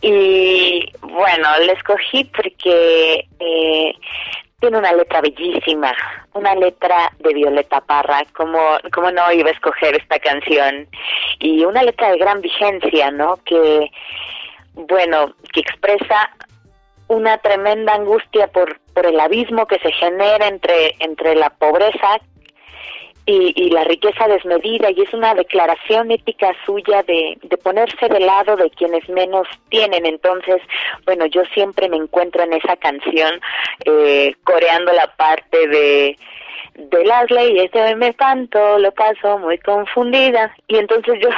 Y 0.00 0.86
bueno, 1.00 1.48
la 1.64 1.72
escogí 1.72 2.24
porque 2.24 3.26
eh, 3.38 3.94
tiene 4.60 4.78
una 4.78 4.92
letra 4.92 5.20
bellísima, 5.20 5.94
una 6.32 6.54
letra 6.54 7.10
de 7.18 7.34
Violeta 7.34 7.80
Parra, 7.80 8.22
como, 8.34 8.78
como 8.92 9.10
no 9.10 9.32
iba 9.32 9.48
a 9.48 9.52
escoger 9.52 9.94
esta 9.96 10.18
canción, 10.18 10.88
y 11.38 11.64
una 11.64 11.82
letra 11.82 12.10
de 12.10 12.18
gran 12.18 12.40
vigencia, 12.40 13.10
¿no? 13.10 13.38
Que, 13.44 13.90
bueno, 14.74 15.34
que 15.52 15.60
expresa 15.60 16.30
una 17.08 17.38
tremenda 17.38 17.94
angustia 17.94 18.48
por, 18.48 18.80
por 18.94 19.06
el 19.06 19.18
abismo 19.20 19.66
que 19.66 19.78
se 19.78 19.92
genera 19.92 20.48
entre, 20.48 20.94
entre 21.00 21.34
la 21.34 21.50
pobreza 21.50 22.20
y, 23.26 23.52
y 23.56 23.70
la 23.70 23.84
riqueza 23.84 24.28
desmedida 24.28 24.90
y 24.90 25.00
es 25.00 25.12
una 25.14 25.34
declaración 25.34 26.10
ética 26.10 26.54
suya 26.66 27.02
de, 27.02 27.38
de 27.42 27.56
ponerse 27.56 28.08
del 28.08 28.26
lado 28.26 28.56
de 28.56 28.70
quienes 28.70 29.08
menos 29.08 29.48
tienen. 29.70 30.04
Entonces, 30.06 30.60
bueno, 31.06 31.26
yo 31.26 31.42
siempre 31.54 31.88
me 31.88 31.96
encuentro 31.96 32.42
en 32.42 32.52
esa 32.52 32.76
canción 32.76 33.40
eh, 33.84 34.34
coreando 34.44 34.92
la 34.92 35.06
parte 35.16 35.68
de 35.68 36.18
de 36.74 37.04
las 37.04 37.30
leyes 37.30 37.70
de 37.70 37.94
me 37.94 38.08
espanto, 38.08 38.78
lo 38.78 38.90
paso 38.92 39.38
muy 39.38 39.58
confundida 39.58 40.54
y 40.66 40.76
entonces 40.76 41.20
yo 41.20 41.28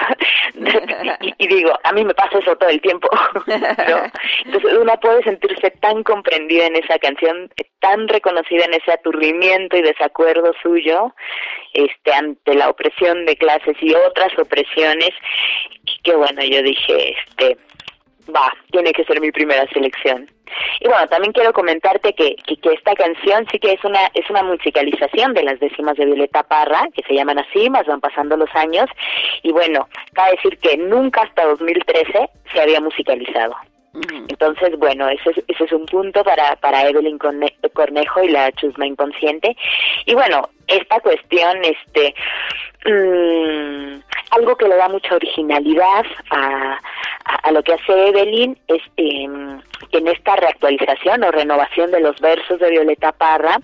y, 1.21 1.35
y 1.39 1.47
digo, 1.47 1.73
a 1.85 1.93
mí 1.93 2.05
me 2.05 2.15
pasa 2.15 2.39
eso 2.39 2.57
todo 2.57 2.71
el 2.71 2.81
tiempo, 2.81 3.09
¿no? 3.47 4.11
Entonces 4.45 4.73
una 4.79 4.97
puede 4.97 5.23
sentirse 5.25 5.71
tan 5.73 6.03
comprendida 6.05 6.67
en 6.67 6.77
esa 6.77 6.99
canción, 6.99 7.51
tan 7.81 8.09
reconocida 8.09 8.65
en 8.65 8.75
ese 8.75 8.93
aturdimiento 8.93 9.77
y 9.77 9.83
desacuerdo 9.83 10.53
suyo, 10.63 11.15
este 11.77 12.13
ante 12.13 12.55
la 12.55 12.71
opresión 12.71 13.25
de 13.27 13.37
clases 13.37 13.77
y 13.81 13.95
otras 13.95 14.37
opresiones, 14.39 15.11
que 16.03 16.15
bueno, 16.15 16.43
yo 16.43 16.63
dije, 16.63 17.15
este 17.19 17.57
va, 18.35 18.53
tiene 18.71 18.93
que 18.93 19.05
ser 19.05 19.21
mi 19.21 19.31
primera 19.31 19.67
selección. 19.73 20.31
Y 20.81 20.89
bueno, 20.89 21.07
también 21.09 21.33
quiero 21.33 21.53
comentarte 21.53 22.13
que, 22.13 22.37
que, 22.47 22.57
que, 22.57 22.73
esta 22.73 22.95
canción 22.95 23.47
sí 23.51 23.59
que 23.59 23.73
es 23.73 23.85
una 23.85 24.01
es 24.15 24.29
una 24.31 24.43
musicalización 24.43 25.35
de 25.35 25.43
las 25.43 25.59
décimas 25.61 25.97
de 25.97 26.07
Violeta 26.07 26.43
Parra, 26.45 26.89
que 26.95 27.03
se 27.03 27.15
llaman 27.15 27.39
así, 27.39 27.69
más 27.69 27.87
van 27.87 28.01
pasando 28.01 28.37
los 28.37 28.53
años. 28.55 28.87
Y 29.43 29.53
bueno, 29.53 29.89
cabe 30.13 30.33
decir 30.33 30.59
que 30.59 30.77
nunca 30.77 31.23
hasta 31.23 31.47
2013 31.47 32.29
se 32.53 32.61
había 32.61 32.81
musicalizado. 32.81 33.57
Entonces, 34.29 34.77
bueno, 34.79 35.09
ese 35.09 35.31
es, 35.31 35.45
ese 35.49 35.65
es 35.65 35.73
un 35.73 35.87
punto 35.87 36.23
para, 36.23 36.57
para 36.57 36.89
Evelyn 36.89 37.19
Cornejo 37.19 38.23
y 38.23 38.29
la 38.29 38.53
chusma 38.53 38.87
inconsciente. 38.87 39.57
Y 40.05 40.15
bueno, 40.15 40.49
esta 40.67 41.01
cuestión, 41.01 41.59
este, 41.65 42.15
mmm, 42.85 44.01
algo 44.31 44.57
que 44.57 44.69
le 44.69 44.77
da 44.77 44.89
mucha 44.89 45.15
originalidad 45.15 46.05
a, 46.31 46.79
a, 47.25 47.53
lo 47.53 47.63
que 47.63 47.75
hace 47.75 48.09
Evelyn 48.09 48.59
es 48.69 48.83
eh, 48.97 49.25
en 49.93 50.09
esta 50.09 50.37
reactualización 50.37 51.25
o 51.25 51.31
renovación 51.31 51.91
de 51.91 52.01
los 52.01 52.21
versos 52.21 52.59
de 52.61 52.71
Violeta 52.71 53.13
Parra, 53.13 53.59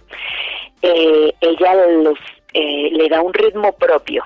eh, 0.83 1.35
ella 1.41 1.75
los, 1.75 2.19
eh, 2.55 2.91
le 2.93 3.09
da 3.09 3.21
un 3.21 3.35
ritmo 3.35 3.73
propio 3.73 4.25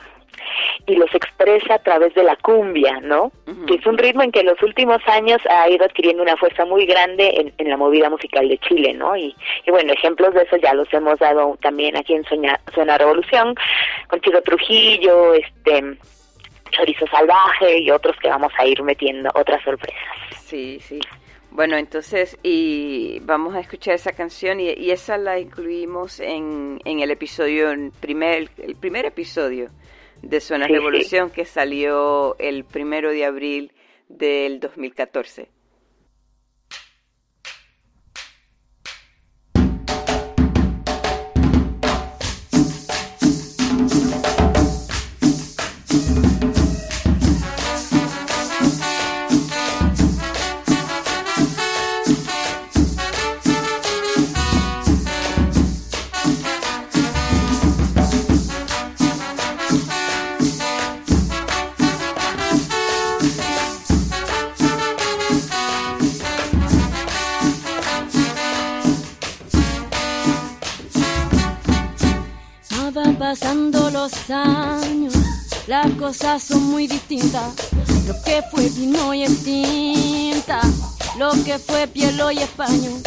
y 0.87 0.97
los 0.97 1.13
expresa 1.15 1.75
a 1.75 1.79
través 1.79 2.15
de 2.15 2.23
la 2.23 2.37
cumbia, 2.37 3.01
¿no? 3.01 3.25
Uh 3.47 3.51
-huh. 3.51 3.67
Que 3.67 3.75
es 3.75 3.87
un 3.87 3.99
ritmo 3.99 4.23
en 4.23 4.33
que 4.33 4.41
en 4.41 4.47
los 4.47 4.63
últimos 4.63 5.01
años 5.07 5.41
ha 5.49 5.69
ido 5.69 5.85
adquiriendo 5.85 6.23
una 6.23 6.37
fuerza 6.37 6.65
muy 6.65 6.87
grande 6.87 7.33
en, 7.37 7.53
en 7.59 7.71
la 7.71 7.77
movida 7.77 8.09
musical 8.11 8.49
de 8.49 8.59
Chile, 8.59 8.93
¿no? 8.95 9.17
Y, 9.17 9.35
y, 9.65 9.71
bueno, 9.71 9.93
ejemplos 9.93 10.35
de 10.35 10.43
eso 10.43 10.57
ya 10.57 10.75
los 10.75 10.93
hemos 10.93 11.19
dado 11.19 11.57
también 11.61 11.97
aquí 11.97 12.15
en 12.15 12.25
Suena, 12.25 12.61
Suena 12.75 12.99
Revolución, 12.99 13.55
con 14.09 14.21
Chico 14.21 14.41
Trujillo, 14.43 15.35
este 15.35 15.97
Chorizo 16.71 17.07
Salvaje 17.07 17.79
y 17.79 17.91
otros 17.91 18.17
que 18.21 18.29
vamos 18.29 18.53
a 18.59 18.67
ir 18.67 18.83
metiendo, 18.83 19.31
otras 19.35 19.63
sorpresas. 19.63 20.03
Sí, 20.33 20.79
sí. 20.81 20.99
Bueno, 21.51 21.77
entonces, 21.77 22.39
y 22.43 23.19
vamos 23.23 23.55
a 23.55 23.61
escuchar 23.61 23.95
esa 23.95 24.13
canción 24.13 24.61
y, 24.61 24.75
y 24.75 24.91
esa 24.91 25.17
la 25.17 25.39
incluimos 25.39 26.21
en, 26.21 26.79
en 26.85 27.01
el 27.01 27.11
episodio, 27.11 27.71
primer, 28.01 28.51
el 28.59 28.77
primer 28.77 29.07
episodio 29.07 29.69
de 30.29 30.41
Suena 30.41 30.67
sí, 30.67 30.73
Revolución 30.73 31.29
sí. 31.29 31.35
que 31.35 31.45
salió 31.45 32.37
el 32.39 32.65
primero 32.65 33.11
de 33.11 33.25
abril 33.25 33.73
del 34.09 34.61
2014. 34.61 35.49
Pasando 73.39 73.91
los 73.91 74.13
años, 74.31 75.13
las 75.67 75.91
cosas 75.93 76.43
son 76.43 76.65
muy 76.65 76.87
distintas. 76.87 77.53
Lo 78.07 78.15
que 78.23 78.43
fue 78.51 78.69
vino 78.71 79.13
y 79.13 79.25
es 79.25 79.45
tinta, 79.45 80.61
lo 81.19 81.33
que 81.45 81.59
fue 81.59 81.87
piel 81.87 82.19
y 82.33 82.39
español, 82.39 83.01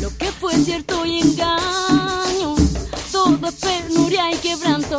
lo 0.00 0.16
que 0.16 0.32
fue 0.32 0.54
cierto 0.56 1.04
y 1.04 1.20
engaño. 1.20 2.54
Todo 3.12 3.48
es 3.48 3.54
penuria 3.54 4.32
y 4.32 4.36
quebranto. 4.36 4.98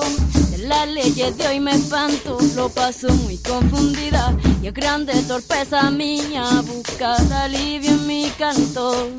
De 0.52 0.60
las 0.60 0.88
leyes 0.88 1.36
de 1.38 1.48
hoy 1.48 1.60
me 1.60 1.72
espanto, 1.72 2.38
lo 2.56 2.70
paso 2.70 3.08
muy 3.10 3.38
confundida. 3.38 4.38
Y 4.62 4.68
es 4.68 4.74
grande 4.74 5.14
torpeza 5.24 5.90
mía 5.90 6.64
buscar 6.68 7.22
alivio 7.34 7.92
en 7.92 8.08
mi 8.08 8.30
canto. 8.38 9.10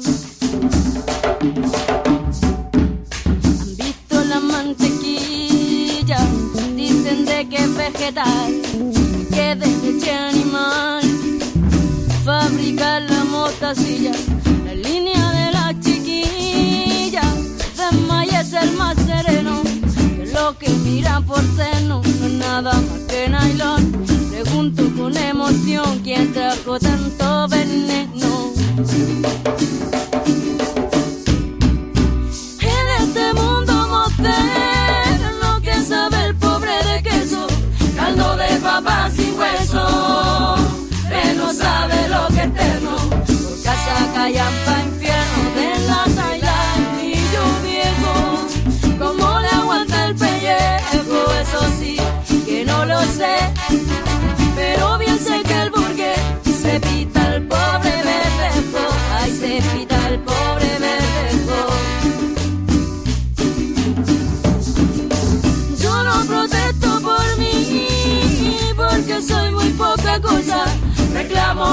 Han 3.60 3.76
visto 3.76 4.24
la 4.24 4.40
mantequilla, 4.40 5.45
dicen 7.06 7.24
de 7.24 7.48
que 7.48 7.56
es 7.56 7.76
vegetal, 7.76 8.62
que 9.30 9.54
de 9.54 9.66
leche 9.66 10.12
animal. 10.12 11.02
Fabricar 12.24 13.02
la 13.02 13.24
motacilla, 13.24 14.12
la 14.64 14.74
línea 14.74 15.30
de 15.30 15.52
la 15.52 15.74
chiquilla, 15.80 17.22
de 17.76 17.96
maíz 18.08 18.32
es 18.34 18.52
el 18.52 18.72
más 18.72 18.96
sereno. 18.96 19.62
Que 20.16 20.26
lo 20.32 20.58
que 20.58 20.68
miran 20.68 21.24
por 21.24 21.42
seno 21.56 22.02
no 22.02 22.26
es 22.26 22.32
nada 22.32 22.72
más 22.72 23.00
que 23.08 23.28
nylon. 23.28 23.92
Pregunto 24.30 24.82
con 24.96 25.16
emoción 25.16 26.00
quién 26.02 26.32
trajo 26.32 26.78
tanto 26.78 27.48
veneno. 27.48 28.52
En 32.60 32.86
este 33.00 33.32
mundo 33.34 33.72
moderno 33.88 34.75
papa 38.82 39.10
sin 39.10 39.38
hueso, 39.38 40.56
pero 41.08 41.52
sabe 41.52 42.08
lo 42.08 42.26
que 42.28 42.42
es 42.42 42.46
eterno. 42.46 42.96
Por 43.08 43.62
casa 43.62 43.96
callampa 44.14 44.74
infierno 44.86 45.42
de 45.56 45.68
la 45.88 46.04
yo 47.34 47.44
viejo, 47.64 48.14
como 48.98 49.40
le 49.40 49.48
aguanta 49.48 50.06
el 50.06 50.14
pellejo, 50.14 51.18
eso 51.42 51.60
sí 51.78 51.96
que 52.44 52.64
no 52.64 52.84
lo 52.84 53.00
sé, 53.00 53.36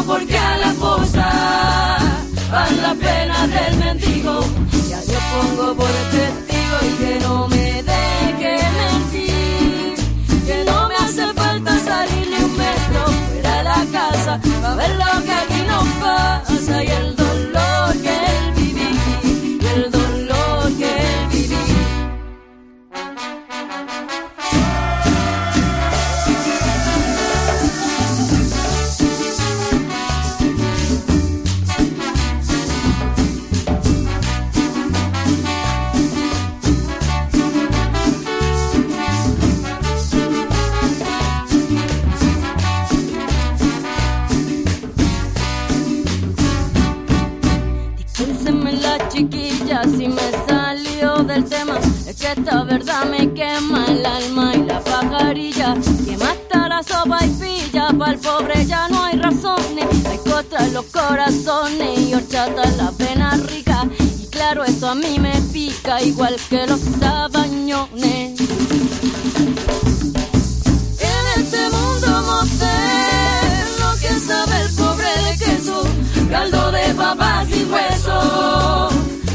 Porque 0.02 0.38
a 0.38 0.58
la 0.58 0.68
esposa 0.68 1.30
van 2.52 2.82
las 2.82 2.96
penas 2.96 3.50
del 3.50 3.78
mendigo. 3.78 4.40
Ya 4.90 5.00
yo 5.02 5.20
pongo 5.32 5.76
por 5.76 5.90
testigo 6.12 6.78
y 6.82 6.92
que 6.98 7.20
no 7.22 7.48
me 7.48 7.84
deje 7.84 8.58
mentir. 8.82 9.96
Que 10.46 10.66
no 10.66 10.88
me 10.90 10.96
hace 10.96 11.34
falta 11.34 11.80
salir 11.80 12.28
ni 12.28 12.44
un 12.44 12.58
metro 12.58 13.02
fuera 13.30 13.58
de 13.58 13.64
la 13.64 13.86
casa 13.92 14.40
para 14.62 14.76
ver 14.76 14.92
lo 14.96 15.24
que 15.26 15.32
aquí 15.32 15.62
nos 15.68 15.88
pasa. 16.04 16.84
Y 16.84 16.88
el 16.88 17.16
dolor 17.16 17.33
que 52.24 52.40
esta 52.40 52.64
verdad 52.64 53.06
me 53.06 53.34
quema 53.34 53.86
el 53.88 54.06
alma 54.06 54.56
y 54.56 54.64
la 54.64 54.80
pajarilla. 54.82 55.76
Que 56.06 56.16
mata 56.18 56.70
la 56.70 56.82
sopa 56.82 57.20
y 57.26 57.30
pilla, 57.30 57.90
para 58.00 58.14
el 58.14 58.20
pobre 58.20 58.66
ya 58.66 58.88
no 58.88 59.04
hay 59.04 59.20
razones. 59.20 60.06
Hay 60.10 60.18
cosas 60.20 60.72
los 60.72 60.86
corazones 60.86 62.00
y 62.00 62.14
horchata 62.14 62.66
la 62.78 62.92
pena 62.92 63.36
rica. 63.52 63.86
Y 64.22 64.28
claro, 64.28 64.64
esto 64.64 64.88
a 64.88 64.96
mí 64.96 65.20
me 65.20 65.34
pica 65.52 66.02
igual 66.02 66.38
que 66.50 66.66
los 66.66 66.80
sabañones. 67.00 68.40
En 71.10 71.26
este 71.42 71.62
mundo 71.76 72.08
motel, 72.30 73.66
lo 73.82 73.92
que 74.00 74.14
sabe 74.28 74.62
el 74.62 74.70
pobre 74.76 75.12
de 75.26 75.46
queso, 75.46 75.84
caldo 76.30 76.72
de 76.72 76.94
papas 76.94 77.50
y 77.50 77.66
hueso, 77.66 78.90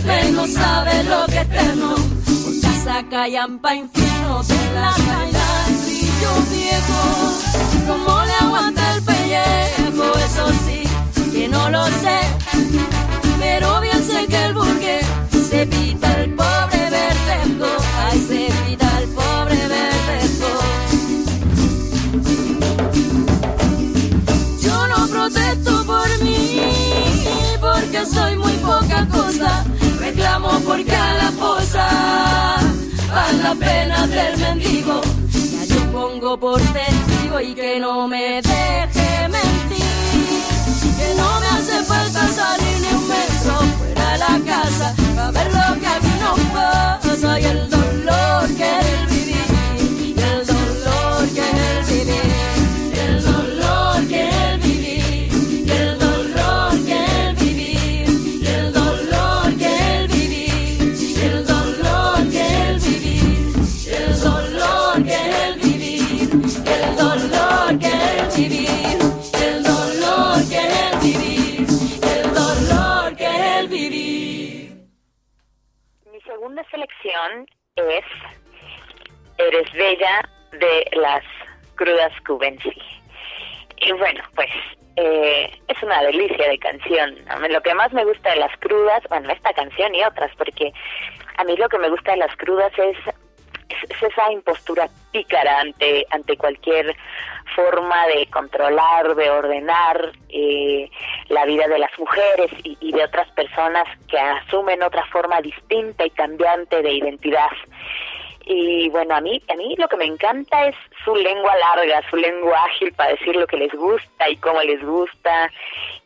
menos 0.06 0.50
sabe 0.54 1.04
lo 1.04 1.26
que 1.26 1.40
es 1.40 2.07
por 2.98 3.10
casa 3.10 3.10
callan 3.10 3.58
pa' 3.58 3.74
infierno, 3.74 4.42
de 4.42 4.72
la 4.74 4.94
brillo 5.84 6.32
viejo, 6.50 7.00
como 7.86 8.24
le 8.24 8.34
aguanta 8.34 8.94
el 8.94 9.02
pellejo, 9.02 10.18
eso 10.18 10.48
sí, 10.64 10.82
que 11.32 11.48
no 11.48 11.70
lo 11.70 11.84
sé, 11.86 12.20
pero 13.38 13.80
bien 13.80 14.02
sé 14.04 14.26
que 14.26 14.44
el 14.46 14.54
burgués 14.54 15.06
se 15.48 15.66
pita 15.66 16.22
el 16.22 16.34
pobre 16.34 16.90
verdejo, 16.90 17.70
ay 18.10 18.18
se 18.28 18.48
pita 18.66 18.98
el 19.00 19.08
pobre 19.10 19.68
verdejo. 19.68 20.50
Yo 24.60 24.88
no 24.88 25.06
protesto 25.08 25.84
por 25.86 26.08
mí, 26.22 26.62
porque 27.60 28.06
soy 28.06 28.36
muy 28.36 28.54
poca 28.54 29.06
cosa. 29.08 29.64
Reclamo 30.00 30.60
porque 30.60 30.94
a 30.94 31.14
la 31.14 31.28
la 33.36 33.54
pena 33.54 34.06
del 34.06 34.38
mendigo. 34.38 35.00
Ya 35.32 35.64
yo 35.64 35.92
pongo 35.92 36.38
por 36.38 36.60
testigo 36.60 37.40
y 37.40 37.54
que 37.54 37.78
no 37.80 38.08
me 38.08 38.40
deje 38.42 39.28
mentir. 39.28 39.78
Que 40.98 41.14
no 41.16 41.40
me 41.40 41.46
hace 41.46 41.82
falta 41.84 42.26
salir 42.28 42.80
ni 42.80 42.88
un 42.96 43.08
metro 43.08 43.54
fuera 43.78 44.12
de 44.12 44.18
la 44.18 44.40
casa 44.52 44.94
para 45.14 45.30
ver 45.30 45.46
lo 45.52 45.80
que 45.80 45.86
aquí 45.86 46.14
nos 46.20 46.40
pasa 46.54 47.40
y 47.40 47.44
el 47.44 47.70
dolor 47.70 48.48
que 48.56 48.78
el 48.80 49.17
selección 76.78 77.46
es 77.76 78.04
Eres 79.38 79.72
Bella 79.72 80.28
de 80.52 80.88
las 80.96 81.24
Crudas 81.74 82.12
Cubensi. 82.26 82.72
Y 83.78 83.92
bueno, 83.92 84.22
pues 84.34 84.50
eh, 84.96 85.50
es 85.68 85.82
una 85.82 86.02
delicia 86.02 86.48
de 86.48 86.58
canción. 86.58 87.16
Lo 87.50 87.60
que 87.62 87.74
más 87.74 87.92
me 87.92 88.04
gusta 88.04 88.30
de 88.30 88.36
las 88.36 88.56
crudas, 88.58 89.02
bueno, 89.08 89.30
esta 89.32 89.52
canción 89.54 89.94
y 89.94 90.04
otras, 90.04 90.30
porque 90.36 90.72
a 91.36 91.44
mí 91.44 91.56
lo 91.56 91.68
que 91.68 91.78
me 91.78 91.88
gusta 91.88 92.12
de 92.12 92.18
las 92.18 92.36
crudas 92.36 92.72
es, 92.78 92.96
es, 93.68 93.90
es 93.90 94.02
esa 94.02 94.32
impostura 94.32 94.88
pícara 95.12 95.60
ante, 95.60 96.06
ante 96.10 96.36
cualquier 96.36 96.96
forma 97.58 98.06
de 98.06 98.26
controlar, 98.26 99.16
de 99.16 99.30
ordenar 99.30 100.12
eh, 100.28 100.88
la 101.28 101.44
vida 101.44 101.66
de 101.66 101.80
las 101.80 101.90
mujeres 101.98 102.52
y, 102.62 102.78
y 102.80 102.92
de 102.92 103.02
otras 103.02 103.28
personas 103.32 103.84
que 104.06 104.16
asumen 104.16 104.80
otra 104.80 105.04
forma 105.06 105.40
distinta 105.40 106.06
y 106.06 106.10
cambiante 106.10 106.82
de 106.82 106.92
identidad. 106.92 107.50
Y 108.50 108.88
bueno, 108.90 109.16
a 109.16 109.20
mí, 109.20 109.42
a 109.52 109.56
mí 109.56 109.74
lo 109.76 109.88
que 109.88 109.96
me 109.96 110.06
encanta 110.06 110.68
es 110.68 110.76
su 111.04 111.14
lengua 111.16 111.54
larga, 111.56 112.00
su 112.08 112.16
lengua 112.16 112.56
ágil 112.64 112.92
para 112.94 113.10
decir 113.10 113.34
lo 113.34 113.46
que 113.46 113.56
les 113.56 113.72
gusta 113.72 114.30
y 114.30 114.36
cómo 114.36 114.62
les 114.62 114.82
gusta 114.82 115.50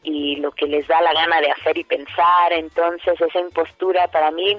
y 0.02 0.36
lo 0.36 0.50
que 0.52 0.66
les 0.66 0.88
da 0.88 1.02
la 1.02 1.12
gana 1.12 1.40
de 1.40 1.50
hacer 1.50 1.76
y 1.76 1.84
pensar. 1.84 2.52
Entonces 2.52 3.20
esa 3.20 3.38
impostura 3.38 4.08
para 4.08 4.30
mí, 4.30 4.56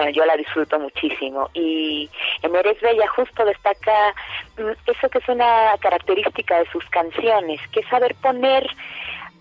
bueno, 0.00 0.12
yo 0.12 0.24
la 0.24 0.36
disfruto 0.36 0.78
muchísimo. 0.78 1.50
Y 1.52 2.08
en 2.42 2.56
Eres 2.56 2.80
Bella 2.80 3.06
justo 3.08 3.44
destaca 3.44 4.14
mm, 4.56 4.70
eso 4.86 5.08
que 5.10 5.18
es 5.18 5.28
una 5.28 5.76
característica 5.78 6.58
de 6.58 6.70
sus 6.70 6.84
canciones, 6.86 7.60
que 7.70 7.80
es 7.80 7.88
saber 7.88 8.14
poner 8.16 8.66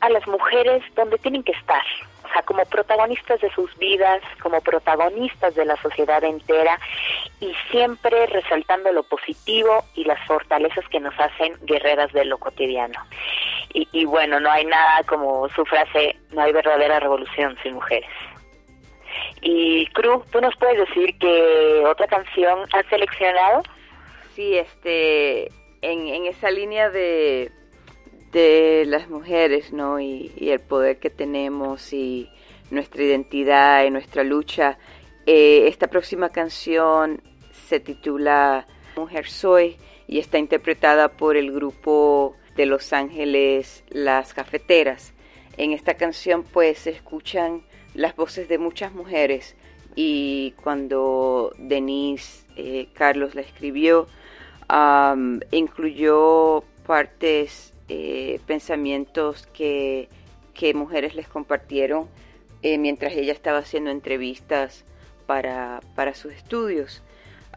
a 0.01 0.09
las 0.09 0.27
mujeres 0.27 0.83
donde 0.95 1.17
tienen 1.17 1.43
que 1.43 1.53
estar, 1.53 1.83
o 2.25 2.33
sea, 2.33 2.41
como 2.43 2.63
protagonistas 2.65 3.39
de 3.39 3.49
sus 3.51 3.73
vidas, 3.77 4.21
como 4.41 4.59
protagonistas 4.59 5.55
de 5.55 5.63
la 5.63 5.77
sociedad 5.77 6.23
entera 6.25 6.77
y 7.39 7.53
siempre 7.71 8.25
resaltando 8.27 8.91
lo 8.91 9.03
positivo 9.03 9.85
y 9.95 10.03
las 10.03 10.19
fortalezas 10.25 10.87
que 10.89 10.99
nos 10.99 11.17
hacen 11.19 11.53
guerreras 11.61 12.11
de 12.11 12.25
lo 12.25 12.37
cotidiano. 12.37 12.99
Y, 13.73 13.87
y 13.93 14.03
bueno, 14.03 14.41
no 14.41 14.51
hay 14.51 14.65
nada 14.65 15.03
como 15.05 15.47
su 15.49 15.63
frase, 15.65 16.17
no 16.31 16.41
hay 16.41 16.51
verdadera 16.51 16.99
revolución 16.99 17.57
sin 17.63 17.75
mujeres. 17.75 18.09
Y 19.41 19.85
Cruz, 19.87 20.25
¿tú 20.31 20.41
nos 20.41 20.55
puedes 20.57 20.77
decir 20.87 21.17
qué 21.19 21.83
otra 21.85 22.07
canción 22.07 22.59
has 22.73 22.85
seleccionado? 22.87 23.63
Sí, 24.35 24.55
este, 24.57 25.51
en, 25.81 26.25
esa 26.25 26.51
línea 26.51 26.89
de, 26.89 27.51
de 28.31 28.83
las 28.87 29.09
mujeres, 29.09 29.71
¿no? 29.73 29.99
Y, 29.99 30.31
y 30.35 30.49
el 30.49 30.59
poder 30.59 30.99
que 30.99 31.09
tenemos 31.09 31.93
y 31.93 32.29
nuestra 32.71 33.03
identidad 33.03 33.85
y 33.85 33.91
nuestra 33.91 34.23
lucha. 34.23 34.77
Eh, 35.25 35.67
esta 35.67 35.87
próxima 35.87 36.29
canción 36.29 37.21
se 37.51 37.79
titula 37.79 38.65
Mujer 38.95 39.27
Soy 39.27 39.77
y 40.07 40.19
está 40.19 40.37
interpretada 40.37 41.09
por 41.09 41.37
el 41.37 41.51
grupo 41.51 42.35
de 42.55 42.65
Los 42.65 42.93
Ángeles 42.93 43.83
Las 43.89 44.33
Cafeteras. 44.33 45.13
En 45.57 45.73
esta 45.73 45.95
canción 45.95 46.43
pues 46.43 46.79
se 46.79 46.91
escuchan 46.91 47.63
las 47.93 48.15
voces 48.15 48.47
de 48.47 48.57
muchas 48.57 48.93
mujeres 48.93 49.55
y 49.95 50.51
cuando 50.63 51.53
Denise 51.57 52.45
eh, 52.55 52.87
Carlos 52.93 53.35
la 53.35 53.41
escribió 53.41 54.07
incluyó 55.51 56.63
partes, 56.85 57.73
eh, 57.87 58.39
pensamientos 58.45 59.47
que, 59.47 60.07
que, 60.53 60.75
mujeres 60.75 61.15
les 61.15 61.27
compartieron 61.27 62.07
eh, 62.61 62.77
mientras 62.77 63.13
ella 63.13 63.33
estaba 63.33 63.59
haciendo 63.59 63.89
entrevistas 63.89 64.85
para, 65.25 65.81
para 65.95 66.13
sus 66.13 66.33
estudios. 66.33 67.01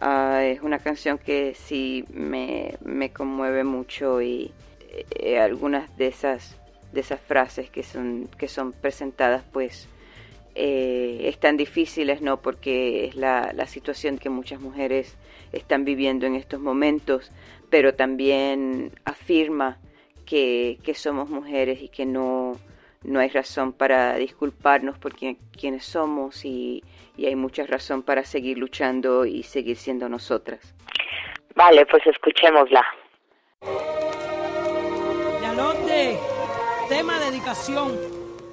Uh, 0.01 0.39
es 0.39 0.63
una 0.63 0.79
canción 0.79 1.19
que 1.19 1.55
sí 1.55 2.05
me, 2.11 2.77
me 2.81 3.13
conmueve 3.13 3.63
mucho 3.63 4.21
y 4.23 4.53
algunas 5.39 5.97
de 5.97 6.09
esas 6.09 6.57
de 6.93 7.01
esas 7.01 7.21
frases 7.21 7.71
que 7.71 7.83
son 7.83 8.29
que 8.37 8.49
son 8.49 8.73
presentadas 8.73 9.43
pues 9.53 9.89
eh, 10.55 11.23
están 11.25 11.57
difíciles 11.57 12.21
no 12.21 12.41
porque 12.41 13.07
es 13.07 13.17
la, 13.17 13.53
la 13.55 13.67
situación 13.67 14.19
que 14.19 14.31
muchas 14.31 14.61
mujeres 14.61 15.17
están 15.53 15.85
viviendo 15.85 16.27
en 16.27 16.35
estos 16.35 16.61
momentos 16.61 17.31
pero 17.71 17.95
también 17.95 18.93
afirma 19.05 19.79
que, 20.27 20.79
que 20.83 20.95
somos 20.95 21.31
mujeres 21.31 21.83
y 21.83 21.89
que 21.89 22.07
no 22.07 22.59
no 23.05 23.21
hay 23.21 23.29
razón 23.29 23.73
para 23.73 24.15
disculparnos 24.17 24.99
por 24.99 25.15
quien, 25.15 25.37
quienes 25.59 25.85
somos 25.85 26.45
y, 26.45 26.85
y 27.17 27.27
hay 27.27 27.37
mucha 27.37 27.67
razón 27.67 28.03
para 28.03 28.25
seguir 28.25 28.59
luchando 28.59 29.25
y 29.27 29.43
seguir 29.43 29.77
siendo 29.77 30.09
nosotras. 30.09 30.75
Vale, 31.55 31.85
pues 31.87 32.07
escuchémosla. 32.07 32.85
Yalote, 35.43 36.19
tema 36.89 37.19
dedicación, 37.21 37.93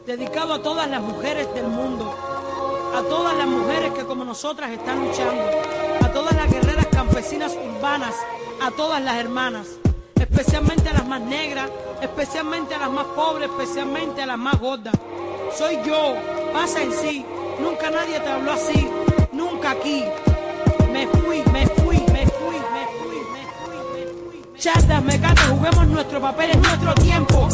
dedicado 0.10 0.56
a 0.56 0.64
todas 0.64 0.90
las 0.90 1.02
mujeres 1.02 1.54
del 1.54 1.68
mundo, 1.68 2.12
a 2.96 3.04
todas 3.04 3.38
las 3.38 3.46
mujeres 3.46 3.94
que 3.94 4.04
como 4.06 4.26
nosotras 4.26 4.72
están 4.72 5.06
luchando, 5.06 5.44
a 6.04 6.12
todas 6.12 6.36
las 6.36 6.52
guerreras 6.52 6.88
campesinas 6.88 7.56
urbanas, 7.56 8.16
a 8.60 8.72
todas 8.72 9.04
las 9.04 9.18
hermanas, 9.18 9.68
especialmente 10.20 10.90
a 10.90 10.94
las 10.94 11.08
más 11.08 11.22
negras, 11.22 11.70
especialmente 12.02 12.74
a 12.74 12.80
las 12.80 12.90
más 12.90 13.06
pobres, 13.06 13.52
especialmente 13.52 14.24
a 14.24 14.26
las 14.26 14.40
más 14.40 14.60
gordas. 14.60 14.96
Soy 15.56 15.78
yo, 15.86 16.16
pasa 16.54 16.82
en 16.82 16.92
sí, 16.92 17.24
nunca 17.60 17.92
nadie 17.92 18.20
te 18.20 18.30
habló 18.30 18.54
así, 18.54 18.90
nunca 19.32 19.72
aquí. 19.72 20.06
Me 20.92 21.06
fui, 21.06 21.44
me 21.54 21.68
fui, 21.68 21.98
me 22.12 22.26
fui, 22.26 22.58
me 22.72 22.88
fui, 22.98 23.26
me 23.36 23.54
fui, 23.60 23.84
me 23.94 24.42
fui. 24.42 24.54
Chatas, 24.58 25.04
me 25.04 25.20
gato, 25.20 25.42
juguemos 25.52 25.88
nuestro 25.88 26.20
papel 26.20 26.50
en 26.50 26.62
nuestro 26.64 26.96
tiempo. 26.96 27.48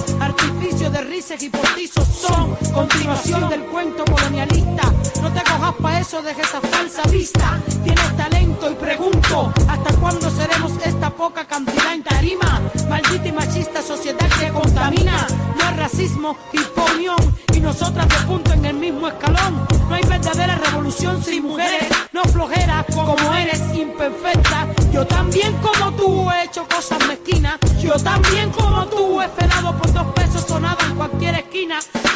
De 0.65 1.01
risas 1.01 1.43
y 1.43 1.49
postizos 1.49 2.07
son 2.07 2.55
continuación 2.73 3.47
del 3.49 3.61
cuento 3.65 4.03
colonialista. 4.03 4.91
No 5.21 5.31
te 5.31 5.43
cojas 5.43 5.75
pa' 5.79 5.99
eso, 5.99 6.23
deja 6.23 6.41
esa 6.41 6.59
falsa 6.59 7.03
vista. 7.11 7.61
Tienes 7.83 8.17
talento 8.17 8.71
y 8.71 8.73
pregunto, 8.73 9.53
¿hasta 9.67 9.95
cuándo 9.97 10.27
seremos 10.31 10.71
esta 10.83 11.11
poca 11.11 11.45
cantidad 11.45 11.93
en 11.93 12.03
tarima? 12.03 12.61
Maldita 12.89 13.27
y 13.27 13.31
machista 13.31 13.83
sociedad 13.83 14.27
que 14.39 14.49
contamina. 14.49 15.27
No 15.55 15.67
hay 15.67 15.75
racismo, 15.75 16.35
imponión 16.51 17.35
y 17.53 17.59
nosotras 17.59 18.07
de 18.09 18.25
punto 18.25 18.53
en 18.53 18.65
el 18.65 18.75
mismo 18.75 19.07
escalón. 19.07 19.67
No 19.87 19.93
hay 19.93 20.03
verdadera 20.03 20.55
revolución 20.55 21.23
sin 21.23 21.43
mujeres, 21.43 21.89
no 22.11 22.23
flojera 22.23 22.83
como 22.89 23.35
eres 23.35 23.61
imperfecta. 23.75 24.67
Yo 24.91 25.05
también 25.05 25.53
como 25.57 25.91
tú 25.93 26.31
he 26.31 26.45
hecho 26.45 26.65
cosas 26.67 26.97
mezquinas. 27.07 27.59
Yo 27.79 27.93
también 27.93 28.49
como 28.49 28.64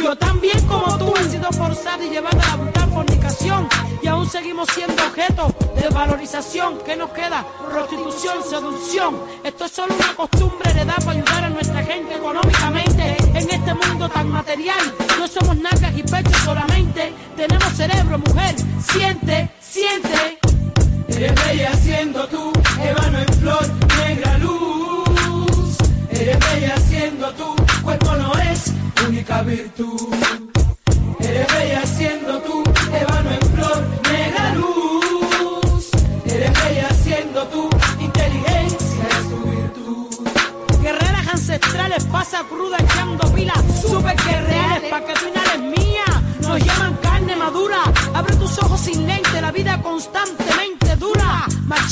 Yo 0.10 0.16
también 0.16 0.60
como 0.66 0.98
tú 0.98 1.14
he 1.18 1.24
sido 1.30 1.52
forzada 1.52 2.04
y 2.04 2.10
llevada 2.10 2.42
a 2.42 2.48
la 2.48 2.56
brutal 2.56 2.90
fornicación. 2.90 3.70
Y 4.02 4.08
aún 4.08 4.28
seguimos 4.28 4.68
siendo 4.74 5.04
objeto 5.04 5.54
de 5.80 5.88
valorización. 5.90 6.80
¿Qué 6.84 6.96
nos 6.96 7.12
queda? 7.12 7.46
Prostitución, 7.72 8.44
seducción. 8.44 9.20
Esto 9.44 9.66
es 9.66 9.72
solo 9.72 9.94
una 9.94 10.16
costumbre 10.16 10.72
heredada 10.72 10.98
para 11.06 11.12
ayudar 11.12 11.44
a 11.44 11.50
nuestra 11.50 11.84
gente 11.84 12.16
económicamente. 12.16 13.18
En 13.36 13.52
este 13.52 13.74
mundo 13.76 14.10
tan 14.10 14.30
material, 14.30 14.80
no 15.20 15.28
somos 15.28 15.56
nalgas 15.58 15.96
y 15.96 16.02
pechos 16.02 16.38
solamente. 16.44 17.14
Tenemos 17.36 17.72
cerebro, 17.74 18.18
mujer. 18.18 18.56
Siente. 18.92 19.59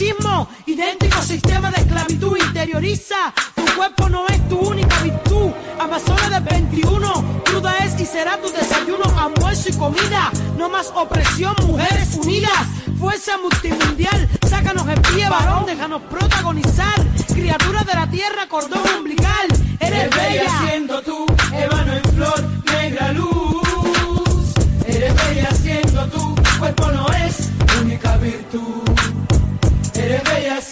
Machismo, 0.08 0.48
idéntico 0.66 1.22
sistema 1.22 1.70
de 1.70 1.82
esclavitud 1.82 2.38
interioriza. 2.38 3.34
Tu 3.56 3.66
cuerpo 3.76 4.08
no 4.08 4.26
es 4.28 4.48
tu 4.48 4.58
única 4.58 4.96
virtud. 5.02 5.52
Amazona 5.80 6.30
del 6.30 6.44
21, 6.44 7.42
cruda 7.44 7.78
es 7.80 8.00
y 8.00 8.06
será 8.06 8.38
tu 8.38 8.50
desayuno, 8.50 9.04
almuerzo 9.20 9.70
y 9.70 9.74
comida. 9.74 10.32
No 10.58 10.70
más 10.70 10.94
opresión, 10.96 11.56
mujeres 11.66 12.16
unidas. 12.16 12.68
Fuerza 12.98 13.38
multimundial, 13.38 14.30
sácanos 14.48 14.88
el 14.88 15.02
pie, 15.02 15.28
varón, 15.28 15.66
déjanos 15.66 16.02
protagonizar. 16.04 16.96
Criatura 17.34 17.84
de 17.84 17.94
la 17.94 18.10
tierra, 18.10 18.48
cordón 18.48 18.82
umbilical. 19.00 19.48
Eres 19.80 20.10
bella 20.16 20.76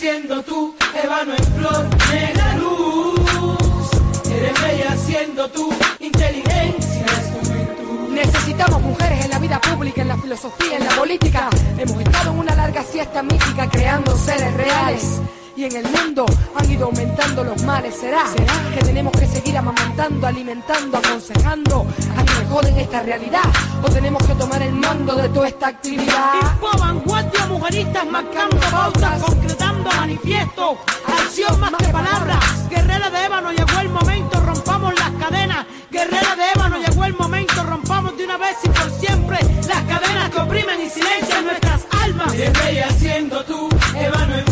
siendo 0.05 0.39
tú, 0.43 0.75
ébano 1.03 1.33
en 1.33 1.43
flor, 1.55 1.87
negra 2.13 2.55
luz. 2.57 3.89
Eres 4.29 4.61
bella 4.61 4.95
siendo 4.97 5.49
tú, 5.49 5.73
inteligencia 5.99 7.05
es 7.05 7.33
tu 7.33 7.51
virtud. 7.51 8.09
Necesitamos 8.11 8.83
mujeres 8.83 9.25
en 9.25 9.31
la 9.31 9.39
vida 9.39 9.59
pública, 9.59 10.03
en 10.03 10.09
la 10.09 10.17
filosofía, 10.17 10.77
en 10.77 10.85
la 10.85 10.95
política. 10.95 11.49
Hemos 11.79 11.99
estado 11.99 12.33
en 12.33 12.37
una 12.37 12.55
larga 12.55 12.83
siesta 12.83 13.23
mítica 13.23 13.67
creando 13.67 14.15
seres 14.15 14.53
reales. 14.53 15.21
Y 15.57 15.63
en 15.63 15.75
el 15.77 15.85
mundo 15.89 16.25
han 16.53 16.69
ido 16.69 16.87
aumentando 16.87 17.41
los 17.41 17.63
males. 17.63 17.95
¿Será, 17.95 18.25
que 18.73 18.81
tenemos 18.83 19.13
que 19.13 19.25
seguir 19.25 19.57
amamantando, 19.57 20.27
alimentando, 20.27 20.97
aconsejando 20.97 21.87
a 22.17 22.23
quienes 22.25 22.49
joden 22.49 22.77
esta 22.77 23.01
realidad? 23.03 23.43
¿O 23.81 23.89
tenemos 23.89 24.21
que 24.27 24.35
tomar 24.35 24.61
el 24.61 24.73
mando 24.73 25.15
de 25.15 25.29
toda 25.29 25.47
esta 25.47 25.67
actividad? 25.67 26.33
Tipo 26.41 26.77
vanguardia, 26.77 27.45
mujeristas 27.45 28.05
marcando 28.05 28.57
pautas, 28.69 29.23
concretando 29.23 29.89
manifiestos, 29.91 30.77
acción 31.07 31.57
más 31.61 31.71
que 31.71 31.87
palabras. 31.87 32.69
Guerrera 32.69 33.09
de 33.09 33.25
ébano, 33.25 33.51
llegó 33.51 33.79
el 33.79 33.89
momento, 33.89 34.39
rompamos 34.41 34.93
las 34.99 35.11
cadenas. 35.11 35.65
Guerrera 35.89 36.35
de 36.35 36.51
ébano, 36.53 36.77
llegó 36.79 37.05
el 37.05 37.13
momento, 37.13 37.63
rompamos 37.63 38.17
de 38.17 38.25
una 38.25 38.35
vez 38.35 38.57
y 38.61 38.67
por 38.67 38.91
siempre 38.91 39.39
las 39.69 39.83
cadenas 39.83 40.29
que 40.31 40.37
oprimen 40.37 40.81
y 40.81 40.89
silencian 40.89 41.45
nuestras 41.45 41.85
almas. 42.03 42.33
Bella 42.35 42.89
siendo 42.91 43.41
tú, 43.45 43.69
ébano 43.95 44.44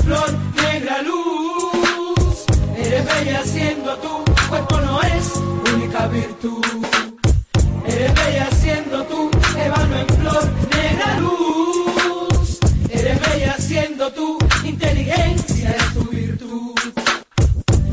Eres 3.03 3.25
bella 3.25 3.43
siendo 3.43 3.97
tú, 3.97 4.23
cuerpo 4.47 4.79
no 4.79 5.01
es 5.01 5.33
única 5.75 6.07
virtud. 6.07 6.65
Eres 7.85 8.13
bella 8.15 8.49
siendo 8.51 9.03
tú, 9.03 9.29
ébano 9.57 9.97
en 9.97 10.07
flor, 10.07 10.49
negra 10.71 11.19
luz. 11.19 12.59
Eres 12.89 13.19
bella 13.19 13.55
siendo 13.59 14.09
tú, 14.13 14.37
inteligencia 14.63 15.71
es 15.71 15.93
tu 15.93 16.03
virtud. 16.05 16.75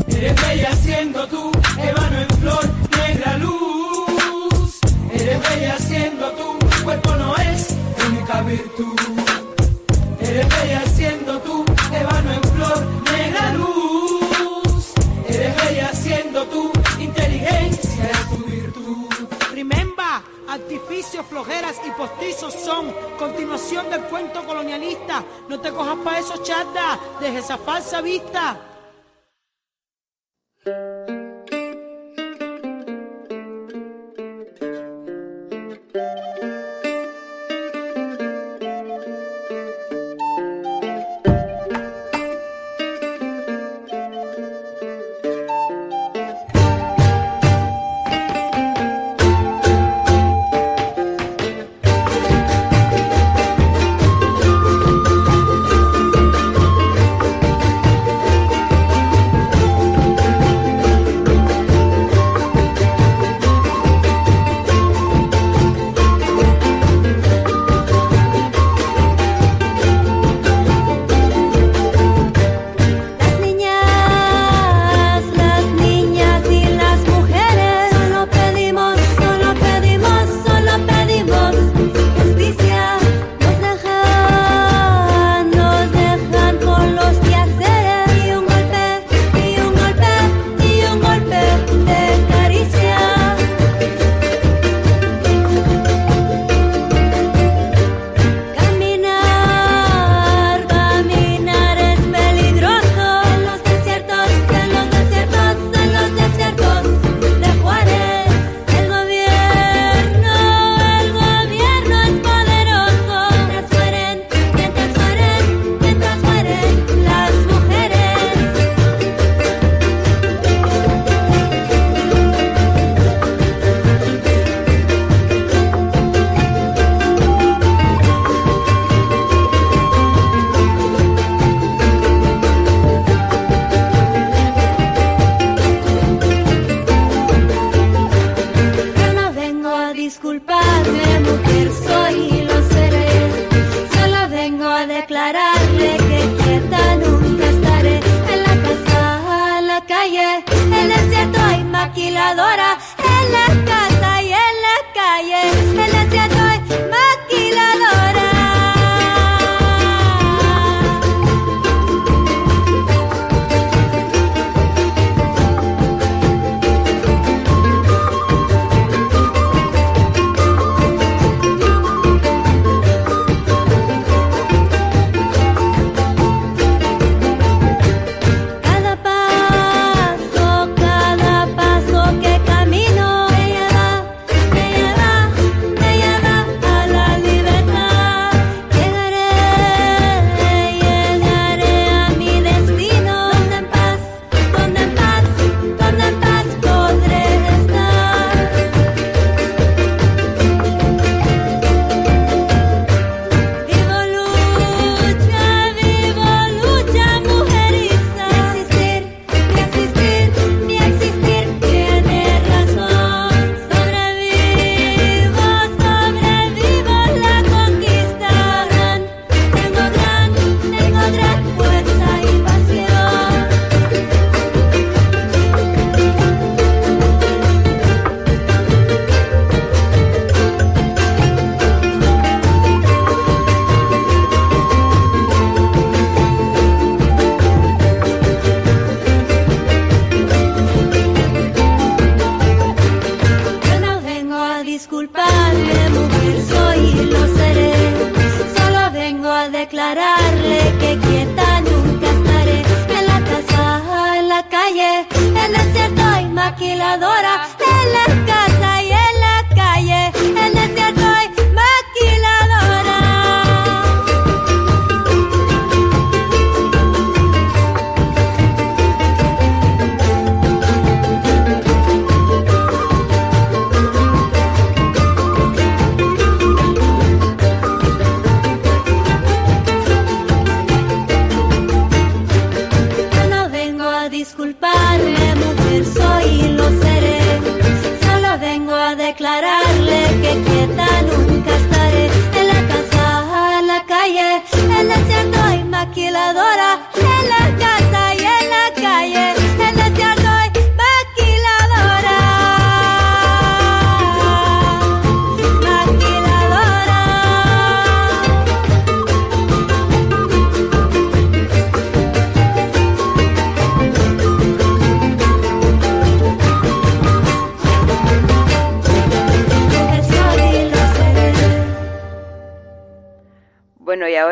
Eres 0.07 0.37
bella 0.47 0.77
siendo 0.77 1.27
tú, 1.27 1.51
postizos 22.01 22.55
son 22.55 22.91
continuación 23.19 23.91
del 23.91 24.01
cuento 24.05 24.43
colonialista. 24.47 25.23
No 25.49 25.61
te 25.61 25.71
cojas 25.71 25.99
pa' 26.03 26.19
eso, 26.19 26.43
charda, 26.43 26.99
deja 27.21 27.41
esa 27.41 27.59
falsa 27.59 28.01
vista. 28.01 28.59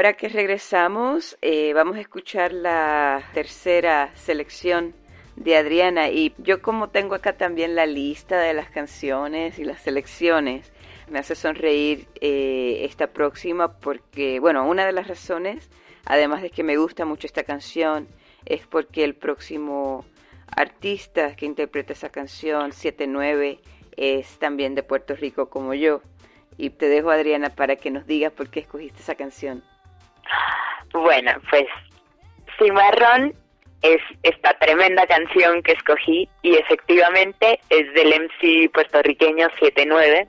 Ahora 0.08 0.16
que 0.16 0.30
regresamos, 0.30 1.36
eh, 1.42 1.74
vamos 1.74 1.98
a 1.98 2.00
escuchar 2.00 2.54
la 2.54 3.22
tercera 3.34 4.10
selección 4.14 4.94
de 5.36 5.54
Adriana. 5.54 6.08
Y 6.08 6.32
yo 6.38 6.62
como 6.62 6.88
tengo 6.88 7.14
acá 7.14 7.36
también 7.36 7.74
la 7.74 7.84
lista 7.84 8.40
de 8.40 8.54
las 8.54 8.70
canciones 8.70 9.58
y 9.58 9.64
las 9.64 9.82
selecciones, 9.82 10.72
me 11.10 11.18
hace 11.18 11.34
sonreír 11.34 12.08
eh, 12.22 12.86
esta 12.86 13.08
próxima 13.08 13.80
porque, 13.80 14.40
bueno, 14.40 14.66
una 14.66 14.86
de 14.86 14.92
las 14.92 15.08
razones, 15.08 15.68
además 16.06 16.40
de 16.40 16.48
que 16.48 16.62
me 16.62 16.78
gusta 16.78 17.04
mucho 17.04 17.26
esta 17.26 17.42
canción, 17.42 18.08
es 18.46 18.66
porque 18.66 19.04
el 19.04 19.14
próximo 19.14 20.06
artista 20.46 21.36
que 21.36 21.44
interpreta 21.44 21.92
esa 21.92 22.08
canción, 22.08 22.70
7-9, 22.70 23.58
es 23.98 24.38
también 24.38 24.74
de 24.74 24.82
Puerto 24.82 25.14
Rico 25.14 25.50
como 25.50 25.74
yo. 25.74 26.00
Y 26.56 26.70
te 26.70 26.88
dejo, 26.88 27.10
Adriana, 27.10 27.50
para 27.50 27.76
que 27.76 27.90
nos 27.90 28.06
digas 28.06 28.32
por 28.32 28.48
qué 28.48 28.60
escogiste 28.60 29.02
esa 29.02 29.14
canción. 29.14 29.62
Bueno, 31.02 31.32
pues 31.48 31.66
Cimarrón 32.58 33.32
es 33.82 34.00
esta 34.24 34.52
tremenda 34.58 35.06
canción 35.06 35.62
que 35.62 35.72
escogí 35.72 36.28
y 36.42 36.56
efectivamente 36.56 37.60
es 37.70 37.92
del 37.94 38.08
MC 38.08 38.70
puertorriqueño 38.72 39.48
79 39.60 40.28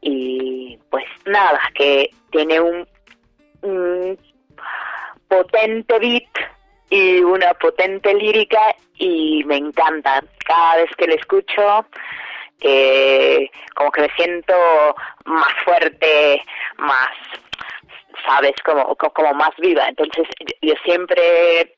y 0.00 0.78
pues 0.90 1.04
nada, 1.26 1.60
que 1.74 2.08
tiene 2.30 2.60
un, 2.60 2.88
potente 5.28 5.98
beat 5.98 6.50
y 6.88 7.18
una 7.18 7.52
potente 7.54 8.14
lírica 8.14 8.74
y 8.94 9.44
me 9.44 9.56
encanta. 9.56 10.22
Cada 10.46 10.76
vez 10.76 10.90
que 10.96 11.06
la 11.06 11.14
escucho 11.16 11.86
como 13.74 13.92
que 13.92 14.00
me 14.00 14.10
siento 14.16 14.54
más 15.26 15.52
fuerte, 15.64 16.42
más, 16.78 17.10
sabes, 18.26 18.52
como, 18.64 18.94
co- 18.96 19.10
como 19.12 19.32
más 19.34 19.50
viva. 19.58 19.86
Entonces 19.88 20.26
yo 20.62 20.74
siempre 20.84 21.76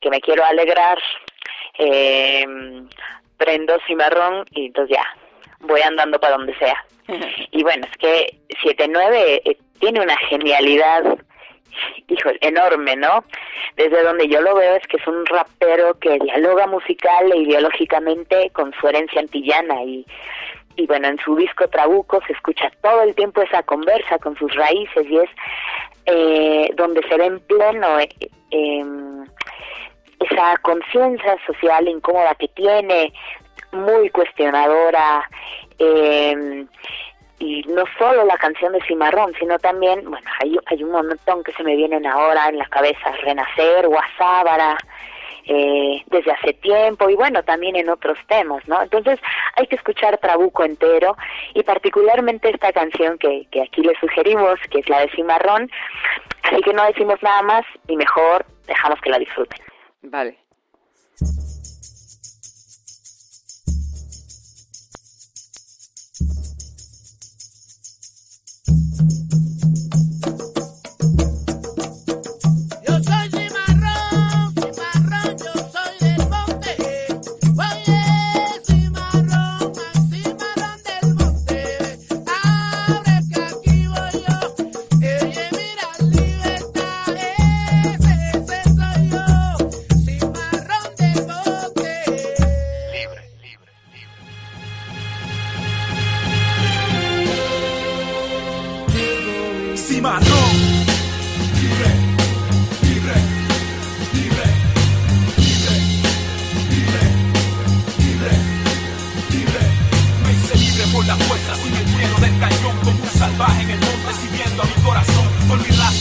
que 0.00 0.10
me 0.10 0.20
quiero 0.20 0.44
alegrar, 0.44 0.98
eh, 1.78 2.44
prendo 3.36 3.78
cimarrón 3.86 4.44
y 4.52 4.66
entonces 4.66 4.96
ya, 4.96 5.04
voy 5.60 5.80
andando 5.80 6.18
para 6.20 6.36
donde 6.36 6.56
sea. 6.58 6.84
Y 7.52 7.62
bueno, 7.62 7.86
es 7.90 7.96
que 7.98 8.38
7-9 8.62 9.40
eh, 9.44 9.56
tiene 9.80 10.00
una 10.00 10.16
genialidad, 10.28 11.02
hijo, 12.08 12.30
enorme, 12.40 12.96
¿no? 12.96 13.24
Desde 13.76 14.02
donde 14.02 14.28
yo 14.28 14.40
lo 14.40 14.54
veo 14.54 14.76
es 14.76 14.86
que 14.86 14.96
es 14.98 15.06
un 15.06 15.24
rapero 15.26 15.98
que 15.98 16.18
dialoga 16.18 16.66
musical 16.66 17.32
e 17.32 17.38
ideológicamente 17.38 18.50
con 18.50 18.72
su 18.80 18.88
herencia 18.88 19.20
antillana 19.20 19.82
y, 19.84 20.04
y 20.76 20.86
bueno, 20.86 21.08
en 21.08 21.18
su 21.18 21.36
disco 21.36 21.68
Trabuco 21.68 22.20
se 22.26 22.32
escucha 22.32 22.70
todo 22.82 23.02
el 23.02 23.14
tiempo 23.14 23.42
esa 23.42 23.62
conversa 23.62 24.18
con 24.18 24.36
sus 24.36 24.54
raíces 24.54 25.06
y 25.08 25.18
es 25.18 25.30
eh, 26.06 26.70
donde 26.76 27.02
se 27.08 27.16
ve 27.16 27.26
en 27.26 27.40
pleno 27.40 27.98
eh, 27.98 28.08
em, 28.50 29.24
esa 30.20 30.56
conciencia 30.62 31.36
social 31.46 31.88
incómoda 31.88 32.34
que 32.34 32.48
tiene, 32.48 33.12
muy 33.72 34.10
cuestionadora, 34.10 35.28
eh, 35.78 36.66
y 37.40 37.62
no 37.62 37.84
solo 37.98 38.24
la 38.24 38.36
canción 38.36 38.72
de 38.72 38.82
Cimarrón, 38.82 39.32
sino 39.38 39.58
también, 39.58 40.08
bueno, 40.08 40.30
hay, 40.40 40.58
hay 40.66 40.84
un 40.84 40.92
montón 40.92 41.42
que 41.42 41.52
se 41.52 41.64
me 41.64 41.74
vienen 41.74 42.06
ahora 42.06 42.48
en 42.48 42.58
la 42.58 42.66
cabeza, 42.66 43.12
Renacer, 43.22 43.88
Guasábara, 43.88 44.76
eh, 45.46 46.02
desde 46.06 46.32
hace 46.32 46.54
tiempo 46.54 47.08
y 47.08 47.14
bueno, 47.14 47.42
también 47.42 47.76
en 47.76 47.88
otros 47.88 48.18
temas, 48.28 48.66
¿no? 48.68 48.82
Entonces 48.82 49.18
hay 49.56 49.66
que 49.66 49.76
escuchar 49.76 50.18
Trabuco 50.18 50.64
entero 50.64 51.16
y 51.54 51.62
particularmente 51.62 52.50
esta 52.50 52.72
canción 52.72 53.18
que, 53.18 53.46
que 53.50 53.62
aquí 53.62 53.82
le 53.82 53.94
sugerimos, 54.00 54.58
que 54.70 54.80
es 54.80 54.88
la 54.88 55.00
de 55.00 55.10
Cimarrón, 55.10 55.70
así 56.42 56.60
que 56.62 56.72
no 56.72 56.84
decimos 56.84 57.22
nada 57.22 57.42
más 57.42 57.64
y 57.88 57.96
mejor 57.96 58.44
dejamos 58.66 59.00
que 59.00 59.10
la 59.10 59.18
disfruten. 59.18 59.58
Vale. 60.02 60.36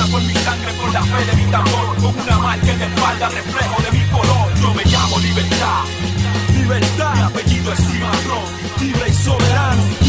Raza, 0.10 0.12
por 0.12 0.22
mi 0.22 0.34
sangre, 0.34 0.74
por 0.74 0.94
la 0.94 1.04
fe 1.04 1.26
de 1.26 1.36
mi 1.36 1.52
tambor, 1.52 1.96
con 1.98 2.20
una 2.20 2.40
marca 2.40 2.72
en 2.72 2.80
la 2.80 2.86
espalda, 2.86 3.30
reflejo 3.30 3.82
de 3.84 3.92
mi 3.98 4.06
color. 4.08 4.54
Yo 4.62 4.74
me 4.74 4.84
llamo 4.86 5.20
libertad, 5.20 5.84
libertad. 6.54 7.24
Apellido 7.24 7.74
es 7.74 7.80
cimarrón, 7.80 8.46
libre 8.80 9.10
y 9.10 9.14
soberano. 9.14 10.09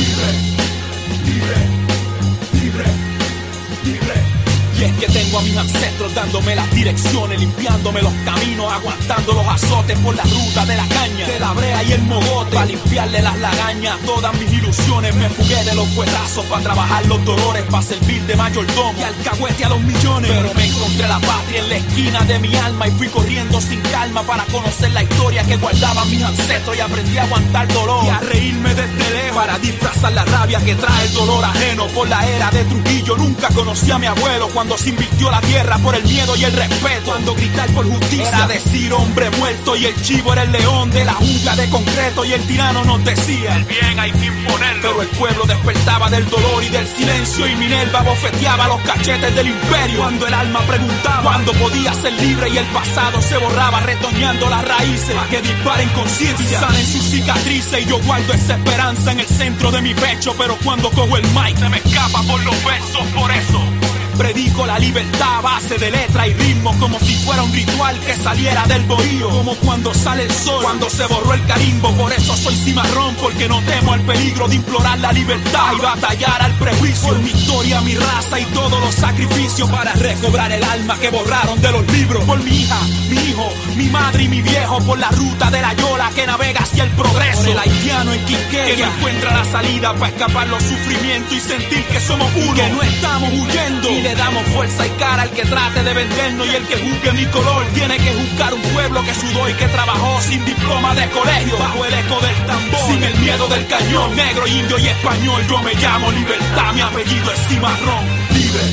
A 5.39 5.43
mis 5.43 5.57
ancestros 5.57 6.15
dándome 6.15 6.57
las 6.57 6.71
direcciones, 6.73 7.39
limpiándome 7.39 8.03
los 8.03 8.13
caminos, 8.25 8.73
aguantando 8.73 9.33
los 9.33 9.47
azotes 9.47 9.99
por 10.01 10.15
la 10.15 10.25
ruta 10.25 10.67
de 10.67 10.77
la 10.77 10.87
caña, 10.89 11.27
de 11.27 11.39
la 11.39 11.53
brea 11.53 11.83
y 11.85 11.93
el 11.93 12.03
mogote, 12.03 12.55
para 12.55 12.67
limpiarle 12.67 13.23
las 13.23 13.39
lagañas, 13.39 13.99
todas 14.05 14.33
mis 14.39 14.53
ilusiones. 14.53 15.15
Me 15.15 15.29
fugué 15.31 15.63
de 15.65 15.75
los 15.75 15.89
fuetazos 15.89 16.45
para 16.47 16.63
trabajar 16.63 17.07
los 17.07 17.25
dolores, 17.25 17.65
para 17.71 17.83
servir 17.83 18.23
de 18.23 18.35
mayordomo 18.35 18.95
y 18.99 19.03
alcahuete 19.03 19.65
a 19.65 19.69
los 19.69 19.81
millones. 19.81 20.31
Pero 20.31 20.55
me 20.55 20.67
encontré 20.67 21.09
la 21.09 21.21
patria 21.21 21.61
en 21.61 21.69
la 21.69 21.77
esquina 21.77 22.21
de 22.25 22.39
mi 22.39 22.57
alma 22.57 22.89
y 22.89 22.91
fui 22.93 23.09
corriendo 23.09 23.61
sin 23.61 23.81
calma 23.83 24.23
para 24.23 24.45
conocer 24.47 24.91
la 24.91 25.03
historia 25.03 25.45
que 25.45 25.57
guardaban 25.57 26.11
mis 26.11 26.23
ancestros 26.23 26.77
y 26.77 26.81
aprendí 26.81 27.19
a 27.19 27.25
aguantar 27.25 27.69
dolor 27.73 28.05
y 28.05 28.09
a 28.09 28.19
reírme 28.19 28.75
desde 28.75 29.11
lejos 29.11 29.37
para 29.37 29.59
disfrazar 29.59 30.13
la 30.13 30.25
rabia 30.25 30.61
que 30.61 30.75
trae 30.75 31.07
el 31.07 31.15
dolor 31.15 31.45
ajeno 31.45 31.87
por 31.89 32.09
la 32.09 32.27
era 32.27 32.51
de 32.51 32.65
Trujillo. 32.65 33.17
Nunca 33.17 33.49
conocí 33.49 33.91
a 33.91 33.99
mi 33.99 34.07
abuelo 34.07 34.49
cuando 34.53 34.77
se 34.77 34.91
la 35.29 35.41
tierra 35.41 35.77
por 35.79 35.95
el 35.95 36.05
miedo 36.05 36.37
y 36.37 36.45
el 36.45 36.53
respeto. 36.53 37.11
Cuando 37.11 37.35
gritar 37.35 37.69
por 37.71 37.85
justicia 37.85 38.29
era 38.29 38.47
decir 38.47 38.93
hombre 38.93 39.29
muerto 39.31 39.77
y 39.77 39.87
el 39.87 40.03
chivo 40.03 40.33
era 40.33 40.45
el 40.45 40.53
león 40.53 40.91
de 40.91 41.05
la 41.05 41.15
jungla 41.15 41.57
de 41.57 41.69
concreto 41.69 42.25
y 42.25 42.33
el 42.33 42.47
tirano 42.47 42.85
nos 42.85 43.05
decía 43.05 43.57
el 43.57 43.65
bien 43.65 43.99
hay 43.99 44.13
que 44.13 44.27
imponerlo. 44.27 44.81
Pero 44.83 45.03
el 45.03 45.09
pueblo 45.09 45.45
despertaba 45.45 46.09
del 46.09 46.29
dolor 46.31 46.63
y 46.63 46.69
del 46.69 46.87
silencio 46.87 47.47
y 47.47 47.55
Minerva 47.57 48.03
bofeteaba 48.03 48.69
los 48.69 48.81
cachetes 48.83 49.35
del 49.35 49.49
imperio. 49.49 49.99
Cuando 49.99 50.27
el 50.27 50.35
alma 50.35 50.61
preguntaba 50.61 51.23
cuándo 51.23 51.53
podía 51.55 51.93
ser 51.95 52.13
libre 52.13 52.49
y 52.49 52.59
el 52.59 52.67
pasado 52.67 53.21
se 53.21 53.37
borraba 53.37 53.81
retoñando 53.81 54.49
las 54.49 54.65
raíces. 54.65 55.17
A 55.17 55.27
que 55.29 55.43
disparen 55.43 55.89
conciencia, 55.91 56.61
salen 56.61 56.87
sus 56.87 57.03
cicatrices 57.03 57.83
y 57.83 57.87
yo 57.87 57.99
guardo 58.01 58.33
esa 58.33 58.55
esperanza 58.55 59.13
en 59.13 59.21
el 59.21 59.27
centro 59.27 59.71
de 59.71 59.83
mi 59.83 59.95
pecho. 59.95 60.35
Pero 60.39 60.57
cuando 60.65 60.91
cojo 60.91 61.17
el 61.17 61.25
mic 61.31 61.59
se 61.59 61.69
me 61.69 61.79
escapa 61.79 62.23
por 62.23 62.43
los 62.45 62.65
versos, 62.65 63.07
por 63.15 63.31
eso. 63.31 63.80
Predico 64.21 64.67
la 64.67 64.79
libertad 64.79 65.39
a 65.39 65.41
base 65.41 65.79
de 65.79 65.91
letra 65.91 66.29
y 66.29 66.35
ritmo 66.35 66.79
como 66.79 67.01
si 67.01 67.15
fuera 67.25 67.43
un 67.43 67.51
ritual 67.55 67.99
que 68.01 68.15
saliera 68.17 68.67
del 68.67 68.83
bohío. 68.83 69.31
Como 69.31 69.55
cuando 69.55 69.95
sale 69.95 70.25
el 70.25 70.31
sol, 70.31 70.63
cuando 70.63 70.91
se 70.91 71.07
borró 71.07 71.33
el 71.33 71.43
carimbo. 71.47 71.91
Por 71.97 72.13
eso 72.13 72.37
soy 72.37 72.55
cimarrón, 72.55 73.15
porque 73.15 73.49
no 73.49 73.63
temo 73.63 73.95
al 73.95 74.03
peligro 74.03 74.47
de 74.47 74.57
implorar 74.57 74.99
la 74.99 75.13
libertad 75.13 75.73
y 75.75 75.81
batallar 75.81 76.43
al 76.43 76.53
prejuicio. 76.59 77.09
Por 77.09 77.19
mi 77.21 77.31
historia, 77.31 77.81
mi 77.81 77.95
raza 77.95 78.39
y 78.39 78.45
todos 78.53 78.79
los 78.79 78.95
sacrificios 78.95 79.71
para 79.71 79.95
recobrar 79.95 80.53
el 80.53 80.65
alma 80.65 80.99
que 80.99 81.09
borraron 81.09 81.59
de 81.63 81.73
los 81.73 81.91
libros. 81.91 82.23
Por 82.25 82.45
mi 82.45 82.61
hija, 82.61 82.79
mi 83.09 83.17
hijo, 83.17 83.49
mi 83.75 83.87
madre 83.87 84.25
y 84.25 84.29
mi 84.29 84.43
viejo. 84.43 84.81
Por 84.81 84.99
la 84.99 85.09
ruta 85.13 85.51
de 85.51 85.63
la 85.63 85.73
yola 85.73 86.11
que 86.15 86.27
navega 86.27 86.61
hacia 86.61 86.85
el 86.85 86.91
progreso. 86.91 87.41
Por 87.41 87.49
el 87.49 87.59
haitiano 87.59 88.13
en 88.13 88.25
Quiqueya 88.27 88.77
que 88.77 88.83
encuentra 88.83 89.35
la 89.35 89.45
salida 89.47 89.95
para 89.95 90.09
escapar 90.09 90.47
los 90.49 90.63
sufrimientos 90.63 91.33
y 91.33 91.41
sentir 91.41 91.85
que 91.87 92.01
somos 92.01 92.31
uno. 92.37 92.55
Que 92.55 92.69
no 92.69 92.83
estamos 92.83 93.33
huyendo. 93.33 94.10
Le 94.11 94.17
damos 94.17 94.45
fuerza 94.49 94.87
y 94.87 94.91
cara 94.91 95.23
al 95.23 95.31
que 95.31 95.43
trate 95.43 95.83
de 95.85 95.95
vendernos 95.95 96.47
y 96.47 96.55
el 96.57 96.67
que 96.67 96.77
juzgue 96.77 97.13
mi 97.13 97.27
color. 97.27 97.65
Tiene 97.75 97.97
que 97.97 98.13
juzgar 98.13 98.53
un 98.55 98.63
pueblo 98.75 99.05
que 99.05 99.15
sudó 99.15 99.49
y 99.49 99.55
que 99.55 99.67
trabajó 99.69 100.21
sin 100.21 100.45
diploma 100.45 100.95
de 100.95 101.09
colegio 101.11 101.57
bajo 101.59 101.85
el 101.85 101.95
eco 101.95 102.19
del 102.21 102.47
tambor 102.47 102.81
sin 102.89 103.03
el 103.03 103.17
miedo 103.19 103.47
del 103.49 103.67
cañón. 103.69 104.17
Negro 104.17 104.47
indio 104.49 104.79
y 104.79 104.87
español 104.89 105.41
yo 105.49 105.59
me 105.63 105.75
llamo 105.75 106.11
libertad 106.11 106.73
mi 106.75 106.81
apellido 106.81 107.31
es 107.33 107.41
cimarrón. 107.49 108.05
Libre 108.31 108.65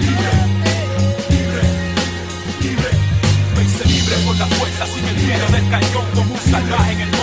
libre 0.00 0.32
libre 1.34 1.62
libre. 2.62 2.90
Me 3.54 3.62
hice 3.64 3.84
libre 3.84 4.16
por 4.24 4.36
la 4.36 4.46
fuerza 4.46 4.86
sin 4.86 5.04
el 5.08 5.16
miedo 5.16 5.46
del 5.52 5.68
cañón 5.68 6.04
como 6.14 6.32
un 6.32 6.40
salvaje 6.40 6.92
en 6.92 7.00
el 7.00 7.17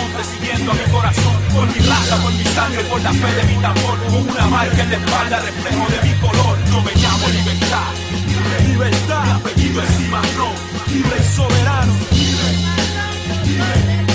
mi 0.58 0.92
corazón 0.92 1.36
por 1.54 1.66
mi 1.66 1.78
raza 1.86 2.16
por 2.22 2.32
mi 2.32 2.44
sangre 2.44 2.82
por 2.84 3.00
la 3.02 3.12
fe 3.12 3.32
de 3.34 3.44
mi 3.44 3.62
tambor. 3.62 3.98
Con 4.06 4.28
una 4.30 4.46
marca 4.46 4.82
en 4.82 4.90
la 4.90 4.96
espalda 4.96 5.40
reflejo 5.40 5.86
de 5.90 6.08
mi 6.08 6.14
color. 6.20 6.58
Yo 6.70 6.82
me 6.82 6.92
llamo 6.94 7.28
libertad. 7.28 7.90
Libertad. 8.66 9.24
Mi 9.24 9.30
apellido 9.30 9.82
es 9.82 9.96
cimarrón 9.96 10.76
libre 10.96 11.22
soberano. 11.34 11.92
Libre. 12.12 12.50
Libre 13.44 14.05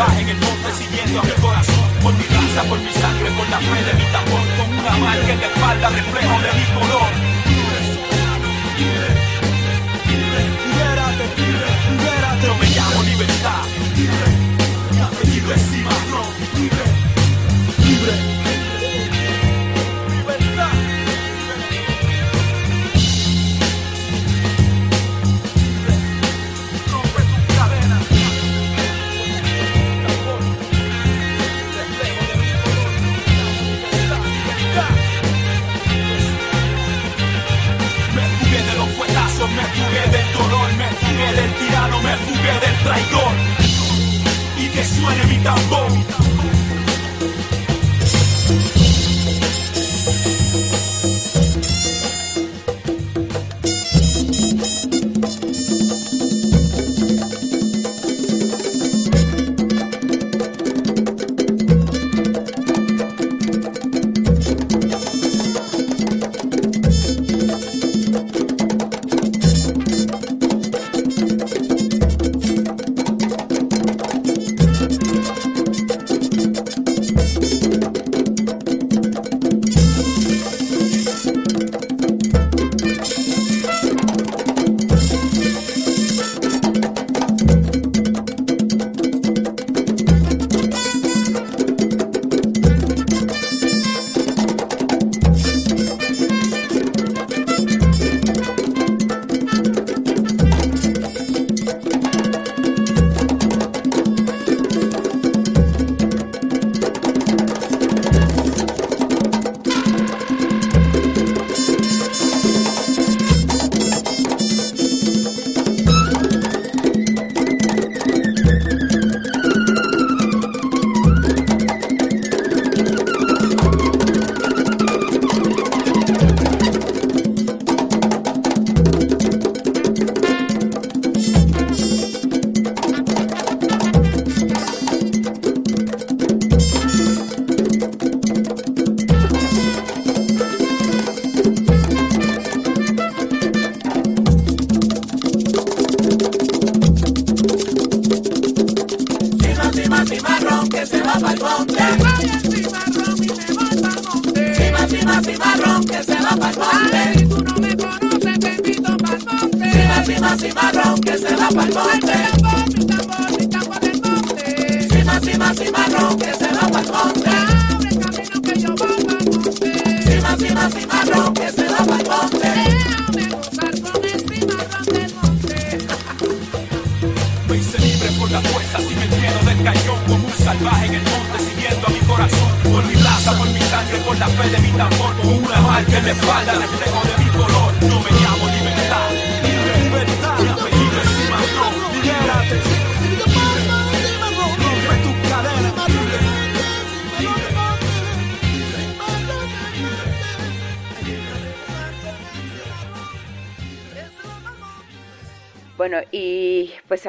salvaje 0.00 0.22
en 0.22 0.28
el 0.30 0.36
monte 0.36 0.72
siguiendo 0.78 1.20
a 1.20 1.24
mi 1.24 1.30
corazón 1.32 1.88
por 2.02 2.12
mi 2.14 2.24
raza 2.24 2.62
por 2.68 2.78
mi 2.78 2.92
sangre 2.92 3.30
por 3.36 3.48
la 3.50 3.58
fe 3.58 3.84
de 3.84 3.94
mi 4.00 4.04
tambor 4.12 4.40
con 4.56 4.78
una 4.78 4.96
marca 4.96 5.32
en 5.32 5.40
la 5.40 5.46
espalda 5.46 5.88
reflejo 5.90 6.40
de 6.40 6.52
mi 6.58 6.64
color 6.78 7.10
Libérate, 10.70 11.24
libre, 11.36 11.68
libérate. 11.90 12.46
Yo 12.46 12.54
me 12.54 12.66
llamo 12.66 13.02
libertad. 13.02 13.62
Libre. 13.96 14.28
Cimarrón. 15.56 15.60
Libre, 15.60 16.38
libre. 16.38 16.39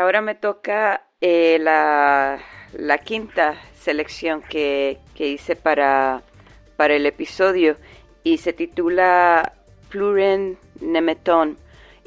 Ahora 0.01 0.21
me 0.21 0.35
toca 0.35 1.03
eh, 1.21 1.57
la, 1.59 2.39
quinta 3.05 3.55
selección 3.75 4.41
que, 4.41 4.97
que 5.15 5.27
hice 5.27 5.55
para, 5.55 6.23
para 6.75 6.95
el 6.95 7.05
episodio 7.05 7.77
y 8.23 8.37
se 8.37 8.53
titula 8.53 9.53
Pluren 9.89 10.57
Nemeton 10.79 11.57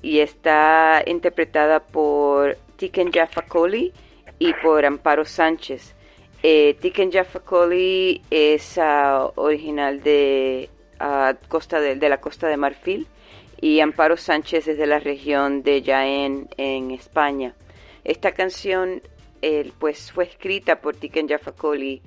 y 0.03 0.19
está 0.19 1.03
interpretada 1.07 1.81
por 1.81 2.57
Tiken 2.77 3.13
Jaffa 3.13 3.43
Coli 3.43 3.93
y 4.39 4.53
por 4.55 4.85
Amparo 4.85 5.25
Sánchez. 5.25 5.95
Eh, 6.43 6.77
Tiken 6.81 7.13
Jaffa 7.13 7.41
Coli 7.41 8.23
es 8.31 8.77
ah, 8.79 9.31
original 9.37 10.03
de, 10.03 10.69
ah, 10.99 11.35
costa 11.49 11.81
de, 11.81 11.95
de 11.95 12.09
la 12.09 12.21
costa 12.21 12.49
de 12.49 12.57
Marfil 12.57 13.07
y 13.61 13.81
Amparo 13.81 14.17
Sánchez 14.17 14.69
es 14.69 14.79
de 14.79 14.87
la 14.87 14.99
región 14.99 15.63
de 15.63 15.83
Jaén 15.83 16.49
en 16.57 16.91
España. 16.91 17.55
Esta 18.05 18.33
canción 18.33 19.03
eh, 19.43 19.73
pues 19.79 20.13
fue 20.13 20.25
escrita 20.25 20.81
por 20.81 20.97
Tiken 20.97 21.29
Jaffa 21.29 21.53
Coli 21.53 22.03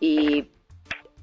y 0.00 0.46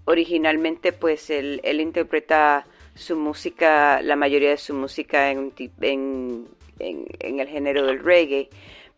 originalmente 0.05 0.93
pues 0.93 1.29
él, 1.29 1.61
interpreta 1.63 2.65
su 2.95 3.15
música, 3.15 4.01
la 4.01 4.15
mayoría 4.15 4.49
de 4.49 4.57
su 4.57 4.73
música 4.73 5.31
en 5.31 6.47
el 6.79 7.47
género 7.47 7.85
del 7.85 8.03
reggae, 8.03 8.49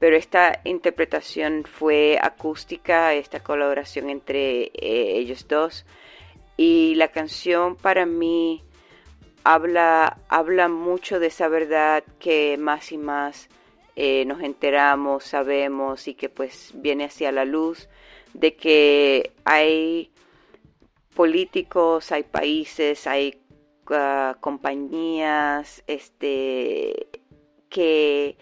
pero 0.02 0.16
esta 0.16 0.62
interpretación 0.64 1.64
fue 1.64 2.18
acústica, 2.20 3.14
esta 3.14 3.42
colaboración 3.42 4.10
entre 4.10 4.64
eh, 4.74 5.18
ellos 5.20 5.48
dos. 5.48 5.86
Y 6.58 6.96
la 6.96 7.10
canción 7.10 7.76
para 7.76 8.08
mí 8.08 8.64
habla, 9.44 10.18
habla 10.28 10.70
mucho 10.70 11.20
de 11.20 11.28
esa 11.28 11.48
verdad 11.50 12.04
que 12.18 12.58
más 12.58 12.92
y 12.92 12.98
más 12.98 13.48
eh, 13.96 14.26
nos 14.26 14.42
enteramos, 14.42 15.24
sabemos 15.26 16.08
y 16.08 16.14
que 16.14 16.30
pues 16.30 16.72
viene 16.76 17.06
hacia 17.06 17.32
la 17.32 17.46
luz 17.46 17.90
de 18.34 18.56
que 18.56 19.32
hay 19.44 20.12
políticos, 21.14 22.12
hay 22.12 22.24
países, 22.24 23.06
hay 23.08 23.42
ah, 23.90 24.38
compañías 24.40 25.84
este, 25.88 27.08
que 27.70 28.38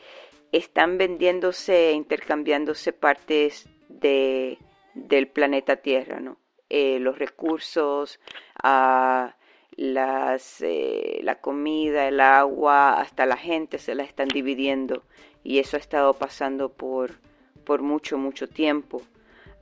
están 0.51 0.97
vendiéndose 0.97 1.89
e 1.89 1.93
intercambiándose 1.93 2.93
partes 2.93 3.67
de, 3.87 4.59
del 4.93 5.27
planeta 5.27 5.77
Tierra, 5.77 6.19
¿no? 6.19 6.37
Eh, 6.69 6.99
los 6.99 7.17
recursos, 7.17 8.19
ah, 8.61 9.35
las, 9.75 10.61
eh, 10.61 11.19
la 11.23 11.41
comida, 11.41 12.07
el 12.07 12.19
agua, 12.19 12.99
hasta 12.99 13.25
la 13.25 13.37
gente 13.37 13.79
se 13.79 13.95
la 13.95 14.03
están 14.03 14.27
dividiendo 14.27 15.03
y 15.49 15.57
eso 15.57 15.77
ha 15.77 15.79
estado 15.79 16.13
pasando 16.13 16.69
por, 16.69 17.15
por 17.63 17.81
mucho, 17.81 18.19
mucho 18.19 18.47
tiempo. 18.47 19.01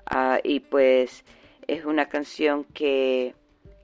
Ah, 0.06 0.42
y 0.44 0.60
pues 0.60 1.24
es 1.66 1.86
una 1.86 2.10
canción 2.10 2.66
que, 2.66 3.36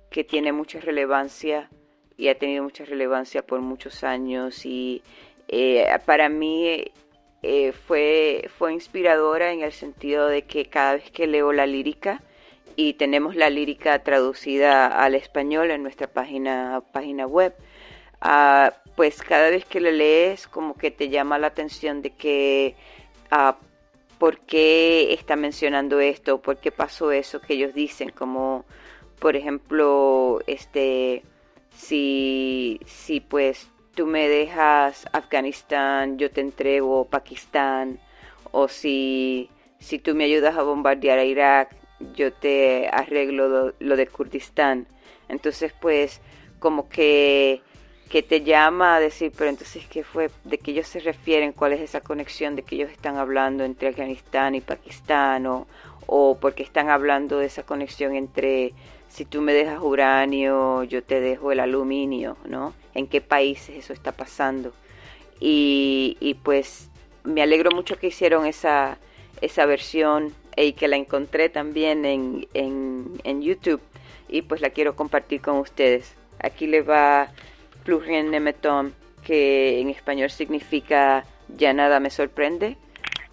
que 0.10 0.26
tiene 0.26 0.52
mucha 0.52 0.82
relevancia 0.82 1.70
y 2.18 2.28
ha 2.28 2.38
tenido 2.38 2.62
mucha 2.62 2.84
relevancia 2.84 3.42
por 3.46 3.62
muchos 3.62 4.04
años 4.04 4.66
y 4.66 5.02
eh, 5.48 5.88
para 6.06 6.28
mí 6.28 6.92
eh, 7.42 7.72
fue, 7.72 8.50
fue 8.58 8.74
inspiradora 8.74 9.54
en 9.54 9.62
el 9.62 9.72
sentido 9.72 10.28
de 10.28 10.42
que 10.42 10.66
cada 10.66 10.96
vez 10.96 11.10
que 11.10 11.26
leo 11.26 11.54
la 11.54 11.66
lírica 11.66 12.22
y 12.76 12.96
tenemos 12.96 13.38
la 13.38 13.50
lírica 13.50 14.04
traducida 14.04 14.88
al 14.88 15.16
español 15.16 15.72
en 15.72 15.84
nuestra 15.84 16.08
página, 16.08 16.84
página 16.92 17.28
web, 17.28 17.56
pues 18.96 19.22
cada 19.22 19.50
vez 19.50 19.66
que 19.66 19.80
la 19.80 19.92
lees 19.92 20.48
como 20.48 20.76
que 20.76 20.92
te 20.92 21.10
llama 21.10 21.40
la 21.40 21.48
atención 21.48 22.02
de 22.02 22.12
que 22.12 22.76
por 24.18 24.40
qué 24.40 25.14
está 25.14 25.36
mencionando 25.36 26.00
esto, 26.00 26.42
por 26.42 26.58
qué 26.58 26.72
pasó 26.72 27.12
eso 27.12 27.42
que 27.42 27.56
ellos 27.56 27.74
dicen, 27.74 28.10
como 28.10 28.66
por 29.20 29.36
ejemplo, 29.36 30.42
este, 30.48 31.24
si, 31.76 32.80
si 32.86 33.20
pues 33.22 33.70
tú 33.96 34.06
me 34.06 34.28
dejas 34.28 35.06
Afganistán, 35.14 36.18
yo 36.18 36.30
te 36.30 36.42
entrego 36.42 37.06
Pakistán, 37.06 38.00
o 38.52 38.68
si, 38.68 39.50
si 39.80 40.00
tú 40.00 40.16
me 40.16 40.26
ayudas 40.26 40.58
a 40.58 40.64
bombardear 40.64 41.20
a 41.20 41.24
Irak, 41.24 41.76
yo 42.16 42.34
te 42.34 42.90
arreglo 42.92 43.48
lo, 43.48 43.74
lo 43.80 43.96
de 43.96 44.08
Kurdistán. 44.08 44.88
Entonces, 45.30 45.74
pues, 45.80 46.22
como 46.60 46.90
que, 46.90 47.62
que 48.10 48.22
te 48.22 48.44
llama 48.44 48.96
a 48.96 49.00
decir, 49.00 49.32
pero 49.38 49.50
entonces, 49.50 49.86
¿qué 49.88 50.04
fue? 50.04 50.30
¿De 50.44 50.58
qué 50.58 50.72
ellos 50.72 50.88
se 50.88 51.00
refieren? 51.00 51.52
¿Cuál 51.52 51.74
es 51.74 51.82
esa 51.82 52.02
conexión 52.02 52.56
de 52.56 52.64
que 52.64 52.76
ellos 52.76 52.92
están 52.92 53.18
hablando 53.18 53.64
entre 53.64 53.90
Afganistán 53.90 54.56
y 54.56 54.62
Pakistán? 54.62 55.46
¿O, 55.48 55.68
o 56.06 56.38
porque 56.40 56.64
están 56.64 56.90
hablando 56.90 57.40
de 57.40 57.48
esa 57.48 57.64
conexión 57.64 58.16
entre 58.16 58.74
si 59.14 59.26
tú 59.26 59.42
me 59.42 59.54
dejas 59.54 59.80
uranio, 59.82 60.84
yo 60.84 61.04
te 61.04 61.20
dejo 61.20 61.52
el 61.52 61.60
aluminio, 61.60 62.36
¿no? 62.46 62.74
¿En 62.96 63.08
qué 63.08 63.22
países 63.22 63.78
eso 63.78 63.94
está 63.94 64.12
pasando? 64.12 64.74
Y, 65.40 66.18
y 66.20 66.34
pues 66.34 66.90
me 67.24 67.44
alegro 67.44 67.70
mucho 67.72 67.98
que 67.98 68.08
hicieron 68.08 68.48
esa, 68.48 68.98
esa 69.42 69.66
versión 69.68 70.34
y 70.58 70.74
que 70.74 70.88
la 70.88 70.98
encontré 70.98 71.50
también 71.50 72.06
en, 72.06 72.48
en, 72.56 73.22
en 73.24 73.42
YouTube 73.44 73.82
y 74.28 74.42
pues 74.42 74.62
la 74.62 74.72
quiero 74.72 74.96
compartir 74.96 75.42
con 75.42 75.58
ustedes. 75.58 76.16
Aquí 76.40 76.66
le 76.66 76.82
va 76.82 77.32
Plurien 77.84 78.32
Nemeton, 78.32 78.94
que 79.24 79.80
en 79.80 79.90
español 79.90 80.30
significa 80.30 81.26
Ya 81.58 81.74
nada 81.74 82.00
me 82.00 82.10
sorprende, 82.10 82.78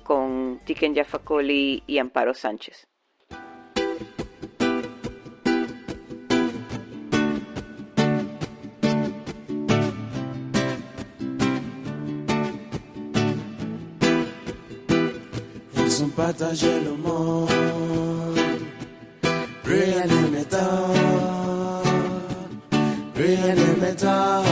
con 0.03 0.61
Tiken 0.65 0.95
Jaffa 0.95 1.21
Coli 1.21 1.83
y 1.87 1.99
Amparo 1.99 2.35
Sánchez. 2.35 2.87
Ils 15.77 16.03
ont 16.05 16.11
partagé 16.11 16.81
le 16.81 17.01
rien 23.31 23.55
ne 23.55 23.81
m'étonne, 23.81 24.45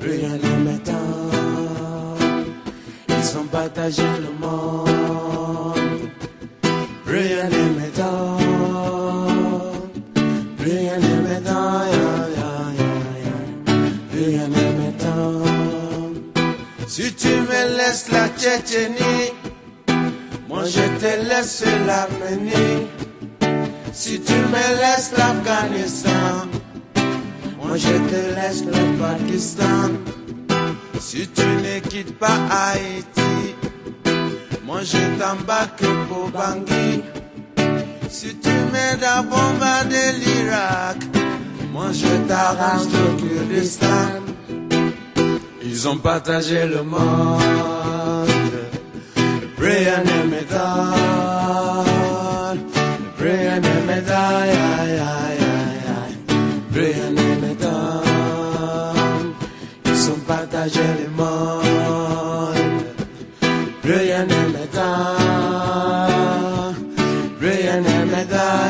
rien 0.00 0.28
ne. 0.28 0.50
Ils 3.08 3.38
ont 3.38 3.44
partagé 3.44 4.02
le 4.02 4.30
monde, 4.40 4.88
rien 7.06 7.44
ne 7.54 7.62
m'étonne, 7.78 8.40
rien 10.58 10.96
ne 10.98 11.14
m'étonne, 11.26 11.96
rien 14.12 14.48
ne 14.48 14.64
m'étonne. 14.78 16.22
Si 16.86 17.14
tu 17.14 17.28
me 17.28 17.76
laisses 17.76 18.08
la 18.12 18.28
Tchétchénie, 18.28 19.32
moi 20.48 20.64
je 20.64 20.84
te 21.00 21.28
laisse 21.28 21.64
l'Arménie. 21.86 22.86
Si 23.92 24.20
tu 24.20 24.32
me 24.32 24.64
laisses 24.80 25.12
l'Afghanistan, 25.16 26.59
moi 27.70 27.78
je 27.78 27.96
te 28.10 28.20
laisse 28.36 28.64
le 28.64 28.82
Pakistan. 28.98 29.90
Si 30.98 31.28
tu 31.28 31.46
ne 31.64 31.78
quittes 31.88 32.18
pas 32.18 32.38
Haïti, 32.50 33.54
moi 34.66 34.80
je 34.82 34.98
t'embarque 35.20 35.86
pour 36.08 36.30
Bangui. 36.30 37.02
Si 38.08 38.34
tu 38.42 38.50
m'aides 38.72 39.04
à 39.04 39.22
bombarder 39.22 40.08
l'Irak, 40.20 40.98
Moi 41.72 41.90
je 41.92 42.12
t'arrache 42.28 42.88
le 42.96 43.04
Kurdistan. 43.20 44.08
Ils 45.62 45.88
ont 45.88 45.98
partagé 45.98 46.66
le 46.66 46.82
monde. 46.82 48.26
Brian 49.56 50.02
et 50.16 50.26
métal. 50.26 51.29
partager 60.30 60.90
le 61.02 61.08
monde. 61.20 62.58
Plus 63.82 63.98
rien 64.06 64.24
ne 64.32 64.40
m'éteint, 64.54 65.22
plus 67.38 67.54
rien 67.60 67.78
ne 67.88 67.96
m'éteint, 68.10 68.66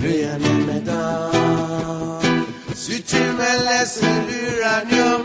rien 0.00 0.36
ne. 0.38 0.54
Si 2.82 2.96
tu 3.02 3.22
me 3.40 3.52
laisses 3.66 4.02
l'uranium, 4.28 5.22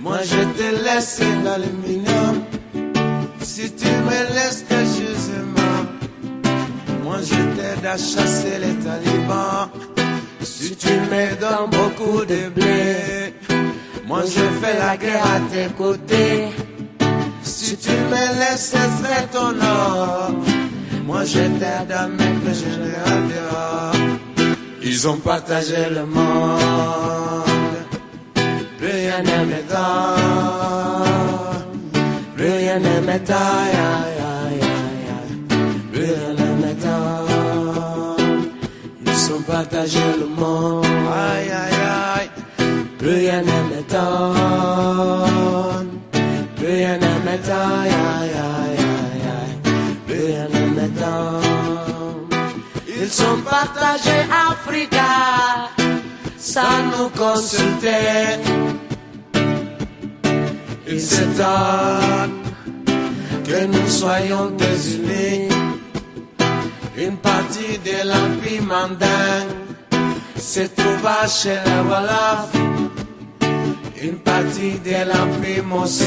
moi 0.00 0.20
je 0.30 0.42
te 0.58 0.68
laisse 0.84 1.20
l'aluminium. 1.44 2.36
Si 3.42 3.66
tu 3.80 3.90
me 4.08 4.18
laisses 4.36 4.62
tes 4.68 4.86
chose 4.96 5.30
moi 7.04 7.18
je 7.30 7.40
t'aide 7.56 7.86
à 7.94 7.96
chasser 7.96 8.56
les 8.62 8.76
talibans. 8.84 9.95
Si 10.58 10.74
tu 10.74 10.88
me 10.88 11.36
donnes 11.38 11.68
beaucoup 11.70 12.24
de 12.24 12.48
blé, 12.48 13.34
moi 14.06 14.22
je 14.24 14.40
fais 14.60 14.78
la 14.78 14.96
guerre 14.96 15.22
à 15.22 15.40
tes 15.52 15.68
côtés. 15.76 16.46
Si 17.42 17.76
tu 17.76 17.90
me 17.90 18.38
laisses 18.40 18.72
extraire 18.72 19.28
ton 19.30 19.54
or, 19.60 20.30
moi 21.04 21.26
je 21.26 21.40
t'aide 21.60 21.92
à 21.92 22.08
mettre 22.08 22.42
le 22.46 22.54
générateur. 22.54 23.92
Ils 24.82 25.06
ont 25.06 25.18
partagé 25.18 25.90
le 25.90 26.06
monde. 26.06 27.42
Rien 28.80 29.22
ne 29.28 29.44
m'étonne. 29.44 29.76
Rien 32.38 32.78
ne. 32.78 32.96
Partagé 39.56 40.04
le 40.20 40.26
monde. 40.26 40.84
Aïe, 40.84 41.50
aïe, 41.50 41.80
aïe. 42.14 42.28
Rien 43.00 43.40
ne 43.40 43.58
m'étonne. 43.70 44.02
Rien 46.60 46.96
ne 47.04 47.12
m'étonne. 47.24 47.88
Aïe, 47.88 47.94
aïe, 48.12 48.34
aïe, 48.52 49.26
aïe. 49.38 49.56
Rien 50.14 50.46
ne 50.54 50.62
m'étonne. 50.76 52.28
Ils 52.86 53.16
ont 53.30 53.40
partagé 53.56 54.16
Africa 54.50 55.12
sans 56.36 56.78
nous 56.92 57.10
consulter. 57.16 58.10
Ils 60.86 61.00
s'étonnent 61.00 62.42
que 63.46 63.58
nous 63.64 63.88
soyons 63.88 64.50
désunis. 64.50 65.48
Une 66.98 67.18
partie 67.18 67.78
de 67.84 68.08
l'Empire 68.08 68.62
mandingue 68.62 69.54
se 70.34 70.60
trouva 70.60 71.26
chez 71.28 71.58
la 71.66 71.82
Wolof. 71.82 72.52
Une 74.02 74.16
partie 74.20 74.78
de 74.82 75.04
l'Empire 75.06 75.64
Mossi 75.64 76.04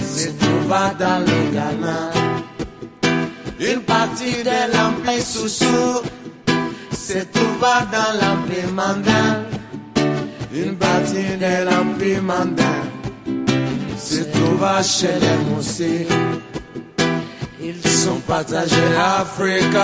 se 0.00 0.28
trouva 0.38 0.94
dans 0.96 1.18
le 1.18 1.50
Ghana. 1.52 2.10
Une 3.58 3.80
partie 3.80 4.44
de 4.44 4.72
l'Empire 4.72 5.22
Soussou 5.24 6.02
se 6.92 7.18
trouva 7.32 7.86
dans 7.90 8.12
l'Empire 8.20 8.72
Mandin. 8.72 9.42
Une 10.54 10.76
partie 10.76 11.36
de 11.40 11.64
l'Empire 11.68 12.22
Mandin 12.22 12.82
se 13.98 14.22
trouva 14.22 14.80
chez 14.80 15.18
les 15.20 15.50
Moussi. 15.50 16.06
Ils 17.68 17.88
sont 17.88 18.20
partagés 18.20 18.90
l'Afrique 18.94 19.82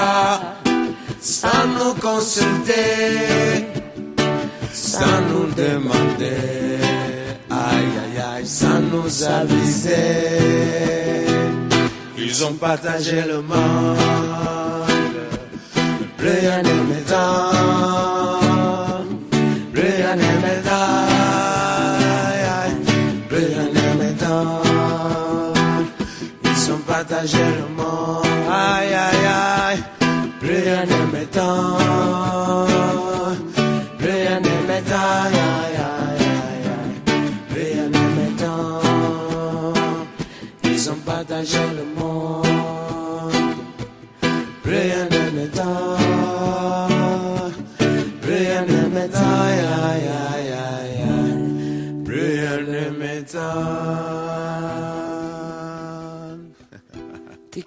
sans 1.21 1.67
nous 1.79 1.95
consulter, 1.95 3.67
sans 4.73 5.21
nous 5.31 5.49
demander, 5.65 6.79
aïe 7.51 7.93
aïe 8.05 8.19
aïe, 8.37 8.47
sans 8.47 8.81
nous 8.93 9.25
aviser. 9.25 9.97
Ils 12.17 12.45
ont 12.45 12.55
partagé 12.55 13.19
le 13.33 13.43
monde, 13.43 13.99
rien 16.21 16.63
ne 16.63 16.75
m'étonne, 16.89 17.19
rien 19.75 20.15
ne 20.23 20.33
m'étonne, 20.45 20.79
rien 23.29 23.65
ne 23.77 23.85
m'étonne. 23.99 24.63
Ils 26.45 26.73
ont 26.73 26.83
partagé 26.87 27.39
le 27.39 27.62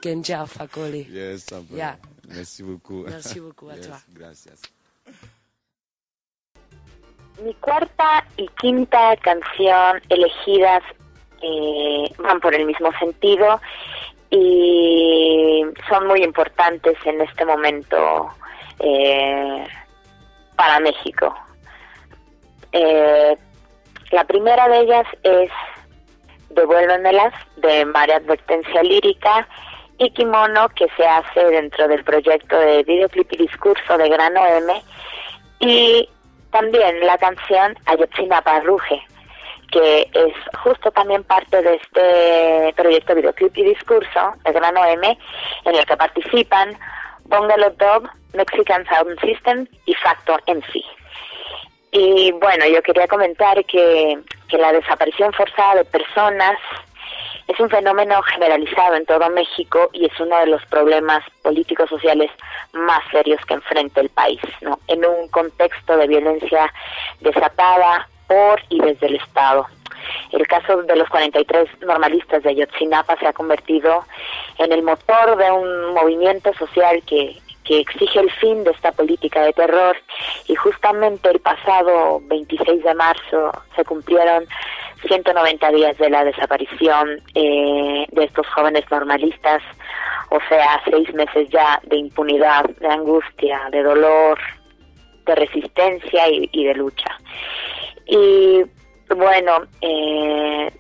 Tikenja 0.06 0.46
Fakoli. 0.46 1.08
Yes. 1.10 1.48
Yeah. 1.74 1.96
Merci 2.28 2.64
beaucoup. 2.64 3.06
Merci 3.10 3.40
beaucoup 3.40 3.70
à 3.70 3.76
Yes, 3.76 3.88
toi. 3.88 3.98
Gracias. 4.14 4.62
Mi 7.42 7.54
cuarta 7.56 8.24
y 8.38 8.48
quinta 8.62 9.16
canción 9.18 10.00
elegidas 10.10 10.84
eh, 11.42 12.14
van 12.20 12.40
por 12.40 12.54
el 12.54 12.66
mismo 12.66 12.92
sentido 13.00 13.60
y 14.30 15.64
son 15.90 16.08
muy 16.08 16.24
importantes 16.24 16.98
en 17.06 17.22
este 17.22 17.44
momento 17.44 18.30
eh, 18.80 19.68
para 20.56 20.80
México. 20.82 21.36
Eh, 22.72 23.36
la 24.12 24.24
primera 24.26 24.68
de 24.68 24.80
ellas 24.82 25.08
es 25.24 25.50
Devuélvemelas 26.52 27.34
de 27.58 27.86
María 27.86 28.18
Advertencia 28.18 28.84
Lírica 28.84 29.48
y 29.98 30.10
Kimono 30.12 30.70
que 30.70 30.88
se 30.98 31.06
hace 31.06 31.44
dentro 31.46 31.88
del 31.88 32.04
proyecto 32.04 32.58
de 32.58 32.84
videoclip 32.84 33.32
y 33.34 33.38
discurso 33.38 33.98
de 33.98 34.10
Grano 34.10 34.46
M 34.46 34.84
y 35.60 36.10
también 36.52 37.06
la 37.06 37.18
canción 37.18 37.76
Ayotzinapa 37.86 38.62
Ruge, 38.62 39.02
que 39.72 40.10
es 40.14 40.34
justo 40.64 40.92
también 40.92 41.24
parte 41.24 41.62
de 41.62 41.76
este 41.76 42.74
proyecto 42.76 43.16
videoclip 43.16 43.58
y 43.58 43.64
discurso 43.64 44.34
de 44.44 44.52
Grano 44.52 44.86
M, 44.86 45.18
en 45.66 45.76
el 45.76 45.86
que 45.86 45.98
participan 45.98 46.78
Bungalow 47.26 47.74
Dog, 47.78 48.10
Mexican 48.34 48.86
Sound 48.86 49.20
System 49.22 49.68
y 49.86 49.94
Facto 49.96 50.38
MC. 50.48 50.84
Y 51.92 52.32
bueno, 52.34 52.66
yo 52.66 52.82
quería 52.84 53.08
comentar 53.08 53.64
que, 53.66 54.20
que 54.50 54.58
la 54.58 54.74
desaparición 54.74 55.32
forzada 55.34 55.76
de 55.76 55.86
personas 55.86 56.58
es 57.48 57.60
un 57.60 57.70
fenómeno 57.70 58.22
generalizado 58.24 58.96
en 58.96 59.06
todo 59.06 59.30
México 59.30 59.90
y 59.94 60.06
es 60.06 60.20
uno 60.20 60.38
de 60.40 60.48
los 60.48 60.66
problemas 60.66 61.24
políticos 61.44 61.90
sociales 61.90 62.32
más 62.74 63.02
serios 63.12 63.44
que 63.46 63.54
enfrenta 63.54 64.02
el 64.02 64.10
país, 64.10 64.42
¿no? 64.62 64.80
En 64.88 65.06
un 65.06 65.28
contexto 65.30 65.96
de 65.98 66.08
violencia 66.08 66.74
desatada 67.22 68.08
por 68.28 68.62
y 68.70 68.80
desde 68.80 69.08
el 69.08 69.16
Estado. 69.16 69.68
El 70.32 70.48
caso 70.48 70.84
de 70.84 70.96
los 70.96 71.08
43 71.10 71.82
normalistas 71.82 72.44
de 72.44 72.50
Ayotzinapa 72.50 73.18
se 73.18 73.28
ha 73.28 73.34
convertido 73.34 74.06
en 74.58 74.72
el 74.72 74.82
motor 74.84 75.38
de 75.38 75.52
un 75.52 75.94
movimiento 75.94 76.54
social 76.54 77.02
que, 77.06 77.40
que 77.64 77.80
exige 77.80 78.20
el 78.20 78.32
fin 78.32 78.64
de 78.64 78.72
esta 78.72 78.92
política 78.92 79.42
de 79.42 79.54
terror 79.54 79.98
y 80.48 80.56
justamente 80.56 81.30
el 81.30 81.40
pasado 81.40 82.22
26 82.26 82.84
de 82.84 82.94
marzo 82.94 83.52
se 83.76 83.84
cumplieron 83.84 84.46
190 85.08 85.72
días 85.72 85.98
de 85.98 86.10
la 86.10 86.24
desaparición 86.24 87.22
eh, 87.34 88.06
de 88.12 88.24
estos 88.24 88.48
jóvenes 88.48 88.84
normalistas, 88.90 89.62
o 90.30 90.40
sea, 90.50 90.82
seis 90.90 91.14
meses 91.14 91.50
ya 91.50 91.80
de 91.86 91.98
impunidad, 91.98 92.66
de 92.80 92.88
angustia, 92.88 93.62
de 93.72 93.84
dolor, 93.84 94.40
de 95.26 95.36
resistencia 95.36 96.28
y, 96.30 96.66
de 96.66 96.74
lucha. 96.76 97.18
Y 98.06 98.64
bueno, 99.16 99.66
eh, 99.82 100.72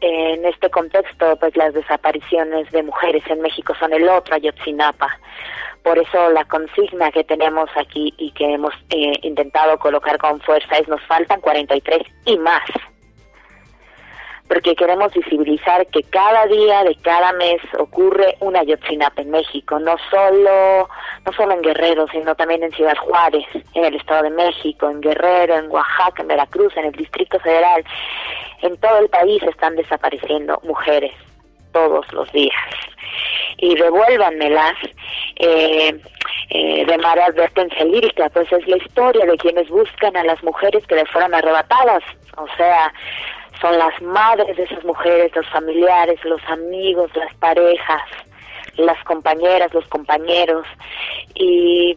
en 0.00 0.44
este 0.44 0.70
contexto, 0.70 1.36
pues 1.36 1.56
las 1.56 1.74
desapariciones 1.74 2.70
de 2.70 2.82
mujeres 2.82 3.22
en 3.28 3.40
México 3.40 3.74
son 3.78 3.92
el 3.92 4.08
otro 4.08 4.34
Ayotzinapa, 4.34 5.18
por 5.82 5.98
eso 5.98 6.30
la 6.30 6.44
consigna 6.44 7.10
que 7.10 7.24
tenemos 7.24 7.68
aquí 7.76 8.12
y 8.16 8.30
que 8.32 8.54
hemos 8.54 8.74
eh, 8.90 9.12
intentado 9.22 9.78
colocar 9.78 10.18
con 10.18 10.40
fuerza 10.40 10.78
es 10.78 10.88
nos 10.88 11.02
faltan 11.02 11.40
43 11.40 12.02
y 12.24 12.38
más 12.38 12.62
porque 14.48 14.74
queremos 14.74 15.12
visibilizar 15.14 15.86
que 15.86 16.02
cada 16.04 16.46
día 16.46 16.84
de 16.84 16.94
cada 16.96 17.32
mes 17.32 17.60
ocurre 17.78 18.36
una 18.40 18.62
Yotzinapa 18.62 19.22
en 19.22 19.30
México, 19.30 19.78
no 19.78 19.96
solo, 20.10 20.88
no 21.24 21.32
solo 21.32 21.54
en 21.54 21.62
Guerrero, 21.62 22.06
sino 22.12 22.34
también 22.34 22.62
en 22.62 22.72
Ciudad 22.72 22.96
Juárez, 22.98 23.46
en 23.74 23.84
el 23.84 23.94
Estado 23.94 24.24
de 24.24 24.30
México, 24.30 24.90
en 24.90 25.00
Guerrero, 25.00 25.56
en 25.56 25.70
Oaxaca, 25.70 26.22
en 26.22 26.28
Veracruz, 26.28 26.76
en 26.76 26.86
el 26.86 26.92
Distrito 26.92 27.38
Federal. 27.40 27.84
En 28.60 28.76
todo 28.76 28.98
el 28.98 29.08
país 29.08 29.42
están 29.44 29.76
desapareciendo 29.76 30.60
mujeres 30.62 31.12
todos 31.72 32.10
los 32.12 32.30
días. 32.32 32.54
Y 33.58 33.74
devuélvanmelas 33.76 34.74
eh, 35.36 35.98
eh, 36.50 36.86
de 36.86 36.98
Mara 36.98 37.26
advertencia 37.26 37.84
lírica, 37.84 38.28
pues 38.30 38.50
es 38.52 38.66
la 38.66 38.76
historia 38.76 39.24
de 39.24 39.36
quienes 39.38 39.68
buscan 39.68 40.16
a 40.16 40.24
las 40.24 40.42
mujeres 40.42 40.86
que 40.86 40.96
les 40.96 41.08
fueron 41.10 41.34
arrebatadas. 41.34 42.02
O 42.36 42.46
sea, 42.56 42.92
son 43.60 43.78
las 43.78 44.00
madres 44.02 44.56
de 44.56 44.64
esas 44.64 44.84
mujeres, 44.84 45.34
los 45.34 45.48
familiares, 45.50 46.22
los 46.24 46.42
amigos, 46.48 47.10
las 47.14 47.34
parejas, 47.36 48.02
las 48.76 49.02
compañeras, 49.04 49.72
los 49.72 49.86
compañeros. 49.86 50.66
Y 51.34 51.96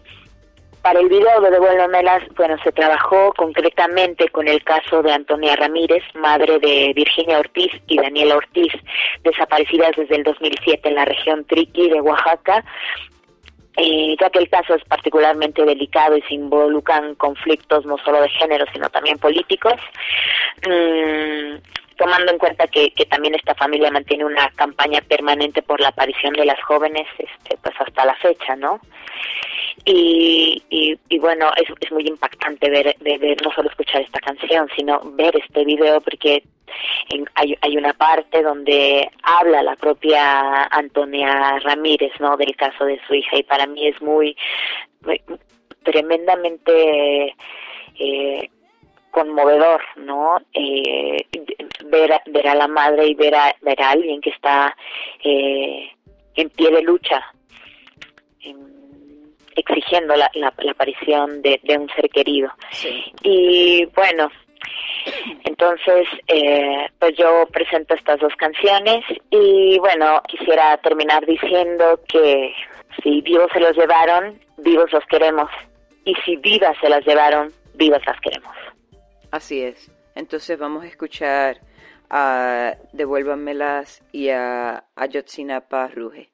para 0.82 1.00
el 1.00 1.10
video 1.10 1.42
de 1.42 1.52
Devuélvamelas, 1.52 2.24
bueno, 2.38 2.56
se 2.64 2.72
trabajó 2.72 3.34
concretamente 3.36 4.30
con 4.30 4.48
el 4.48 4.64
caso 4.64 5.04
de 5.04 5.12
Antonia 5.12 5.56
Ramírez, 5.56 6.04
madre 6.16 6.60
de 6.60 6.94
Virginia 6.96 7.40
Ortiz 7.40 7.72
y 7.88 7.98
Daniela 7.98 8.38
Ortiz, 8.38 8.72
desaparecidas 9.24 9.92
desde 9.98 10.16
el 10.16 10.24
2007 10.24 10.88
en 10.88 10.96
la 10.96 11.06
región 11.06 11.44
Triqui 11.44 11.90
de 11.90 12.00
Oaxaca, 12.00 12.64
eh, 13.78 14.16
ya 14.20 14.30
que 14.30 14.40
el 14.40 14.50
caso 14.50 14.74
es 14.74 14.84
particularmente 14.86 15.64
delicado 15.64 16.18
y 16.18 16.22
se 16.24 16.34
involucran 16.34 17.16
conflictos 17.16 17.86
no 17.86 17.98
solo 18.00 18.22
de 18.22 18.30
género, 18.30 18.66
sino 18.74 18.90
también 18.90 19.20
políticos. 19.20 19.76
Mm, 20.68 21.58
tomando 21.98 22.32
en 22.32 22.38
cuenta 22.38 22.68
que, 22.68 22.92
que 22.92 23.06
también 23.06 23.36
esta 23.36 23.56
familia 23.56 23.92
mantiene 23.92 24.26
una 24.26 24.50
campaña 24.52 25.02
permanente 25.02 25.62
por 25.62 25.80
la 25.80 25.90
aparición 25.90 26.34
de 26.34 26.46
las 26.46 26.62
jóvenes, 26.64 27.08
este, 27.18 27.58
pues 27.58 27.76
hasta 27.80 28.06
la 28.06 28.16
fecha, 28.16 28.56
¿no? 28.56 28.80
Y, 29.86 30.62
y, 30.70 31.20
bueno, 31.20 31.50
es, 31.56 31.92
muy 31.92 32.06
impactante 32.06 32.70
ver, 32.70 32.96
ver, 33.00 33.20
ver, 33.20 33.38
no 33.44 33.52
solo 33.54 33.70
escuchar 33.70 34.02
esta 34.02 34.20
canción, 34.20 34.68
sino 34.76 35.00
ver 35.14 35.36
este 35.38 35.64
video 35.64 36.02
porque 36.02 36.44
en, 37.10 37.26
hay, 37.36 37.56
hay 37.62 37.78
una 37.78 37.94
parte 37.94 38.42
donde 38.44 39.10
habla 39.24 39.64
la 39.64 39.76
propia 39.76 40.64
Antonia 40.66 41.60
Ramírez, 41.60 42.12
¿no? 42.20 42.36
Del 42.36 42.56
caso 42.56 42.86
de 42.86 43.00
su 43.08 43.16
hija 43.16 43.38
y 43.38 43.44
para 43.44 43.66
mí 43.66 43.88
es 43.88 44.02
muy, 44.02 44.36
muy 45.02 45.22
tremendamente 45.84 47.36
eh, 47.98 48.50
conmovedor, 49.12 49.82
¿no? 49.96 50.38
Eh, 50.54 51.26
ver, 51.86 52.14
a, 52.14 52.22
ver 52.28 52.48
a 52.48 52.56
la 52.56 52.68
madre 52.68 53.08
y 53.08 53.16
ver 53.16 53.34
a, 53.36 53.56
ver 53.62 53.82
a 53.82 53.92
alguien 53.92 54.22
que 54.22 54.30
está 54.32 54.76
eh, 55.24 55.90
en 56.36 56.50
pie 56.52 56.72
de 56.72 56.82
lucha, 56.84 57.24
en, 58.42 58.77
exigiendo 59.58 60.16
la, 60.16 60.30
la, 60.34 60.54
la 60.58 60.72
aparición 60.72 61.42
de, 61.42 61.60
de, 61.64 61.78
un 61.78 61.90
ser 61.90 62.10
querido. 62.10 62.50
Sí. 62.72 63.04
Y 63.24 63.86
bueno, 63.96 64.30
entonces, 65.46 66.08
eh, 66.28 66.88
pues 67.00 67.16
yo 67.18 67.46
presento 67.52 67.94
estas 67.96 68.20
dos 68.20 68.34
canciones 68.38 69.04
y 69.30 69.78
bueno, 69.80 70.22
quisiera 70.28 70.78
terminar 70.78 71.26
diciendo 71.26 72.00
que 72.08 72.54
si 73.04 73.22
vivos 73.22 73.50
se 73.54 73.60
los 73.60 73.76
llevaron, 73.76 74.40
vivos 74.58 74.92
los 74.92 75.06
queremos. 75.06 75.50
Y 76.06 76.16
si 76.26 76.38
vivas 76.38 76.78
se 76.82 76.90
las 76.90 77.06
llevaron, 77.06 77.52
vivas 77.76 78.02
las 78.06 78.20
queremos. 78.22 78.56
Así 79.32 79.62
es. 79.62 79.92
Entonces 80.16 80.58
vamos 80.58 80.84
a 80.84 80.88
escuchar 80.88 81.58
a 82.10 82.76
Devuélvamelas 82.94 84.04
y 84.12 84.30
a 84.30 84.86
Ayotzinapa 84.96 85.88
Ruge. 85.88 86.30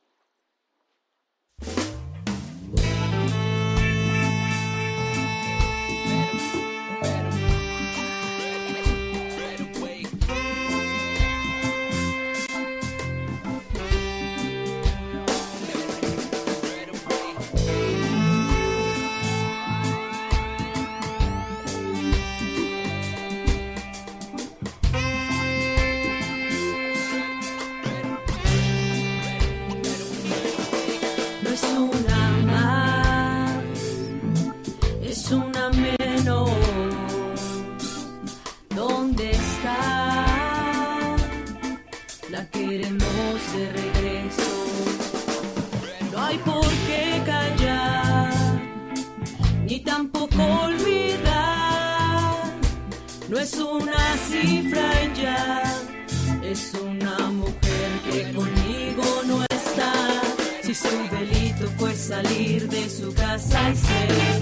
Fue 61.77 61.95
salir 61.95 62.67
de 62.69 62.89
su 62.89 63.13
casa 63.13 63.69
y 63.69 63.75
ser 63.75 64.41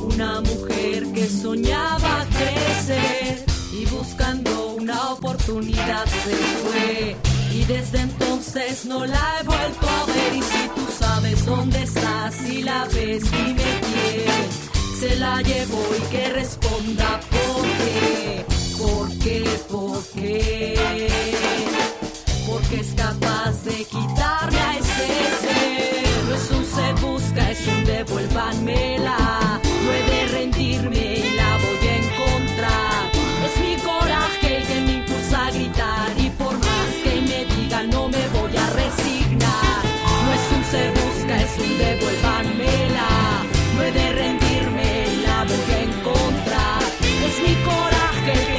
una 0.00 0.40
mujer 0.40 1.06
que 1.12 1.26
soñaba 1.28 2.26
crecer 2.30 3.44
y 3.72 3.86
buscando 3.86 4.74
una 4.74 5.10
oportunidad 5.10 6.04
se 6.06 6.36
fue. 6.36 7.16
Y 7.52 7.64
desde 7.64 8.00
entonces 8.00 8.84
no 8.84 9.06
la 9.06 9.40
he 9.40 9.44
vuelto 9.44 9.88
a 9.88 10.04
ver. 10.06 10.36
Y 10.36 10.42
si 10.42 10.68
tú 10.74 10.86
sabes 10.98 11.46
dónde 11.46 11.82
está, 11.82 12.30
si 12.30 12.62
la 12.62 12.84
ves, 12.86 13.22
dime 13.30 13.80
quién 13.88 15.00
se 15.00 15.16
la 15.16 15.42
llevó 15.42 15.82
y 15.98 16.10
que 16.10 16.28
responda 16.30 17.20
por 17.30 17.62
qué, 17.78 18.44
por 18.78 19.18
qué, 19.18 19.60
por 19.68 20.04
qué 20.14 21.46
porque 22.56 22.80
es 22.80 22.94
capaz 22.94 23.64
de 23.64 23.84
quitarme 23.84 24.58
a 24.58 24.78
ese 24.78 25.06
ser. 25.40 26.05
Un 27.68 27.84
devuélvanmela. 27.84 29.18
No 29.82 29.92
he 29.92 30.02
de 30.10 30.20
rendirme 30.32 31.04
y 31.18 31.30
la 31.40 31.50
voy 31.64 31.88
a 31.88 31.96
encontrar. 32.04 33.10
Es 33.46 33.54
mi 33.60 33.74
coraje 33.76 34.56
el 34.58 34.66
que 34.66 34.80
me 34.86 34.92
impulsa 35.00 35.46
a 35.46 35.50
gritar 35.50 36.10
y 36.18 36.30
por 36.30 36.54
más 36.58 36.90
que 37.04 37.14
me 37.28 37.44
digan 37.54 37.90
no 37.90 38.08
me 38.08 38.24
voy 38.28 38.56
a 38.56 38.66
resignar. 38.80 39.80
No 40.24 40.30
es 40.38 40.46
un 40.56 40.64
se 40.72 40.82
busca, 40.98 41.34
es 41.46 41.54
un 41.58 41.72
devuélvanmela. 41.78 43.08
No 43.74 43.82
he 43.82 43.92
de 43.92 44.12
rendirme 44.12 44.88
y 45.12 45.16
la 45.26 45.38
voy 45.50 45.68
a 45.74 45.80
encontrar. 45.90 46.82
Es 47.26 47.36
mi 47.46 47.54
coraje 47.64 48.32
el 48.32 48.46
que 48.52 48.55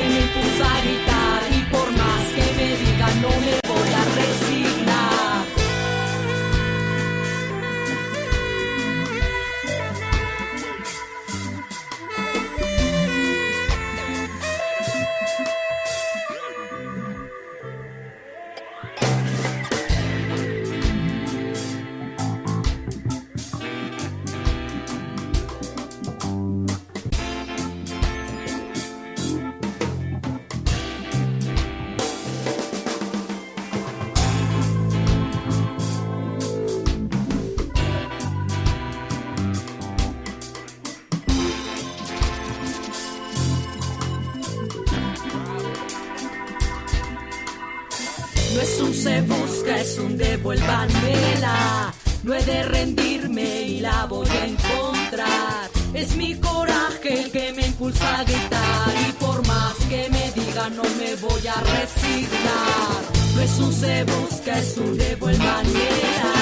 devuélvanmela. 50.18 51.94
No 52.24 52.34
he 52.34 52.44
de 52.44 52.64
rendirme 52.64 53.62
y 53.62 53.80
la 53.80 54.06
voy 54.06 54.28
a 54.28 54.46
encontrar. 54.46 55.70
Es 55.94 56.16
mi 56.16 56.36
coraje 56.36 57.24
el 57.24 57.32
que 57.32 57.54
me 57.54 57.68
impulsa 57.68 58.20
a 58.20 58.24
gritar 58.24 58.94
y 59.08 59.12
por 59.14 59.48
más 59.48 59.76
que 59.90 60.10
me 60.10 60.32
digan 60.32 60.76
no 60.76 60.84
me 60.84 61.16
voy 61.16 61.48
a 61.48 61.56
resignar. 61.62 63.02
No 63.36 63.42
es 63.42 63.60
un 63.60 63.74
se 63.74 64.04
busca, 64.04 64.60
es 64.60 64.78
un 64.78 64.98
de 64.98 65.16
buena 65.16 65.44
manera. 65.44 66.34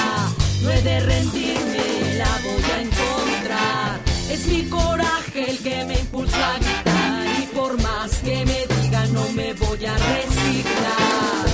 No 0.62 0.70
he 0.72 0.82
de 0.82 1.00
rendirme, 1.00 2.16
la 2.18 2.32
voy 2.42 2.64
a 2.74 2.80
encontrar. 2.82 4.00
Es 4.30 4.46
mi 4.46 4.62
coraje 4.64 5.50
el 5.50 5.58
que 5.58 5.84
me 5.84 5.98
impulsa 6.00 6.54
a 6.54 6.58
gritar 6.58 7.26
y 7.40 7.46
por 7.54 7.80
más 7.82 8.10
que 8.24 8.44
me 8.44 8.66
digan 8.74 9.12
no 9.12 9.28
me 9.32 9.52
voy 9.54 9.86
a 9.86 9.96
resignar. 9.96 11.45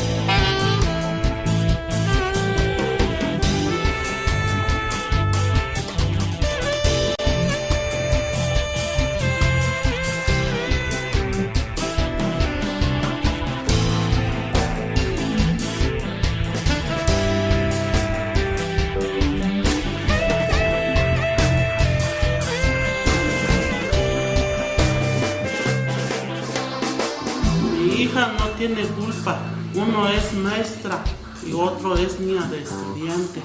Tiene 28.66 28.86
culpa. 28.90 29.40
Uno 29.74 30.06
es 30.06 30.32
maestra 30.34 31.02
y 31.44 31.52
otro 31.52 31.96
es 31.96 32.20
mía 32.20 32.42
de 32.42 32.62
estudiante. 32.62 33.42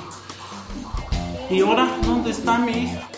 ¿Y 1.49 1.61
ahora 1.61 1.97
dónde 2.05 2.29
está 2.29 2.59
mi 2.59 2.83
hija? 2.83 3.09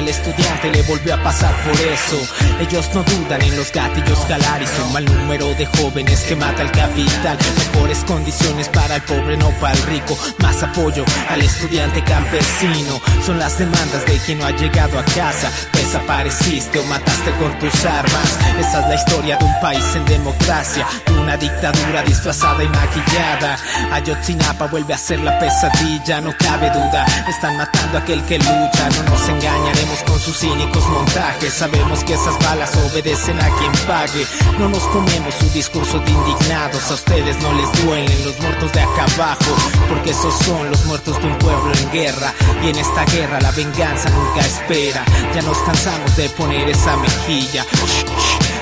Al 0.00 0.08
estudiante 0.08 0.70
le 0.70 0.80
volvió 0.82 1.14
a 1.14 1.22
pasar 1.22 1.54
por 1.62 1.74
eso. 1.74 2.16
Ellos 2.60 2.90
no 2.94 3.02
dudan 3.02 3.40
en 3.40 3.56
los 3.56 3.72
gatillos 3.72 4.18
jalar 4.28 4.62
y 4.62 4.66
son 4.66 4.92
mal 4.92 5.04
número 5.06 5.46
de 5.54 5.64
jóvenes 5.64 6.20
que 6.24 6.36
mata 6.36 6.62
el 6.62 6.70
capital. 6.70 7.38
Mejores 7.56 8.04
condiciones 8.04 8.68
para 8.68 8.96
el 8.96 9.02
pobre, 9.02 9.36
no 9.38 9.48
para 9.60 9.72
el 9.72 9.82
rico. 9.84 10.16
Más 10.40 10.62
apoyo 10.62 11.04
al 11.30 11.40
estudiante 11.40 12.04
campesino. 12.04 13.00
Son 13.24 13.38
las 13.38 13.58
demandas 13.58 14.04
de 14.04 14.18
quien 14.18 14.38
no 14.38 14.46
ha 14.46 14.50
llegado 14.50 14.98
a 14.98 15.04
casa. 15.04 15.50
Desapareciste 15.72 16.78
o 16.78 16.84
mataste 16.84 17.30
con 17.40 17.58
tus 17.58 17.84
armas. 17.86 18.38
Esa 18.58 18.80
es 18.80 18.88
la 18.88 18.94
historia 18.94 19.36
de 19.38 19.44
un 19.46 19.60
país 19.60 19.84
en 19.96 20.04
democracia. 20.04 20.86
De 21.06 21.12
una 21.18 21.38
dictadura 21.38 22.02
disfrazada 22.02 22.62
y 22.62 22.68
maquillada. 22.68 23.56
Ayotzinapa 23.90 24.66
vuelve 24.66 24.92
a 24.92 24.98
ser 24.98 25.20
la 25.20 25.38
pesadilla, 25.38 26.20
no 26.20 26.34
cabe 26.38 26.68
duda. 26.70 27.06
Están 27.26 27.56
matando 27.56 27.96
a 27.96 28.00
aquel 28.02 28.22
que 28.24 28.38
lucha. 28.38 28.88
No 28.96 29.10
nos 29.10 29.28
engañaremos 29.28 29.98
con 30.06 30.20
sus 30.20 30.38
cínicos 30.38 30.86
montajes. 30.88 31.54
Sabemos 31.54 32.04
que 32.04 32.14
esas 32.14 32.38
balas 32.50 32.76
obedecen 32.76 33.38
a 33.38 33.48
quien 33.58 33.72
pague. 33.86 34.26
No 34.58 34.68
nos 34.68 34.82
comemos 34.88 35.34
su 35.34 35.48
discurso 35.50 35.98
de 36.00 36.10
indignados. 36.10 36.90
A 36.90 36.94
ustedes 36.94 37.40
no 37.42 37.52
les 37.52 37.84
duelen 37.84 38.24
los 38.24 38.38
muertos 38.40 38.72
de 38.72 38.80
acá 38.80 39.04
abajo. 39.14 39.52
Porque 39.88 40.10
esos 40.10 40.34
son 40.44 40.68
los 40.68 40.84
muertos 40.86 41.20
de 41.20 41.28
un 41.28 41.38
pueblo 41.38 41.72
en 41.72 41.90
guerra. 41.92 42.34
Y 42.64 42.70
en 42.70 42.76
esta 42.76 43.04
guerra 43.04 43.40
la 43.40 43.52
venganza 43.52 44.10
nunca 44.10 44.40
espera. 44.40 45.04
Ya 45.34 45.42
nos 45.42 45.58
cansamos 45.58 46.16
de 46.16 46.28
poner 46.30 46.68
esa 46.68 46.96
mejilla. 46.96 47.64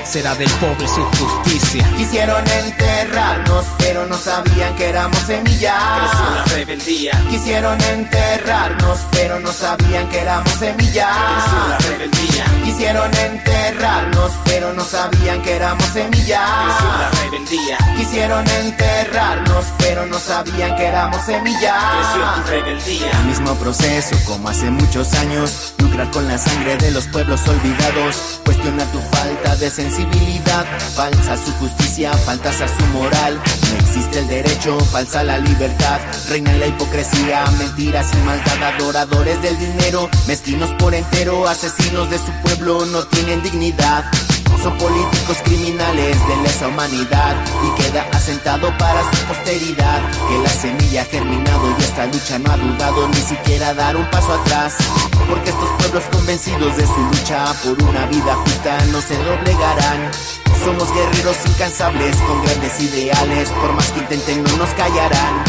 Será 0.09 0.33
del 0.33 0.49
pobre 0.53 0.87
su 0.87 1.03
justicia. 1.03 1.87
Quisieron 1.95 2.43
enterrarnos, 2.47 3.63
pero 3.77 4.07
no 4.07 4.17
sabían 4.17 4.75
que 4.75 4.89
éramos 4.89 5.19
semillas. 5.19 5.75
Creció 5.99 6.35
la 6.35 6.43
rebeldía. 6.45 7.11
Quisieron 7.29 7.79
enterrarnos, 7.81 8.99
pero 9.11 9.39
no 9.39 9.53
sabían 9.53 10.09
que 10.09 10.19
éramos 10.19 10.51
semillas. 10.53 11.15
Creció 11.15 11.67
la 11.69 11.77
rebeldía. 11.77 12.45
Quisieron 12.65 13.13
enterrarnos, 13.13 14.31
pero 14.45 14.73
no 14.73 14.83
sabían 14.83 15.41
que 15.43 15.55
éramos 15.55 15.85
semillas. 15.85 16.41
Creció 16.65 16.87
la 16.97 17.09
rebeldía. 17.21 17.77
Quisieron 17.97 18.47
enterrarnos, 18.49 19.65
pero 19.77 20.05
no 20.07 20.17
sabían 20.17 20.75
que 20.75 20.85
éramos 20.85 21.23
semillas. 21.23 21.83
Creció 21.93 22.43
tu 22.43 22.49
rebeldía. 22.49 23.11
El 23.11 23.25
mismo 23.25 23.53
proceso 23.55 24.15
como 24.25 24.49
hace 24.49 24.71
muchos 24.71 25.13
años, 25.13 25.75
lucrar 25.77 26.09
con 26.09 26.27
la 26.27 26.39
sangre 26.39 26.77
de 26.77 26.89
los 26.91 27.05
pueblos 27.07 27.47
olvidados, 27.47 28.41
cuestiona 28.43 28.83
tu 28.85 28.99
falta 29.15 29.55
de 29.57 29.69
sensibilidad, 29.69 29.98
falsa 30.95 31.37
su 31.37 31.51
justicia, 31.53 32.13
faltas 32.13 32.61
a 32.61 32.67
su 32.67 32.85
moral, 32.87 33.39
existe 33.75 34.19
el 34.19 34.27
derecho, 34.27 34.79
falsa 34.79 35.23
la 35.23 35.37
libertad, 35.37 35.99
reina 36.29 36.53
la 36.53 36.67
hipocresía, 36.67 37.45
mentiras 37.57 38.07
y 38.13 38.17
maldad, 38.25 38.63
adoradores 38.75 39.41
del 39.41 39.57
dinero, 39.57 40.09
mezquinos 40.27 40.69
por 40.79 40.93
entero, 40.93 41.47
asesinos 41.47 42.09
de 42.09 42.17
su 42.17 42.31
pueblo, 42.43 42.85
no 42.85 43.03
tienen 43.03 43.41
dignidad. 43.43 44.05
Son 44.61 44.77
políticos 44.77 45.37
criminales 45.45 46.17
de 46.27 46.35
lesa 46.43 46.67
humanidad 46.67 47.33
y 47.63 47.81
queda 47.81 48.05
asentado 48.11 48.77
para 48.77 49.09
su 49.09 49.23
posteridad 49.23 50.01
que 50.27 50.37
la 50.43 50.49
semilla 50.49 51.03
ha 51.03 51.05
germinado 51.05 51.75
y 51.79 51.81
esta 51.81 52.05
lucha 52.07 52.37
no 52.39 52.51
ha 52.51 52.57
dudado 52.57 53.07
ni 53.07 53.21
siquiera 53.21 53.73
dar 53.73 53.95
un 53.95 54.05
paso 54.09 54.33
atrás. 54.33 54.75
Porque 55.29 55.51
estos 55.51 55.69
pueblos 55.79 56.03
convencidos 56.11 56.75
de 56.75 56.85
su 56.85 56.99
lucha 56.99 57.45
por 57.63 57.81
una 57.83 58.05
vida 58.07 58.35
justa 58.35 58.77
no 58.91 58.99
se 59.01 59.15
doblegarán. 59.15 60.11
Somos 60.65 60.93
guerreros 60.93 61.37
incansables 61.47 62.17
con 62.17 62.43
grandes 62.43 62.81
ideales, 62.81 63.49
por 63.59 63.73
más 63.73 63.91
que 63.91 63.99
intenten 63.99 64.43
no 64.43 64.57
nos 64.57 64.69
callarán. 64.69 65.43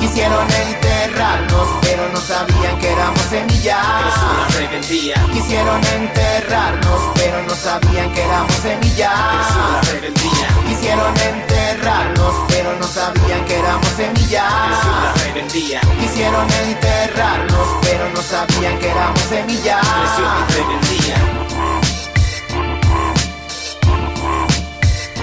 Quisieron 0.00 0.46
enterrarnos, 0.50 1.68
pero 1.82 2.08
no 2.12 2.20
sabían 2.20 2.78
que 2.80 2.90
éramos 2.90 3.22
semillas. 3.22 4.54
Rebeldía. 4.56 5.14
Quisieron 5.32 5.80
enterrarnos, 5.84 7.00
pero 7.14 7.42
no 7.42 7.54
sabían 7.54 8.12
que 8.12 8.22
éramos 8.22 8.54
semillas. 8.54 9.86
Rebeldía. 9.92 10.48
Quisieron 10.68 11.16
enterrarnos, 11.16 12.34
pero 12.48 12.76
no 12.78 12.86
sabían 12.86 13.44
que 13.44 13.58
éramos 13.58 13.88
semillas. 13.96 15.22
Rebeldía. 15.24 15.80
Quisieron 16.00 16.50
enterrarnos, 16.50 17.68
pero 17.82 18.10
no 18.10 18.22
sabían 18.22 18.78
que 18.78 18.90
éramos 18.90 19.20
semillas. 19.20 19.86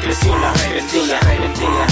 creció 0.00 0.34
la 0.34 0.52
rebeldía, 0.52 1.20
rebeldía, 1.20 1.86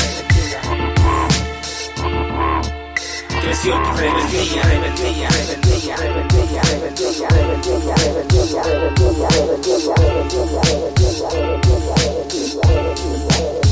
creció 3.41 3.75
tu 3.83 3.91
rebeldía, 3.93 4.63
rebeldía, 4.63 5.29
rebeldía, 5.29 5.97
rebeldía, 5.97 6.63
rebeldía, 6.63 7.31
rebeldía, 7.31 7.95
rebeldía, 7.97 8.61
rebeldía, 9.65 9.87
rebeldía, 9.87 11.07
Y 13.63 13.66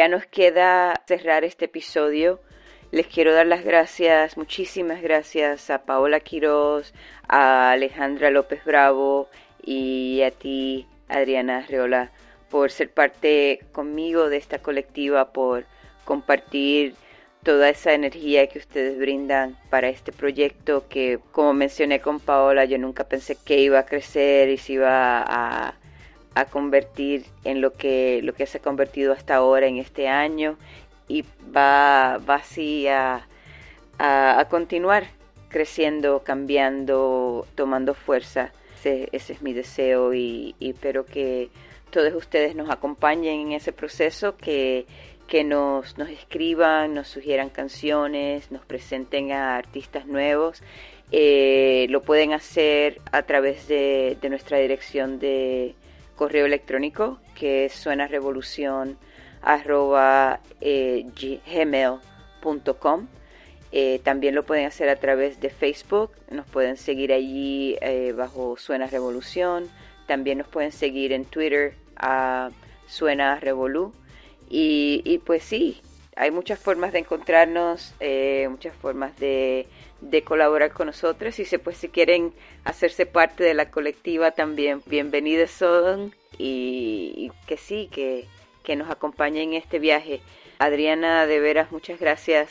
ya 0.00 0.08
nos 0.08 0.24
queda 0.24 0.94
cerrar 1.06 1.44
este 1.44 1.66
episodio. 1.66 2.40
Les 2.90 3.06
quiero 3.06 3.34
dar 3.34 3.46
las 3.46 3.62
gracias, 3.62 4.38
muchísimas 4.38 5.02
gracias 5.02 5.68
a 5.68 5.84
Paola 5.84 6.20
Quiroz, 6.20 6.94
a 7.28 7.72
Alejandra 7.72 8.30
López 8.30 8.64
Bravo 8.64 9.28
y 9.62 10.22
a 10.22 10.30
ti, 10.30 10.86
Adriana 11.06 11.66
Reola, 11.68 12.12
por 12.48 12.70
ser 12.70 12.88
parte 12.88 13.60
conmigo 13.72 14.30
de 14.30 14.38
esta 14.38 14.60
colectiva, 14.60 15.34
por 15.34 15.66
compartir 16.06 16.94
toda 17.42 17.68
esa 17.68 17.92
energía 17.92 18.46
que 18.46 18.58
ustedes 18.58 18.98
brindan 18.98 19.58
para 19.68 19.90
este 19.90 20.12
proyecto 20.12 20.88
que, 20.88 21.18
como 21.30 21.52
mencioné 21.52 22.00
con 22.00 22.20
Paola, 22.20 22.64
yo 22.64 22.78
nunca 22.78 23.04
pensé 23.04 23.36
que 23.36 23.60
iba 23.60 23.80
a 23.80 23.84
crecer 23.84 24.48
y 24.48 24.56
se 24.56 24.72
iba 24.72 25.22
a, 25.22 25.74
a 26.34 26.44
convertir 26.44 27.26
en 27.44 27.60
lo 27.60 27.72
que, 27.72 28.20
lo 28.22 28.34
que 28.34 28.46
se 28.46 28.58
ha 28.58 28.62
convertido 28.62 29.12
hasta 29.12 29.36
ahora 29.36 29.66
en 29.66 29.78
este 29.78 30.08
año 30.08 30.56
y 31.08 31.24
va, 31.54 32.14
así 32.14 32.86
a, 32.88 33.26
continuar 34.48 35.08
creciendo, 35.48 36.22
cambiando, 36.22 37.46
tomando 37.54 37.94
fuerza. 37.94 38.52
Ese, 38.82 39.10
es 39.12 39.42
mi 39.42 39.52
deseo 39.52 40.14
y, 40.14 40.54
y, 40.58 40.70
espero 40.70 41.04
que 41.04 41.50
todos 41.90 42.14
ustedes 42.14 42.54
nos 42.54 42.70
acompañen 42.70 43.40
en 43.40 43.52
ese 43.52 43.72
proceso, 43.72 44.36
que, 44.36 44.86
que 45.26 45.44
nos, 45.44 45.98
nos 45.98 46.08
escriban, 46.08 46.94
nos 46.94 47.08
sugieran 47.08 47.50
canciones, 47.50 48.50
nos 48.50 48.64
presenten 48.64 49.32
a 49.32 49.56
artistas 49.56 50.06
nuevos. 50.06 50.62
Eh, 51.12 51.86
lo 51.90 52.02
pueden 52.02 52.32
hacer 52.32 53.00
a 53.12 53.22
través 53.22 53.66
de, 53.66 54.16
de 54.20 54.28
nuestra 54.30 54.58
dirección 54.58 55.18
de 55.18 55.74
correo 56.20 56.44
electrónico 56.44 57.18
que 57.34 57.64
es 57.64 57.72
suenarevolución 57.72 58.98
arroba 59.40 60.40
eh, 60.60 61.06
eh, 63.72 64.00
también 64.04 64.34
lo 64.34 64.44
pueden 64.44 64.66
hacer 64.66 64.90
a 64.90 64.96
través 64.96 65.40
de 65.40 65.48
Facebook 65.48 66.10
nos 66.30 66.46
pueden 66.46 66.76
seguir 66.76 67.14
allí 67.14 67.78
eh, 67.80 68.12
bajo 68.14 68.58
Suena 68.58 68.86
Revolución. 68.86 69.70
También 70.06 70.36
nos 70.36 70.48
pueden 70.48 70.72
seguir 70.72 71.12
en 71.14 71.24
Twitter 71.24 71.74
a 71.96 72.50
Suena 72.86 73.40
Revolu 73.40 73.94
y, 74.50 75.22
pues 75.24 75.42
sí 75.42 75.80
hay 76.16 76.30
muchas 76.30 76.58
formas 76.58 76.92
de 76.92 76.98
encontrarnos 76.98 77.94
muchas 78.50 78.74
formas 78.74 79.16
de 79.18 79.66
de 80.00 80.22
colaborar 80.22 80.72
con 80.72 80.86
nosotros. 80.86 81.38
Y 81.38 81.44
si 81.44 81.58
pues 81.58 81.76
si 81.76 81.88
quieren 81.88 82.32
hacerse 82.64 83.06
parte 83.06 83.44
de 83.44 83.54
la 83.54 83.70
colectiva 83.70 84.32
también 84.32 84.82
bienvenidos 84.86 85.50
son. 85.50 86.14
Y, 86.38 87.30
que 87.46 87.56
sí 87.56 87.88
que, 87.92 88.26
que 88.62 88.76
nos 88.76 88.90
acompañen 88.90 89.50
en 89.50 89.54
este 89.54 89.78
viaje. 89.78 90.20
Adriana 90.58 91.26
de 91.26 91.40
veras 91.40 91.72
muchas 91.72 91.98
gracias 91.98 92.48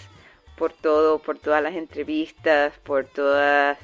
por 0.58 0.74
todo 0.74 1.20
por 1.20 1.40
todas 1.40 1.64
las 1.64 1.76
entrevistas 1.76 2.74
por 2.84 3.06
todas 3.06 3.78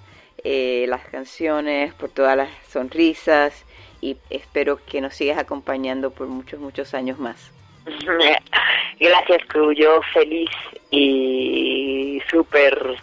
eh, 0.43 0.85
las 0.89 1.05
canciones 1.05 1.93
por 1.93 2.09
todas 2.09 2.37
las 2.37 2.49
sonrisas. 2.67 3.65
Y 4.01 4.17
espero 4.29 4.79
que 4.85 5.01
nos 5.01 5.15
sigas 5.15 5.37
acompañando 5.37 6.11
por 6.11 6.27
muchos 6.27 6.59
muchos 6.59 6.93
años 6.93 7.17
más. 7.17 7.51
Gracias, 8.99 9.45
Cruz. 9.47 9.75
Yo 9.77 10.01
feliz 10.13 10.49
y 10.91 12.21
súper 12.29 12.97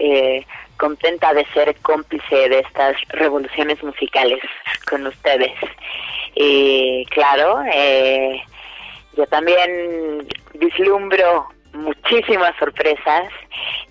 eh, 0.00 0.44
contenta 0.76 1.34
de 1.34 1.44
ser 1.52 1.76
cómplice 1.82 2.48
de 2.48 2.60
estas 2.60 2.96
revoluciones 3.08 3.82
musicales 3.82 4.40
con 4.88 5.06
ustedes. 5.06 5.52
Y 6.34 7.04
claro, 7.10 7.60
eh, 7.72 8.42
yo 9.16 9.26
también 9.26 10.26
vislumbro 10.54 11.48
muchísimas 11.72 12.56
sorpresas 12.58 13.30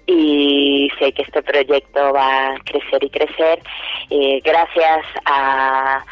y 0.06 0.90
sé 1.00 1.12
que 1.14 1.22
este 1.22 1.42
proyecto 1.44 2.12
va 2.14 2.50
a 2.54 2.60
crecer 2.66 3.04
y 3.04 3.10
crecer 3.10 3.60
eh, 4.10 4.42
gracias 4.44 5.06
a 5.26 6.04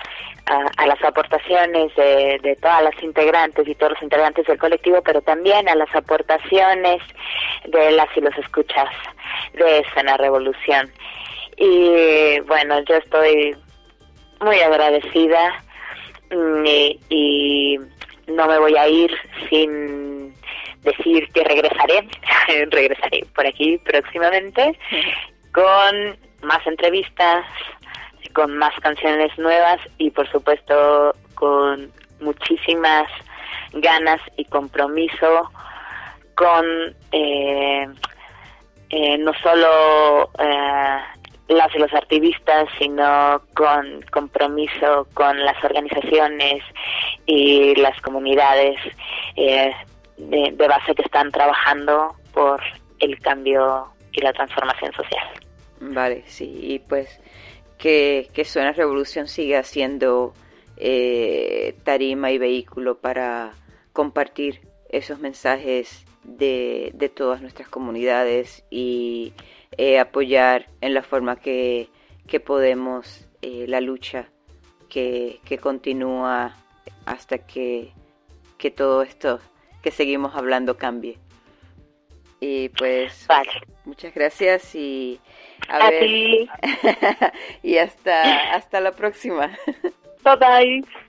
a, 0.50 0.84
a, 0.84 0.88
las 0.88 1.04
aportaciones 1.04 1.96
de, 1.96 2.40
de, 2.42 2.56
todas 2.56 2.84
las 2.84 3.04
integrantes 3.04 3.68
y 3.68 3.76
todos 3.76 3.94
los 3.94 4.02
integrantes 4.02 4.46
del 4.46 4.58
colectivo, 4.58 5.02
pero 5.04 5.22
también 5.22 5.68
a 5.70 5.76
las 5.76 5.94
aportaciones 5.96 7.02
de 7.66 7.92
las 7.92 8.08
y 8.16 8.22
los 8.22 8.38
escuchas 8.38 8.90
de 9.54 9.80
Escena 9.80 10.18
Revolución. 10.18 10.92
Y 11.58 12.40
bueno, 12.42 12.80
yo 12.82 12.96
estoy 12.96 13.56
muy 14.42 14.60
agradecida 14.60 15.64
y, 16.66 17.00
y 17.10 17.80
no 18.28 18.48
me 18.48 18.60
voy 18.60 18.78
a 18.78 18.88
ir 18.88 19.12
sin 19.50 20.34
decir 20.84 21.28
que 21.34 21.44
regresaré, 21.44 22.08
regresaré 22.70 23.26
por 23.36 23.46
aquí 23.46 23.78
próximamente 23.80 24.78
con 25.52 26.18
más 26.44 26.66
entrevistas, 26.68 27.46
con 28.34 28.58
más 28.58 28.74
canciones 28.82 29.38
nuevas 29.38 29.80
y 29.98 30.12
por 30.12 30.30
supuesto 30.32 31.14
con 31.36 31.92
muchísimas 32.20 33.08
ganas 33.74 34.20
y 34.38 34.46
compromiso 34.46 35.52
con 36.36 36.66
eh, 37.12 37.88
eh, 38.90 39.18
no 39.18 39.34
solo 39.42 40.30
eh, 40.40 41.00
las 41.50 41.74
y 41.76 41.80
los 41.80 41.94
activistas, 41.94 42.68
sino 42.78 43.42
con 43.56 44.02
compromiso 44.12 45.08
con 45.14 45.44
las 45.44 45.62
organizaciones 45.64 46.64
y 47.26 47.76
las 47.76 48.00
comunidades 48.02 48.78
de, 49.36 49.74
de 50.18 50.68
base 50.68 50.94
que 50.94 51.04
están 51.04 51.32
trabajando 51.32 52.16
por 52.34 52.62
el 53.00 53.20
cambio 53.22 53.88
y 54.12 54.22
la 54.22 54.34
transformación 54.34 54.92
social. 54.94 55.28
Vale, 55.80 56.24
sí, 56.26 56.60
y 56.62 56.80
pues 56.80 57.20
que, 57.78 58.30
que 58.34 58.46
Suena 58.46 58.72
Revolución 58.72 59.28
siga 59.28 59.64
siendo 59.64 60.34
eh, 60.78 61.76
tarima 61.84 62.32
y 62.32 62.38
vehículo 62.38 63.00
para 63.00 63.54
compartir 63.94 64.62
esos 64.90 65.20
mensajes 65.20 66.06
de, 66.24 66.92
de 66.94 67.10
todas 67.10 67.42
nuestras 67.42 67.70
comunidades 67.70 68.64
y 68.70 69.34
eh, 69.78 70.00
apoyar 70.00 70.68
en 70.82 70.94
la 70.94 71.04
forma 71.04 71.38
que, 71.38 71.90
que 72.28 72.40
podemos 72.40 73.28
eh, 73.42 73.66
la 73.68 73.82
lucha 73.82 74.30
que, 74.90 75.40
que 75.46 75.58
continúa 75.58 76.56
hasta 77.06 77.40
que, 77.40 77.94
que 78.58 78.72
todo 78.72 79.02
esto 79.02 79.40
que 79.82 79.92
seguimos 79.92 80.36
hablando 80.36 80.78
cambie. 80.78 81.18
Y 82.40 82.70
pues 82.70 83.26
muchas 83.88 84.14
gracias 84.14 84.76
y 84.76 85.20
a, 85.68 85.90
ver 85.90 86.08
y 87.64 87.78
hasta 87.78 88.54
hasta 88.54 88.80
la 88.82 88.92
próxima. 88.92 89.58
Bye 90.24 90.36
bye. 90.36 91.07